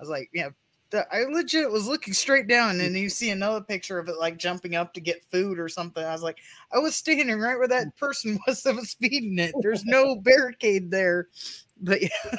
was 0.00 0.08
like, 0.08 0.30
yeah, 0.32 0.50
the, 0.90 1.06
I 1.14 1.22
legit 1.24 1.70
was 1.70 1.86
looking 1.86 2.14
straight 2.14 2.48
down, 2.48 2.80
and 2.80 2.96
you 2.96 3.08
see 3.08 3.30
another 3.30 3.60
picture 3.60 3.98
of 3.98 4.08
it 4.08 4.18
like 4.18 4.38
jumping 4.38 4.74
up 4.74 4.92
to 4.94 5.00
get 5.00 5.22
food 5.30 5.58
or 5.58 5.68
something. 5.68 6.04
I 6.04 6.12
was 6.12 6.22
like, 6.22 6.38
I 6.72 6.78
was 6.78 6.96
standing 6.96 7.38
right 7.38 7.56
where 7.56 7.68
that 7.68 7.96
person 7.96 8.38
was 8.46 8.62
that 8.64 8.74
was 8.74 8.94
feeding 8.94 9.38
it. 9.38 9.54
There's 9.60 9.84
no 9.84 10.16
barricade 10.16 10.90
there. 10.90 11.28
But 11.80 12.02
yeah, 12.02 12.08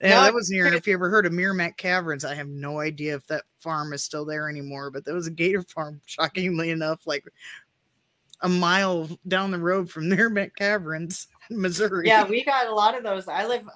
yeah 0.00 0.20
that 0.22 0.34
was 0.34 0.50
near. 0.50 0.66
If 0.66 0.86
you 0.86 0.94
ever 0.94 1.10
heard 1.10 1.26
of 1.26 1.32
Meramec 1.32 1.76
Caverns, 1.76 2.24
I 2.24 2.34
have 2.34 2.48
no 2.48 2.80
idea 2.80 3.14
if 3.14 3.26
that 3.28 3.44
farm 3.58 3.92
is 3.92 4.02
still 4.02 4.24
there 4.24 4.48
anymore. 4.48 4.90
But 4.90 5.04
there 5.04 5.14
was 5.14 5.26
a 5.26 5.32
gator 5.32 5.62
farm, 5.62 6.00
shockingly 6.06 6.70
enough, 6.70 7.06
like 7.06 7.24
a 8.40 8.48
mile 8.48 9.08
down 9.28 9.50
the 9.50 9.58
road 9.58 9.90
from 9.90 10.04
Meramec 10.04 10.56
Caverns, 10.56 11.28
Missouri. 11.50 12.08
Yeah, 12.08 12.26
we 12.26 12.44
got 12.44 12.66
a 12.66 12.74
lot 12.74 12.96
of 12.96 13.04
those. 13.04 13.28
I 13.28 13.46
live 13.46 13.68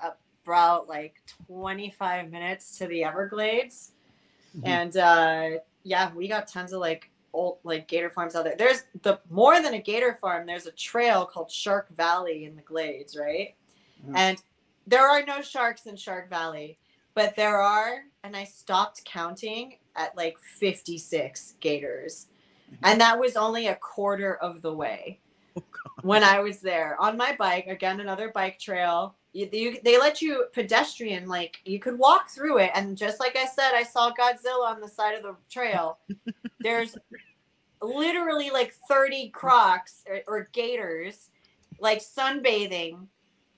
about 0.45 0.89
like 0.89 1.23
25 1.47 2.31
minutes 2.31 2.79
to 2.79 2.87
the 2.87 3.05
Everglades. 3.05 3.93
Mhm. 4.57 4.67
And 4.67 4.97
uh 4.97 5.49
yeah, 5.85 6.13
we 6.15 6.29
got 6.29 6.49
tons 6.49 6.73
of 6.73 6.81
like 6.81 7.11
old 7.33 7.59
like 7.65 7.89
gator 7.89 8.11
farms 8.11 8.35
out 8.35 8.45
there. 8.45 8.57
There's 8.57 8.85
the 9.03 9.21
more 9.31 9.61
than 9.63 9.75
a 9.75 9.81
gator 9.81 10.15
farm, 10.21 10.47
there's 10.47 10.67
a 10.67 10.73
trail 10.73 11.27
called 11.27 11.51
Shark 11.51 11.89
Valley 11.95 12.45
in 12.45 12.57
the 12.57 12.63
Glades, 12.63 13.17
right? 13.17 13.55
Mhm. 14.07 14.17
And 14.17 14.43
there 14.87 15.07
are 15.09 15.23
no 15.25 15.43
sharks 15.43 15.87
in 15.87 15.97
Shark 15.97 16.31
Valley, 16.31 16.79
but 17.15 17.37
there 17.37 17.61
are, 17.61 18.05
and 18.23 18.37
I 18.37 18.45
stopped 18.45 19.05
counting 19.05 19.79
at 19.97 20.17
like 20.17 20.39
56 20.39 21.55
gators. 21.61 22.29
And 22.83 23.01
that 23.01 23.19
was 23.19 23.37
only 23.37 23.67
a 23.67 23.75
quarter 23.77 24.37
of 24.37 24.63
the 24.63 24.73
way 24.73 25.21
when 26.03 26.23
I 26.23 26.41
was 26.41 26.61
there 26.61 27.01
on 27.01 27.17
my 27.17 27.35
bike. 27.35 27.67
Again, 27.67 28.01
another 28.01 28.31
bike 28.31 28.59
trail. 28.59 29.15
You, 29.33 29.49
you, 29.53 29.79
they 29.85 29.99
let 29.99 30.23
you 30.23 30.47
pedestrian 30.53 31.29
like 31.29 31.61
you 31.65 31.79
could 31.79 31.99
walk 31.99 32.29
through 32.31 32.59
it 32.59 32.71
and 32.75 32.97
just 32.97 33.21
like 33.21 33.37
i 33.37 33.45
said 33.45 33.73
i 33.75 33.83
saw 33.83 34.11
godzilla 34.11 34.67
on 34.67 34.81
the 34.81 34.89
side 34.89 35.15
of 35.15 35.23
the 35.23 35.35
trail. 35.51 35.99
There's 36.61 36.97
literally 37.83 38.51
like 38.51 38.75
30 38.89 39.31
crocs 39.31 40.05
or, 40.09 40.21
or 40.27 40.49
gators 40.53 41.31
like 41.81 42.01
sunbathing 42.01 43.07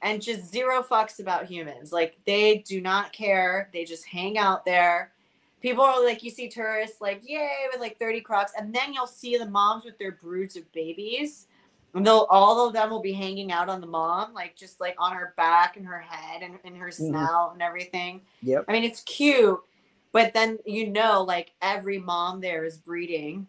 and 0.03 0.21
just 0.21 0.51
zero 0.51 0.83
fucks 0.83 1.21
about 1.21 1.47
humans. 1.47 1.93
Like 1.93 2.19
they 2.27 2.59
do 2.59 2.81
not 2.81 3.13
care. 3.13 3.71
They 3.73 3.85
just 3.85 4.07
hang 4.07 4.39
out 4.39 4.65
there. 4.65 5.13
People 5.61 5.85
are 5.85 6.05
like 6.05 6.23
you 6.23 6.31
see 6.31 6.49
tourists 6.49 7.01
like 7.01 7.23
yay 7.25 7.67
with 7.71 7.81
like 7.81 7.99
30 7.99 8.21
crocs 8.23 8.53
and 8.59 8.75
then 8.75 8.93
you'll 8.93 9.07
see 9.07 9.37
the 9.37 9.49
moms 9.49 9.85
with 9.85 9.99
their 9.99 10.13
broods 10.13 10.57
of 10.57 10.71
babies 10.73 11.47
and 11.95 12.07
they'll 12.07 12.27
all 12.31 12.67
of 12.67 12.73
them 12.73 12.91
will 12.91 13.01
be 13.01 13.13
hanging 13.13 13.51
out 13.53 13.69
on 13.69 13.81
the 13.81 13.87
mom, 13.87 14.33
like 14.33 14.57
just 14.57 14.81
like 14.81 14.95
on 14.99 15.13
her 15.15 15.35
back 15.37 15.77
and 15.77 15.87
her 15.87 15.99
head 16.01 16.43
and, 16.43 16.59
and 16.65 16.77
her 16.77 16.91
snout 16.91 17.53
and 17.53 17.63
everything. 17.63 18.23
Yep. 18.43 18.65
I 18.69 18.73
mean, 18.73 18.85
it's 18.85 19.03
cute, 19.03 19.61
but 20.13 20.33
then 20.33 20.59
you 20.65 20.89
know, 20.89 21.23
like 21.23 21.53
every 21.63 21.99
mom 21.99 22.41
there 22.41 22.65
is 22.65 22.79
breeding, 22.79 23.47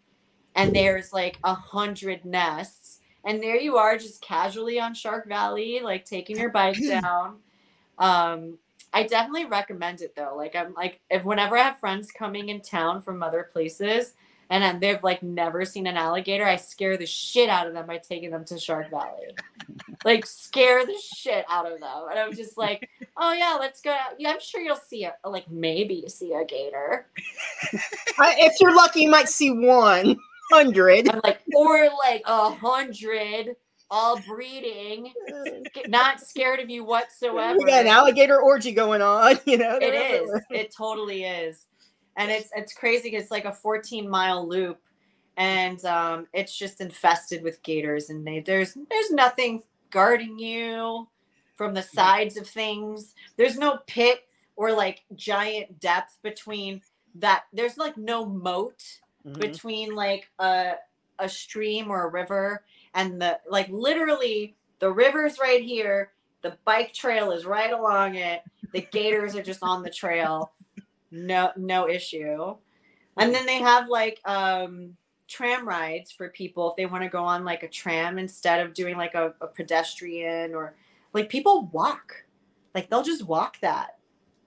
and 0.55 0.76
there's 0.76 1.13
like 1.13 1.38
a 1.43 1.53
hundred 1.53 2.26
nests, 2.26 2.99
and 3.23 3.41
there 3.41 3.57
you 3.57 3.77
are, 3.77 3.97
just 3.97 4.22
casually 4.22 4.80
on 4.80 4.93
Shark 4.93 5.27
Valley, 5.27 5.81
like 5.84 6.05
taking 6.05 6.38
your 6.38 6.49
bike 6.49 6.77
down. 7.01 7.38
Um, 7.99 8.57
I 8.93 9.03
definitely 9.03 9.45
recommend 9.45 10.01
it 10.01 10.15
though. 10.15 10.34
Like 10.35 10.55
I'm 10.55 10.73
like 10.73 10.99
if 11.09 11.23
whenever 11.23 11.57
I 11.57 11.63
have 11.63 11.80
friends 11.80 12.11
coming 12.11 12.49
in 12.49 12.61
town 12.61 13.01
from 13.01 13.23
other 13.23 13.49
places 13.51 14.13
and 14.52 14.61
then 14.61 14.80
they've 14.82 15.02
like 15.02 15.23
never 15.23 15.64
seen 15.64 15.88
an 15.88 15.95
alligator, 15.95 16.45
I 16.45 16.57
scare 16.57 16.98
the 16.98 17.06
shit 17.06 17.49
out 17.49 17.68
of 17.68 17.73
them 17.73 17.88
by 17.88 17.99
taking 17.99 18.32
them 18.32 18.44
to 18.45 18.60
Shark 18.60 18.90
Valley. 18.90 19.34
like 20.06 20.26
scare 20.26 20.86
the 20.86 20.98
shit 21.02 21.45
out 21.49 21.72
of 21.72 21.80
them. 21.80 22.07
And 22.10 22.19
I'm 22.19 22.36
just 22.36 22.57
like, 22.57 22.90
oh 23.18 23.32
yeah, 23.32 23.56
let's 23.57 23.82
go. 23.82 23.95
Yeah, 24.19 24.32
I'm 24.32 24.41
sure 24.41 24.60
you'll 24.60 24.76
see 24.76 25.06
a 25.06 25.14
like 25.28 25.49
maybe 25.49 25.94
you 25.95 26.10
see 26.10 26.34
a 26.34 26.44
gator. 26.44 27.07
If 28.19 28.60
you're 28.60 28.76
lucky, 28.76 29.03
you 29.03 29.10
might 29.10 29.30
see 29.30 29.52
one 29.52 30.18
hundred. 30.52 31.10
I'm 31.10 31.22
like, 31.23 31.40
or 31.56 31.90
like 32.03 32.23
a 32.26 32.52
hundred 32.52 33.56
all 33.90 34.19
breeding, 34.22 35.14
not 35.88 36.19
scared 36.19 36.60
of 36.60 36.69
you 36.69 36.84
whatsoever. 36.84 37.57
We 37.57 37.65
got 37.65 37.82
an 37.82 37.88
alligator 37.88 38.40
orgy 38.41 38.73
going 38.73 39.02
on. 39.02 39.38
You 39.45 39.57
know, 39.57 39.78
It 39.82 39.94
is. 39.94 40.14
everywhere. 40.14 40.45
It 40.49 40.76
totally 40.76 41.23
is. 41.23 41.68
And 42.17 42.29
it's 42.31 42.49
it's 42.55 42.73
crazy. 42.73 43.09
It's 43.09 43.31
like 43.31 43.45
a 43.45 43.53
14 43.53 44.09
mile 44.09 44.47
loop, 44.47 44.79
and 45.38 45.83
um, 45.85 46.27
it's 46.33 46.55
just 46.57 46.81
infested 46.81 47.41
with 47.43 47.63
gators. 47.63 48.09
And 48.09 48.25
they, 48.27 48.39
there's 48.41 48.77
there's 48.89 49.11
nothing 49.11 49.63
guarding 49.89 50.38
you 50.39 51.07
from 51.55 51.73
the 51.73 51.81
sides 51.83 52.38
of 52.38 52.47
things. 52.47 53.13
There's 53.38 53.57
no 53.57 53.79
pit 53.88 54.21
or 54.55 54.71
like 54.73 55.03
giant 55.15 55.79
depth 55.79 56.17
between 56.21 56.81
that. 57.15 57.43
There's 57.53 57.77
like 57.77 57.97
no 57.97 58.25
moat 58.25 58.83
Mhm. 59.25 59.39
between 59.39 59.93
like 59.95 60.31
a 60.39 60.73
a 61.19 61.29
stream 61.29 61.91
or 61.91 62.05
a 62.07 62.09
river 62.09 62.63
and 62.95 63.21
the 63.21 63.39
like 63.47 63.69
literally 63.69 64.55
the 64.79 64.91
river's 64.91 65.38
right 65.38 65.61
here 65.61 66.11
the 66.41 66.57
bike 66.65 66.91
trail 66.91 67.31
is 67.31 67.45
right 67.45 67.71
along 67.71 68.15
it 68.15 68.41
the 68.73 68.81
gators 68.81 69.35
are 69.35 69.43
just 69.43 69.61
on 69.61 69.83
the 69.83 69.89
trail 69.91 70.51
no 71.11 71.51
no 71.57 71.88
issue 71.88 72.55
and 73.17 73.33
then 73.35 73.45
they 73.45 73.59
have 73.59 73.88
like 73.89 74.19
um 74.25 74.95
tram 75.27 75.67
rides 75.67 76.11
for 76.11 76.29
people 76.29 76.69
if 76.69 76.75
they 76.75 76.85
want 76.85 77.03
to 77.03 77.09
go 77.09 77.23
on 77.23 77.45
like 77.45 77.63
a 77.63 77.67
tram 77.67 78.17
instead 78.17 78.65
of 78.65 78.73
doing 78.73 78.97
like 78.97 79.15
a, 79.15 79.33
a 79.41 79.47
pedestrian 79.47 80.53
or 80.53 80.75
like 81.13 81.29
people 81.29 81.69
walk 81.71 82.25
like 82.75 82.89
they'll 82.89 83.03
just 83.03 83.25
walk 83.25 83.59
that 83.61 83.97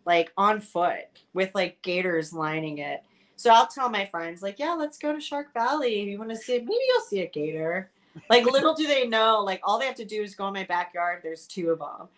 like 0.04 0.32
on 0.36 0.60
foot 0.60 1.06
with 1.32 1.54
like 1.54 1.80
gators 1.82 2.32
lining 2.32 2.78
it 2.78 3.02
so 3.36 3.50
I'll 3.50 3.66
tell 3.66 3.88
my 3.88 4.06
friends, 4.06 4.42
like, 4.42 4.58
yeah, 4.58 4.72
let's 4.72 4.98
go 4.98 5.12
to 5.12 5.20
Shark 5.20 5.52
Valley. 5.52 6.02
If 6.02 6.08
you 6.08 6.18
want 6.18 6.30
to 6.30 6.36
see, 6.36 6.58
maybe 6.58 6.78
you'll 6.88 7.00
see 7.02 7.22
a 7.22 7.28
gator. 7.28 7.90
Like, 8.30 8.44
little 8.44 8.74
do 8.74 8.86
they 8.86 9.08
know, 9.08 9.42
like, 9.44 9.60
all 9.64 9.78
they 9.78 9.86
have 9.86 9.96
to 9.96 10.04
do 10.04 10.22
is 10.22 10.36
go 10.36 10.46
in 10.46 10.54
my 10.54 10.64
backyard. 10.64 11.20
There's 11.22 11.46
two 11.46 11.70
of 11.70 11.80
them. 11.80 12.08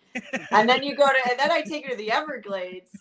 And 0.51 0.69
then 0.69 0.83
you 0.83 0.95
go 0.95 1.07
to, 1.07 1.29
and 1.29 1.39
then 1.39 1.51
I 1.51 1.61
take 1.61 1.85
you 1.85 1.89
to 1.89 1.95
the 1.95 2.11
Everglades. 2.11 2.91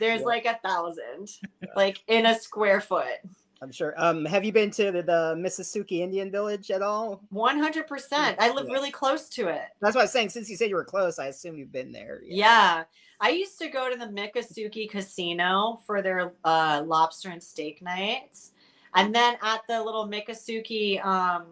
There's 0.00 0.20
Yeah. 0.20 0.26
like 0.26 0.44
a 0.46 0.58
thousand, 0.66 1.28
like 1.76 2.02
in 2.08 2.26
a 2.26 2.38
square 2.38 2.80
foot. 2.80 3.18
I'm 3.62 3.72
sure. 3.72 3.94
Um, 3.96 4.26
have 4.26 4.44
you 4.44 4.52
been 4.52 4.70
to 4.72 4.92
the, 4.92 5.02
the 5.02 5.34
Miccosukee 5.38 6.00
Indian 6.00 6.30
Village 6.30 6.70
at 6.70 6.82
all? 6.82 7.22
100%. 7.32 8.36
I 8.38 8.50
live 8.52 8.66
Yeah. 8.68 8.72
really 8.74 8.90
close 8.90 9.30
to 9.30 9.48
it. 9.48 9.62
That's 9.80 9.94
what 9.94 10.02
I 10.02 10.04
was 10.04 10.12
saying. 10.12 10.28
Since 10.28 10.50
you 10.50 10.56
said 10.56 10.68
you 10.68 10.76
were 10.76 10.84
close, 10.84 11.18
I 11.18 11.28
assume 11.28 11.56
you've 11.56 11.72
been 11.72 11.90
there. 11.90 12.20
Yeah. 12.24 12.84
I 13.18 13.30
used 13.30 13.58
to 13.60 13.68
go 13.68 13.88
to 13.90 13.96
the 13.96 14.06
Miccosukee 14.06 14.90
Casino 14.90 15.80
for 15.86 16.02
their 16.02 16.34
uh, 16.44 16.82
lobster 16.84 17.30
and 17.30 17.42
steak 17.42 17.80
nights. 17.80 18.52
And 18.94 19.14
then 19.14 19.36
at 19.42 19.62
the 19.68 19.82
little 19.82 20.06
Miccosukee, 20.06 21.02
um, 21.04 21.46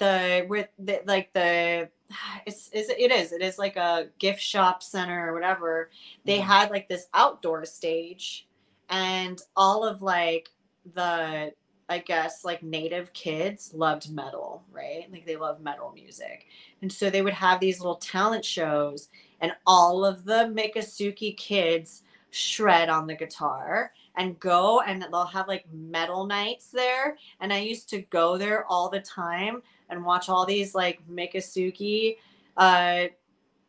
the 0.00 0.46
with 0.48 0.66
the 0.80 1.02
like 1.06 1.32
the 1.32 1.88
it's, 2.46 2.70
it's 2.72 2.90
it 2.90 3.12
is 3.12 3.30
it 3.32 3.42
is 3.42 3.58
like 3.58 3.76
a 3.76 4.08
gift 4.18 4.40
shop 4.40 4.82
center 4.82 5.28
or 5.28 5.32
whatever. 5.32 5.90
They 6.24 6.40
had 6.40 6.70
like 6.70 6.88
this 6.88 7.06
outdoor 7.14 7.64
stage, 7.66 8.48
and 8.88 9.40
all 9.54 9.84
of 9.84 10.02
like 10.02 10.48
the 10.94 11.52
I 11.88 11.98
guess 11.98 12.44
like 12.44 12.62
native 12.62 13.12
kids 13.12 13.72
loved 13.74 14.12
metal, 14.12 14.62
right? 14.72 15.06
Like 15.10 15.26
they 15.26 15.36
love 15.36 15.60
metal 15.60 15.92
music. 15.92 16.46
And 16.82 16.92
so 16.92 17.10
they 17.10 17.20
would 17.20 17.34
have 17.34 17.58
these 17.58 17.80
little 17.80 17.96
talent 17.96 18.44
shows 18.44 19.08
and 19.40 19.52
all 19.66 20.04
of 20.04 20.24
the 20.24 20.52
Miccosukee 20.54 21.36
kids 21.36 22.02
shred 22.30 22.88
on 22.88 23.08
the 23.08 23.16
guitar 23.16 23.92
and 24.16 24.38
go 24.38 24.80
and 24.82 25.02
they'll 25.02 25.24
have 25.24 25.48
like 25.48 25.64
metal 25.72 26.26
nights 26.26 26.70
there. 26.70 27.16
And 27.40 27.52
I 27.52 27.58
used 27.58 27.90
to 27.90 28.02
go 28.02 28.38
there 28.38 28.66
all 28.66 28.88
the 28.88 29.00
time 29.00 29.60
and 29.90 30.04
watch 30.04 30.28
all 30.28 30.46
these 30.46 30.74
like 30.74 31.00
Miccosukee 31.08 32.16
uh 32.56 33.04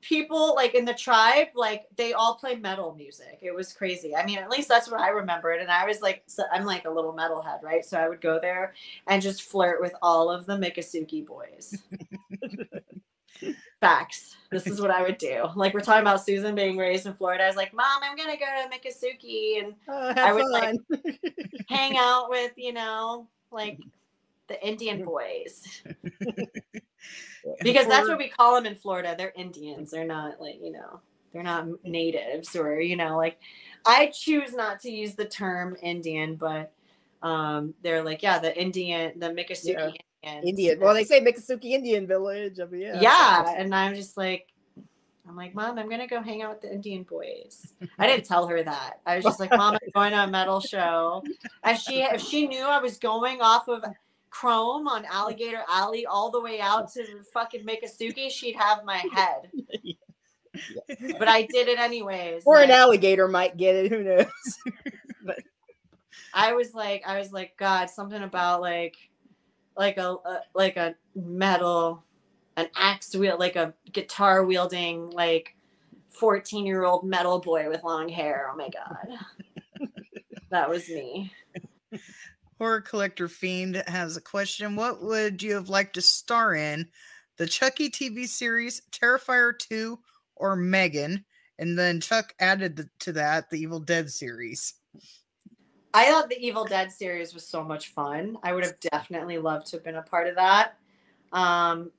people 0.02 0.56
like 0.56 0.74
in 0.74 0.84
the 0.84 0.94
tribe 0.96 1.48
like 1.54 1.84
they 1.96 2.14
all 2.14 2.34
play 2.36 2.56
metal 2.56 2.96
music. 2.96 3.38
It 3.42 3.54
was 3.54 3.72
crazy. 3.72 4.16
I 4.16 4.26
mean 4.26 4.40
at 4.40 4.50
least 4.50 4.68
that's 4.68 4.90
what 4.90 5.00
i 5.00 5.10
remembered 5.10 5.60
and 5.62 5.70
i 5.70 5.86
was 5.86 6.02
like 6.02 6.24
so 6.26 6.44
i'm 6.52 6.66
like 6.66 6.86
a 6.86 6.90
little 6.90 7.14
metalhead 7.14 7.62
right? 7.62 7.86
So 7.86 8.00
i 8.00 8.10
would 8.10 8.20
go 8.22 8.40
there 8.42 8.74
and 9.08 9.22
just 9.22 9.44
flirt 9.44 9.80
with 9.80 9.94
all 10.02 10.32
of 10.32 10.46
the 10.48 10.58
Miccosukee 10.58 11.26
boys. 11.28 11.78
Facts. 13.80 14.36
This 14.52 14.68
is 14.68 14.80
what 14.82 14.92
i 14.92 15.02
would 15.02 15.18
do. 15.18 15.48
Like 15.56 15.74
we're 15.74 15.80
talking 15.82 16.02
about 16.02 16.24
susan 16.26 16.54
being 16.56 16.78
raised 16.78 17.06
in 17.06 17.14
florida. 17.14 17.44
I 17.44 17.48
was 17.48 17.56
like 17.56 17.74
mom 17.74 18.02
i'm 18.04 18.16
gonna 18.18 18.38
go 18.38 18.46
to 18.46 18.70
Miccosukee 18.70 19.64
and 19.64 19.74
Uh, 19.88 20.14
I 20.18 20.34
would, 20.34 20.44
fun. 20.52 20.78
like- 20.92 21.20
hang 21.70 21.96
out 21.98 22.30
with 22.30 22.52
you 22.58 22.74
know 22.74 23.28
like 23.52 23.80
the 24.52 24.68
indian 24.68 25.04
boys 25.04 25.84
because 27.62 27.88
that's 27.88 28.08
what 28.08 28.18
we 28.18 28.30
call 28.30 28.56
them 28.56 28.66
in 28.66 28.76
Florida. 28.76 29.16
They're 29.18 29.34
Indians. 29.36 29.92
They're 29.92 30.06
not 30.06 30.40
like 30.40 30.60
you 30.62 30.72
know, 30.72 31.02
they're 31.34 31.44
not 31.44 31.68
natives 31.84 32.56
or 32.56 32.80
you 32.80 32.96
know, 32.96 33.18
like 33.18 33.40
I 33.86 34.08
choose 34.08 34.54
not 34.54 34.80
to 34.82 34.92
use 34.92 35.16
the 35.16 35.26
term 35.26 35.76
Indian, 35.82 36.36
but 36.36 36.72
um, 37.22 37.74
they're 37.84 38.04
like 38.04 38.24
yeah, 38.24 38.40
the 38.40 38.60
Indian, 38.60 39.20
the 39.20 39.28
Miccosukee 39.28 39.96
Indians. 40.24 40.46
Indian. 40.46 40.80
Well, 40.80 40.94
they 40.94 41.04
say 41.04 41.22
Miccosukee 41.22 41.72
Indian 41.72 42.08
Village. 42.08 42.60
I 42.60 42.66
mean, 42.66 42.82
yeah. 42.82 43.00
yeah, 43.02 43.54
and 43.58 43.74
I'm 43.74 43.96
just 43.96 44.18
like. 44.18 44.48
I'm 45.30 45.38
like, 45.38 45.54
Mom, 45.54 45.78
I'm 45.78 45.88
gonna 45.88 46.08
go 46.08 46.20
hang 46.22 46.42
out 46.42 46.50
with 46.50 46.62
the 46.62 46.74
Indian 46.74 47.04
boys. 47.04 47.74
I 48.00 48.08
didn't 48.08 48.26
tell 48.26 48.48
her 48.48 48.64
that. 48.64 49.00
I 49.06 49.16
was 49.16 49.24
just 49.24 49.40
like, 49.40 49.52
Mom, 49.52 49.76
I'm 49.76 49.92
going 49.94 50.12
to 50.12 50.24
a 50.24 50.28
metal 50.28 50.60
show. 50.60 51.24
And 51.64 51.80
she 51.80 52.02
if 52.02 52.22
she 52.22 52.48
knew 52.48 52.66
I 52.66 52.80
was 52.80 52.98
going 52.98 53.40
off 53.40 53.70
of 53.70 53.86
Krome 54.32 54.88
on 54.88 55.06
Alligator 55.06 55.62
Alley 55.70 56.06
all 56.06 56.32
the 56.32 56.42
way 56.42 56.60
out 56.62 56.92
to 56.94 57.06
fucking 57.34 57.66
Miccosukee, 57.66 58.32
she'd 58.32 58.56
have 58.56 58.84
my 58.86 59.04
head. 59.14 59.52
But 61.18 61.28
I 61.28 61.44
did 61.44 61.68
it 61.68 61.80
anyways. 61.80 62.44
Or 62.46 62.60
an 62.60 62.72
alligator 62.72 63.28
might 63.28 63.58
get 63.58 63.76
it. 63.76 63.92
Who 63.92 64.04
knows? 64.04 64.26
but 65.26 65.40
I 66.34 66.54
was 66.54 66.74
like, 66.74 67.04
I 67.06 67.20
was 67.20 67.32
like, 67.32 67.56
God, 67.58 67.90
something 67.90 68.22
about 68.22 68.62
like, 68.62 68.96
like 69.78 69.98
a, 69.98 70.16
a 70.26 70.42
like 70.54 70.78
a 70.78 70.96
metal, 71.16 72.04
an 72.58 72.68
axe 72.76 73.16
wheel, 73.16 73.38
like 73.40 73.56
a 73.56 73.74
guitar 73.92 74.46
wielding, 74.46 75.10
like 75.10 75.56
fourteen 76.10 76.66
year 76.66 76.84
old 76.84 77.06
metal 77.06 77.40
boy 77.40 77.70
with 77.70 77.84
long 77.84 78.10
hair. 78.10 78.50
Oh 78.52 78.58
my 78.58 78.70
God, 78.70 79.88
that 80.50 80.70
was 80.70 80.90
me. 80.90 81.32
Horror 82.62 82.82
Collector 82.82 83.28
Fiend 83.28 83.84
has 83.88 84.16
a 84.16 84.22
question. 84.22 84.76
What 84.76 85.02
would 85.02 85.42
you 85.42 85.56
have 85.56 85.70
liked 85.70 85.96
to 85.96 86.02
star 86.04 86.54
in? 86.54 86.88
The 87.38 87.48
Chucky 87.48 87.90
TV 87.90 88.28
series, 88.28 88.84
Terrifier 88.92 89.58
2, 89.58 89.98
or 90.36 90.56
Megan? 90.56 91.26
And 91.58 91.76
then 91.76 92.00
Chuck 92.00 92.36
added 92.40 92.76
the, 92.76 92.88
to 93.00 93.14
that 93.14 93.50
the 93.50 93.60
Evil 93.60 93.80
Dead 93.80 94.12
series. 94.12 94.76
I 95.96 96.06
thought 96.12 96.30
the 96.30 96.38
Evil 96.38 96.64
Dead 96.64 96.92
series 96.92 97.34
was 97.34 97.48
so 97.48 97.64
much 97.64 97.88
fun. 97.88 98.38
I 98.44 98.54
would 98.54 98.64
have 98.64 98.80
definitely 98.80 99.40
loved 99.40 99.66
to 99.72 99.78
have 99.78 99.84
been 99.84 99.96
a 99.96 100.04
part 100.04 100.28
of 100.28 100.36
that. 100.36 100.78
Um, 101.32 101.90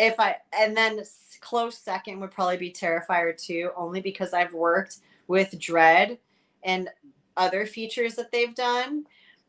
if 0.00 0.18
I 0.18 0.34
and 0.58 0.76
then 0.76 1.00
close 1.40 1.78
second 1.78 2.18
would 2.18 2.32
probably 2.32 2.56
be 2.56 2.72
Terrifier 2.72 3.40
2, 3.40 3.70
only 3.76 4.00
because 4.00 4.34
I've 4.34 4.52
worked 4.52 4.96
with 5.28 5.56
Dread 5.60 6.18
and 6.64 6.90
other 7.36 7.66
features 7.66 8.16
that 8.16 8.32
they've 8.32 8.54
done. 8.56 9.04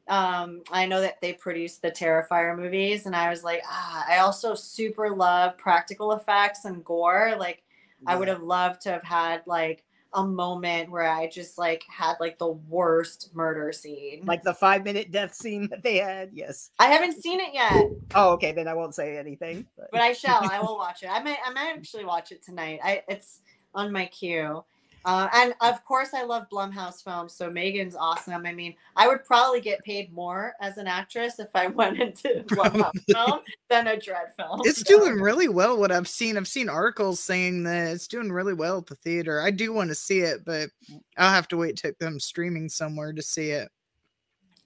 Um, 0.08 0.62
I 0.72 0.86
know 0.86 1.02
that 1.02 1.20
they 1.22 1.34
produced 1.34 1.82
the 1.82 1.92
Terrifier 1.92 2.58
movies, 2.58 3.06
and 3.06 3.16
I 3.16 3.30
was 3.30 3.44
like, 3.44 3.62
ah, 3.66 4.06
I 4.10 4.18
also 4.20 4.56
super 4.56 5.10
love 5.10 5.58
practical 5.58 6.14
effects 6.14 6.66
and 6.66 6.84
gore. 6.84 7.36
Like, 7.38 7.64
yeah. 8.02 8.12
I 8.12 8.16
would 8.16 8.28
have 8.28 8.42
loved 8.42 8.82
to 8.82 8.92
have 8.92 9.04
had 9.04 9.42
like 9.46 9.84
a 10.14 10.26
moment 10.26 10.90
where 10.90 11.08
I 11.08 11.28
just 11.28 11.58
like 11.58 11.84
had 11.90 12.16
like 12.20 12.40
the 12.40 12.48
worst 12.48 13.32
murder 13.34 13.72
scene. 13.72 14.24
Like 14.26 14.44
the 14.44 14.54
five 14.54 14.84
minute 14.84 15.12
death 15.12 15.34
scene 15.34 15.68
that 15.70 15.84
they 15.84 15.98
had. 15.98 16.32
Yes. 16.34 16.72
I 16.80 16.88
haven't 16.88 17.22
seen 17.22 17.40
it 17.40 17.54
yet. 17.54 17.86
Oh, 18.16 18.32
okay. 18.32 18.52
Then 18.52 18.68
I 18.68 18.74
won't 18.74 18.96
say 18.96 19.18
anything. 19.18 19.66
But, 19.78 19.92
but 19.92 20.02
I 20.02 20.14
shall. 20.14 20.50
I 20.50 20.60
will 20.66 20.78
watch 20.78 21.04
it. 21.04 21.10
I 21.10 21.22
might 21.22 21.38
I 21.46 21.52
might 21.52 21.74
actually 21.76 22.06
watch 22.06 22.32
it 22.32 22.44
tonight. 22.44 22.80
I 22.84 23.04
it's 23.08 23.42
on 23.76 23.92
my 23.92 24.06
queue. 24.06 24.64
Uh, 25.08 25.30
and 25.34 25.56
of 25.62 25.86
course, 25.86 26.14
I 26.14 26.24
love 26.24 26.48
Blumhouse 26.52 27.02
films, 27.02 27.32
so 27.32 27.50
Megan's 27.50 27.96
awesome. 27.96 28.46
I 28.46 28.52
mean, 28.52 28.76
I 28.98 29.08
would 29.08 29.24
probably 29.24 29.62
get 29.62 29.82
paid 29.86 30.12
more 30.12 30.54
as 30.60 30.78
an 30.78 30.86
actress 30.86 31.40
if 31.40 31.48
I 31.56 31.68
went 31.68 32.02
into 32.02 32.44
Blumhouse 32.48 32.92
film 33.10 33.40
than 33.70 33.88
a 33.88 33.98
Dread 33.98 34.34
film. 34.36 34.60
It's 34.66 34.86
so. 34.86 35.00
doing 35.00 35.22
really 35.22 35.48
well. 35.48 35.80
What 35.80 35.94
I've 35.94 36.10
seen, 36.10 36.36
I've 36.36 36.46
seen 36.46 36.68
articles 36.68 37.22
saying 37.22 37.64
that 37.64 37.94
it's 37.94 38.10
doing 38.10 38.34
really 38.34 38.54
well 38.54 38.80
at 38.80 38.88
the 38.88 38.96
theater. 38.96 39.40
I 39.40 39.50
do 39.50 39.72
want 39.72 39.92
to 39.92 39.96
see 39.96 40.20
it, 40.20 40.44
but 40.44 40.72
I'll 41.18 41.32
have 41.32 41.48
to 41.50 41.58
wait 41.58 41.78
to 41.78 41.96
them 42.02 42.20
streaming 42.20 42.68
somewhere 42.68 43.14
to 43.14 43.22
see 43.22 43.52
it. 43.52 43.70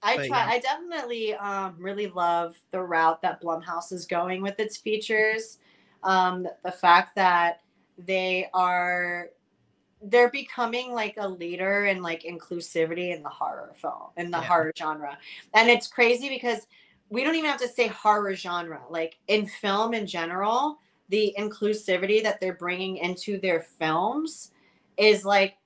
I 0.02 0.16
but, 0.16 0.26
try. 0.26 0.38
Yeah. 0.38 0.50
I 0.50 0.58
definitely 0.58 1.34
um, 1.34 1.76
really 1.78 2.08
love 2.08 2.56
the 2.72 2.82
route 2.82 3.22
that 3.22 3.40
Blumhouse 3.40 3.92
is 3.92 4.06
going 4.06 4.42
with 4.42 4.58
its 4.58 4.76
features. 4.76 5.58
Um, 6.02 6.48
the 6.64 6.72
fact 6.72 7.14
that 7.14 7.60
they 7.96 8.48
are 8.52 9.28
they're 10.02 10.30
becoming 10.30 10.92
like 10.92 11.14
a 11.18 11.28
leader 11.28 11.86
in 11.86 12.02
like 12.02 12.22
inclusivity 12.22 13.14
in 13.14 13.22
the 13.22 13.28
horror 13.28 13.72
film 13.74 14.10
in 14.16 14.30
the 14.30 14.38
yeah. 14.38 14.44
horror 14.44 14.72
genre. 14.76 15.16
And 15.54 15.68
it's 15.70 15.86
crazy 15.86 16.28
because 16.28 16.66
we 17.08 17.22
don't 17.24 17.34
even 17.34 17.50
have 17.50 17.60
to 17.60 17.68
say 17.68 17.88
horror 17.88 18.34
genre. 18.34 18.82
Like 18.90 19.18
in 19.28 19.46
film 19.46 19.94
in 19.94 20.06
general 20.06 20.78
the 21.08 21.34
inclusivity 21.38 22.22
that 22.22 22.40
they're 22.40 22.54
bringing 22.54 22.96
into 22.96 23.38
their 23.38 23.60
films 23.60 24.52
is 24.96 25.24
like 25.24 25.56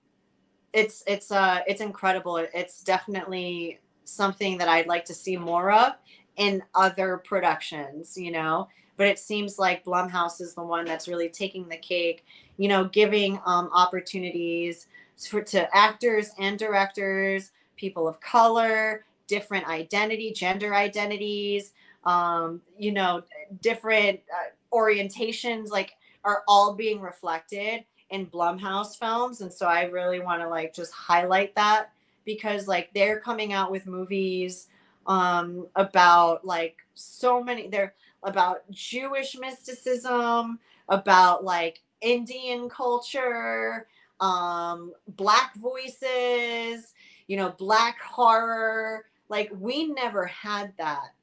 it's 0.72 1.02
it's 1.06 1.30
uh 1.30 1.60
it's 1.66 1.80
incredible. 1.80 2.36
It's 2.36 2.82
definitely 2.82 3.80
something 4.06 4.58
that 4.58 4.68
i'd 4.68 4.86
like 4.86 5.04
to 5.04 5.14
see 5.14 5.36
more 5.36 5.70
of 5.72 5.92
in 6.36 6.62
other 6.74 7.18
productions 7.18 8.16
you 8.16 8.30
know 8.30 8.68
but 8.96 9.06
it 9.06 9.18
seems 9.18 9.58
like 9.58 9.84
blumhouse 9.84 10.40
is 10.40 10.54
the 10.54 10.62
one 10.62 10.84
that's 10.84 11.08
really 11.08 11.28
taking 11.28 11.68
the 11.68 11.76
cake 11.76 12.24
you 12.56 12.68
know, 12.68 12.84
giving 12.84 13.38
um, 13.44 13.70
opportunities 13.72 14.86
for, 15.28 15.42
to 15.42 15.74
actors 15.76 16.30
and 16.38 16.58
directors, 16.58 17.52
people 17.76 18.08
of 18.08 18.20
color, 18.20 19.04
different 19.26 19.68
identity, 19.68 20.32
gender 20.32 20.74
identities, 20.74 21.72
um, 22.04 22.60
you 22.78 22.92
know, 22.92 23.22
different 23.60 24.20
uh, 24.32 24.76
orientations, 24.76 25.70
like 25.70 25.94
are 26.24 26.42
all 26.48 26.74
being 26.74 27.00
reflected 27.00 27.84
in 28.10 28.26
Blumhouse 28.26 28.98
films. 28.98 29.40
And 29.40 29.52
so 29.52 29.66
I 29.66 29.84
really 29.84 30.20
want 30.20 30.40
to 30.40 30.48
like 30.48 30.74
just 30.74 30.92
highlight 30.92 31.54
that 31.56 31.90
because 32.24 32.68
like 32.68 32.90
they're 32.94 33.20
coming 33.20 33.52
out 33.52 33.70
with 33.70 33.86
movies 33.86 34.68
um, 35.06 35.66
about 35.76 36.44
like 36.44 36.76
so 36.94 37.42
many, 37.42 37.68
they're 37.68 37.94
about 38.26 38.68
Jewish 38.70 39.36
mysticism, 39.38 40.58
about 40.88 41.44
like 41.44 41.82
Indian 42.00 42.68
culture, 42.68 43.86
um, 44.20 44.92
black 45.08 45.54
voices, 45.56 46.92
you 47.28 47.36
know, 47.36 47.50
black 47.50 48.00
horror. 48.00 49.06
Like 49.28 49.50
we 49.58 49.86
never 49.86 50.26
had 50.26 50.72
that 50.78 51.14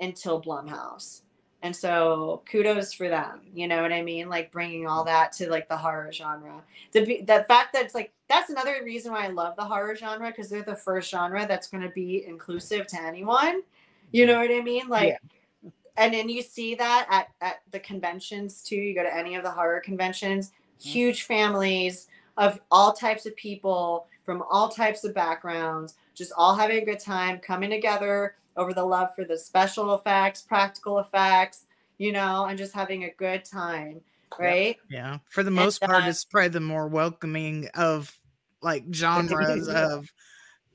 until 0.00 0.42
Blumhouse. 0.42 1.20
And 1.62 1.74
so 1.74 2.42
kudos 2.50 2.92
for 2.92 3.08
them. 3.08 3.40
You 3.54 3.66
know 3.66 3.82
what 3.82 3.92
I 3.92 4.02
mean? 4.02 4.28
Like 4.28 4.52
bringing 4.52 4.86
all 4.86 5.04
that 5.04 5.32
to 5.32 5.50
like 5.50 5.68
the 5.68 5.76
horror 5.76 6.12
genre. 6.12 6.62
The, 6.92 7.22
the 7.22 7.44
fact 7.48 7.72
that 7.72 7.84
it's 7.84 7.94
like, 7.94 8.12
that's 8.28 8.50
another 8.50 8.80
reason 8.84 9.12
why 9.12 9.24
I 9.24 9.28
love 9.28 9.56
the 9.56 9.64
horror 9.64 9.96
genre 9.96 10.28
because 10.28 10.48
they're 10.48 10.62
the 10.62 10.76
first 10.76 11.10
genre 11.10 11.46
that's 11.46 11.68
going 11.68 11.82
to 11.82 11.90
be 11.90 12.24
inclusive 12.26 12.86
to 12.88 13.02
anyone. 13.02 13.62
You 14.12 14.26
know 14.26 14.38
what 14.38 14.50
I 14.50 14.60
mean? 14.60 14.88
Like, 14.88 15.08
yeah 15.08 15.35
and 15.96 16.12
then 16.12 16.28
you 16.28 16.42
see 16.42 16.74
that 16.74 17.06
at, 17.10 17.28
at 17.40 17.60
the 17.70 17.80
conventions 17.80 18.62
too. 18.62 18.76
You 18.76 18.94
go 18.94 19.02
to 19.02 19.14
any 19.14 19.34
of 19.34 19.42
the 19.42 19.50
horror 19.50 19.80
conventions. 19.80 20.52
Mm-hmm. 20.78 20.90
huge 20.90 21.22
families 21.22 22.08
of 22.36 22.60
all 22.70 22.92
types 22.92 23.24
of 23.24 23.34
people 23.34 24.06
from 24.26 24.42
all 24.50 24.68
types 24.68 25.04
of 25.04 25.14
backgrounds 25.14 25.94
just 26.14 26.32
all 26.36 26.54
having 26.54 26.82
a 26.82 26.84
good 26.84 27.00
time 27.00 27.38
coming 27.38 27.70
together 27.70 28.34
over 28.58 28.74
the 28.74 28.84
love 28.84 29.14
for 29.14 29.24
the 29.24 29.38
special 29.38 29.94
effects 29.94 30.42
practical 30.42 30.98
effects 30.98 31.64
you 31.96 32.12
know 32.12 32.44
and 32.44 32.58
just 32.58 32.74
having 32.74 33.04
a 33.04 33.10
good 33.12 33.42
time 33.42 34.02
right? 34.38 34.76
Yeah, 34.90 35.12
yeah. 35.12 35.18
for 35.30 35.42
the 35.42 35.50
most 35.50 35.80
and, 35.80 35.90
part 35.90 36.04
uh, 36.04 36.08
it's 36.08 36.26
probably 36.26 36.48
the 36.48 36.60
more 36.60 36.88
welcoming 36.88 37.68
of 37.74 38.14
like 38.60 38.84
genres 38.92 39.66
of 39.66 40.12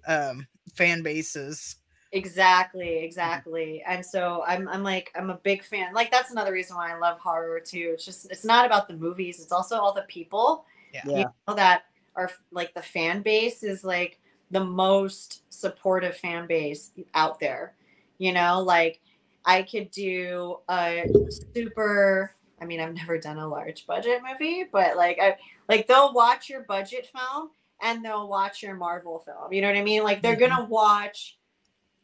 um 0.07 0.47
fan 0.73 1.03
bases 1.03 1.75
Exactly, 2.13 2.97
exactly. 2.97 3.83
And 3.87 4.05
so 4.05 4.43
I'm 4.45 4.67
I'm 4.67 4.83
like 4.83 5.11
I'm 5.15 5.29
a 5.29 5.35
big 5.35 5.63
fan. 5.63 5.93
Like 5.93 6.11
that's 6.11 6.31
another 6.31 6.51
reason 6.51 6.75
why 6.75 6.91
I 6.91 6.99
love 6.99 7.19
horror 7.19 7.61
too. 7.61 7.91
It's 7.93 8.03
just 8.03 8.29
it's 8.29 8.43
not 8.43 8.65
about 8.65 8.87
the 8.87 8.95
movies, 8.95 9.39
it's 9.39 9.53
also 9.53 9.77
all 9.77 9.93
the 9.93 10.01
people. 10.03 10.65
Yeah. 10.93 11.01
You 11.05 11.25
know, 11.47 11.55
that 11.55 11.83
are 12.15 12.29
like 12.51 12.73
the 12.73 12.81
fan 12.81 13.21
base 13.21 13.63
is 13.63 13.85
like 13.85 14.19
the 14.51 14.63
most 14.63 15.43
supportive 15.49 16.17
fan 16.17 16.47
base 16.47 16.91
out 17.13 17.39
there. 17.39 17.75
You 18.17 18.33
know, 18.33 18.61
like 18.61 18.99
I 19.45 19.63
could 19.63 19.89
do 19.91 20.57
a 20.69 21.09
super 21.53 22.35
I 22.61 22.65
mean, 22.65 22.79
I've 22.79 22.93
never 22.93 23.17
done 23.17 23.39
a 23.39 23.47
large 23.47 23.87
budget 23.87 24.21
movie, 24.29 24.65
but 24.69 24.97
like 24.97 25.17
I 25.19 25.37
like 25.69 25.87
they'll 25.87 26.13
watch 26.13 26.49
your 26.49 26.63
budget 26.63 27.07
film 27.07 27.51
and 27.81 28.03
they'll 28.03 28.27
watch 28.27 28.61
your 28.61 28.75
Marvel 28.75 29.19
film. 29.19 29.53
You 29.53 29.61
know 29.61 29.67
what 29.67 29.77
I 29.77 29.83
mean? 29.83 30.03
Like 30.03 30.21
they're 30.21 30.35
mm-hmm. 30.35 30.55
gonna 30.55 30.65
watch 30.65 31.37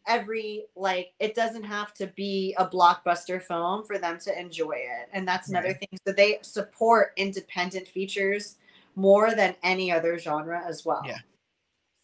every 0.08 0.66
like 0.76 1.14
it 1.20 1.36
doesn't 1.36 1.64
have 1.64 1.94
to 1.96 2.08
be 2.08 2.56
a 2.58 2.66
blockbuster 2.66 3.42
film 3.42 3.86
for 3.86 3.98
them 3.98 4.18
to 4.20 4.40
enjoy 4.40 4.72
it. 4.78 5.10
And 5.14 5.28
that's 5.28 5.50
another 5.50 5.70
right. 5.70 5.80
thing. 5.80 6.00
So 6.08 6.14
they 6.14 6.40
support 6.42 7.14
independent 7.18 7.88
features 7.88 8.56
more 8.96 9.36
than 9.36 9.56
any 9.62 9.92
other 9.92 10.18
genre 10.18 10.64
as 10.66 10.86
well. 10.86 11.04
Yeah. 11.06 11.20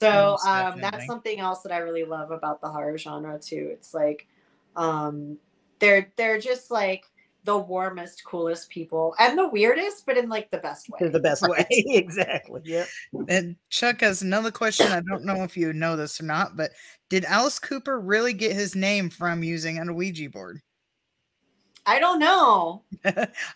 So 0.02 0.38
um, 0.46 0.82
that's 0.82 1.06
something 1.08 1.40
else 1.40 1.62
that 1.62 1.72
i 1.72 1.78
really 1.78 2.04
love 2.04 2.32
about 2.32 2.60
the 2.60 2.68
horror 2.70 2.98
genre 2.98 3.40
too. 3.40 3.70
It's 3.72 3.94
like 3.94 4.28
um 4.76 5.38
they're 5.80 6.12
they're 6.18 6.40
just 6.40 6.72
like 6.72 7.06
the 7.44 7.58
warmest, 7.58 8.24
coolest 8.24 8.70
people 8.70 9.16
and 9.20 9.38
the 9.38 9.48
weirdest, 9.48 10.06
but 10.06 10.18
in 10.18 10.30
like 10.30 10.50
the 10.52 10.58
best 10.58 10.90
way. 10.90 11.10
The 11.10 11.20
best 11.20 11.48
way. 11.48 11.66
exactly. 11.70 12.62
Yep. 12.64 12.88
And 13.28 13.56
Chuck 13.70 14.02
has 14.02 14.22
another 14.22 14.52
question. 14.52 14.88
I 14.88 15.02
don't 15.02 15.26
know 15.26 15.44
if 15.44 15.58
you 15.58 15.74
know 15.74 15.96
this 15.96 16.22
or 16.22 16.26
not, 16.26 16.56
but 16.56 16.72
did 17.10 17.26
Alice 17.26 17.60
Cooper 17.60 18.00
really 18.00 18.34
get 18.34 18.54
his 18.54 18.76
name 18.76 19.10
from 19.10 19.44
using 19.44 19.78
a 19.78 19.94
Ouija 19.94 20.30
board? 20.30 20.62
I 21.86 22.00
don't 22.00 22.20
know. 22.20 22.84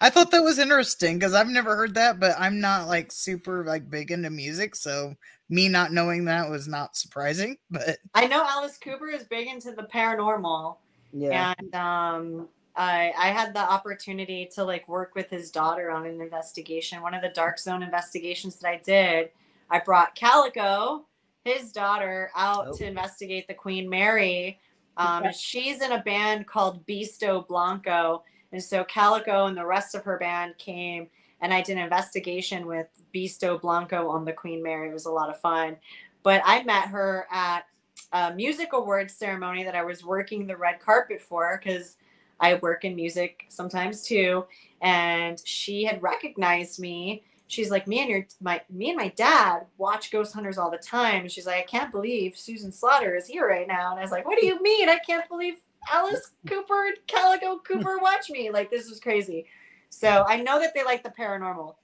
I 0.01 0.09
thought 0.09 0.31
that 0.31 0.43
was 0.43 0.59
interesting 0.59 1.17
because 1.17 1.33
I've 1.33 1.47
never 1.47 1.75
heard 1.77 1.93
that, 1.93 2.19
but 2.19 2.35
I'm 2.37 2.59
not 2.59 2.87
like 2.87 3.11
super 3.11 3.63
like 3.63 3.89
big 3.89 4.11
into 4.11 4.29
music, 4.29 4.75
so 4.75 5.15
me 5.49 5.69
not 5.69 5.93
knowing 5.93 6.25
that 6.25 6.49
was 6.49 6.67
not 6.67 6.97
surprising. 6.97 7.57
But 7.69 7.99
I 8.13 8.27
know 8.27 8.43
Alice 8.45 8.77
Cooper 8.77 9.07
is 9.07 9.23
big 9.23 9.47
into 9.47 9.71
the 9.71 9.83
paranormal. 9.83 10.75
Yeah. 11.13 11.53
And 11.57 11.75
um 11.75 12.49
I, 12.77 13.11
I 13.17 13.27
had 13.29 13.53
the 13.53 13.59
opportunity 13.59 14.49
to 14.53 14.63
like 14.63 14.87
work 14.87 15.15
with 15.15 15.29
his 15.29 15.51
daughter 15.51 15.89
on 15.89 16.05
an 16.05 16.21
investigation. 16.21 17.01
One 17.01 17.13
of 17.13 17.21
the 17.21 17.29
dark 17.29 17.59
zone 17.59 17.83
investigations 17.83 18.57
that 18.57 18.69
I 18.69 18.81
did, 18.83 19.31
I 19.69 19.79
brought 19.79 20.15
Calico, 20.15 21.05
his 21.43 21.71
daughter, 21.71 22.31
out 22.35 22.67
oh. 22.69 22.77
to 22.77 22.85
investigate 22.85 23.47
the 23.47 23.53
Queen 23.53 23.89
Mary. 23.89 24.59
Um, 24.95 25.31
she's 25.33 25.81
in 25.81 25.91
a 25.91 26.03
band 26.03 26.47
called 26.47 26.85
Beasto 26.85 27.47
Blanco. 27.47 28.23
And 28.51 28.63
so 28.63 28.83
Calico 28.83 29.47
and 29.47 29.57
the 29.57 29.65
rest 29.65 29.95
of 29.95 30.03
her 30.03 30.17
band 30.17 30.57
came 30.57 31.09
and 31.41 31.53
I 31.53 31.61
did 31.61 31.77
an 31.77 31.83
investigation 31.83 32.65
with 32.65 32.87
Beasto 33.13 33.61
Blanco 33.61 34.09
on 34.09 34.25
the 34.25 34.33
Queen 34.33 34.63
Mary. 34.63 34.89
It 34.89 34.93
was 34.93 35.05
a 35.05 35.11
lot 35.11 35.29
of 35.29 35.39
fun. 35.39 35.77
But 36.23 36.41
I 36.45 36.63
met 36.63 36.87
her 36.87 37.27
at 37.31 37.65
a 38.11 38.33
music 38.33 38.73
awards 38.73 39.13
ceremony 39.13 39.63
that 39.63 39.75
I 39.75 39.83
was 39.83 40.03
working 40.03 40.47
the 40.47 40.57
red 40.57 40.79
carpet 40.79 41.21
for 41.21 41.59
because 41.61 41.97
I 42.39 42.55
work 42.55 42.85
in 42.85 42.95
music 42.95 43.45
sometimes 43.49 44.03
too. 44.03 44.45
And 44.81 45.41
she 45.45 45.83
had 45.83 46.01
recognized 46.03 46.79
me. 46.79 47.23
She's 47.47 47.71
like, 47.71 47.87
me 47.87 47.99
and 47.99 48.09
your 48.09 48.27
my 48.41 48.61
me 48.69 48.89
and 48.89 48.97
my 48.97 49.09
dad 49.09 49.65
watch 49.77 50.11
Ghost 50.11 50.33
Hunters 50.33 50.57
all 50.57 50.69
the 50.69 50.77
time. 50.77 51.21
And 51.21 51.31
she's 51.31 51.45
like, 51.45 51.57
I 51.57 51.63
can't 51.63 51.91
believe 51.91 52.37
Susan 52.37 52.71
Slaughter 52.71 53.15
is 53.15 53.27
here 53.27 53.47
right 53.47 53.67
now. 53.67 53.91
And 53.91 53.99
I 53.99 54.03
was 54.03 54.11
like, 54.11 54.25
What 54.27 54.39
do 54.39 54.45
you 54.45 54.61
mean? 54.61 54.89
I 54.89 54.99
can't 54.99 55.27
believe 55.29 55.55
Alice 55.89 56.31
Cooper 56.45 56.87
and 56.87 56.97
Calico 57.07 57.59
Cooper 57.59 57.97
watch 58.01 58.29
me. 58.29 58.51
Like 58.51 58.69
this 58.69 58.89
was 58.89 58.99
crazy. 58.99 59.45
So 59.89 60.25
I 60.27 60.41
know 60.41 60.59
that 60.59 60.73
they 60.73 60.83
like 60.83 61.03
the 61.03 61.09
paranormal. 61.09 61.75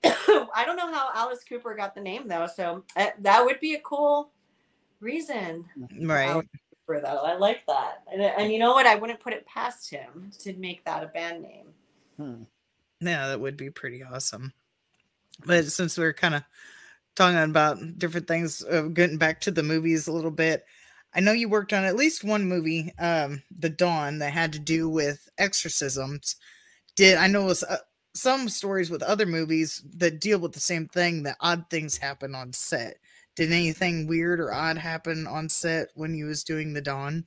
I 0.04 0.64
don't 0.66 0.76
know 0.76 0.92
how 0.92 1.10
Alice 1.14 1.44
Cooper 1.48 1.74
got 1.74 1.94
the 1.94 2.00
name 2.00 2.26
though, 2.26 2.46
so 2.46 2.84
uh, 2.96 3.06
that 3.20 3.44
would 3.44 3.60
be 3.60 3.74
a 3.74 3.80
cool 3.80 4.30
reason 5.00 5.64
Right. 6.00 6.44
That. 6.94 7.16
I 7.16 7.36
like 7.36 7.66
that, 7.66 8.02
and, 8.12 8.22
and 8.22 8.52
you 8.52 8.58
know 8.58 8.72
what? 8.72 8.86
I 8.86 8.94
wouldn't 8.94 9.20
put 9.20 9.32
it 9.32 9.46
past 9.46 9.90
him 9.90 10.30
to 10.40 10.54
make 10.54 10.84
that 10.84 11.02
a 11.02 11.08
band 11.08 11.42
name. 11.42 11.66
Hmm. 12.16 12.42
Yeah, 13.00 13.28
that 13.28 13.40
would 13.40 13.56
be 13.56 13.70
pretty 13.70 14.02
awesome. 14.02 14.52
But 15.46 15.66
since 15.66 15.96
we're 15.96 16.12
kind 16.12 16.34
of 16.34 16.42
talking 17.14 17.38
about 17.38 17.98
different 17.98 18.26
things, 18.26 18.64
uh, 18.64 18.82
getting 18.82 19.18
back 19.18 19.40
to 19.42 19.50
the 19.50 19.62
movies 19.62 20.08
a 20.08 20.12
little 20.12 20.30
bit, 20.30 20.64
I 21.14 21.20
know 21.20 21.32
you 21.32 21.48
worked 21.48 21.72
on 21.72 21.84
at 21.84 21.96
least 21.96 22.24
one 22.24 22.48
movie, 22.48 22.92
um, 22.98 23.42
The 23.56 23.70
Dawn, 23.70 24.18
that 24.18 24.32
had 24.32 24.52
to 24.52 24.58
do 24.58 24.88
with 24.88 25.28
exorcisms. 25.38 26.36
Did 26.96 27.16
I 27.16 27.28
know 27.28 27.44
was 27.44 27.62
uh, 27.62 27.78
some 28.14 28.48
stories 28.48 28.90
with 28.90 29.02
other 29.02 29.26
movies 29.26 29.82
that 29.96 30.20
deal 30.20 30.38
with 30.38 30.52
the 30.52 30.60
same 30.60 30.86
thing 30.86 31.22
that 31.22 31.36
odd 31.40 31.70
things 31.70 31.98
happen 31.98 32.34
on 32.34 32.52
set? 32.52 32.98
Did 33.38 33.52
anything 33.52 34.08
weird 34.08 34.40
or 34.40 34.52
odd 34.52 34.76
happen 34.76 35.24
on 35.28 35.48
set 35.48 35.90
when 35.94 36.12
you 36.12 36.26
was 36.26 36.42
doing 36.42 36.72
The 36.72 36.80
Dawn? 36.80 37.24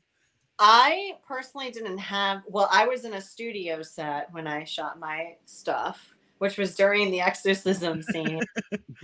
I 0.60 1.14
personally 1.26 1.72
didn't 1.72 2.00
have. 2.00 2.42
Well, 2.48 2.68
I 2.70 2.86
was 2.86 3.06
in 3.06 3.14
a 3.14 3.22
studio 3.22 3.82
set 3.82 4.28
when 4.34 4.46
I 4.46 4.66
shot 4.66 5.00
my 5.00 5.38
stuff, 5.46 6.14
which 6.40 6.58
was 6.58 6.76
during 6.76 7.12
the 7.12 7.22
exorcism 7.22 8.04
scene. 8.12 8.42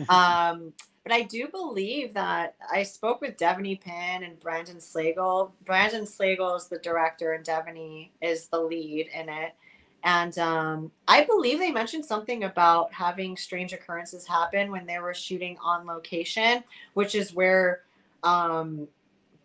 um, 0.10 0.74
but 1.06 1.14
I 1.14 1.22
do 1.22 1.48
believe 1.48 2.14
that 2.16 2.56
I 2.70 2.84
spoke 2.84 3.22
with 3.22 3.38
Devanny 3.38 3.80
Pinn 3.80 4.24
and 4.24 4.38
Brandon 4.42 4.76
Slagle. 4.76 5.52
Brandon 5.64 6.04
Slagle 6.04 6.58
is 6.58 6.68
the 6.68 6.80
director, 6.80 7.32
and 7.32 7.46
Devanny 7.46 8.10
is 8.22 8.50
the 8.50 8.60
lead 8.60 9.08
in 9.16 9.30
it. 9.30 9.54
And 10.04 10.38
um, 10.38 10.92
I 11.08 11.26
believe 11.26 11.60
they 11.60 11.72
mentioned 11.72 12.06
something 12.06 12.44
about 12.44 12.94
having 12.94 13.36
strange 13.36 13.74
occurrences 13.74 14.26
happen 14.26 14.72
when 14.72 14.86
they 14.86 15.00
were 15.00 15.14
shooting 15.14 15.58
on 15.62 15.86
location, 15.86 16.64
which 16.94 17.16
is 17.16 17.34
where 17.34 17.82
um, 18.24 18.88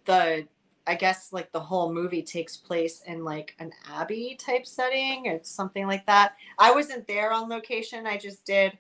the 0.05 0.47
I 0.87 0.97
guess 0.97 1.33
like 1.33 1.53
the 1.53 1.61
whole 1.61 1.93
movie 1.93 2.23
takes 2.23 2.57
place 2.57 3.03
in 3.07 3.25
like 3.25 3.55
an 3.61 3.73
abbey 3.93 4.37
type 4.39 4.67
setting 4.67 5.29
or 5.29 5.39
something 5.43 5.87
like 5.87 6.05
that. 6.07 6.35
I 6.59 6.73
wasn't 6.73 7.07
there 7.07 7.33
on 7.33 7.49
location. 7.49 8.07
I 8.07 8.17
just 8.17 8.45
did 8.45 8.77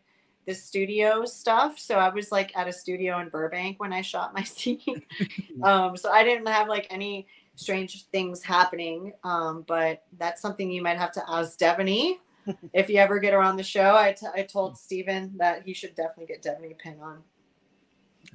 the 0.47 0.55
studio 0.55 1.25
stuff. 1.25 1.79
So 1.79 1.97
I 1.97 2.09
was 2.09 2.33
like 2.33 2.57
at 2.57 2.67
a 2.67 2.73
studio 2.73 3.21
in 3.21 3.29
Burbank 3.29 3.79
when 3.79 3.93
I 3.93 4.03
shot 4.03 4.35
my 4.35 4.43
scene. 4.43 5.03
um, 5.63 5.97
so 5.97 6.11
I 6.11 6.25
didn't 6.25 6.47
have 6.49 6.69
like 6.69 6.89
any 6.91 7.29
strange 7.57 8.07
things 8.07 8.43
happening. 8.43 9.13
Um, 9.25 9.65
but 9.67 10.05
that's 10.19 10.41
something 10.41 10.71
you 10.71 10.83
might 10.83 10.99
have 10.99 11.13
to 11.13 11.23
ask 11.29 11.59
Devanny 11.59 12.17
if 12.73 12.89
you 12.89 12.97
ever 12.97 13.19
get 13.19 13.33
her 13.33 13.43
on 13.43 13.57
the 13.57 13.63
show. 13.63 13.97
I, 13.97 14.13
t- 14.13 14.27
I 14.35 14.43
told 14.43 14.79
Steven 14.79 15.33
that 15.37 15.63
he 15.65 15.75
should 15.75 15.95
definitely 15.95 16.27
get 16.27 16.43
Devanny 16.43 16.79
Pinn 16.79 16.99
on. 17.01 17.23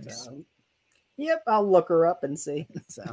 So, 0.10 0.44
yep, 1.18 1.44
I'll 1.48 1.70
look 1.70 1.90
her 1.90 2.06
up 2.06 2.24
and 2.24 2.40
see. 2.40 2.68
So 2.88 3.04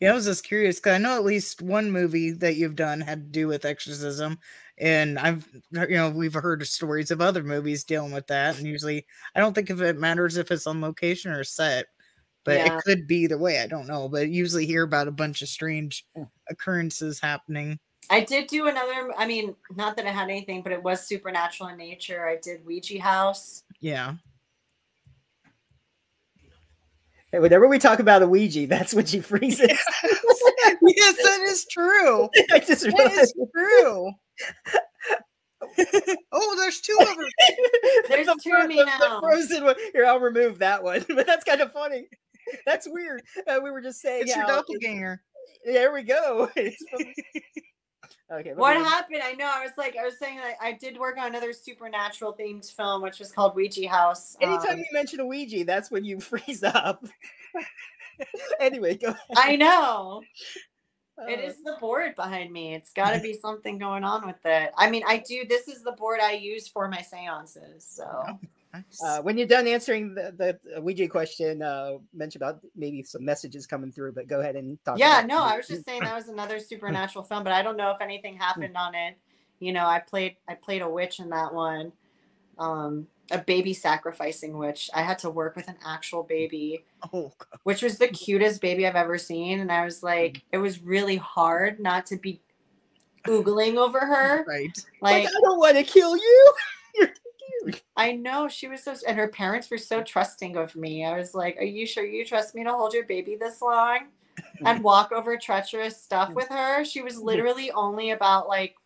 Yeah, 0.00 0.12
I 0.12 0.14
was 0.14 0.26
just 0.26 0.44
curious 0.44 0.76
because 0.76 0.94
I 0.94 0.98
know 0.98 1.16
at 1.16 1.24
least 1.24 1.62
one 1.62 1.90
movie 1.90 2.30
that 2.32 2.56
you've 2.56 2.76
done 2.76 3.00
had 3.00 3.20
to 3.20 3.30
do 3.30 3.48
with 3.48 3.64
exorcism, 3.64 4.38
and 4.78 5.18
I've 5.18 5.48
you 5.72 5.96
know 5.96 6.10
we've 6.10 6.34
heard 6.34 6.66
stories 6.66 7.10
of 7.10 7.20
other 7.20 7.42
movies 7.42 7.84
dealing 7.84 8.12
with 8.12 8.26
that, 8.28 8.58
and 8.58 8.66
usually 8.66 9.06
I 9.34 9.40
don't 9.40 9.54
think 9.54 9.70
if 9.70 9.80
it 9.80 9.98
matters 9.98 10.36
if 10.36 10.50
it's 10.50 10.66
on 10.66 10.80
location 10.80 11.32
or 11.32 11.44
set, 11.44 11.86
but 12.44 12.58
Yeah. 12.58 12.76
it 12.76 12.84
could 12.84 13.06
be 13.06 13.18
either 13.18 13.38
way. 13.38 13.60
I 13.60 13.66
don't 13.66 13.86
know, 13.86 14.08
but 14.08 14.28
usually 14.28 14.66
hear 14.66 14.82
about 14.82 15.08
a 15.08 15.12
bunch 15.12 15.42
of 15.42 15.48
strange 15.48 16.06
Hmm. 16.16 16.24
occurrences 16.48 17.20
happening. 17.20 17.78
I 18.10 18.20
did 18.20 18.48
do 18.48 18.66
another. 18.68 19.12
I 19.16 19.26
mean, 19.26 19.56
not 19.74 19.96
that 19.96 20.04
it 20.04 20.12
had 20.12 20.28
anything, 20.28 20.62
but 20.62 20.72
it 20.72 20.82
was 20.82 21.06
supernatural 21.06 21.70
in 21.70 21.78
nature. 21.78 22.26
I 22.28 22.36
did 22.36 22.64
Ouija 22.66 23.00
House. 23.00 23.62
Yeah, 23.80 24.14
hey, 27.32 27.38
whenever 27.38 27.66
we 27.66 27.78
talk 27.78 27.98
about 27.98 28.22
a 28.22 28.28
Ouija, 28.28 28.66
that's 28.66 28.92
when 28.94 29.06
she 29.06 29.20
freezes. 29.20 29.68
yes, 30.82 31.16
that 31.22 31.40
is 31.46 31.66
true. 31.70 32.28
I 32.52 32.58
just 32.60 32.82
That 32.84 32.94
realized. 32.98 33.34
is 33.38 33.48
true. 33.54 34.12
oh, 36.32 36.56
there's 36.58 36.80
two 36.80 36.96
of 37.00 37.06
them. 37.08 37.26
There's 38.08 38.26
The 38.34 38.38
two 38.42 38.50
fro- 38.50 38.62
of 38.62 38.68
me 38.68 38.76
the- 38.76 38.84
the 38.84 39.18
frozen 39.20 39.64
one. 39.64 39.76
Here, 39.94 40.04
I'll 40.06 40.20
remove 40.20 40.58
that 40.58 40.82
one. 40.82 41.04
But 41.08 41.26
that's 41.26 41.44
kind 41.44 41.60
of 41.62 41.72
funny. 41.72 42.06
That's 42.66 42.88
weird. 42.88 43.22
Uh, 43.46 43.58
we 43.62 43.70
were 43.70 43.80
just 43.80 44.00
saying. 44.00 44.22
It's 44.22 44.34
your 44.36 44.44
how- 44.46 44.56
doppelganger. 44.62 45.22
There 45.64 45.92
we 45.92 46.02
go. 46.02 46.50
It's 46.56 46.82
from- 46.90 47.06
okay. 48.40 48.52
What 48.54 48.76
me- 48.78 48.84
happened? 48.84 49.20
I 49.22 49.32
know. 49.34 49.50
I 49.52 49.62
was 49.62 49.72
like, 49.76 49.96
I 49.96 50.04
was 50.04 50.18
saying 50.18 50.38
that 50.38 50.54
I 50.60 50.72
did 50.72 50.98
work 50.98 51.18
on 51.18 51.26
another 51.28 51.52
supernatural 51.52 52.34
themed 52.38 52.70
film, 52.74 53.02
which 53.02 53.18
was 53.18 53.30
called 53.32 53.54
Ouija 53.54 53.88
House. 53.88 54.36
Anytime 54.40 54.72
Um, 54.74 54.78
you 54.78 54.86
mention 54.92 55.20
a 55.20 55.26
Ouija, 55.26 55.64
that's 55.64 55.90
when 55.90 56.04
you 56.04 56.20
freeze 56.20 56.62
up. 56.62 57.04
anyway, 58.60 58.96
go 58.96 59.08
ahead. 59.08 59.20
I 59.36 59.56
know. 59.56 60.22
It 61.28 61.38
Uh, 61.38 61.42
is 61.42 61.62
the 61.62 61.76
board 61.80 62.14
behind 62.16 62.52
me. 62.52 62.74
It's 62.74 62.92
got 62.92 63.12
to 63.14 63.20
be 63.20 63.34
something 63.34 63.78
going 63.78 64.02
on 64.02 64.26
with 64.26 64.44
it. 64.44 64.72
I 64.76 64.90
mean, 64.90 65.02
I 65.06 65.18
do. 65.18 65.44
This 65.48 65.68
is 65.68 65.82
the 65.82 65.92
board 65.92 66.20
I 66.20 66.32
use 66.32 66.66
for 66.66 66.88
my 66.88 67.02
seances. 67.02 67.84
So 67.88 68.38
Nice. 68.74 69.00
Uh, 69.04 69.22
when 69.22 69.38
you're 69.38 69.46
done 69.46 69.68
answering 69.68 70.14
the, 70.14 70.58
the 70.66 70.80
Ouija 70.80 71.06
question, 71.08 71.62
uh, 71.62 71.92
mention 72.12 72.42
about 72.42 72.60
maybe 72.74 73.02
some 73.04 73.24
messages 73.24 73.66
coming 73.68 73.92
through, 73.92 74.12
but 74.12 74.26
go 74.26 74.40
ahead 74.40 74.56
and 74.56 74.82
talk. 74.84 74.98
yeah, 74.98 75.18
about- 75.20 75.28
no, 75.28 75.38
I 75.42 75.56
was 75.56 75.68
just 75.68 75.84
saying 75.84 76.00
that 76.02 76.14
was 76.14 76.28
another 76.28 76.58
supernatural 76.58 77.22
film, 77.28 77.44
but 77.44 77.52
I 77.52 77.62
don't 77.62 77.76
know 77.76 77.92
if 77.92 78.00
anything 78.00 78.36
happened 78.36 78.76
on 78.76 78.94
it. 78.96 79.16
You 79.60 79.72
know, 79.72 79.86
I 79.86 80.00
played 80.00 80.36
I 80.48 80.54
played 80.54 80.82
a 80.82 80.88
witch 80.90 81.20
in 81.20 81.30
that 81.30 81.54
one, 81.54 81.92
um, 82.58 83.06
a 83.30 83.38
baby 83.38 83.72
sacrificing 83.72 84.58
witch. 84.58 84.90
I 84.92 85.02
had 85.02 85.20
to 85.20 85.30
work 85.30 85.54
with 85.54 85.68
an 85.68 85.76
actual 85.86 86.24
baby, 86.24 86.84
oh, 87.12 87.32
which 87.62 87.80
was 87.80 87.96
the 87.98 88.08
cutest 88.08 88.60
baby 88.60 88.86
I've 88.88 88.96
ever 88.96 89.18
seen, 89.18 89.60
and 89.60 89.70
I 89.70 89.84
was 89.84 90.02
like, 90.02 90.42
it 90.50 90.58
was 90.58 90.82
really 90.82 91.16
hard 91.16 91.78
not 91.78 92.06
to 92.06 92.16
be 92.16 92.40
googling 93.24 93.76
over 93.76 94.00
her. 94.00 94.44
right. 94.46 94.76
Like, 95.00 95.24
Like 95.24 95.26
I 95.28 95.40
don't 95.42 95.58
want 95.58 95.76
to 95.76 95.84
kill 95.84 96.16
you. 96.16 96.52
You're 97.62 97.72
cute. 97.72 97.82
I 97.96 98.12
know 98.12 98.48
she 98.48 98.68
was 98.68 98.82
so, 98.82 98.94
and 99.06 99.16
her 99.16 99.28
parents 99.28 99.70
were 99.70 99.78
so 99.78 100.02
trusting 100.02 100.56
of 100.56 100.74
me. 100.76 101.04
I 101.04 101.16
was 101.16 101.34
like, 101.34 101.56
"Are 101.58 101.64
you 101.64 101.86
sure 101.86 102.04
you 102.04 102.24
trust 102.24 102.54
me 102.54 102.64
to 102.64 102.70
hold 102.70 102.92
your 102.92 103.04
baby 103.04 103.36
this 103.36 103.62
long?" 103.62 104.08
and 104.64 104.82
walk 104.82 105.12
over 105.12 105.36
treacherous 105.36 106.00
stuff 106.00 106.34
with 106.34 106.48
her. 106.48 106.84
She 106.84 107.02
was 107.02 107.18
literally 107.18 107.70
only 107.72 108.10
about 108.10 108.48
like, 108.48 108.76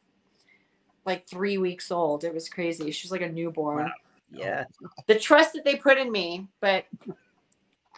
like 1.04 1.26
three 1.26 1.58
weeks 1.58 1.90
old. 1.90 2.24
It 2.24 2.34
was 2.34 2.48
crazy. 2.48 2.90
She 2.90 3.06
was 3.06 3.12
like 3.12 3.22
a 3.22 3.28
newborn. 3.28 3.84
Wow. 3.84 3.92
Yeah. 4.30 4.64
The 5.06 5.18
trust 5.18 5.54
that 5.54 5.64
they 5.64 5.76
put 5.76 5.98
in 5.98 6.12
me, 6.12 6.48
but 6.60 6.86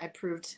I 0.01 0.07
proved 0.09 0.57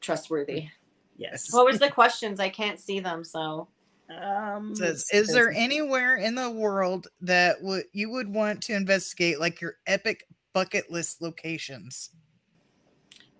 trustworthy. 0.00 0.68
Yes. 1.16 1.52
What 1.52 1.66
was 1.66 1.78
the 1.78 1.90
questions? 1.90 2.40
I 2.40 2.48
can't 2.48 2.78
see 2.78 3.00
them, 3.00 3.24
so 3.24 3.68
Um, 4.10 4.74
says, 4.74 5.06
"Is 5.12 5.28
there 5.28 5.50
anywhere 5.50 6.16
in 6.16 6.34
the 6.34 6.50
world 6.50 7.08
that 7.20 7.62
would 7.62 7.84
you 7.92 8.10
would 8.10 8.28
want 8.28 8.62
to 8.64 8.74
investigate, 8.74 9.40
like 9.40 9.60
your 9.60 9.76
epic 9.86 10.26
bucket 10.52 10.90
list 10.90 11.22
locations?" 11.22 12.10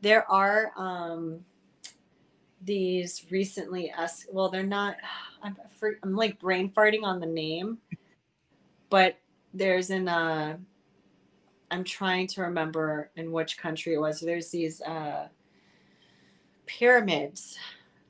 there 0.05 0.31
are 0.31 0.71
um 0.77 1.45
these 2.61 3.25
recently 3.31 3.91
us 3.93 4.27
well 4.31 4.51
they're 4.51 4.63
not 4.63 4.97
I'm, 5.43 5.57
for, 5.79 5.99
I'm 6.03 6.15
like 6.15 6.39
brain 6.39 6.71
farting 6.71 7.03
on 7.03 7.21
the 7.21 7.27
name 7.27 7.79
but 8.91 9.19
there's 9.53 9.91
an 9.91 10.09
uh 10.09 10.57
i'm 11.71 11.85
trying 11.85 12.27
to 12.29 12.43
remember 12.43 13.11
in 13.17 13.33
which 13.33 13.59
country 13.59 13.95
it 13.95 13.99
was. 13.99 14.21
There's 14.21 14.51
these 14.51 14.81
uh 14.83 15.29
pyramids 16.67 17.59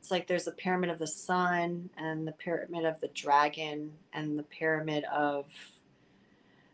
it's 0.05 0.10
like 0.10 0.26
there's 0.26 0.47
a 0.47 0.52
pyramid 0.52 0.90
of 0.90 0.98
the 0.98 1.06
sun 1.06 1.89
and 1.97 2.28
the 2.28 2.32
pyramid 2.32 2.85
of 2.85 3.01
the 3.01 3.09
dragon 3.09 3.90
and 4.12 4.39
the 4.39 4.43
pyramid 4.43 5.02
of 5.05 5.47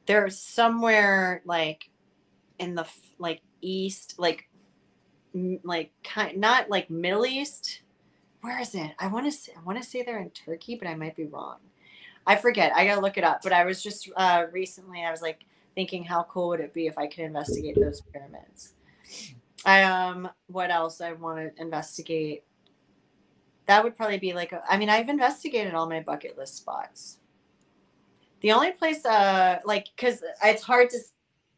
there's 0.06 0.36
somewhere 0.36 1.40
like 1.44 1.90
in 2.58 2.74
the 2.74 2.84
like 3.20 3.40
east 3.60 4.16
like 4.18 4.48
like 5.62 5.92
kind 6.02 6.38
not 6.38 6.68
like 6.70 6.90
Middle 6.90 7.24
East. 7.24 7.82
Where 8.40 8.60
is 8.60 8.74
it? 8.74 8.90
I 8.98 9.06
want 9.06 9.26
to 9.26 9.30
say 9.30 9.52
I 9.56 9.62
want 9.62 9.80
to 9.80 9.88
say 9.88 10.02
they're 10.02 10.18
in 10.18 10.30
Turkey, 10.30 10.74
but 10.74 10.88
I 10.88 10.96
might 10.96 11.14
be 11.14 11.26
wrong. 11.26 11.58
I 12.26 12.34
forget. 12.34 12.72
I 12.74 12.84
gotta 12.84 13.00
look 13.00 13.16
it 13.16 13.22
up. 13.22 13.42
But 13.44 13.52
I 13.52 13.64
was 13.64 13.80
just 13.80 14.10
uh, 14.16 14.46
recently. 14.50 15.04
I 15.04 15.12
was 15.12 15.22
like 15.22 15.44
thinking, 15.76 16.02
how 16.02 16.24
cool 16.24 16.48
would 16.48 16.58
it 16.58 16.74
be 16.74 16.88
if 16.88 16.98
I 16.98 17.06
could 17.06 17.20
investigate 17.20 17.76
those 17.76 18.00
pyramids? 18.00 18.72
I 19.64 19.84
um, 19.84 20.28
what 20.48 20.72
else 20.72 21.00
I 21.00 21.12
want 21.12 21.54
to 21.54 21.62
investigate? 21.62 22.42
That 23.70 23.84
would 23.84 23.96
probably 23.96 24.18
be 24.18 24.32
like. 24.32 24.50
A, 24.50 24.64
I 24.68 24.76
mean, 24.76 24.90
I've 24.90 25.08
investigated 25.08 25.74
all 25.74 25.88
my 25.88 26.00
bucket 26.00 26.36
list 26.36 26.56
spots. 26.56 27.18
The 28.40 28.50
only 28.50 28.72
place, 28.72 29.04
uh, 29.06 29.60
like, 29.64 29.86
because 29.94 30.24
it's 30.42 30.64
hard 30.64 30.90
to. 30.90 30.98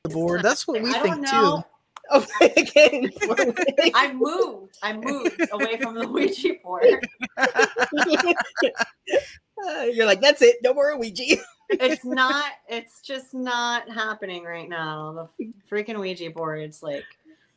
The 0.05 0.11
board. 0.11 0.43
That's 0.43 0.69
what 0.69 0.83
we 0.83 0.91
I 0.91 0.99
think 0.99 1.27
don't 1.27 1.63
too. 1.63 1.69
Oh, 2.11 2.27
again. 2.55 3.11
I 3.95 4.13
moved. 4.13 4.77
I 4.83 4.93
moved 4.93 5.41
away 5.53 5.79
from 5.79 5.95
the 5.95 6.07
Ouija 6.07 6.57
board. 6.63 6.85
Uh, 7.39 7.67
you're 9.91 10.05
like, 10.05 10.21
that's 10.21 10.43
it. 10.43 10.57
No 10.63 10.75
more 10.75 10.99
Ouija. 10.99 11.39
it's 11.71 12.05
not. 12.05 12.53
It's 12.69 13.01
just 13.01 13.33
not 13.33 13.89
happening 13.89 14.45
right 14.45 14.69
now. 14.69 15.31
The 15.39 15.53
freaking 15.67 15.99
Ouija 15.99 16.29
board's 16.29 16.83
like 16.83 17.07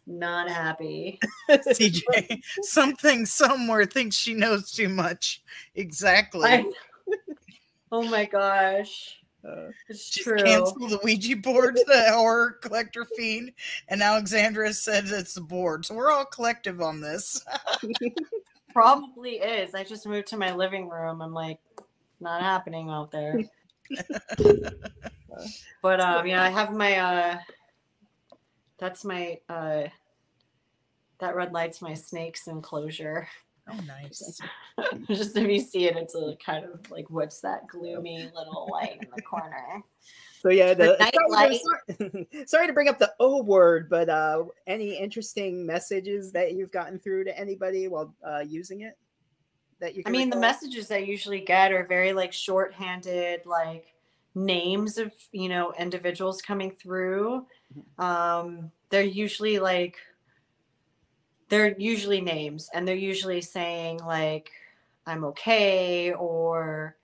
not 0.07 0.49
happy. 0.49 1.19
CJ, 1.49 2.41
something 2.61 3.25
somewhere 3.25 3.85
thinks 3.85 4.15
she 4.15 4.33
knows 4.33 4.71
too 4.71 4.89
much. 4.89 5.41
Exactly. 5.75 6.47
I- 6.49 6.71
oh 7.91 8.03
my 8.03 8.25
gosh, 8.25 9.17
Uh, 9.47 9.69
it's 9.89 10.09
Just 10.09 10.23
true. 10.23 10.43
cancel 10.43 10.87
the 10.87 10.99
Ouija 11.03 11.35
board, 11.37 11.77
the 11.85 12.05
horror 12.11 12.53
collector 12.61 13.05
feed, 13.05 13.53
and 13.87 14.01
Alexandra 14.01 14.73
says 14.73 15.11
it's 15.11 15.35
the 15.35 15.41
board. 15.41 15.85
So 15.85 15.93
we're 15.93 16.11
all 16.11 16.25
collective 16.25 16.81
on 16.81 16.99
this. 16.99 17.45
Probably 18.73 19.33
is. 19.33 19.75
I 19.75 19.83
just 19.83 20.07
moved 20.07 20.27
to 20.29 20.37
my 20.37 20.53
living 20.53 20.89
room. 20.89 21.21
I'm 21.21 21.33
like, 21.33 21.59
not 22.19 22.41
happening 22.41 22.89
out 22.89 23.11
there. 23.11 23.39
but 25.81 26.01
um, 26.01 26.25
yeah, 26.25 26.43
I 26.43 26.49
have 26.49 26.73
my 26.73 26.97
uh, 26.97 27.37
that's 28.77 29.05
my 29.05 29.39
uh, 29.49 29.83
that 31.19 31.35
red 31.35 31.53
light's 31.53 31.81
my 31.81 31.93
snake's 31.93 32.47
enclosure. 32.47 33.27
Oh, 33.71 33.79
nice. 33.87 34.39
just 35.07 35.35
if 35.35 35.49
you 35.49 35.59
see 35.59 35.85
it, 35.85 35.97
it's 35.97 36.13
a 36.13 36.35
kind 36.43 36.65
of 36.65 36.91
like 36.91 37.09
what's 37.09 37.41
that 37.41 37.67
gloomy 37.67 38.29
little 38.35 38.69
light 38.71 38.99
in 39.01 39.07
the 39.15 39.21
corner? 39.21 39.83
so 40.41 40.49
yeah, 40.49 40.73
the, 40.75 40.95
night 40.99 41.13
sorry, 41.31 41.59
to, 41.97 42.25
sorry 42.47 42.67
to 42.67 42.73
bring 42.73 42.87
up 42.87 42.99
the 42.99 43.11
O 43.19 43.41
word, 43.41 43.89
but 43.89 44.09
uh, 44.09 44.43
any 44.67 44.95
interesting 44.95 45.65
messages 45.65 46.31
that 46.33 46.53
you've 46.53 46.71
gotten 46.71 46.99
through 46.99 47.23
to 47.23 47.37
anybody 47.37 47.87
while 47.87 48.13
uh, 48.25 48.39
using 48.39 48.81
it? 48.81 48.97
That 49.79 49.95
you? 49.95 50.01
I 50.01 50.03
can 50.03 50.11
mean, 50.11 50.29
the 50.29 50.37
messages 50.37 50.91
I 50.91 50.97
usually 50.97 51.41
get 51.41 51.71
are 51.71 51.85
very 51.87 52.13
like 52.13 52.33
shorthanded, 52.33 53.41
like 53.45 53.95
names 54.35 54.97
of 54.97 55.11
you 55.31 55.49
know 55.49 55.73
individuals 55.79 56.41
coming 56.41 56.69
through. 56.69 57.47
Um, 57.97 58.71
they're 58.89 59.03
usually 59.03 59.59
like 59.59 59.97
they're 61.49 61.77
usually 61.79 62.21
names, 62.21 62.69
and 62.73 62.87
they're 62.87 62.95
usually 62.95 63.41
saying 63.41 63.99
like 63.99 64.51
"I'm 65.05 65.23
okay" 65.25 66.13
or 66.13 66.97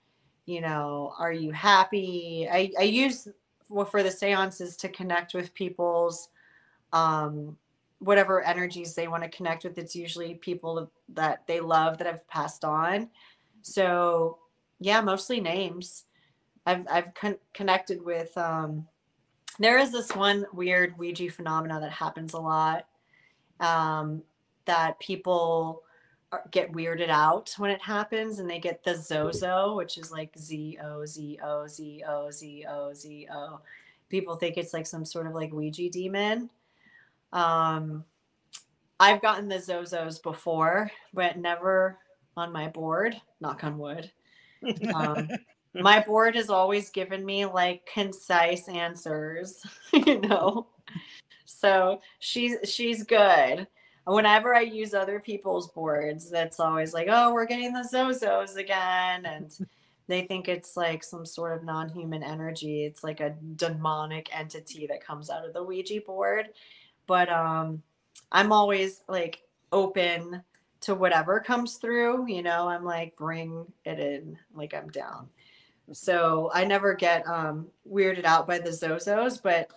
you 0.46 0.60
know, 0.60 1.14
"Are 1.18 1.32
you 1.32 1.52
happy?" 1.52 2.48
I 2.50 2.72
I 2.78 2.82
use 2.84 3.28
well, 3.68 3.86
for 3.86 4.02
the 4.02 4.10
seances 4.10 4.76
to 4.78 4.88
connect 4.88 5.34
with 5.34 5.54
people's 5.54 6.28
um 6.92 7.56
whatever 7.98 8.42
energies 8.42 8.94
they 8.94 9.08
want 9.08 9.22
to 9.22 9.28
connect 9.30 9.64
with 9.64 9.78
it's 9.78 9.94
usually 9.96 10.34
people 10.34 10.90
that 11.08 11.46
they 11.46 11.60
love 11.60 11.98
that 11.98 12.06
have 12.06 12.26
passed 12.28 12.64
on 12.64 13.08
so 13.62 14.38
yeah 14.80 15.00
mostly 15.00 15.40
names 15.40 16.04
i've 16.66 16.86
i've 16.90 17.14
con- 17.14 17.38
connected 17.54 18.04
with 18.04 18.36
um 18.38 18.86
there 19.58 19.78
is 19.78 19.92
this 19.92 20.14
one 20.14 20.46
weird 20.52 20.96
ouija 20.98 21.30
phenomena 21.30 21.80
that 21.80 21.92
happens 21.92 22.34
a 22.34 22.40
lot 22.40 22.86
um 23.60 24.22
that 24.64 24.98
people 25.00 25.82
are, 26.30 26.42
get 26.50 26.72
weirded 26.72 27.10
out 27.10 27.52
when 27.58 27.70
it 27.70 27.82
happens 27.82 28.38
and 28.38 28.48
they 28.48 28.58
get 28.58 28.82
the 28.84 28.96
zozo 28.96 29.76
which 29.76 29.98
is 29.98 30.10
like 30.10 30.32
z 30.38 30.78
o 30.82 31.04
z 31.04 31.38
o 31.42 31.66
z 31.66 32.02
o 32.06 32.30
z 32.30 32.64
o 32.68 32.94
z 32.94 33.28
o 33.32 33.60
people 34.08 34.36
think 34.36 34.56
it's 34.56 34.72
like 34.72 34.86
some 34.86 35.04
sort 35.04 35.26
of 35.26 35.34
like 35.34 35.52
ouija 35.52 35.88
demon 35.90 36.48
um, 37.32 38.04
I've 39.00 39.22
gotten 39.22 39.48
the 39.48 39.56
Zozos 39.56 40.22
before, 40.22 40.90
but 41.12 41.38
never 41.38 41.98
on 42.36 42.52
my 42.52 42.68
board. 42.68 43.20
Knock 43.40 43.64
on 43.64 43.78
wood. 43.78 44.10
Um, 44.94 45.28
my 45.74 46.00
board 46.00 46.34
has 46.36 46.50
always 46.50 46.90
given 46.90 47.24
me 47.24 47.46
like 47.46 47.88
concise 47.92 48.68
answers, 48.68 49.64
you 49.92 50.20
know. 50.20 50.68
So 51.44 52.00
she's 52.18 52.56
she's 52.64 53.04
good. 53.04 53.66
Whenever 54.04 54.54
I 54.54 54.62
use 54.62 54.94
other 54.94 55.20
people's 55.20 55.70
boards, 55.70 56.28
that's 56.28 56.58
always 56.58 56.92
like, 56.92 57.06
oh, 57.08 57.32
we're 57.32 57.46
getting 57.46 57.72
the 57.72 57.88
Zozos 57.92 58.56
again, 58.56 59.24
and 59.26 59.56
they 60.08 60.22
think 60.22 60.48
it's 60.48 60.76
like 60.76 61.04
some 61.04 61.24
sort 61.24 61.56
of 61.56 61.64
non-human 61.64 62.24
energy. 62.24 62.84
It's 62.84 63.04
like 63.04 63.20
a 63.20 63.36
demonic 63.54 64.28
entity 64.36 64.88
that 64.88 65.06
comes 65.06 65.30
out 65.30 65.46
of 65.46 65.52
the 65.52 65.62
Ouija 65.62 66.00
board 66.04 66.48
but 67.06 67.28
um 67.28 67.82
i'm 68.30 68.52
always 68.52 69.02
like 69.08 69.42
open 69.72 70.42
to 70.80 70.94
whatever 70.94 71.40
comes 71.40 71.76
through 71.76 72.26
you 72.26 72.42
know 72.42 72.68
i'm 72.68 72.84
like 72.84 73.16
bring 73.16 73.66
it 73.84 73.98
in 73.98 74.38
like 74.54 74.74
i'm 74.74 74.88
down 74.90 75.28
so 75.92 76.50
i 76.54 76.64
never 76.64 76.94
get 76.94 77.26
um 77.26 77.66
weirded 77.90 78.24
out 78.24 78.46
by 78.46 78.58
the 78.58 78.70
zozos 78.70 79.40
but 79.42 79.70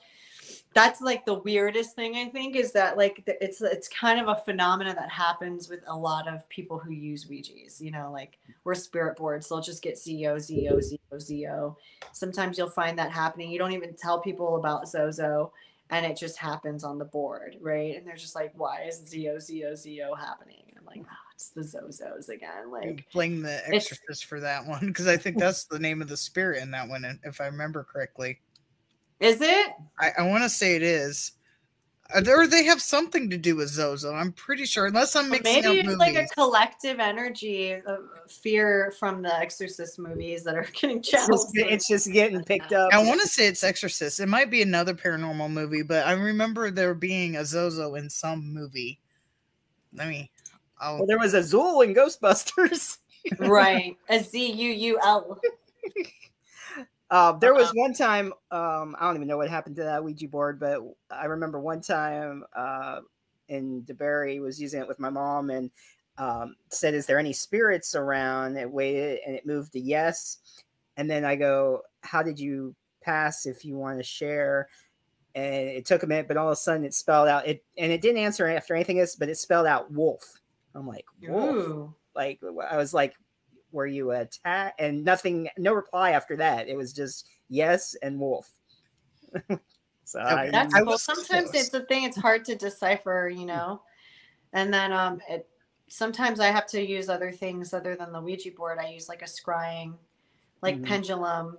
that's 0.73 0.99
like 1.01 1.25
the 1.25 1.39
weirdest 1.39 1.95
thing 1.95 2.15
i 2.15 2.25
think 2.25 2.55
is 2.55 2.71
that 2.71 2.97
like 2.97 3.23
it's 3.27 3.61
it's 3.61 3.87
kind 3.87 4.19
of 4.19 4.27
a 4.27 4.41
phenomena 4.43 4.93
that 4.93 5.09
happens 5.09 5.69
with 5.69 5.79
a 5.87 5.97
lot 5.97 6.27
of 6.27 6.47
people 6.49 6.77
who 6.77 6.91
use 6.91 7.25
ouijas 7.25 7.79
you 7.79 7.91
know 7.91 8.11
like 8.11 8.37
we're 8.63 8.75
spirit 8.75 9.17
boards 9.17 9.47
they'll 9.47 9.61
just 9.61 9.81
get 9.81 9.97
zo 9.97 10.37
zo 10.37 10.79
zo 10.79 11.17
zo 11.17 11.77
sometimes 12.11 12.57
you'll 12.57 12.69
find 12.69 12.97
that 12.97 13.11
happening 13.11 13.49
you 13.49 13.59
don't 13.59 13.73
even 13.73 13.93
tell 13.95 14.19
people 14.19 14.57
about 14.57 14.87
zozo 14.87 15.51
and 15.89 16.05
it 16.05 16.17
just 16.17 16.37
happens 16.37 16.83
on 16.83 16.97
the 16.97 17.05
board, 17.05 17.57
right? 17.61 17.95
And 17.95 18.05
they're 18.05 18.15
just 18.15 18.35
like, 18.35 18.51
why 18.55 18.85
is 18.87 19.03
Zo 19.07 19.37
Zo 19.39 19.75
Zo 19.75 20.15
happening? 20.15 20.73
I'm 20.77 20.85
like, 20.85 21.01
oh, 21.03 21.24
it's 21.35 21.49
the 21.49 21.61
Zozos 21.61 22.29
again. 22.29 22.71
Like, 22.71 23.05
Blame 23.13 23.41
the 23.41 23.61
exorcist 23.67 24.25
for 24.25 24.39
that 24.39 24.65
one 24.65 24.87
because 24.87 25.07
I 25.07 25.17
think 25.17 25.37
that's 25.37 25.65
the 25.65 25.79
name 25.79 26.01
of 26.01 26.07
the 26.07 26.17
spirit 26.17 26.63
in 26.63 26.71
that 26.71 26.87
one, 26.87 27.19
if 27.23 27.41
I 27.41 27.45
remember 27.47 27.83
correctly. 27.83 28.39
is 29.19 29.41
it? 29.41 29.67
I, 29.99 30.11
I 30.19 30.23
want 30.23 30.43
to 30.43 30.49
say 30.49 30.75
it 30.75 30.83
is. 30.83 31.33
Uh, 32.15 32.21
Or 32.29 32.45
they 32.47 32.63
have 32.65 32.81
something 32.81 33.29
to 33.31 33.37
do 33.37 33.55
with 33.55 33.67
Zozo. 33.69 34.13
I'm 34.13 34.31
pretty 34.31 34.65
sure, 34.65 34.85
unless 34.85 35.15
I'm 35.15 35.29
mixing 35.29 35.55
Maybe 35.63 35.67
up 35.67 35.73
it's 35.73 35.85
movies. 35.87 35.97
like 35.97 36.15
a 36.15 36.27
collective 36.35 36.99
energy 36.99 37.73
of 37.73 37.99
fear 38.29 38.93
from 38.99 39.21
the 39.23 39.33
Exorcist 39.35 39.97
movies 39.99 40.43
that 40.43 40.55
are 40.55 40.67
getting 40.73 40.99
It's 40.99 41.09
just, 41.09 41.27
channeled. 41.27 41.71
it's 41.73 41.87
just 41.87 42.11
getting 42.13 42.43
picked 42.43 42.71
up. 42.73 42.93
I 42.93 43.03
want 43.03 43.21
to 43.21 43.27
say 43.27 43.47
it's 43.47 43.63
Exorcist. 43.63 44.19
It 44.19 44.27
might 44.27 44.51
be 44.51 44.61
another 44.61 44.93
paranormal 44.93 45.49
movie, 45.49 45.81
but 45.81 46.05
I 46.05 46.11
remember 46.13 46.69
there 46.71 46.93
being 46.93 47.35
a 47.37 47.43
Zozo 47.43 47.95
in 47.95 48.09
some 48.09 48.53
movie. 48.53 48.99
Let 49.93 50.07
me. 50.07 50.29
I'll, 50.79 50.97
Well, 50.97 51.07
there 51.07 51.19
was 51.19 51.33
a 51.33 51.39
Zuul 51.39 51.85
in 51.85 51.93
Ghostbusters. 51.93 52.97
right. 53.39 53.97
A 54.09 54.19
Z 54.19 54.51
U 54.51 54.71
U 54.71 54.99
L. 55.03 55.39
Uh, 57.11 57.33
there 57.33 57.53
was 57.53 57.69
one 57.75 57.93
time, 57.93 58.33
um, 58.49 58.95
I 58.99 59.05
don't 59.05 59.15
even 59.15 59.27
know 59.27 59.37
what 59.37 59.49
happened 59.49 59.75
to 59.75 59.83
that 59.83 60.03
Ouija 60.03 60.27
board, 60.27 60.59
but 60.59 60.81
I 61.11 61.25
remember 61.25 61.59
one 61.59 61.79
time 61.79 62.43
uh, 62.55 63.01
in 63.47 63.83
DeBerry 63.83 64.41
was 64.41 64.59
using 64.59 64.81
it 64.81 64.87
with 64.87 64.99
my 64.99 65.09
mom 65.09 65.51
and 65.51 65.69
um, 66.17 66.55
said, 66.69 66.93
"Is 66.93 67.05
there 67.05 67.19
any 67.19 67.33
spirits 67.33 67.93
around?" 67.93 68.57
It 68.57 68.71
waited 68.71 69.19
and 69.25 69.35
it 69.35 69.45
moved 69.45 69.73
to 69.73 69.79
yes, 69.79 70.37
and 70.97 71.09
then 71.09 71.25
I 71.25 71.35
go, 71.35 71.81
"How 72.01 72.23
did 72.23 72.39
you 72.39 72.75
pass? 73.01 73.45
If 73.45 73.65
you 73.65 73.77
want 73.77 73.99
to 73.99 74.03
share." 74.03 74.67
And 75.35 75.69
it 75.69 75.85
took 75.85 76.03
a 76.03 76.07
minute, 76.07 76.29
but 76.29 76.37
all 76.37 76.47
of 76.47 76.53
a 76.53 76.55
sudden 76.55 76.85
it 76.85 76.93
spelled 76.93 77.27
out 77.27 77.45
it, 77.45 77.63
and 77.77 77.91
it 77.91 78.01
didn't 78.01 78.19
answer 78.19 78.47
after 78.47 78.73
anything 78.73 78.99
else, 78.99 79.15
but 79.15 79.29
it 79.29 79.37
spelled 79.37 79.67
out 79.67 79.91
wolf. 79.91 80.41
I'm 80.75 80.87
like, 80.87 81.05
wolf. 81.21 81.55
Ooh. 81.55 81.95
Like 82.15 82.39
I 82.69 82.77
was 82.77 82.93
like, 82.93 83.15
were 83.71 83.87
you 83.87 84.11
attacked? 84.11 84.79
And 84.79 85.03
nothing, 85.03 85.49
no 85.57 85.73
reply 85.73 86.11
after 86.11 86.35
that. 86.37 86.67
It 86.67 86.77
was 86.77 86.93
just 86.93 87.29
yes 87.49 87.95
and 88.01 88.19
wolf. 88.19 88.49
so 90.05 90.19
I, 90.19 90.49
That's 90.51 90.73
I 90.73 90.81
cool. 90.81 90.97
Sometimes 90.97 91.51
close. 91.51 91.65
it's 91.65 91.73
a 91.73 91.81
thing. 91.81 92.03
It's 92.03 92.17
hard 92.17 92.45
to 92.45 92.55
decipher, 92.55 93.31
you 93.33 93.45
know. 93.45 93.81
And 94.53 94.73
then 94.73 94.93
um, 94.93 95.19
it 95.29 95.47
sometimes 95.87 96.39
I 96.39 96.47
have 96.47 96.67
to 96.67 96.81
use 96.85 97.09
other 97.09 97.31
things 97.31 97.73
other 97.73 97.95
than 97.95 98.11
the 98.11 98.21
Ouija 98.21 98.51
board. 98.51 98.79
I 98.79 98.89
use 98.89 99.09
like 99.09 99.21
a 99.21 99.25
scrying, 99.25 99.95
like 100.61 100.77
Mhm. 100.77 100.85
pendulum, 100.85 101.57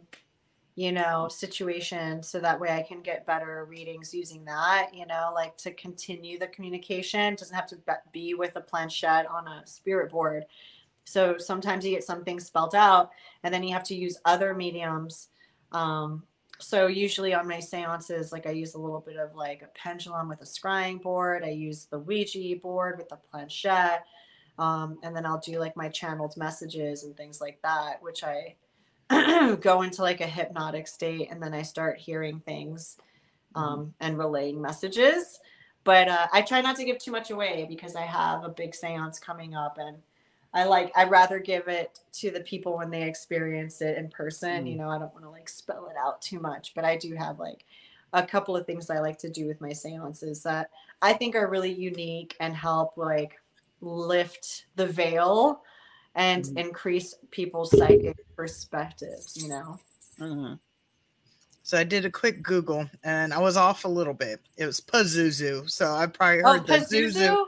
you 0.77 0.93
know, 0.93 1.27
situation, 1.29 2.23
so 2.23 2.39
that 2.39 2.61
way 2.61 2.71
I 2.71 2.83
can 2.83 3.01
get 3.01 3.27
better 3.27 3.65
readings 3.65 4.13
using 4.13 4.45
that. 4.45 4.91
You 4.95 5.07
know, 5.07 5.33
like 5.35 5.57
to 5.59 5.73
continue 5.73 6.39
the 6.39 6.49
communication. 6.49 7.33
It 7.33 7.39
doesn't 7.39 7.57
have 7.57 7.67
to 7.69 7.79
be- 8.13 8.35
with 8.35 8.57
a 8.57 8.61
planchette 8.61 9.27
on 9.27 9.49
a 9.49 9.67
spirit 9.67 10.13
board. 10.13 10.45
So 11.05 11.39
sometimes 11.39 11.85
you 11.85 11.93
get 11.93 12.05
something 12.05 12.39
spelled 12.39 12.75
out, 12.75 13.11
and 13.43 13.53
then 13.53 13.63
you 13.65 13.73
have 13.73 13.85
to 13.85 13.95
use 13.95 14.19
other 14.27 14.55
mediums. 14.55 15.29
Um, 15.73 16.25
so 16.59 16.87
usually 16.89 17.33
on 17.33 17.49
my 17.49 17.61
seances, 17.61 18.31
like 18.31 18.47
I 18.47 18.51
use 18.51 18.75
a 18.75 18.79
little 18.79 19.01
bit 19.01 19.17
of 19.17 19.35
like 19.35 19.63
a 19.63 19.79
pendulum 19.79 20.29
with 20.29 20.43
a 20.43 20.45
scrying 20.45 21.01
board. 21.01 21.43
I 21.43 21.51
use 21.51 21.87
the 21.87 21.99
Ouija 21.99 22.57
board 22.61 22.99
with 22.99 23.09
the 23.09 23.19
planchette. 23.31 24.05
Um, 24.59 24.99
and 25.03 25.15
then 25.15 25.27
I'll 25.27 25.41
do 25.41 25.59
like 25.59 25.77
my 25.77 25.89
channeled 25.89 26.37
messages 26.37 27.05
and 27.05 27.17
things 27.17 27.41
like 27.41 27.61
that, 27.63 28.03
which 28.03 28.25
I 28.25 28.57
go 29.61 29.83
into 29.83 30.03
like 30.03 30.21
a 30.21 30.27
hypnotic 30.27 30.89
state 30.89 31.29
and 31.31 31.43
then 31.43 31.55
I 31.55 31.63
start 31.63 31.99
hearing 31.99 32.41
things 32.41 32.97
um, 33.55 33.95
and 34.01 34.19
relaying 34.19 34.61
messages. 34.61 35.41
But 35.85 36.09
uh, 36.09 36.27
I 36.33 36.43
try 36.43 36.61
not 36.61 36.77
to 36.77 36.85
give 36.85 36.99
too 36.99 37.13
much 37.13 37.31
away 37.31 37.67
because 37.69 37.95
I 37.95 38.03
have 38.03 38.45
a 38.45 38.49
big 38.49 38.75
seance 38.75 39.21
coming 39.21 39.55
up 39.55 39.79
and 39.79 39.99
I 40.53 40.65
like 40.65 40.91
I'd 40.97 41.11
rather 41.11 41.39
give 41.39 41.69
it 41.69 42.01
to 42.15 42.31
the 42.31 42.41
people 42.41 42.79
when 42.79 42.91
they 42.91 43.03
experience 43.03 43.81
it 43.83 43.99
in 43.99 44.09
person. 44.09 44.65
Mm. 44.65 44.71
You 44.71 44.77
know, 44.77 44.89
I 44.89 44.99
don't 44.99 45.13
want 45.13 45.25
to 45.25 45.31
like 45.31 45.49
spell 45.49 45.87
it 45.89 45.97
out 45.97 46.21
too 46.21 46.41
much, 46.41 46.73
but 46.75 46.85
I 46.85 46.97
do 46.97 47.15
have 47.15 47.39
like 47.39 47.65
a 48.13 48.27
couple 48.27 48.57
of 48.57 48.67
things 48.67 48.89
I 48.89 48.99
like 48.99 49.19
to 49.19 49.29
do 49.29 49.47
with 49.47 49.61
my 49.61 49.73
seances 49.73 50.43
that 50.43 50.71
I 51.03 51.13
think 51.13 51.35
are 51.35 51.51
really 51.51 51.73
unique 51.73 52.35
and 52.41 52.55
help 52.55 52.97
like 52.97 53.39
lift 53.81 54.67
the 54.77 54.87
veil 54.87 55.63
and 56.17 56.45
Mhm. 56.47 56.59
increase 56.59 57.15
people's 57.31 57.71
psychic 57.77 58.17
perspectives, 58.35 59.37
you 59.37 59.49
know. 59.49 59.79
Mhm. 60.19 60.59
So 61.63 61.79
I 61.79 61.85
did 61.85 62.05
a 62.05 62.11
quick 62.11 62.43
Google 62.43 62.89
and 63.05 63.33
I 63.35 63.39
was 63.39 63.57
off 63.57 63.85
a 63.85 63.89
little 63.89 64.15
bit. 64.15 64.41
It 64.57 64.67
was 64.67 64.81
Pazuzu. 64.81 65.71
So 65.71 65.93
I 65.93 66.07
probably 66.07 66.43
Oh, 66.43 66.53
heard 66.55 66.67
the 66.67 66.75
Zuzu. 66.79 67.13
Pazuzu 67.13 67.47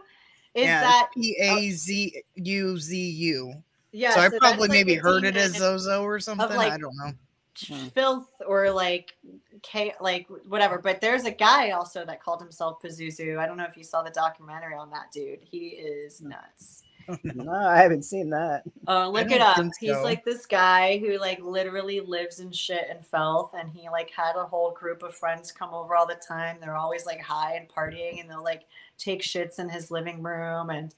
is 0.55 0.65
yeah, 0.65 0.81
that 0.83 1.11
P 1.15 1.37
A 1.41 1.71
Z 1.71 2.23
U 2.35 2.79
Z 2.79 2.97
U. 3.11 3.63
yeah? 3.93 4.13
So 4.15 4.21
I 4.21 4.29
that's, 4.29 4.39
probably 4.39 4.69
like, 4.69 4.71
maybe 4.71 4.95
heard 4.97 5.25
it 5.25 5.37
as 5.37 5.57
Zozo 5.57 6.03
or 6.03 6.21
something. 6.21 6.49
like- 6.57 6.73
I 6.73 6.79
don't 6.79 6.97
know. 6.97 7.13
Mm. 7.59 7.93
filth 7.93 8.31
or 8.47 8.71
like 8.71 9.17
cha- 9.65 9.97
like 10.01 10.29
whatever. 10.47 10.79
But 10.79 11.01
there's 11.01 11.25
a 11.25 11.31
guy 11.33 11.71
also 11.71 12.05
that 12.05 12.23
called 12.23 12.41
himself 12.41 12.81
Pazuzu. 12.81 13.37
I 13.37 13.47
don't 13.47 13.57
know 13.57 13.65
if 13.65 13.77
you 13.77 13.83
saw 13.83 14.03
the 14.03 14.11
documentary 14.11 14.75
on 14.77 14.91
that 14.91 15.11
dude. 15.11 15.41
He 15.43 15.71
is 15.71 16.21
nuts. 16.21 16.85
No, 17.25 17.53
I 17.53 17.79
haven't 17.79 18.05
seen 18.05 18.31
that. 18.31 18.65
Oh, 18.87 19.11
look 19.11 19.29
don't 19.29 19.33
it 19.33 19.41
up. 19.41 19.57
think 19.57 19.73
He's 19.81 19.97
like 19.97 20.25
this 20.25 20.47
guy 20.47 20.99
who 20.99 21.19
like 21.19 21.41
literally 21.43 22.01
lives 22.01 22.41
in 22.41 22.53
shit 22.53 22.87
and 22.91 23.05
filth, 23.05 23.55
and 23.59 23.71
he 23.71 23.89
like 23.89 24.11
had 24.11 24.37
a 24.37 24.45
whole 24.45 24.73
group 24.73 25.03
of 25.03 25.15
friends 25.15 25.53
come 25.53 25.73
over 25.73 25.97
all 25.97 26.07
the 26.07 26.17
time. 26.17 26.59
They're 26.61 26.77
always 26.77 27.07
like 27.07 27.21
high 27.21 27.55
and 27.55 27.69
partying, 27.69 28.21
and 28.21 28.29
they'll 28.29 28.45
like 28.45 28.65
take 28.99 29.23
shits 29.23 29.59
in 29.59 29.69
his 29.69 29.91
living 29.91 30.23
room, 30.23 30.71
and 30.71 30.95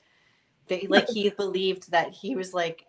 they 0.66 0.86
like 0.88 1.08
he 1.08 1.30
believed 1.36 1.90
that 1.90 2.12
he 2.12 2.34
was 2.34 2.52
like 2.52 2.86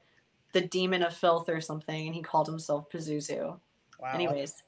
the 0.54 0.62
demon 0.62 1.04
of 1.04 1.16
filth 1.16 1.50
or 1.50 1.62
something, 1.62 2.08
and 2.08 2.16
he 2.16 2.22
called 2.22 2.48
himself 2.48 2.90
Pazuzu. 2.90 3.60
Wow. 4.00 4.12
Anyways, 4.14 4.64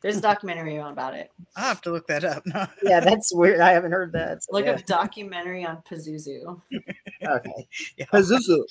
there's 0.00 0.16
a 0.16 0.20
documentary 0.20 0.78
on 0.78 0.92
about 0.92 1.14
it. 1.14 1.30
I'll 1.56 1.68
have 1.68 1.80
to 1.82 1.90
look 1.90 2.06
that 2.06 2.24
up. 2.24 2.44
No. 2.46 2.66
Yeah, 2.82 3.00
that's 3.00 3.34
weird. 3.34 3.60
I 3.60 3.72
haven't 3.72 3.92
heard 3.92 4.12
that. 4.12 4.44
so 4.44 4.52
Look 4.52 4.66
yeah. 4.66 4.72
up 4.72 4.86
documentary 4.86 5.64
on 5.64 5.82
Pazuzu. 5.82 6.60
Okay. 7.26 7.68
Yeah. 7.96 8.06
Pazuzu. 8.06 8.62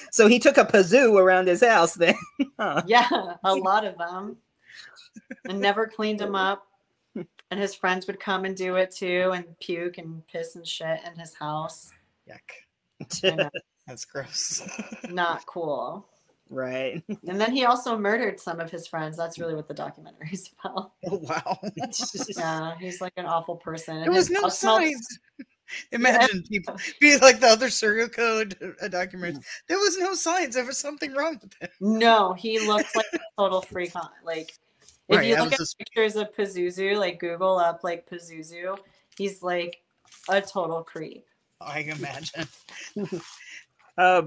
so 0.10 0.28
he 0.28 0.38
took 0.38 0.58
a 0.58 0.64
pazoo 0.64 1.18
around 1.18 1.48
his 1.48 1.62
house 1.62 1.94
then. 1.94 2.14
Huh. 2.58 2.82
Yeah, 2.86 3.34
a 3.44 3.54
lot 3.54 3.84
of 3.84 3.98
them. 3.98 4.36
And 5.48 5.60
never 5.60 5.86
cleaned 5.86 6.20
them 6.20 6.34
up. 6.34 6.66
And 7.50 7.60
his 7.60 7.74
friends 7.74 8.06
would 8.06 8.20
come 8.20 8.44
and 8.44 8.56
do 8.56 8.76
it 8.76 8.90
too 8.90 9.32
and 9.34 9.58
puke 9.60 9.98
and 9.98 10.26
piss 10.26 10.56
and 10.56 10.66
shit 10.66 11.00
in 11.04 11.18
his 11.18 11.34
house. 11.34 11.90
Yuck. 12.28 13.50
That's 13.86 14.04
gross. 14.04 14.62
not 15.10 15.46
cool. 15.46 16.08
Right. 16.50 17.02
And 17.28 17.40
then 17.40 17.52
he 17.52 17.64
also 17.64 17.98
murdered 17.98 18.40
some 18.40 18.60
of 18.60 18.70
his 18.70 18.86
friends. 18.86 19.16
That's 19.16 19.38
really 19.38 19.54
what 19.54 19.68
the 19.68 19.74
documentary 19.74 20.30
is 20.32 20.50
about. 20.64 20.92
oh, 21.10 21.18
wow. 21.18 21.58
Yeah, 22.36 22.76
he's 22.78 23.00
like 23.00 23.12
an 23.16 23.26
awful 23.26 23.56
person. 23.56 24.00
There 24.02 24.12
was 24.12 24.30
no 24.30 24.48
signs. 24.48 25.06
Imagine 25.90 26.44
people 26.44 26.76
be 27.00 27.16
like 27.18 27.40
the 27.40 27.48
other 27.48 27.70
serial 27.70 28.08
code 28.08 28.56
uh, 28.80 28.86
documentaries. 28.86 29.44
There 29.68 29.78
was 29.78 29.98
no 29.98 30.14
signs. 30.14 30.54
There 30.54 30.64
was 30.64 30.78
something 30.78 31.12
wrong 31.12 31.40
with 31.42 31.54
him. 31.60 31.68
No, 31.98 32.34
he 32.34 32.60
looked 32.60 32.94
like 32.94 33.06
a 33.14 33.18
total 33.36 33.62
freak 33.62 33.96
on 33.96 34.08
like 34.24 34.52
if 35.08 35.18
Right, 35.18 35.26
you 35.26 35.36
look 35.36 35.52
at 35.52 35.58
just- 35.58 35.78
pictures 35.78 36.16
of 36.16 36.32
Pazuzu, 36.32 36.96
like 36.98 37.18
Google 37.18 37.58
up 37.58 37.82
like 37.84 38.08
Pazuzu, 38.08 38.76
he's 39.16 39.42
like 39.42 39.82
a 40.28 40.40
total 40.40 40.82
creep. 40.82 41.26
I 41.60 41.82
can 41.84 41.96
imagine. 41.98 42.48
Uh, 43.98 44.22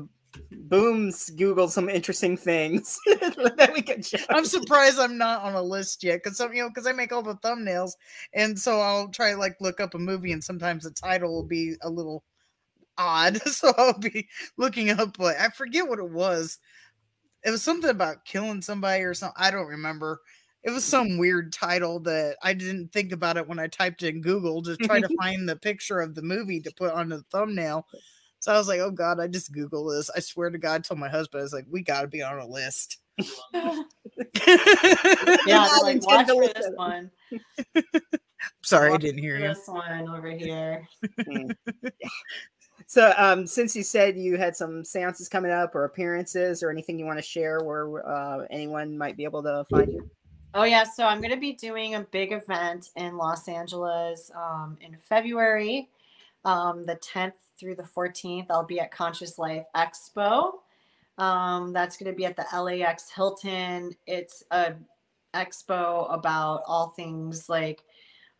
Booms 0.51 1.31
Googled 1.31 1.71
some 1.71 1.89
interesting 1.89 2.37
things 2.37 2.99
that 3.07 3.71
we 3.73 3.81
could 3.81 4.05
show. 4.05 4.19
I'm 4.29 4.45
surprised 4.45 4.99
I'm 4.99 5.17
not 5.17 5.41
on 5.41 5.55
a 5.55 5.61
list 5.61 6.03
yet 6.03 6.21
because 6.23 6.37
some 6.37 6.53
you 6.53 6.61
know 6.61 6.69
because 6.69 6.85
I 6.85 6.91
make 6.91 7.11
all 7.11 7.23
the 7.23 7.35
thumbnails 7.35 7.93
and 8.33 8.57
so 8.57 8.79
I'll 8.79 9.09
try 9.09 9.33
like 9.33 9.55
look 9.59 9.79
up 9.79 9.95
a 9.95 9.99
movie 9.99 10.31
and 10.31 10.43
sometimes 10.43 10.83
the 10.83 10.91
title 10.91 11.33
will 11.33 11.45
be 11.45 11.75
a 11.81 11.89
little 11.89 12.23
odd 12.97 13.41
so 13.47 13.73
I'll 13.77 13.97
be 13.97 14.27
looking 14.57 14.91
up 14.91 15.17
but 15.17 15.37
I 15.39 15.49
forget 15.49 15.87
what 15.87 15.99
it 15.99 16.11
was. 16.11 16.59
It 17.43 17.51
was 17.51 17.63
something 17.63 17.89
about 17.89 18.25
killing 18.25 18.61
somebody 18.61 19.03
or 19.03 19.13
something. 19.13 19.41
I 19.41 19.49
don't 19.49 19.67
remember. 19.67 20.19
It 20.61 20.71
was 20.71 20.83
some 20.83 21.17
weird 21.17 21.53
title 21.53 22.01
that 22.01 22.35
I 22.43 22.53
didn't 22.53 22.91
think 22.91 23.13
about 23.13 23.37
it 23.37 23.47
when 23.47 23.59
I 23.59 23.67
typed 23.67 24.03
in 24.03 24.21
Google 24.21 24.61
to 24.63 24.75
try 24.75 24.99
to 24.99 25.09
find 25.21 25.47
the 25.47 25.55
picture 25.55 26.01
of 26.01 26.15
the 26.15 26.21
movie 26.21 26.59
to 26.59 26.71
put 26.75 26.91
on 26.91 27.09
the 27.09 27.23
thumbnail. 27.31 27.87
So 28.39 28.53
I 28.53 28.57
was 28.57 28.67
like, 28.67 28.79
"Oh 28.79 28.91
God, 28.91 29.19
I 29.19 29.27
just 29.27 29.51
Google 29.51 29.85
this." 29.85 30.09
I 30.09 30.19
swear 30.19 30.49
to 30.49 30.57
God, 30.57 30.75
I 30.75 30.79
told 30.79 30.99
my 30.99 31.09
husband, 31.09 31.41
"I 31.41 31.43
was 31.43 31.53
like, 31.53 31.65
we 31.69 31.81
got 31.81 32.01
to 32.01 32.07
be 32.07 32.21
on 32.21 32.39
a 32.39 32.47
list." 32.47 32.97
yeah, 33.17 33.27
I 33.53 35.35
they're 35.45 35.81
like 35.83 36.05
watch 36.05 36.27
to 36.27 36.33
for 36.33 36.47
this 36.47 36.65
it. 36.67 36.77
one. 36.77 37.11
Sorry, 38.63 38.93
I 38.93 38.97
didn't 38.97 39.21
hear 39.21 39.37
you. 39.37 39.49
This 39.49 39.67
one 39.67 40.07
over 40.09 40.31
here. 40.31 40.87
So, 42.87 43.13
um, 43.17 43.45
since 43.45 43.75
you 43.75 43.83
said 43.83 44.17
you 44.17 44.35
had 44.35 44.55
some 44.55 44.83
seances 44.83 45.29
coming 45.29 45.51
up 45.51 45.75
or 45.75 45.83
appearances 45.83 46.63
or 46.63 46.71
anything 46.71 46.97
you 46.97 47.05
want 47.05 47.19
to 47.19 47.23
share 47.23 47.59
where 47.59 48.03
uh, 48.07 48.47
anyone 48.49 48.97
might 48.97 49.15
be 49.15 49.25
able 49.25 49.43
to 49.43 49.63
find 49.69 49.93
you? 49.93 50.09
Oh 50.55 50.63
yeah, 50.63 50.83
so 50.83 51.05
I'm 51.05 51.21
gonna 51.21 51.37
be 51.37 51.53
doing 51.53 51.93
a 51.93 51.99
big 51.99 52.31
event 52.31 52.89
in 52.95 53.15
Los 53.15 53.47
Angeles 53.47 54.31
um, 54.35 54.75
in 54.81 54.97
February, 54.97 55.87
um, 56.45 56.83
the 56.83 56.95
10th 56.95 57.33
through 57.59 57.75
the 57.75 57.83
14th. 57.83 58.47
I'll 58.49 58.65
be 58.65 58.79
at 58.79 58.91
Conscious 58.91 59.37
Life 59.37 59.65
Expo. 59.75 60.53
Um, 61.17 61.73
that's 61.73 61.97
gonna 61.97 62.13
be 62.13 62.25
at 62.25 62.37
the 62.37 62.45
LAX 62.57 63.11
Hilton. 63.11 63.93
It's 64.07 64.43
a 64.51 64.75
expo 65.33 66.11
about 66.13 66.63
all 66.65 66.89
things 66.89 67.49
like 67.49 67.83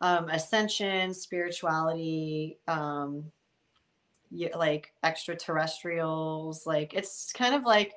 um, 0.02 0.30
ascension, 0.30 1.14
spirituality, 1.14 2.58
um, 2.68 3.26
like 4.56 4.94
extraterrestrials. 5.04 6.66
Like 6.66 6.94
it's 6.94 7.34
kind 7.34 7.54
of 7.54 7.64
like 7.66 7.94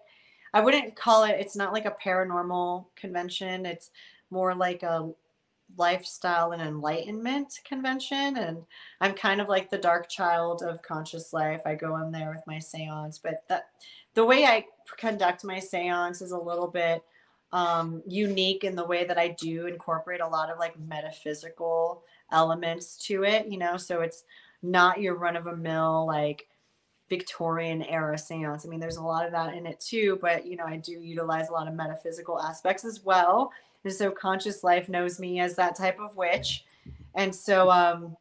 I 0.53 0.61
wouldn't 0.61 0.97
call 0.97 1.25
it. 1.25 1.37
It's 1.39 1.57
not 1.57 1.73
like 1.73 1.87
a 1.87 1.97
paranormal 2.05 2.87
convention. 2.97 3.65
It's 3.65 3.91
more 4.31 4.55
like 4.55 4.83
a 4.83 5.11
lifestyle 5.77 6.53
and 6.53 6.63
enlightenment 6.63 7.61
convention. 7.65 8.37
And 8.37 8.63
I'm 9.01 9.15
kind 9.15 9.41
of 9.41 9.49
like 9.49 9.71
the 9.71 9.79
dark 9.79 10.09
child 10.09 10.63
of 10.63 10.83
conscious 10.83 11.33
life. 11.33 11.63
I 11.67 11.75
go 11.75 11.97
in 11.97 12.13
there 12.13 12.31
with 12.31 12.47
my 12.47 12.59
seance, 12.59 13.19
but 13.19 13.45
that 13.49 13.69
the 14.15 14.25
way 14.25 14.45
I 14.45 14.67
conduct 14.99 15.45
my 15.45 15.59
seance 15.59 16.21
is 16.21 16.33
a 16.33 16.39
little 16.39 16.69
bit 16.69 17.03
um, 17.53 18.03
unique 18.07 18.65
in 18.65 18.75
the 18.75 18.87
way 18.87 19.05
that 19.05 19.19
I 19.19 19.29
do 19.29 19.67
incorporate 19.67 20.21
a 20.21 20.29
lot 20.29 20.51
of 20.51 20.59
like 20.59 20.79
metaphysical 20.79 22.03
elements 22.31 22.97
to 23.07 23.25
it. 23.25 23.47
You 23.47 23.59
know, 23.59 23.77
so 23.77 24.01
it's 24.01 24.25
not 24.63 25.01
your 25.01 25.17
run 25.17 25.37
of 25.37 25.47
a 25.47 25.57
mill 25.57 26.07
like 26.07 26.47
Victorian 27.09 27.83
era 27.83 28.17
seance. 28.17 28.65
I 28.65 28.71
mean, 28.71 28.81
there's 28.81 28.97
a 28.97 29.03
lot 29.03 29.27
of 29.27 29.33
that 29.33 29.55
in 29.55 29.67
it 29.67 29.81
too, 29.81 30.19
but 30.23 30.47
you 30.47 30.57
know, 30.57 30.65
I 30.65 30.77
do 30.77 30.93
utilize 30.93 31.49
a 31.49 31.53
lot 31.53 31.69
of 31.69 31.75
metaphysical 31.75 32.41
aspects 32.41 32.85
as 32.85 33.03
well. 33.03 33.53
And 33.85 33.93
so 33.93 34.11
conscious 34.11 34.63
life 34.63 34.89
knows 34.89 35.19
me 35.19 35.41
as 35.41 35.57
that 35.57 35.77
type 35.77 35.99
of 35.99 36.17
witch. 36.17 36.65
And 37.15 37.35
so 37.35 37.71
um 37.71 38.17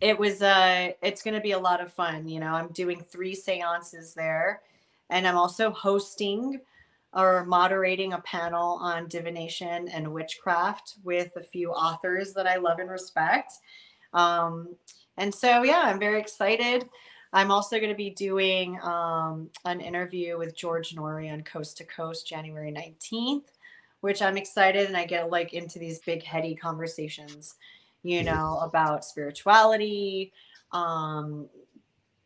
it 0.00 0.18
was 0.18 0.42
uh 0.42 0.92
it's 1.02 1.22
going 1.22 1.34
to 1.34 1.40
be 1.40 1.52
a 1.52 1.58
lot 1.58 1.80
of 1.80 1.92
fun, 1.92 2.28
you 2.28 2.40
know. 2.40 2.52
I'm 2.52 2.68
doing 2.68 3.02
3 3.02 3.34
seances 3.34 4.14
there 4.14 4.62
and 5.10 5.26
I'm 5.26 5.36
also 5.36 5.70
hosting 5.70 6.60
or 7.14 7.44
moderating 7.44 8.14
a 8.14 8.20
panel 8.20 8.78
on 8.80 9.08
divination 9.08 9.88
and 9.88 10.12
witchcraft 10.12 10.94
with 11.04 11.36
a 11.36 11.42
few 11.42 11.70
authors 11.70 12.32
that 12.32 12.46
I 12.46 12.56
love 12.56 12.78
and 12.78 12.90
respect. 12.90 13.52
Um 14.14 14.76
and 15.18 15.34
so 15.34 15.62
yeah, 15.62 15.82
I'm 15.84 15.98
very 15.98 16.20
excited. 16.20 16.88
I'm 17.32 17.50
also 17.50 17.78
going 17.78 17.90
to 17.90 17.96
be 17.96 18.10
doing 18.10 18.78
um, 18.82 19.48
an 19.64 19.80
interview 19.80 20.36
with 20.36 20.54
George 20.54 20.94
Noory 20.94 21.32
on 21.32 21.42
Coast 21.42 21.78
to 21.78 21.84
Coast 21.84 22.26
January 22.26 22.70
19th, 22.70 23.46
which 24.02 24.20
I'm 24.20 24.36
excited 24.36 24.86
and 24.86 24.96
I 24.96 25.06
get 25.06 25.30
like 25.30 25.54
into 25.54 25.78
these 25.78 26.00
big 26.00 26.22
heady 26.24 26.54
conversations, 26.54 27.54
you 28.02 28.24
know, 28.24 28.58
about 28.60 29.04
spirituality, 29.04 30.32
um, 30.72 31.48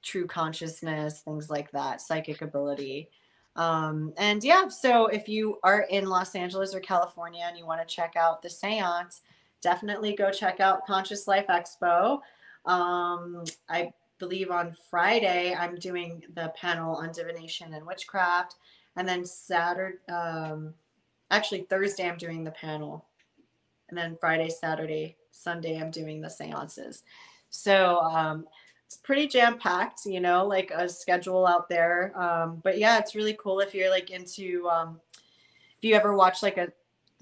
true 0.03 0.27
consciousness, 0.27 1.21
things 1.21 1.51
like 1.51 1.71
that, 1.73 2.01
psychic 2.01 2.41
ability. 2.41 3.11
Um, 3.57 4.15
and 4.17 4.43
yeah, 4.43 4.69
so 4.69 5.07
if 5.07 5.29
you 5.29 5.59
are 5.63 5.83
in 5.91 6.07
Los 6.07 6.35
Angeles 6.35 6.75
or 6.75 6.81
California 6.81 7.45
and 7.47 7.59
you 7.59 7.67
want 7.67 7.87
to 7.87 7.95
check 7.95 8.17
out 8.17 8.41
the 8.41 8.51
seance, 8.51 9.21
definitely 9.61 10.15
go 10.15 10.31
check 10.31 10.61
out 10.61 10.87
Conscious 10.87 11.29
Life 11.29 11.47
Expo. 11.49 12.21
Um, 12.65 13.45
I 13.69 13.93
believe 14.19 14.51
on 14.51 14.75
Friday 14.91 15.55
I'm 15.55 15.75
doing 15.75 16.23
the 16.35 16.55
panel 16.57 16.97
on 16.97 17.13
divination 17.13 17.75
and 17.75 17.87
witchcraft, 17.87 18.57
and 18.97 19.07
then 19.07 19.27
Saturday, 19.27 19.99
um, 20.09 20.73
actually 21.31 21.63
Thursday 21.63 22.09
I'm 22.09 22.17
doing 22.17 22.45
the 22.45 22.51
panel, 22.51 23.05
and 23.89 23.97
then 23.97 24.17
Friday, 24.21 24.49
Saturday, 24.49 25.17
Sunday 25.31 25.81
I'm 25.81 25.91
doing 25.91 26.21
the 26.21 26.31
seances. 26.31 27.03
So 27.51 28.01
um, 28.01 28.47
it's 28.87 28.97
pretty 28.97 29.27
jam 29.27 29.59
packed, 29.59 30.07
you 30.07 30.21
know, 30.21 30.47
like 30.47 30.71
a 30.75 30.89
schedule 30.89 31.47
out 31.47 31.69
there. 31.69 32.13
Um, 32.19 32.61
but 32.63 32.79
yeah, 32.79 32.99
it's 32.99 33.15
really 33.15 33.37
cool 33.39 33.61
if 33.61 33.75
you're 33.75 33.91
like 33.91 34.11
into 34.11 34.69
um, 34.69 35.01
if 35.77 35.85
you 35.85 35.95
ever 35.95 36.15
watch 36.15 36.43
like 36.43 36.57
a 36.57 36.73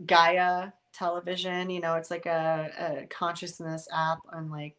Gaia 0.07 0.71
television, 0.93 1.71
you 1.71 1.81
know, 1.81 1.95
it's 1.95 2.11
like 2.11 2.27
a, 2.27 2.71
a 2.79 3.07
consciousness 3.07 3.89
app 3.93 4.19
and 4.33 4.51
like 4.51 4.77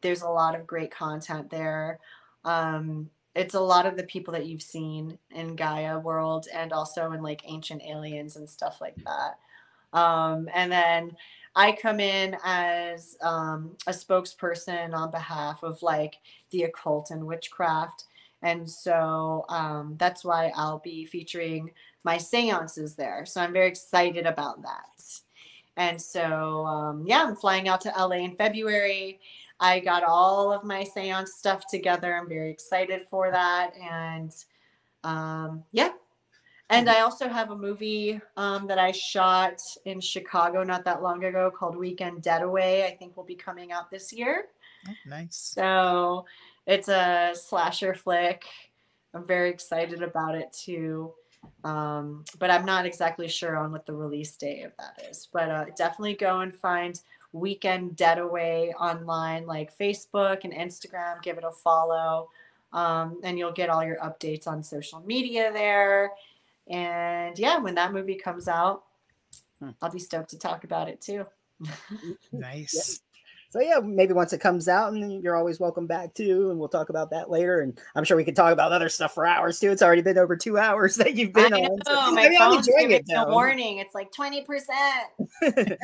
there's 0.00 0.22
a 0.22 0.28
lot 0.28 0.54
of 0.54 0.66
great 0.66 0.90
content 0.90 1.50
there. 1.50 1.98
Um, 2.44 3.10
it's 3.34 3.54
a 3.54 3.60
lot 3.60 3.86
of 3.86 3.96
the 3.96 4.02
people 4.04 4.32
that 4.32 4.46
you've 4.46 4.62
seen 4.62 5.18
in 5.30 5.54
Gaia 5.56 5.98
world 5.98 6.46
and 6.52 6.72
also 6.72 7.12
in 7.12 7.22
like 7.22 7.42
ancient 7.46 7.82
aliens 7.82 8.36
and 8.36 8.48
stuff 8.48 8.80
like 8.80 8.96
that. 9.04 9.38
Um, 9.98 10.48
and 10.54 10.70
then 10.70 11.16
I 11.54 11.72
come 11.72 12.00
in 12.00 12.36
as 12.44 13.16
um, 13.22 13.76
a 13.86 13.92
spokesperson 13.92 14.94
on 14.94 15.10
behalf 15.10 15.62
of 15.62 15.82
like 15.82 16.16
the 16.50 16.64
occult 16.64 17.10
and 17.10 17.26
witchcraft. 17.26 18.04
And 18.42 18.68
so 18.68 19.44
um, 19.48 19.96
that's 19.98 20.24
why 20.24 20.52
I'll 20.56 20.78
be 20.78 21.04
featuring 21.04 21.70
my 22.04 22.16
seances 22.18 22.94
there. 22.94 23.26
So 23.26 23.40
I'm 23.40 23.52
very 23.52 23.68
excited 23.68 24.26
about 24.26 24.62
that. 24.62 25.20
And 25.76 26.00
so, 26.00 26.66
um, 26.66 27.04
yeah, 27.06 27.24
I'm 27.24 27.36
flying 27.36 27.68
out 27.68 27.80
to 27.82 27.92
LA 27.96 28.16
in 28.16 28.36
February. 28.36 29.20
I 29.60 29.80
got 29.80 30.02
all 30.02 30.52
of 30.52 30.64
my 30.64 30.82
seance 30.82 31.34
stuff 31.34 31.66
together. 31.68 32.16
I'm 32.16 32.28
very 32.28 32.50
excited 32.50 33.02
for 33.10 33.30
that. 33.30 33.72
And 33.80 34.32
um, 35.04 35.64
yeah. 35.72 35.90
And 36.70 36.88
I 36.88 37.00
also 37.00 37.28
have 37.28 37.50
a 37.50 37.56
movie 37.56 38.20
um, 38.36 38.68
that 38.68 38.78
I 38.78 38.92
shot 38.92 39.60
in 39.86 40.00
Chicago 40.00 40.62
not 40.62 40.84
that 40.84 41.02
long 41.02 41.24
ago 41.24 41.50
called 41.50 41.76
Weekend 41.76 42.22
Deadaway. 42.22 42.84
I 42.84 42.92
think 42.92 43.16
will 43.16 43.24
be 43.24 43.34
coming 43.34 43.72
out 43.72 43.90
this 43.90 44.12
year. 44.12 44.44
Oh, 44.88 44.92
nice. 45.04 45.36
So 45.36 46.26
it's 46.66 46.88
a 46.88 47.32
slasher 47.34 47.92
flick. 47.92 48.44
I'm 49.12 49.26
very 49.26 49.50
excited 49.50 50.02
about 50.02 50.36
it 50.36 50.52
too. 50.52 51.12
Um, 51.64 52.24
but 52.38 52.50
I'm 52.50 52.64
not 52.64 52.86
exactly 52.86 53.26
sure 53.26 53.56
on 53.56 53.72
what 53.72 53.84
the 53.84 53.94
release 53.94 54.36
date 54.36 54.62
of 54.62 54.72
that 54.78 55.08
is. 55.10 55.28
But 55.32 55.50
uh, 55.50 55.64
definitely 55.76 56.14
go 56.14 56.40
and 56.40 56.54
find 56.54 57.00
Weekend 57.32 57.96
dead 57.96 58.18
away 58.18 58.72
online, 58.78 59.46
like 59.46 59.76
Facebook 59.76 60.44
and 60.44 60.52
Instagram. 60.52 61.22
Give 61.22 61.38
it 61.38 61.44
a 61.44 61.52
follow, 61.52 62.28
um, 62.72 63.20
and 63.22 63.38
you'll 63.38 63.52
get 63.52 63.70
all 63.70 63.84
your 63.84 63.98
updates 63.98 64.46
on 64.46 64.62
social 64.62 65.00
media 65.00 65.52
there. 65.52 66.12
And 66.68 67.38
yeah, 67.38 67.58
when 67.58 67.74
that 67.76 67.92
movie 67.92 68.16
comes 68.16 68.48
out, 68.48 68.84
hmm. 69.60 69.70
I'll 69.80 69.90
be 69.90 69.98
stoked 69.98 70.30
to 70.30 70.38
talk 70.38 70.64
about 70.64 70.88
it 70.88 71.00
too. 71.00 71.26
nice. 72.32 73.00
So 73.50 73.60
yeah, 73.60 73.80
maybe 73.82 74.12
once 74.12 74.32
it 74.32 74.40
comes 74.40 74.68
out, 74.68 74.92
and 74.92 75.24
you're 75.24 75.34
always 75.34 75.58
welcome 75.58 75.88
back 75.88 76.14
too, 76.14 76.50
and 76.50 76.58
we'll 76.58 76.68
talk 76.68 76.88
about 76.88 77.10
that 77.10 77.30
later. 77.30 77.62
And 77.62 77.76
I'm 77.96 78.04
sure 78.04 78.16
we 78.16 78.22
could 78.22 78.36
talk 78.36 78.52
about 78.52 78.70
other 78.70 78.88
stuff 78.88 79.12
for 79.12 79.26
hours 79.26 79.58
too. 79.58 79.72
It's 79.72 79.82
already 79.82 80.02
been 80.02 80.18
over 80.18 80.36
two 80.36 80.56
hours 80.56 80.94
that 80.96 81.16
you've 81.16 81.32
been 81.32 81.52
I 81.52 81.62
on. 81.62 81.78
So 81.84 82.12
my 82.12 82.32
phone's 82.38 82.68
giving 82.68 82.92
it, 82.92 83.04
a 83.12 83.28
warning. 83.28 83.78
It's 83.78 83.92
like 83.92 84.12
twenty 84.12 84.44
percent. 84.44 85.08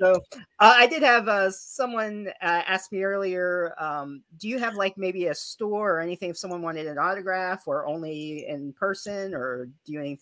so 0.00 0.20
uh, 0.58 0.74
I 0.76 0.88
did 0.88 1.04
have 1.04 1.28
uh, 1.28 1.52
someone 1.52 2.28
uh, 2.42 2.62
ask 2.66 2.90
me 2.90 3.04
earlier. 3.04 3.72
Um, 3.78 4.22
do 4.38 4.48
you 4.48 4.58
have 4.58 4.74
like 4.74 4.98
maybe 4.98 5.26
a 5.26 5.34
store 5.34 5.92
or 5.92 6.00
anything 6.00 6.30
if 6.30 6.38
someone 6.38 6.60
wanted 6.60 6.88
an 6.88 6.98
autograph, 6.98 7.68
or 7.68 7.86
only 7.86 8.48
in 8.48 8.72
person, 8.72 9.32
or 9.32 9.66
do 9.86 9.92
you 9.92 10.00
any, 10.00 10.20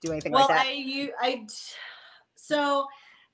do 0.00 0.12
anything 0.12 0.32
well, 0.32 0.48
like 0.48 0.56
that? 0.56 0.64
Well, 0.64 0.66
I 0.66 0.76
you 0.76 1.12
I 1.20 1.46
so 2.36 2.86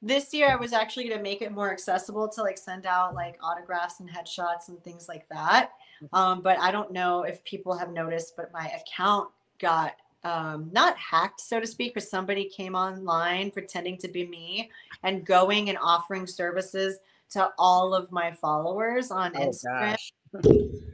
this 0.02 0.32
year 0.34 0.50
I 0.50 0.56
was 0.56 0.72
actually 0.72 1.08
going 1.08 1.18
to 1.18 1.22
make 1.22 1.42
it 1.42 1.52
more 1.52 1.72
accessible 1.72 2.28
to 2.28 2.42
like 2.42 2.58
send 2.58 2.86
out 2.86 3.14
like 3.14 3.38
autographs 3.42 4.00
and 4.00 4.08
headshots 4.08 4.68
and 4.68 4.82
things 4.84 5.08
like 5.08 5.28
that. 5.30 5.70
Mm-hmm. 6.02 6.14
Um, 6.14 6.42
but 6.42 6.58
I 6.58 6.70
don't 6.70 6.92
know 6.92 7.22
if 7.22 7.42
people 7.44 7.76
have 7.76 7.90
noticed, 7.92 8.36
but 8.36 8.52
my 8.52 8.70
account 8.70 9.30
got 9.58 9.96
um, 10.24 10.70
not 10.72 10.96
hacked, 10.96 11.40
so 11.40 11.60
to 11.60 11.66
speak, 11.66 11.94
but 11.94 12.02
somebody 12.02 12.46
came 12.48 12.74
online 12.74 13.50
pretending 13.50 13.96
to 13.98 14.08
be 14.08 14.26
me 14.26 14.70
and 15.02 15.24
going 15.24 15.68
and 15.68 15.78
offering 15.80 16.26
services 16.26 16.98
to 17.30 17.50
all 17.58 17.94
of 17.94 18.10
my 18.10 18.32
followers 18.32 19.10
on 19.10 19.32
oh, 19.36 19.40
Instagram. 19.40 19.96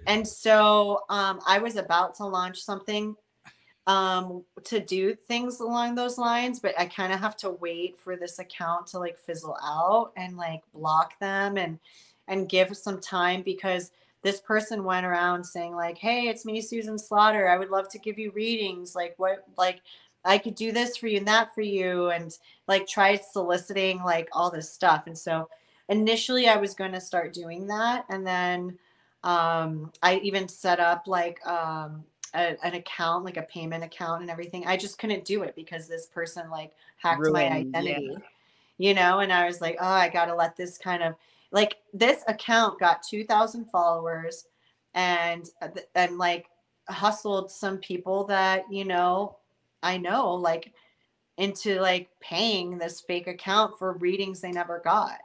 and 0.06 0.26
so 0.26 1.04
um, 1.08 1.40
I 1.46 1.58
was 1.58 1.76
about 1.76 2.14
to 2.16 2.24
launch 2.24 2.60
something 2.60 3.16
um 3.88 4.44
to 4.62 4.78
do 4.78 5.12
things 5.14 5.58
along 5.58 5.94
those 5.94 6.16
lines 6.16 6.60
but 6.60 6.72
i 6.78 6.86
kind 6.86 7.12
of 7.12 7.18
have 7.18 7.36
to 7.36 7.50
wait 7.50 7.98
for 7.98 8.16
this 8.16 8.38
account 8.38 8.86
to 8.86 8.98
like 8.98 9.18
fizzle 9.18 9.56
out 9.62 10.12
and 10.16 10.36
like 10.36 10.62
block 10.72 11.18
them 11.18 11.56
and 11.56 11.80
and 12.28 12.48
give 12.48 12.76
some 12.76 13.00
time 13.00 13.42
because 13.42 13.90
this 14.22 14.40
person 14.40 14.84
went 14.84 15.04
around 15.04 15.44
saying 15.44 15.74
like 15.74 15.98
hey 15.98 16.28
it's 16.28 16.44
me 16.44 16.60
susan 16.60 16.98
slaughter. 16.98 17.48
I 17.48 17.58
would 17.58 17.70
love 17.70 17.88
to 17.90 17.98
give 17.98 18.18
you 18.18 18.30
readings. 18.30 18.94
Like 18.94 19.14
what 19.16 19.44
like 19.56 19.80
i 20.24 20.38
could 20.38 20.54
do 20.54 20.70
this 20.70 20.96
for 20.96 21.08
you 21.08 21.18
and 21.18 21.26
that 21.26 21.52
for 21.54 21.62
you 21.62 22.10
and 22.10 22.38
like 22.68 22.86
tried 22.86 23.24
soliciting 23.24 24.02
like 24.02 24.28
all 24.32 24.50
this 24.50 24.72
stuff. 24.72 25.06
And 25.06 25.18
so 25.18 25.48
initially 25.88 26.48
i 26.48 26.56
was 26.56 26.74
going 26.74 26.92
to 26.92 27.00
start 27.00 27.32
doing 27.34 27.66
that 27.66 28.04
and 28.08 28.24
then 28.24 28.78
um 29.24 29.90
i 30.02 30.16
even 30.18 30.48
set 30.48 30.78
up 30.78 31.06
like 31.06 31.44
um 31.46 32.04
a, 32.34 32.56
an 32.64 32.74
account, 32.74 33.24
like 33.24 33.36
a 33.36 33.42
payment 33.42 33.84
account 33.84 34.22
and 34.22 34.30
everything. 34.30 34.66
I 34.66 34.76
just 34.76 34.98
couldn't 34.98 35.24
do 35.24 35.42
it 35.42 35.54
because 35.54 35.86
this 35.86 36.06
person 36.06 36.50
like 36.50 36.72
hacked 36.96 37.20
Ruined, 37.20 37.34
my 37.34 37.50
identity, 37.50 38.08
yeah. 38.10 38.18
you 38.78 38.94
know? 38.94 39.20
And 39.20 39.32
I 39.32 39.46
was 39.46 39.60
like, 39.60 39.76
oh, 39.80 39.86
I 39.86 40.08
got 40.08 40.26
to 40.26 40.34
let 40.34 40.56
this 40.56 40.78
kind 40.78 41.02
of 41.02 41.14
like 41.50 41.78
this 41.92 42.22
account 42.28 42.80
got 42.80 43.02
2,000 43.02 43.66
followers 43.66 44.46
and, 44.94 45.48
uh, 45.60 45.68
and 45.94 46.18
like 46.18 46.46
hustled 46.88 47.50
some 47.50 47.78
people 47.78 48.24
that, 48.24 48.64
you 48.70 48.84
know, 48.84 49.36
I 49.82 49.98
know 49.98 50.34
like 50.34 50.72
into 51.36 51.80
like 51.80 52.08
paying 52.20 52.78
this 52.78 53.00
fake 53.00 53.26
account 53.26 53.78
for 53.78 53.94
readings 53.94 54.40
they 54.40 54.52
never 54.52 54.80
got. 54.80 55.18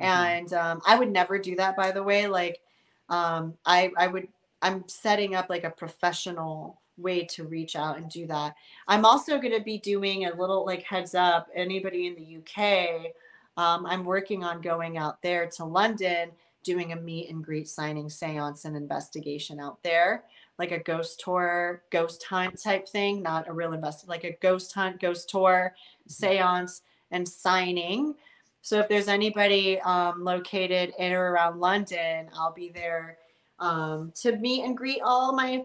Mm-hmm. 0.00 0.04
And 0.04 0.52
um, 0.54 0.82
I 0.86 0.98
would 0.98 1.12
never 1.12 1.38
do 1.38 1.54
that, 1.56 1.76
by 1.76 1.92
the 1.92 2.02
way. 2.02 2.26
Like, 2.26 2.60
um, 3.08 3.54
I, 3.66 3.92
I 3.96 4.06
would 4.06 4.28
I'm 4.62 4.88
setting 4.88 5.34
up 5.34 5.50
like 5.50 5.64
a 5.64 5.70
professional 5.70 6.80
way 6.96 7.24
to 7.24 7.44
reach 7.44 7.74
out 7.76 7.98
and 7.98 8.08
do 8.08 8.26
that. 8.28 8.54
I'm 8.86 9.04
also 9.04 9.38
going 9.38 9.56
to 9.56 9.64
be 9.64 9.78
doing 9.78 10.24
a 10.24 10.34
little 10.34 10.64
like 10.64 10.82
heads 10.84 11.14
up 11.14 11.48
anybody 11.54 12.06
in 12.06 12.14
the 12.14 12.38
UK. 12.38 13.12
Um, 13.56 13.84
I'm 13.86 14.04
working 14.04 14.44
on 14.44 14.62
going 14.62 14.96
out 14.96 15.20
there 15.20 15.46
to 15.56 15.64
London, 15.64 16.30
doing 16.62 16.92
a 16.92 16.96
meet 16.96 17.28
and 17.28 17.44
greet 17.44 17.68
signing 17.68 18.08
seance 18.08 18.64
and 18.64 18.76
investigation 18.76 19.60
out 19.60 19.82
there, 19.82 20.24
like 20.58 20.70
a 20.70 20.78
ghost 20.78 21.20
tour, 21.20 21.82
ghost 21.90 22.22
hunt 22.22 22.62
type 22.62 22.88
thing, 22.88 23.22
not 23.22 23.48
a 23.48 23.52
real 23.52 23.72
invest, 23.72 24.08
like 24.08 24.24
a 24.24 24.36
ghost 24.40 24.72
hunt, 24.72 25.00
ghost 25.00 25.28
tour, 25.28 25.74
seance, 26.06 26.82
and 27.10 27.28
signing. 27.28 28.14
So 28.62 28.78
if 28.78 28.88
there's 28.88 29.08
anybody 29.08 29.80
um, 29.80 30.22
located 30.22 30.94
in 30.98 31.12
or 31.12 31.32
around 31.32 31.58
London, 31.58 32.30
I'll 32.32 32.52
be 32.52 32.70
there 32.70 33.18
um, 33.62 34.12
to 34.16 34.36
meet 34.36 34.64
and 34.64 34.76
greet 34.76 35.00
all 35.02 35.32
my 35.32 35.64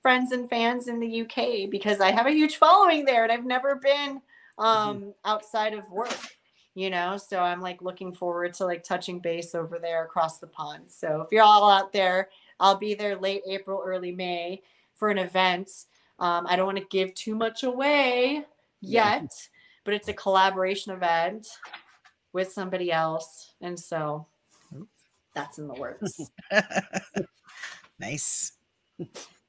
friends 0.00 0.32
and 0.32 0.48
fans 0.48 0.86
in 0.86 1.00
the 1.00 1.22
UK 1.22 1.68
because 1.68 2.00
I 2.00 2.12
have 2.12 2.26
a 2.26 2.30
huge 2.30 2.56
following 2.56 3.04
there 3.04 3.24
and 3.24 3.32
I've 3.32 3.44
never 3.44 3.74
been 3.74 4.22
um, 4.56 5.00
mm-hmm. 5.00 5.10
outside 5.24 5.74
of 5.74 5.90
work, 5.90 6.36
you 6.74 6.90
know. 6.90 7.16
So 7.16 7.40
I'm 7.40 7.60
like 7.60 7.82
looking 7.82 8.12
forward 8.12 8.54
to 8.54 8.66
like 8.66 8.84
touching 8.84 9.18
base 9.18 9.54
over 9.54 9.80
there 9.80 10.04
across 10.04 10.38
the 10.38 10.46
pond. 10.46 10.84
So 10.88 11.22
if 11.22 11.32
you're 11.32 11.42
all 11.42 11.68
out 11.68 11.92
there, 11.92 12.28
I'll 12.60 12.76
be 12.76 12.94
there 12.94 13.16
late 13.16 13.42
April, 13.48 13.82
early 13.84 14.12
May 14.12 14.62
for 14.94 15.10
an 15.10 15.18
event. 15.18 15.70
Um, 16.20 16.46
I 16.48 16.54
don't 16.54 16.66
want 16.66 16.78
to 16.78 16.86
give 16.88 17.14
too 17.14 17.34
much 17.34 17.64
away 17.64 18.44
yet, 18.80 19.22
yeah. 19.22 19.26
but 19.84 19.94
it's 19.94 20.08
a 20.08 20.12
collaboration 20.12 20.92
event 20.92 21.48
with 22.32 22.52
somebody 22.52 22.92
else. 22.92 23.54
And 23.60 23.78
so 23.78 24.26
that's 25.34 25.58
in 25.58 25.68
the 25.68 25.74
works. 25.74 26.20
nice. 27.98 28.52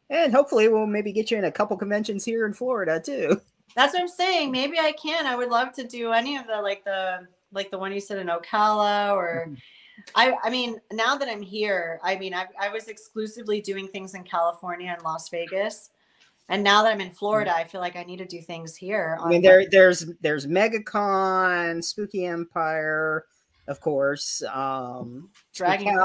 And 0.10 0.34
hopefully 0.34 0.68
we'll 0.68 0.88
maybe 0.88 1.12
get 1.12 1.32
you 1.32 1.38
in 1.38 1.46
a 1.46 1.52
couple 1.52 1.78
conventions 1.78 2.26
here 2.26 2.46
in 2.46 2.54
Florida 2.54 3.02
too. 3.04 3.40
That's 3.76 3.94
what 3.94 4.04
I'm 4.04 4.08
saying. 4.08 4.52
Maybe 4.52 4.80
I 4.80 4.94
can. 4.94 5.28
I 5.28 5.36
would 5.36 5.50
love 5.50 5.74
to 5.74 5.84
do 5.84 6.12
any 6.12 6.38
of 6.38 6.48
the 6.48 6.62
like 6.62 6.84
the 6.86 7.28
like 7.52 7.72
the 7.72 7.78
one 7.78 7.92
you 7.92 8.00
said 8.00 8.20
in 8.20 8.28
Ocala 8.28 9.14
or 9.14 9.48
mm-hmm. 9.48 9.56
I 10.16 10.34
I 10.44 10.50
mean 10.50 10.80
now 10.92 11.16
that 11.16 11.28
I'm 11.28 11.42
here, 11.42 12.00
I 12.04 12.16
mean 12.16 12.34
I 12.34 12.46
I 12.60 12.70
was 12.70 12.88
exclusively 12.88 13.62
doing 13.62 13.88
things 13.88 14.14
in 14.14 14.24
California 14.24 14.92
and 14.94 15.04
Las 15.04 15.30
Vegas. 15.30 15.90
And 16.48 16.64
now 16.64 16.84
that 16.84 16.92
I'm 16.92 17.02
in 17.02 17.10
Florida. 17.12 17.56
I 17.56 17.64
feel 17.64 17.82
like 17.82 17.96
I 17.96 18.04
need 18.04 18.18
to 18.18 18.26
do 18.26 18.40
things 18.40 18.76
here. 18.76 19.18
I 19.20 19.30
mean, 19.30 19.42
there, 19.42 19.66
there's, 19.70 20.06
there's 20.22 20.46
MegaCon, 20.46 21.84
Spooky 21.84 22.26
Empire, 22.26 23.26
of 23.68 23.80
course. 23.80 24.42
Um, 24.44 25.30
Dragon 25.54 25.98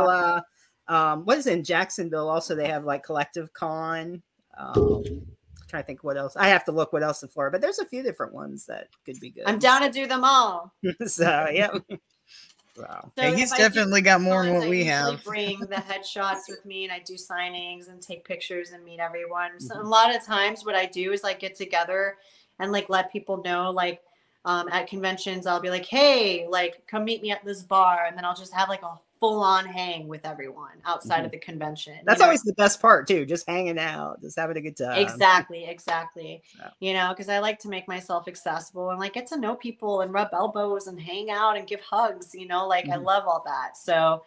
um, 0.91 1.24
what 1.24 1.39
is 1.39 1.47
in 1.47 1.62
Jacksonville? 1.62 2.28
Also, 2.28 2.57
they 2.57 2.66
have 2.66 2.85
like 2.85 3.05
Collective 3.05 3.53
Con. 3.53 4.23
Um, 4.59 5.05
trying 5.69 5.85
to 5.85 5.87
think 5.87 6.03
what 6.03 6.16
else. 6.16 6.35
I 6.37 6.49
have 6.49 6.65
to 6.65 6.73
look 6.73 6.93
what 6.93 7.05
else 7.05 7.23
in 7.23 7.28
Florida, 7.28 7.55
but 7.55 7.61
there's 7.61 7.78
a 7.78 7.87
few 7.87 8.03
different 8.03 8.35
ones 8.35 8.66
that 8.66 8.89
could 9.07 9.20
be 9.20 9.31
good. 9.31 9.45
I'm 9.47 9.61
down 9.61 9.82
to 9.82 9.91
do 9.91 10.09
them 10.09 10.24
all. 10.24 10.74
so 11.07 11.47
yeah. 11.53 11.70
Wow. 12.77 13.12
So 13.16 13.23
Hey, 13.23 13.35
he's 13.35 13.53
if 13.53 13.55
I 13.55 13.57
do 13.59 13.62
definitely 13.69 14.01
got 14.01 14.20
more 14.20 14.45
than 14.45 14.55
what 14.55 14.65
I 14.65 14.69
we 14.69 14.78
usually 14.78 14.91
have. 14.91 15.24
Bring 15.24 15.61
the 15.61 15.77
headshots 15.77 16.49
with 16.49 16.65
me, 16.65 16.85
and 16.85 16.93
I 16.93 16.99
do 17.01 17.15
signings 17.15 17.89
and 17.89 18.03
take 18.03 18.24
pictures 18.24 18.70
and 18.70 18.85
meet 18.85 18.99
everyone. 18.99 19.61
So 19.61 19.74
Mm-hmm. 19.77 19.87
a 19.87 19.89
lot 19.89 20.15
of 20.15 20.24
times, 20.24 20.65
what 20.65 20.74
I 20.74 20.87
do 20.87 21.12
is 21.12 21.23
like 21.23 21.39
get 21.39 21.55
together 21.55 22.16
and 22.59 22.73
like 22.73 22.89
let 22.89 23.12
people 23.12 23.43
know, 23.45 23.70
like 23.70 24.01
um, 24.45 24.69
at 24.71 24.87
conventions, 24.87 25.47
I'll 25.47 25.61
be 25.61 25.71
like, 25.71 25.87
"Hey, 25.87 26.47
like 26.49 26.87
come 26.87 27.05
meet 27.05 27.23
me 27.23 27.31
at 27.31 27.45
this 27.45 27.62
bar," 27.62 28.05
and 28.07 28.17
then 28.17 28.25
I'll 28.25 28.35
just 28.35 28.55
have 28.55 28.69
like 28.69 28.83
a 28.83 28.99
full 29.19 29.43
on 29.43 29.67
hang 29.67 30.09
with 30.09 30.25
everyone 30.25 30.81
outside 30.87 31.27
of 31.27 31.31
the 31.31 31.37
convention. 31.39 31.93
Mm-hmm. 31.93 32.05
That's 32.07 32.21
know? 32.21 32.25
always 32.25 32.41
the 32.43 32.55
best 32.55 32.81
part 32.81 33.07
too. 33.07 33.27
Just 33.27 33.47
hanging 33.47 33.79
out, 33.79 34.23
just 34.23 34.39
having 34.39 34.57
a 34.57 34.62
good 34.62 34.79
time. 34.79 34.99
exactly 34.99 35.67
exactly 35.67 36.43
So. 36.57 36.65
you 36.81 36.95
know 36.95 37.11
because 37.11 37.29
i 37.29 37.39
like 37.39 37.59
to 37.59 37.69
make 37.69 37.87
myself 37.87 38.29
accessible 38.29 38.89
and 38.91 38.99
like 38.99 39.12
get 39.12 39.27
to 39.27 39.37
know 39.39 39.55
people 39.57 40.01
and 40.01 40.11
rub 40.15 40.29
elbows 40.33 40.87
and 40.87 40.99
hang 40.99 41.29
out 41.31 41.59
and 41.59 41.67
give 41.67 41.81
hugs 41.83 42.35
you 42.35 42.47
know 42.47 42.67
like 42.67 42.89
i 42.89 42.97
Mhm. 42.97 43.05
love 43.05 43.25
all 43.27 43.43
that 43.45 43.77
so 43.77 44.23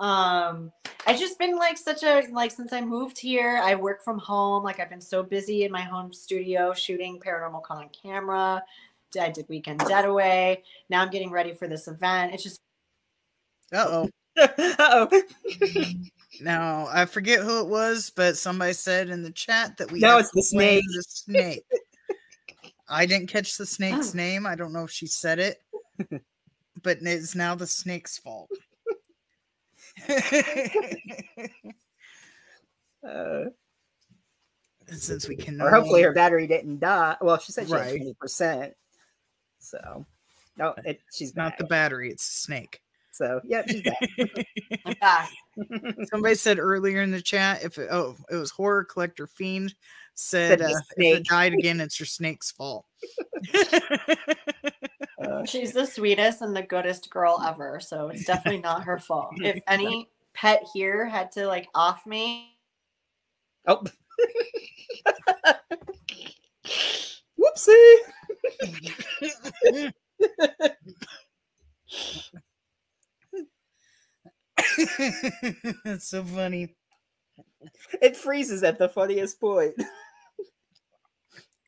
um 0.00 0.72
i've 1.06 1.18
just 1.18 1.38
been 1.38 1.56
like 1.56 1.76
such 1.76 2.02
a 2.04 2.22
like 2.32 2.50
since 2.52 2.72
i 2.72 2.80
moved 2.80 3.18
here 3.18 3.60
i 3.64 3.74
work 3.74 4.02
from 4.02 4.18
home 4.18 4.62
like 4.62 4.78
i've 4.80 4.88
been 4.90 5.00
so 5.00 5.22
busy 5.22 5.64
in 5.64 5.72
my 5.72 5.82
home 5.82 6.12
studio 6.12 6.72
shooting 6.72 7.18
Paranormal 7.18 7.62
Caught 7.64 7.78
on 7.78 7.88
Camera 7.90 8.62
i 9.20 9.28
did 9.30 9.46
weekend 9.48 9.78
getaway 9.80 10.62
now 10.90 11.02
i'm 11.02 11.10
getting 11.10 11.30
ready 11.30 11.52
for 11.54 11.66
this 11.68 11.88
event 11.88 12.32
it's 12.34 12.42
just 12.42 12.60
Uh 13.72 13.86
oh. 13.88 14.08
oh. 14.78 15.22
Now 16.40 16.86
I 16.92 17.06
forget 17.06 17.40
who 17.40 17.60
it 17.60 17.66
was, 17.66 18.10
but 18.14 18.36
somebody 18.36 18.72
said 18.72 19.08
in 19.10 19.22
the 19.24 19.32
chat 19.32 19.76
that 19.78 19.90
we 19.90 19.98
No, 19.98 20.18
it's 20.18 20.30
the 20.30 20.42
snake. 20.42 20.84
The 20.86 21.02
snake. 21.08 21.64
I 22.88 23.04
didn't 23.06 23.26
catch 23.26 23.56
the 23.56 23.66
snake's 23.66 24.14
Oh. 24.14 24.16
name. 24.16 24.46
I 24.46 24.54
don't 24.54 24.72
know 24.72 24.84
if 24.84 24.90
she 24.90 25.06
said 25.06 25.38
it, 25.40 25.60
but 26.82 26.98
it's 27.02 27.34
now 27.34 27.54
the 27.56 27.66
snake's 27.66 28.18
fault. 28.18 28.50
Uh, 33.06 33.44
Since 34.88 35.28
we 35.28 35.36
can, 35.36 35.60
or 35.62 35.70
hopefully 35.70 36.02
her 36.02 36.12
battery 36.12 36.46
didn't 36.48 36.80
die. 36.80 37.16
Well, 37.20 37.38
she 37.38 37.52
said 37.52 37.68
she 37.68 37.72
had 37.72 37.88
twenty 37.90 38.14
percent. 38.14 38.74
So 39.70 40.06
no, 40.56 40.74
it, 40.84 41.00
she's 41.12 41.36
not 41.36 41.52
back. 41.52 41.58
the 41.58 41.64
battery, 41.64 42.10
it's 42.10 42.26
the 42.26 42.34
snake. 42.34 42.80
So 43.10 43.40
yeah, 43.44 43.62
she's 43.66 43.82
back. 43.82 44.98
Back. 45.00 45.30
Somebody 46.10 46.34
said 46.36 46.58
earlier 46.58 47.02
in 47.02 47.10
the 47.10 47.20
chat 47.20 47.64
if 47.64 47.78
it, 47.78 47.88
oh 47.90 48.16
it 48.30 48.36
was 48.36 48.50
horror 48.50 48.84
collector 48.84 49.26
fiend 49.26 49.74
Said 50.20 50.58
said 50.58 50.70
uh, 50.72 50.80
if 50.96 51.18
it 51.18 51.26
died 51.28 51.52
again, 51.52 51.80
it's 51.80 52.00
your 52.00 52.06
snake's 52.08 52.50
fault. 52.50 52.86
Uh, 55.22 55.44
She's 55.46 55.72
the 55.72 55.86
sweetest 55.86 56.42
and 56.42 56.56
the 56.56 56.62
goodest 56.62 57.08
girl 57.08 57.40
ever. 57.46 57.78
So 57.78 58.08
it's 58.08 58.24
definitely 58.24 58.60
not 58.60 58.82
her 58.82 58.98
fault. 58.98 59.34
If 59.36 59.62
any 59.68 60.08
pet 60.34 60.64
here 60.74 61.06
had 61.06 61.30
to 61.32 61.46
like 61.46 61.68
off 61.72 62.04
me, 62.04 62.58
oh. 63.68 63.84
Whoopsie. 67.38 67.96
That's 75.84 76.08
so 76.08 76.24
funny. 76.24 76.74
It 78.02 78.16
freezes 78.16 78.62
at 78.62 78.78
the 78.78 78.88
funniest 78.88 79.40
point. 79.40 79.74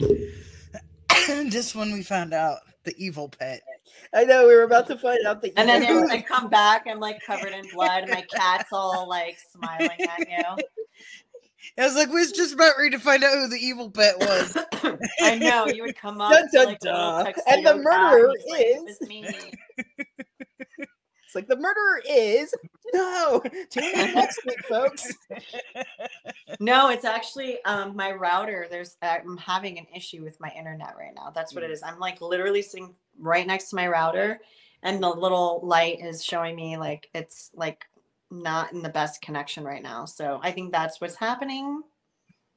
Just 1.50 1.74
when 1.74 1.92
we 1.92 2.02
found 2.02 2.32
out 2.32 2.58
the 2.84 2.94
evil 2.96 3.28
pet. 3.28 3.60
I 4.14 4.24
know 4.24 4.46
we 4.46 4.54
were 4.54 4.62
about 4.62 4.86
to 4.88 4.96
find 4.96 5.26
out 5.26 5.42
the 5.42 5.52
and 5.56 5.68
then 5.68 5.82
evil- 5.82 6.10
I 6.10 6.22
come 6.22 6.48
back, 6.48 6.86
I'm 6.88 7.00
like 7.00 7.20
covered 7.24 7.52
in 7.52 7.68
blood, 7.72 8.04
and 8.04 8.10
my 8.10 8.22
cat's 8.22 8.72
all 8.72 9.08
like 9.08 9.38
smiling 9.52 10.00
at 10.00 10.28
you. 10.28 10.64
I 11.78 11.84
was 11.86 11.94
like, 11.94 12.08
we 12.08 12.20
was 12.20 12.32
just 12.32 12.54
about 12.54 12.74
ready 12.78 12.90
to 12.90 12.98
find 12.98 13.22
out 13.24 13.34
who 13.34 13.48
the 13.48 13.56
evil 13.56 13.90
pet 13.90 14.18
was. 14.18 14.56
I 15.20 15.36
know 15.36 15.66
you 15.66 15.82
would 15.84 15.96
come 15.96 16.20
up, 16.20 16.32
like. 16.54 16.78
And 17.46 17.66
the 17.66 17.72
guy, 17.74 17.78
murderer 17.78 18.28
like, 18.28 18.60
"It 18.60 18.88
is- 18.88 19.08
me. 19.08 19.24
It's 20.78 21.36
like 21.36 21.46
the 21.46 21.56
murderer 21.56 22.02
is 22.10 22.52
no. 22.92 23.40
Tune 23.70 23.84
in 23.84 24.14
next 24.14 24.44
week, 24.44 24.64
folks. 24.68 25.12
No, 26.58 26.88
it's 26.90 27.04
actually 27.04 27.62
um 27.64 27.94
my 27.94 28.10
router. 28.10 28.66
There's 28.68 28.96
I'm 29.00 29.36
having 29.36 29.78
an 29.78 29.86
issue 29.94 30.24
with 30.24 30.40
my 30.40 30.50
internet 30.58 30.96
right 30.98 31.14
now. 31.14 31.30
That's 31.30 31.52
Mm. 31.52 31.56
what 31.56 31.64
it 31.64 31.70
is. 31.70 31.84
I'm 31.84 32.00
like 32.00 32.20
literally 32.20 32.62
sitting 32.62 32.96
right 33.16 33.46
next 33.46 33.70
to 33.70 33.76
my 33.76 33.86
router, 33.86 34.40
and 34.82 35.00
the 35.00 35.08
little 35.08 35.60
light 35.62 36.00
is 36.00 36.24
showing 36.24 36.56
me 36.56 36.76
like 36.78 37.08
it's 37.14 37.50
like 37.54 37.84
not 38.30 38.72
in 38.72 38.82
the 38.82 38.88
best 38.88 39.22
connection 39.22 39.64
right 39.64 39.82
now. 39.82 40.04
So 40.04 40.40
I 40.42 40.52
think 40.52 40.72
that's 40.72 41.00
what's 41.00 41.16
happening. 41.16 41.82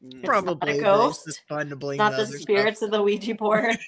Not 0.02 0.24
a 0.24 0.28
Probably 0.28 0.82
but 0.82 1.16
it's 1.28 1.40
fun 1.48 1.70
to 1.70 1.76
blame 1.76 1.98
not 1.98 2.12
the 2.12 2.18
other 2.18 2.26
stuff. 2.26 2.42
spirits 2.42 2.82
of 2.82 2.92
the 2.92 3.02
Ouija 3.02 3.36
board. 3.36 3.78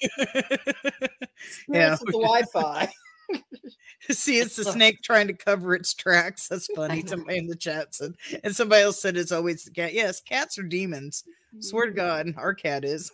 Spirits 1.38 2.00
with 2.00 2.12
the 2.12 2.20
Wi-Fi. 2.22 2.90
See, 4.10 4.38
it's 4.38 4.56
the 4.56 4.64
snake 4.64 5.02
trying 5.02 5.26
to 5.26 5.34
cover 5.34 5.74
its 5.74 5.92
tracks. 5.92 6.48
That's 6.48 6.68
funny. 6.74 7.02
know. 7.02 7.08
Somebody 7.08 7.38
in 7.38 7.46
the 7.48 7.56
chat 7.56 7.94
said, 7.94 8.14
and 8.44 8.54
somebody 8.54 8.82
else 8.82 9.00
said 9.00 9.16
it's 9.16 9.32
always 9.32 9.64
the 9.64 9.70
cat. 9.72 9.94
Yes, 9.94 10.20
cats 10.20 10.58
are 10.58 10.62
demons. 10.62 11.24
Swear 11.60 11.86
to 11.86 11.92
God, 11.92 12.32
our 12.36 12.54
cat 12.54 12.84
is. 12.84 13.10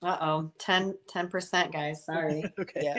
Uh 0.00 0.16
oh, 0.20 0.52
10 0.60 0.94
percent, 1.28 1.72
guys. 1.72 2.04
Sorry. 2.04 2.44
okay. 2.60 2.80
Yeah. 2.82 2.98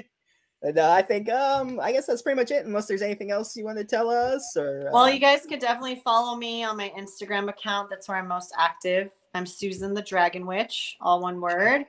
And, 0.61 0.77
uh, 0.77 0.91
I 0.91 1.01
think 1.01 1.29
um 1.29 1.79
I 1.79 1.91
guess 1.91 2.05
that's 2.05 2.21
pretty 2.21 2.35
much 2.35 2.51
it. 2.51 2.65
Unless 2.65 2.88
there's 2.88 3.01
anything 3.01 3.31
else 3.31 3.55
you 3.55 3.63
want 3.63 3.77
to 3.77 3.85
tell 3.85 4.09
us, 4.09 4.55
or 4.57 4.89
Well, 4.91 5.03
uh, 5.03 5.07
you 5.07 5.19
guys 5.19 5.45
could 5.47 5.59
definitely 5.59 6.01
follow 6.03 6.35
me 6.35 6.63
on 6.63 6.75
my 6.75 6.91
Instagram 6.97 7.49
account. 7.49 7.89
That's 7.89 8.07
where 8.09 8.17
I'm 8.17 8.27
most 8.27 8.53
active. 8.57 9.11
I'm 9.33 9.45
Susan 9.45 9.93
the 9.93 10.01
Dragon 10.01 10.45
Witch, 10.45 10.97
all 10.99 11.21
one 11.21 11.39
word. 11.39 11.85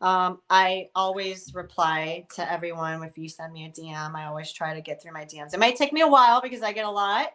Um, 0.00 0.40
I 0.50 0.88
always 0.94 1.54
reply 1.54 2.26
to 2.34 2.52
everyone 2.52 3.02
if 3.04 3.16
you 3.16 3.28
send 3.28 3.52
me 3.52 3.66
a 3.66 3.70
DM. 3.70 4.14
I 4.14 4.26
always 4.26 4.52
try 4.52 4.74
to 4.74 4.80
get 4.80 5.00
through 5.02 5.12
my 5.12 5.24
DMs. 5.24 5.54
It 5.54 5.60
might 5.60 5.76
take 5.76 5.92
me 5.92 6.00
a 6.02 6.08
while 6.08 6.40
because 6.40 6.60
I 6.62 6.72
get 6.72 6.84
a 6.84 6.90
lot, 6.90 7.34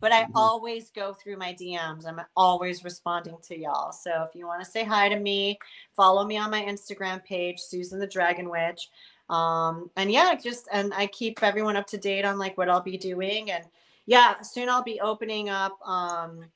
but 0.00 0.12
I 0.12 0.24
Mhm. 0.24 0.30
always 0.34 0.90
go 0.90 1.12
through 1.12 1.36
my 1.38 1.52
DMs. 1.52 2.06
I'm 2.06 2.20
always 2.36 2.84
responding 2.84 3.36
to 3.42 3.58
y'all. 3.58 3.90
So 3.92 4.22
if 4.22 4.34
you 4.34 4.46
want 4.46 4.64
to 4.64 4.70
say 4.70 4.84
hi 4.84 5.08
to 5.08 5.16
me, 5.18 5.58
follow 5.92 6.24
me 6.24 6.38
on 6.38 6.50
my 6.52 6.62
Instagram 6.62 7.22
page, 7.24 7.58
Susan 7.60 7.98
the 7.98 8.06
Dragon 8.06 8.48
Witch. 8.48 8.90
Um, 9.28 9.90
and 9.96 10.10
yeah, 10.10 10.34
just 10.34 10.68
and 10.72 10.92
I 10.94 11.06
keep 11.06 11.42
everyone 11.42 11.76
up 11.76 11.86
to 11.88 11.98
date 11.98 12.24
on 12.24 12.38
like 12.38 12.58
what 12.58 12.68
I'll 12.68 12.82
be 12.82 12.98
doing. 12.98 13.50
And 13.50 13.64
yeah, 14.06 14.40
soon 14.42 14.68
I'll 14.68 14.82
be 14.82 15.00
opening 15.00 15.48
up 15.48 15.78
um 15.86 16.46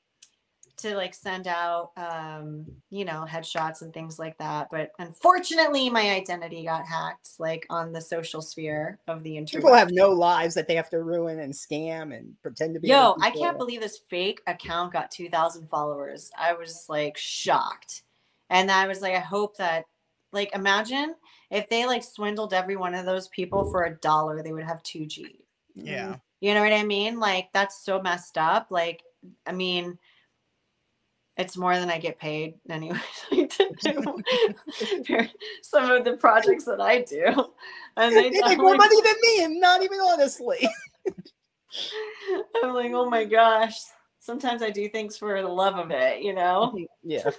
to 0.79 0.95
like 0.95 1.13
send 1.13 1.47
out 1.47 1.91
um, 1.97 2.65
you 2.89 3.05
know, 3.05 3.25
headshots 3.29 3.81
and 3.81 3.93
things 3.93 4.17
like 4.17 4.37
that. 4.37 4.67
But 4.71 4.91
unfortunately 4.99 5.89
my 5.89 6.11
identity 6.11 6.63
got 6.63 6.85
hacked 6.85 7.31
like 7.37 7.65
on 7.69 7.91
the 7.91 8.01
social 8.01 8.41
sphere 8.41 8.99
of 9.07 9.23
the 9.23 9.37
internet. 9.37 9.63
people 9.63 9.75
have 9.75 9.91
no 9.91 10.09
lives 10.09 10.55
that 10.55 10.67
they 10.67 10.75
have 10.75 10.89
to 10.91 11.03
ruin 11.03 11.39
and 11.39 11.53
scam 11.53 12.15
and 12.15 12.33
pretend 12.41 12.75
to 12.75 12.79
be. 12.79 12.87
Yo, 12.87 13.15
I 13.21 13.31
can't 13.31 13.57
believe 13.57 13.81
this 13.81 13.99
fake 14.09 14.41
account 14.47 14.93
got 14.93 15.11
2,000 15.11 15.67
followers. 15.67 16.31
I 16.37 16.53
was 16.53 16.85
like 16.87 17.17
shocked. 17.17 18.03
And 18.49 18.71
I 18.71 18.87
was 18.87 19.01
like, 19.01 19.13
I 19.13 19.19
hope 19.19 19.57
that, 19.57 19.85
like, 20.31 20.55
imagine 20.55 21.13
if 21.51 21.69
they 21.69 21.85
like 21.85 22.03
swindled 22.03 22.53
every 22.53 22.75
one 22.75 22.93
of 22.93 23.05
those 23.05 23.27
people 23.29 23.69
for 23.71 23.83
a 23.83 23.95
dollar, 23.97 24.43
they 24.43 24.51
would 24.53 24.63
have 24.63 24.83
2G. 24.83 25.37
Yeah. 25.75 26.17
You 26.41 26.53
know 26.53 26.61
what 26.61 26.73
I 26.73 26.83
mean? 26.83 27.19
Like, 27.19 27.49
that's 27.53 27.83
so 27.83 28.01
messed 28.01 28.37
up. 28.37 28.67
Like, 28.69 29.03
I 29.45 29.51
mean, 29.51 29.97
it's 31.37 31.57
more 31.57 31.77
than 31.79 31.89
I 31.89 31.97
get 31.99 32.19
paid 32.19 32.55
anyway 32.69 32.99
to 33.31 33.47
do 33.81 34.23
some 35.61 35.89
of 35.91 36.03
the 36.05 36.17
projects 36.17 36.65
that 36.65 36.81
I 36.81 37.01
do. 37.01 37.25
And 37.97 38.15
they 38.15 38.29
They 38.29 38.41
make 38.41 38.57
more 38.59 38.75
definitely- 38.75 38.77
money 38.77 39.01
than 39.01 39.15
me, 39.21 39.43
and 39.45 39.59
not 39.59 39.83
even 39.83 39.99
honestly. 39.99 40.67
I'm 42.63 42.73
like, 42.73 42.91
oh 42.93 43.09
my 43.09 43.25
gosh. 43.25 43.77
Sometimes 44.19 44.61
I 44.61 44.69
do 44.69 44.87
things 44.89 45.17
for 45.17 45.41
the 45.41 45.47
love 45.47 45.77
of 45.77 45.91
it, 45.91 46.21
you 46.21 46.33
know, 46.33 46.77
yeah. 47.03 47.29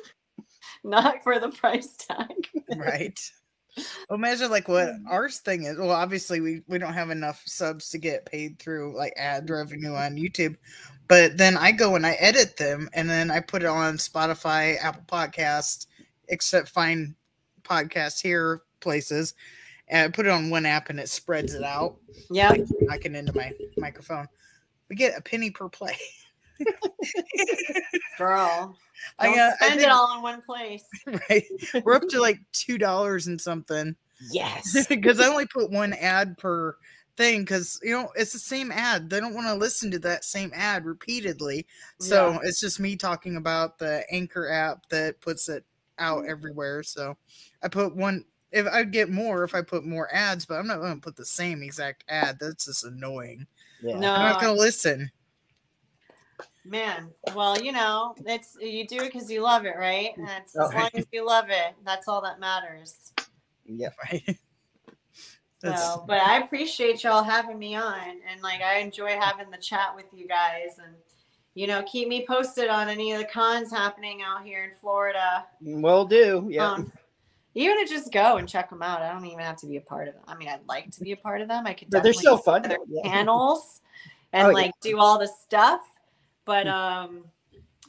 not 0.82 1.22
for 1.22 1.38
the 1.38 1.50
price 1.50 1.94
tag. 1.96 2.48
right. 2.76 3.20
Well, 3.76 4.18
imagine 4.18 4.50
like 4.50 4.68
what 4.68 4.88
Mm. 4.88 5.04
ours 5.08 5.38
thing 5.38 5.64
is. 5.64 5.76
Well, 5.78 5.90
obviously 5.90 6.40
we 6.40 6.62
we 6.66 6.78
don't 6.78 6.92
have 6.94 7.10
enough 7.10 7.42
subs 7.46 7.88
to 7.90 7.98
get 7.98 8.26
paid 8.26 8.58
through 8.58 8.96
like 8.96 9.12
ad 9.16 9.48
revenue 9.48 9.94
on 9.94 10.16
YouTube, 10.16 10.56
but 11.08 11.36
then 11.36 11.56
I 11.56 11.72
go 11.72 11.94
and 11.96 12.04
I 12.06 12.12
edit 12.14 12.56
them 12.56 12.88
and 12.92 13.08
then 13.08 13.30
I 13.30 13.40
put 13.40 13.62
it 13.62 13.68
on 13.68 13.96
Spotify, 13.98 14.76
Apple 14.82 15.04
Podcast, 15.06 15.86
except 16.28 16.68
find 16.68 17.14
podcasts 17.62 18.20
here 18.20 18.62
places, 18.80 19.34
and 19.88 20.06
I 20.06 20.14
put 20.14 20.26
it 20.26 20.32
on 20.32 20.50
one 20.50 20.66
app 20.66 20.90
and 20.90 20.98
it 20.98 21.08
spreads 21.08 21.54
it 21.54 21.62
out. 21.62 21.96
Yeah. 22.30 22.50
like 22.50 22.64
knocking 22.80 23.14
into 23.14 23.34
my 23.36 23.52
microphone. 23.76 24.26
We 24.88 24.96
get 24.96 25.16
a 25.16 25.22
penny 25.22 25.50
per 25.50 25.68
play. 25.68 25.96
Girl. 28.18 28.76
I 29.18 29.34
got 29.34 29.52
I 29.52 29.66
spend 29.66 29.70
think- 29.80 29.82
it 29.82 29.88
all 29.92 30.16
in 30.16 30.22
one 30.22 30.42
place. 30.42 30.84
right. 31.30 31.44
We're 31.84 31.94
up 31.94 32.08
to 32.08 32.20
like 32.20 32.38
two 32.52 32.78
dollars 32.78 33.26
and 33.26 33.40
something 33.40 33.96
Yes. 34.30 34.86
because 34.88 35.18
I 35.20 35.28
only 35.28 35.46
put 35.46 35.70
one 35.70 35.94
ad 35.94 36.36
per 36.36 36.76
thing 37.16 37.40
because 37.40 37.80
you 37.82 37.92
know 37.92 38.10
it's 38.14 38.32
the 38.32 38.38
same 38.38 38.70
ad. 38.70 39.08
They 39.08 39.20
don't 39.20 39.34
want 39.34 39.46
to 39.46 39.54
listen 39.54 39.90
to 39.92 39.98
that 40.00 40.24
same 40.24 40.52
ad 40.54 40.84
repeatedly. 40.84 41.66
So 42.00 42.32
Yeah. 42.32 42.38
it's 42.44 42.60
just 42.60 42.78
me 42.80 42.96
talking 42.96 43.36
about 43.36 43.78
the 43.78 44.04
Anchor 44.10 44.50
app 44.50 44.88
that 44.90 45.20
puts 45.20 45.48
it 45.48 45.64
out 45.98 46.24
Mm. 46.24 46.30
everywhere. 46.30 46.82
So 46.82 47.16
I 47.62 47.68
put 47.68 47.96
one. 47.96 48.24
If 48.52 48.66
I'd 48.66 48.90
get 48.90 49.08
more 49.10 49.44
if 49.44 49.54
I 49.54 49.62
put 49.62 49.84
more 49.84 50.12
ads, 50.12 50.44
but 50.44 50.56
I'm 50.56 50.66
not 50.66 50.80
going 50.80 50.94
to 50.96 51.00
put 51.00 51.14
the 51.16 51.24
same 51.24 51.62
exact 51.62 52.02
ad. 52.08 52.38
That's 52.40 52.64
just 52.66 52.84
annoying. 52.84 53.46
Yeah. 53.80 53.96
No. 53.98 54.12
I'm 54.12 54.32
not 54.32 54.40
going 54.40 54.54
to 54.54 54.60
listen. 54.60 55.10
Man, 56.64 57.10
well, 57.34 57.58
you 57.60 57.72
know, 57.72 58.14
it's 58.26 58.56
you 58.60 58.86
do 58.86 58.96
it 58.98 59.12
because 59.12 59.30
you 59.30 59.40
love 59.42 59.64
it, 59.64 59.76
right? 59.78 60.10
And 60.18 60.28
it's, 60.42 60.54
as 60.56 60.70
Oh. 60.72 60.76
long 60.76 60.90
as 60.94 61.06
you 61.12 61.24
love 61.26 61.46
it, 61.48 61.74
that's 61.84 62.06
all 62.06 62.20
that 62.22 62.38
matters. 62.38 63.12
Yeah, 63.64 63.88
Right. 64.12 64.36
So, 65.62 66.04
but 66.06 66.20
I 66.22 66.38
appreciate 66.38 67.04
y'all 67.04 67.22
having 67.22 67.58
me 67.58 67.74
on, 67.76 68.00
and 68.30 68.40
like 68.42 68.62
I 68.62 68.78
enjoy 68.78 69.18
having 69.18 69.50
the 69.50 69.58
chat 69.58 69.94
with 69.94 70.06
you 70.12 70.26
guys, 70.26 70.78
and 70.82 70.94
you 71.54 71.66
know, 71.66 71.82
keep 71.82 72.08
me 72.08 72.24
posted 72.26 72.68
on 72.68 72.88
any 72.88 73.12
of 73.12 73.18
the 73.18 73.26
cons 73.26 73.70
happening 73.70 74.22
out 74.22 74.42
here 74.42 74.64
in 74.64 74.70
Florida. 74.80 75.46
Will 75.60 76.04
do. 76.06 76.46
Yeah. 76.50 76.72
Um, 76.72 76.92
even 77.54 77.84
to 77.84 77.92
just 77.92 78.12
go 78.12 78.36
and 78.36 78.48
check 78.48 78.70
them 78.70 78.80
out. 78.82 79.02
I 79.02 79.12
don't 79.12 79.26
even 79.26 79.40
have 79.40 79.56
to 79.56 79.66
be 79.66 79.76
a 79.76 79.80
part 79.82 80.08
of 80.08 80.14
them. 80.14 80.22
I 80.28 80.36
mean, 80.36 80.48
I'd 80.48 80.66
like 80.68 80.90
to 80.92 81.00
be 81.02 81.12
a 81.12 81.16
part 81.16 81.40
of 81.40 81.48
them. 81.48 81.66
I 81.66 81.74
could. 81.74 81.90
but 81.90 82.02
they're 82.02 82.12
definitely 82.12 82.22
so 82.22 82.36
fun. 82.38 82.62
go 82.62 82.68
to 82.68 82.74
their 82.76 82.78
Yeah. 82.88 83.10
panels 83.10 83.80
and 84.32 84.46
Oh, 84.46 84.50
yeah. 84.50 84.54
like 84.54 84.72
do 84.80 84.98
all 84.98 85.18
the 85.18 85.26
stuff. 85.26 85.80
But 86.50 86.66
um, 86.66 87.22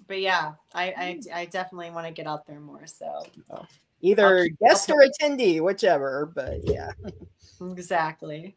but 0.07 0.21
yeah, 0.21 0.51
I 0.71 0.83
I, 0.83 1.19
I 1.33 1.45
definitely 1.45 1.89
want 1.89 2.05
to 2.05 2.13
get 2.13 2.27
out 2.27 2.45
there 2.45 2.59
more. 2.59 2.85
So 2.85 3.25
Either 4.01 4.43
keep- 4.43 4.59
guest 4.59 4.87
or 4.91 5.03
attendee, 5.03 5.61
whichever. 5.61 6.31
But 6.35 6.59
yeah. 6.63 6.91
exactly. 7.59 8.55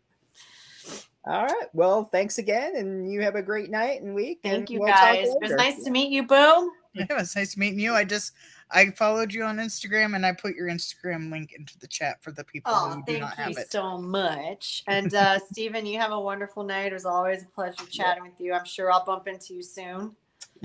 All 1.25 1.47
right. 1.47 1.69
Well, 1.73 2.05
thanks 2.05 2.37
again, 2.37 2.77
and 2.77 3.11
you 3.11 3.23
have 3.23 3.35
a 3.35 3.41
great 3.41 3.71
night 3.71 4.03
and 4.03 4.15
week. 4.15 4.41
Thank 4.43 4.55
and 4.55 4.71
you 4.71 4.81
we'll 4.81 4.89
guys. 4.91 5.29
It 5.29 5.39
was 5.41 5.53
nice 5.53 5.83
to 5.85 5.91
meet 5.91 6.11
you, 6.11 6.27
Boom. 6.27 6.71
Yeah, 6.93 7.07
it 7.11 7.17
was 7.17 7.35
nice 7.35 7.57
meeting 7.57 7.81
you. 7.81 7.95
I 7.95 8.05
just 8.05 8.33
I 8.75 8.91
followed 8.91 9.33
you 9.33 9.45
on 9.45 9.59
Instagram 9.59 10.17
and 10.17 10.27
I 10.27 10.33
put 10.33 10.57
your 10.57 10.67
Instagram 10.69 11.31
link 11.31 11.53
into 11.57 11.79
the 11.79 11.87
chat 11.87 12.23
for 12.23 12.33
the 12.33 12.43
people 12.45 12.73
Oh, 12.75 12.91
who 12.91 12.97
do 12.97 13.13
thank 13.13 13.21
not 13.21 13.39
you 13.39 13.45
have 13.45 13.57
it. 13.59 13.71
so 13.71 13.97
much. 13.99 14.83
And 14.89 15.15
uh, 15.15 15.39
Stephen, 15.39 15.87
you 15.87 15.99
have 16.01 16.11
a 16.11 16.21
wonderful 16.21 16.65
night. 16.65 16.87
It 16.87 16.93
was 16.93 17.07
always 17.07 17.45
a 17.45 17.47
pleasure 17.47 17.87
chatting 17.91 18.25
with 18.25 18.33
you. 18.39 18.53
I'm 18.53 18.65
sure 18.65 18.91
I'll 18.91 19.05
bump 19.05 19.29
into 19.29 19.55
you 19.55 19.63
soon. 19.63 20.17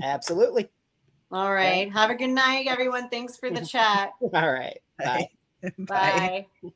Absolutely. 0.02 0.68
All 1.32 1.52
right. 1.52 1.90
Have 1.92 2.10
a 2.10 2.14
good 2.16 2.30
night, 2.30 2.66
everyone. 2.66 3.08
Thanks 3.08 3.36
for 3.36 3.48
the 3.50 3.64
chat. 3.64 4.10
All 4.20 4.52
right. 4.52 4.78
Bye. 4.98 5.28
Bye. 5.78 6.46
Bye. 6.62 6.70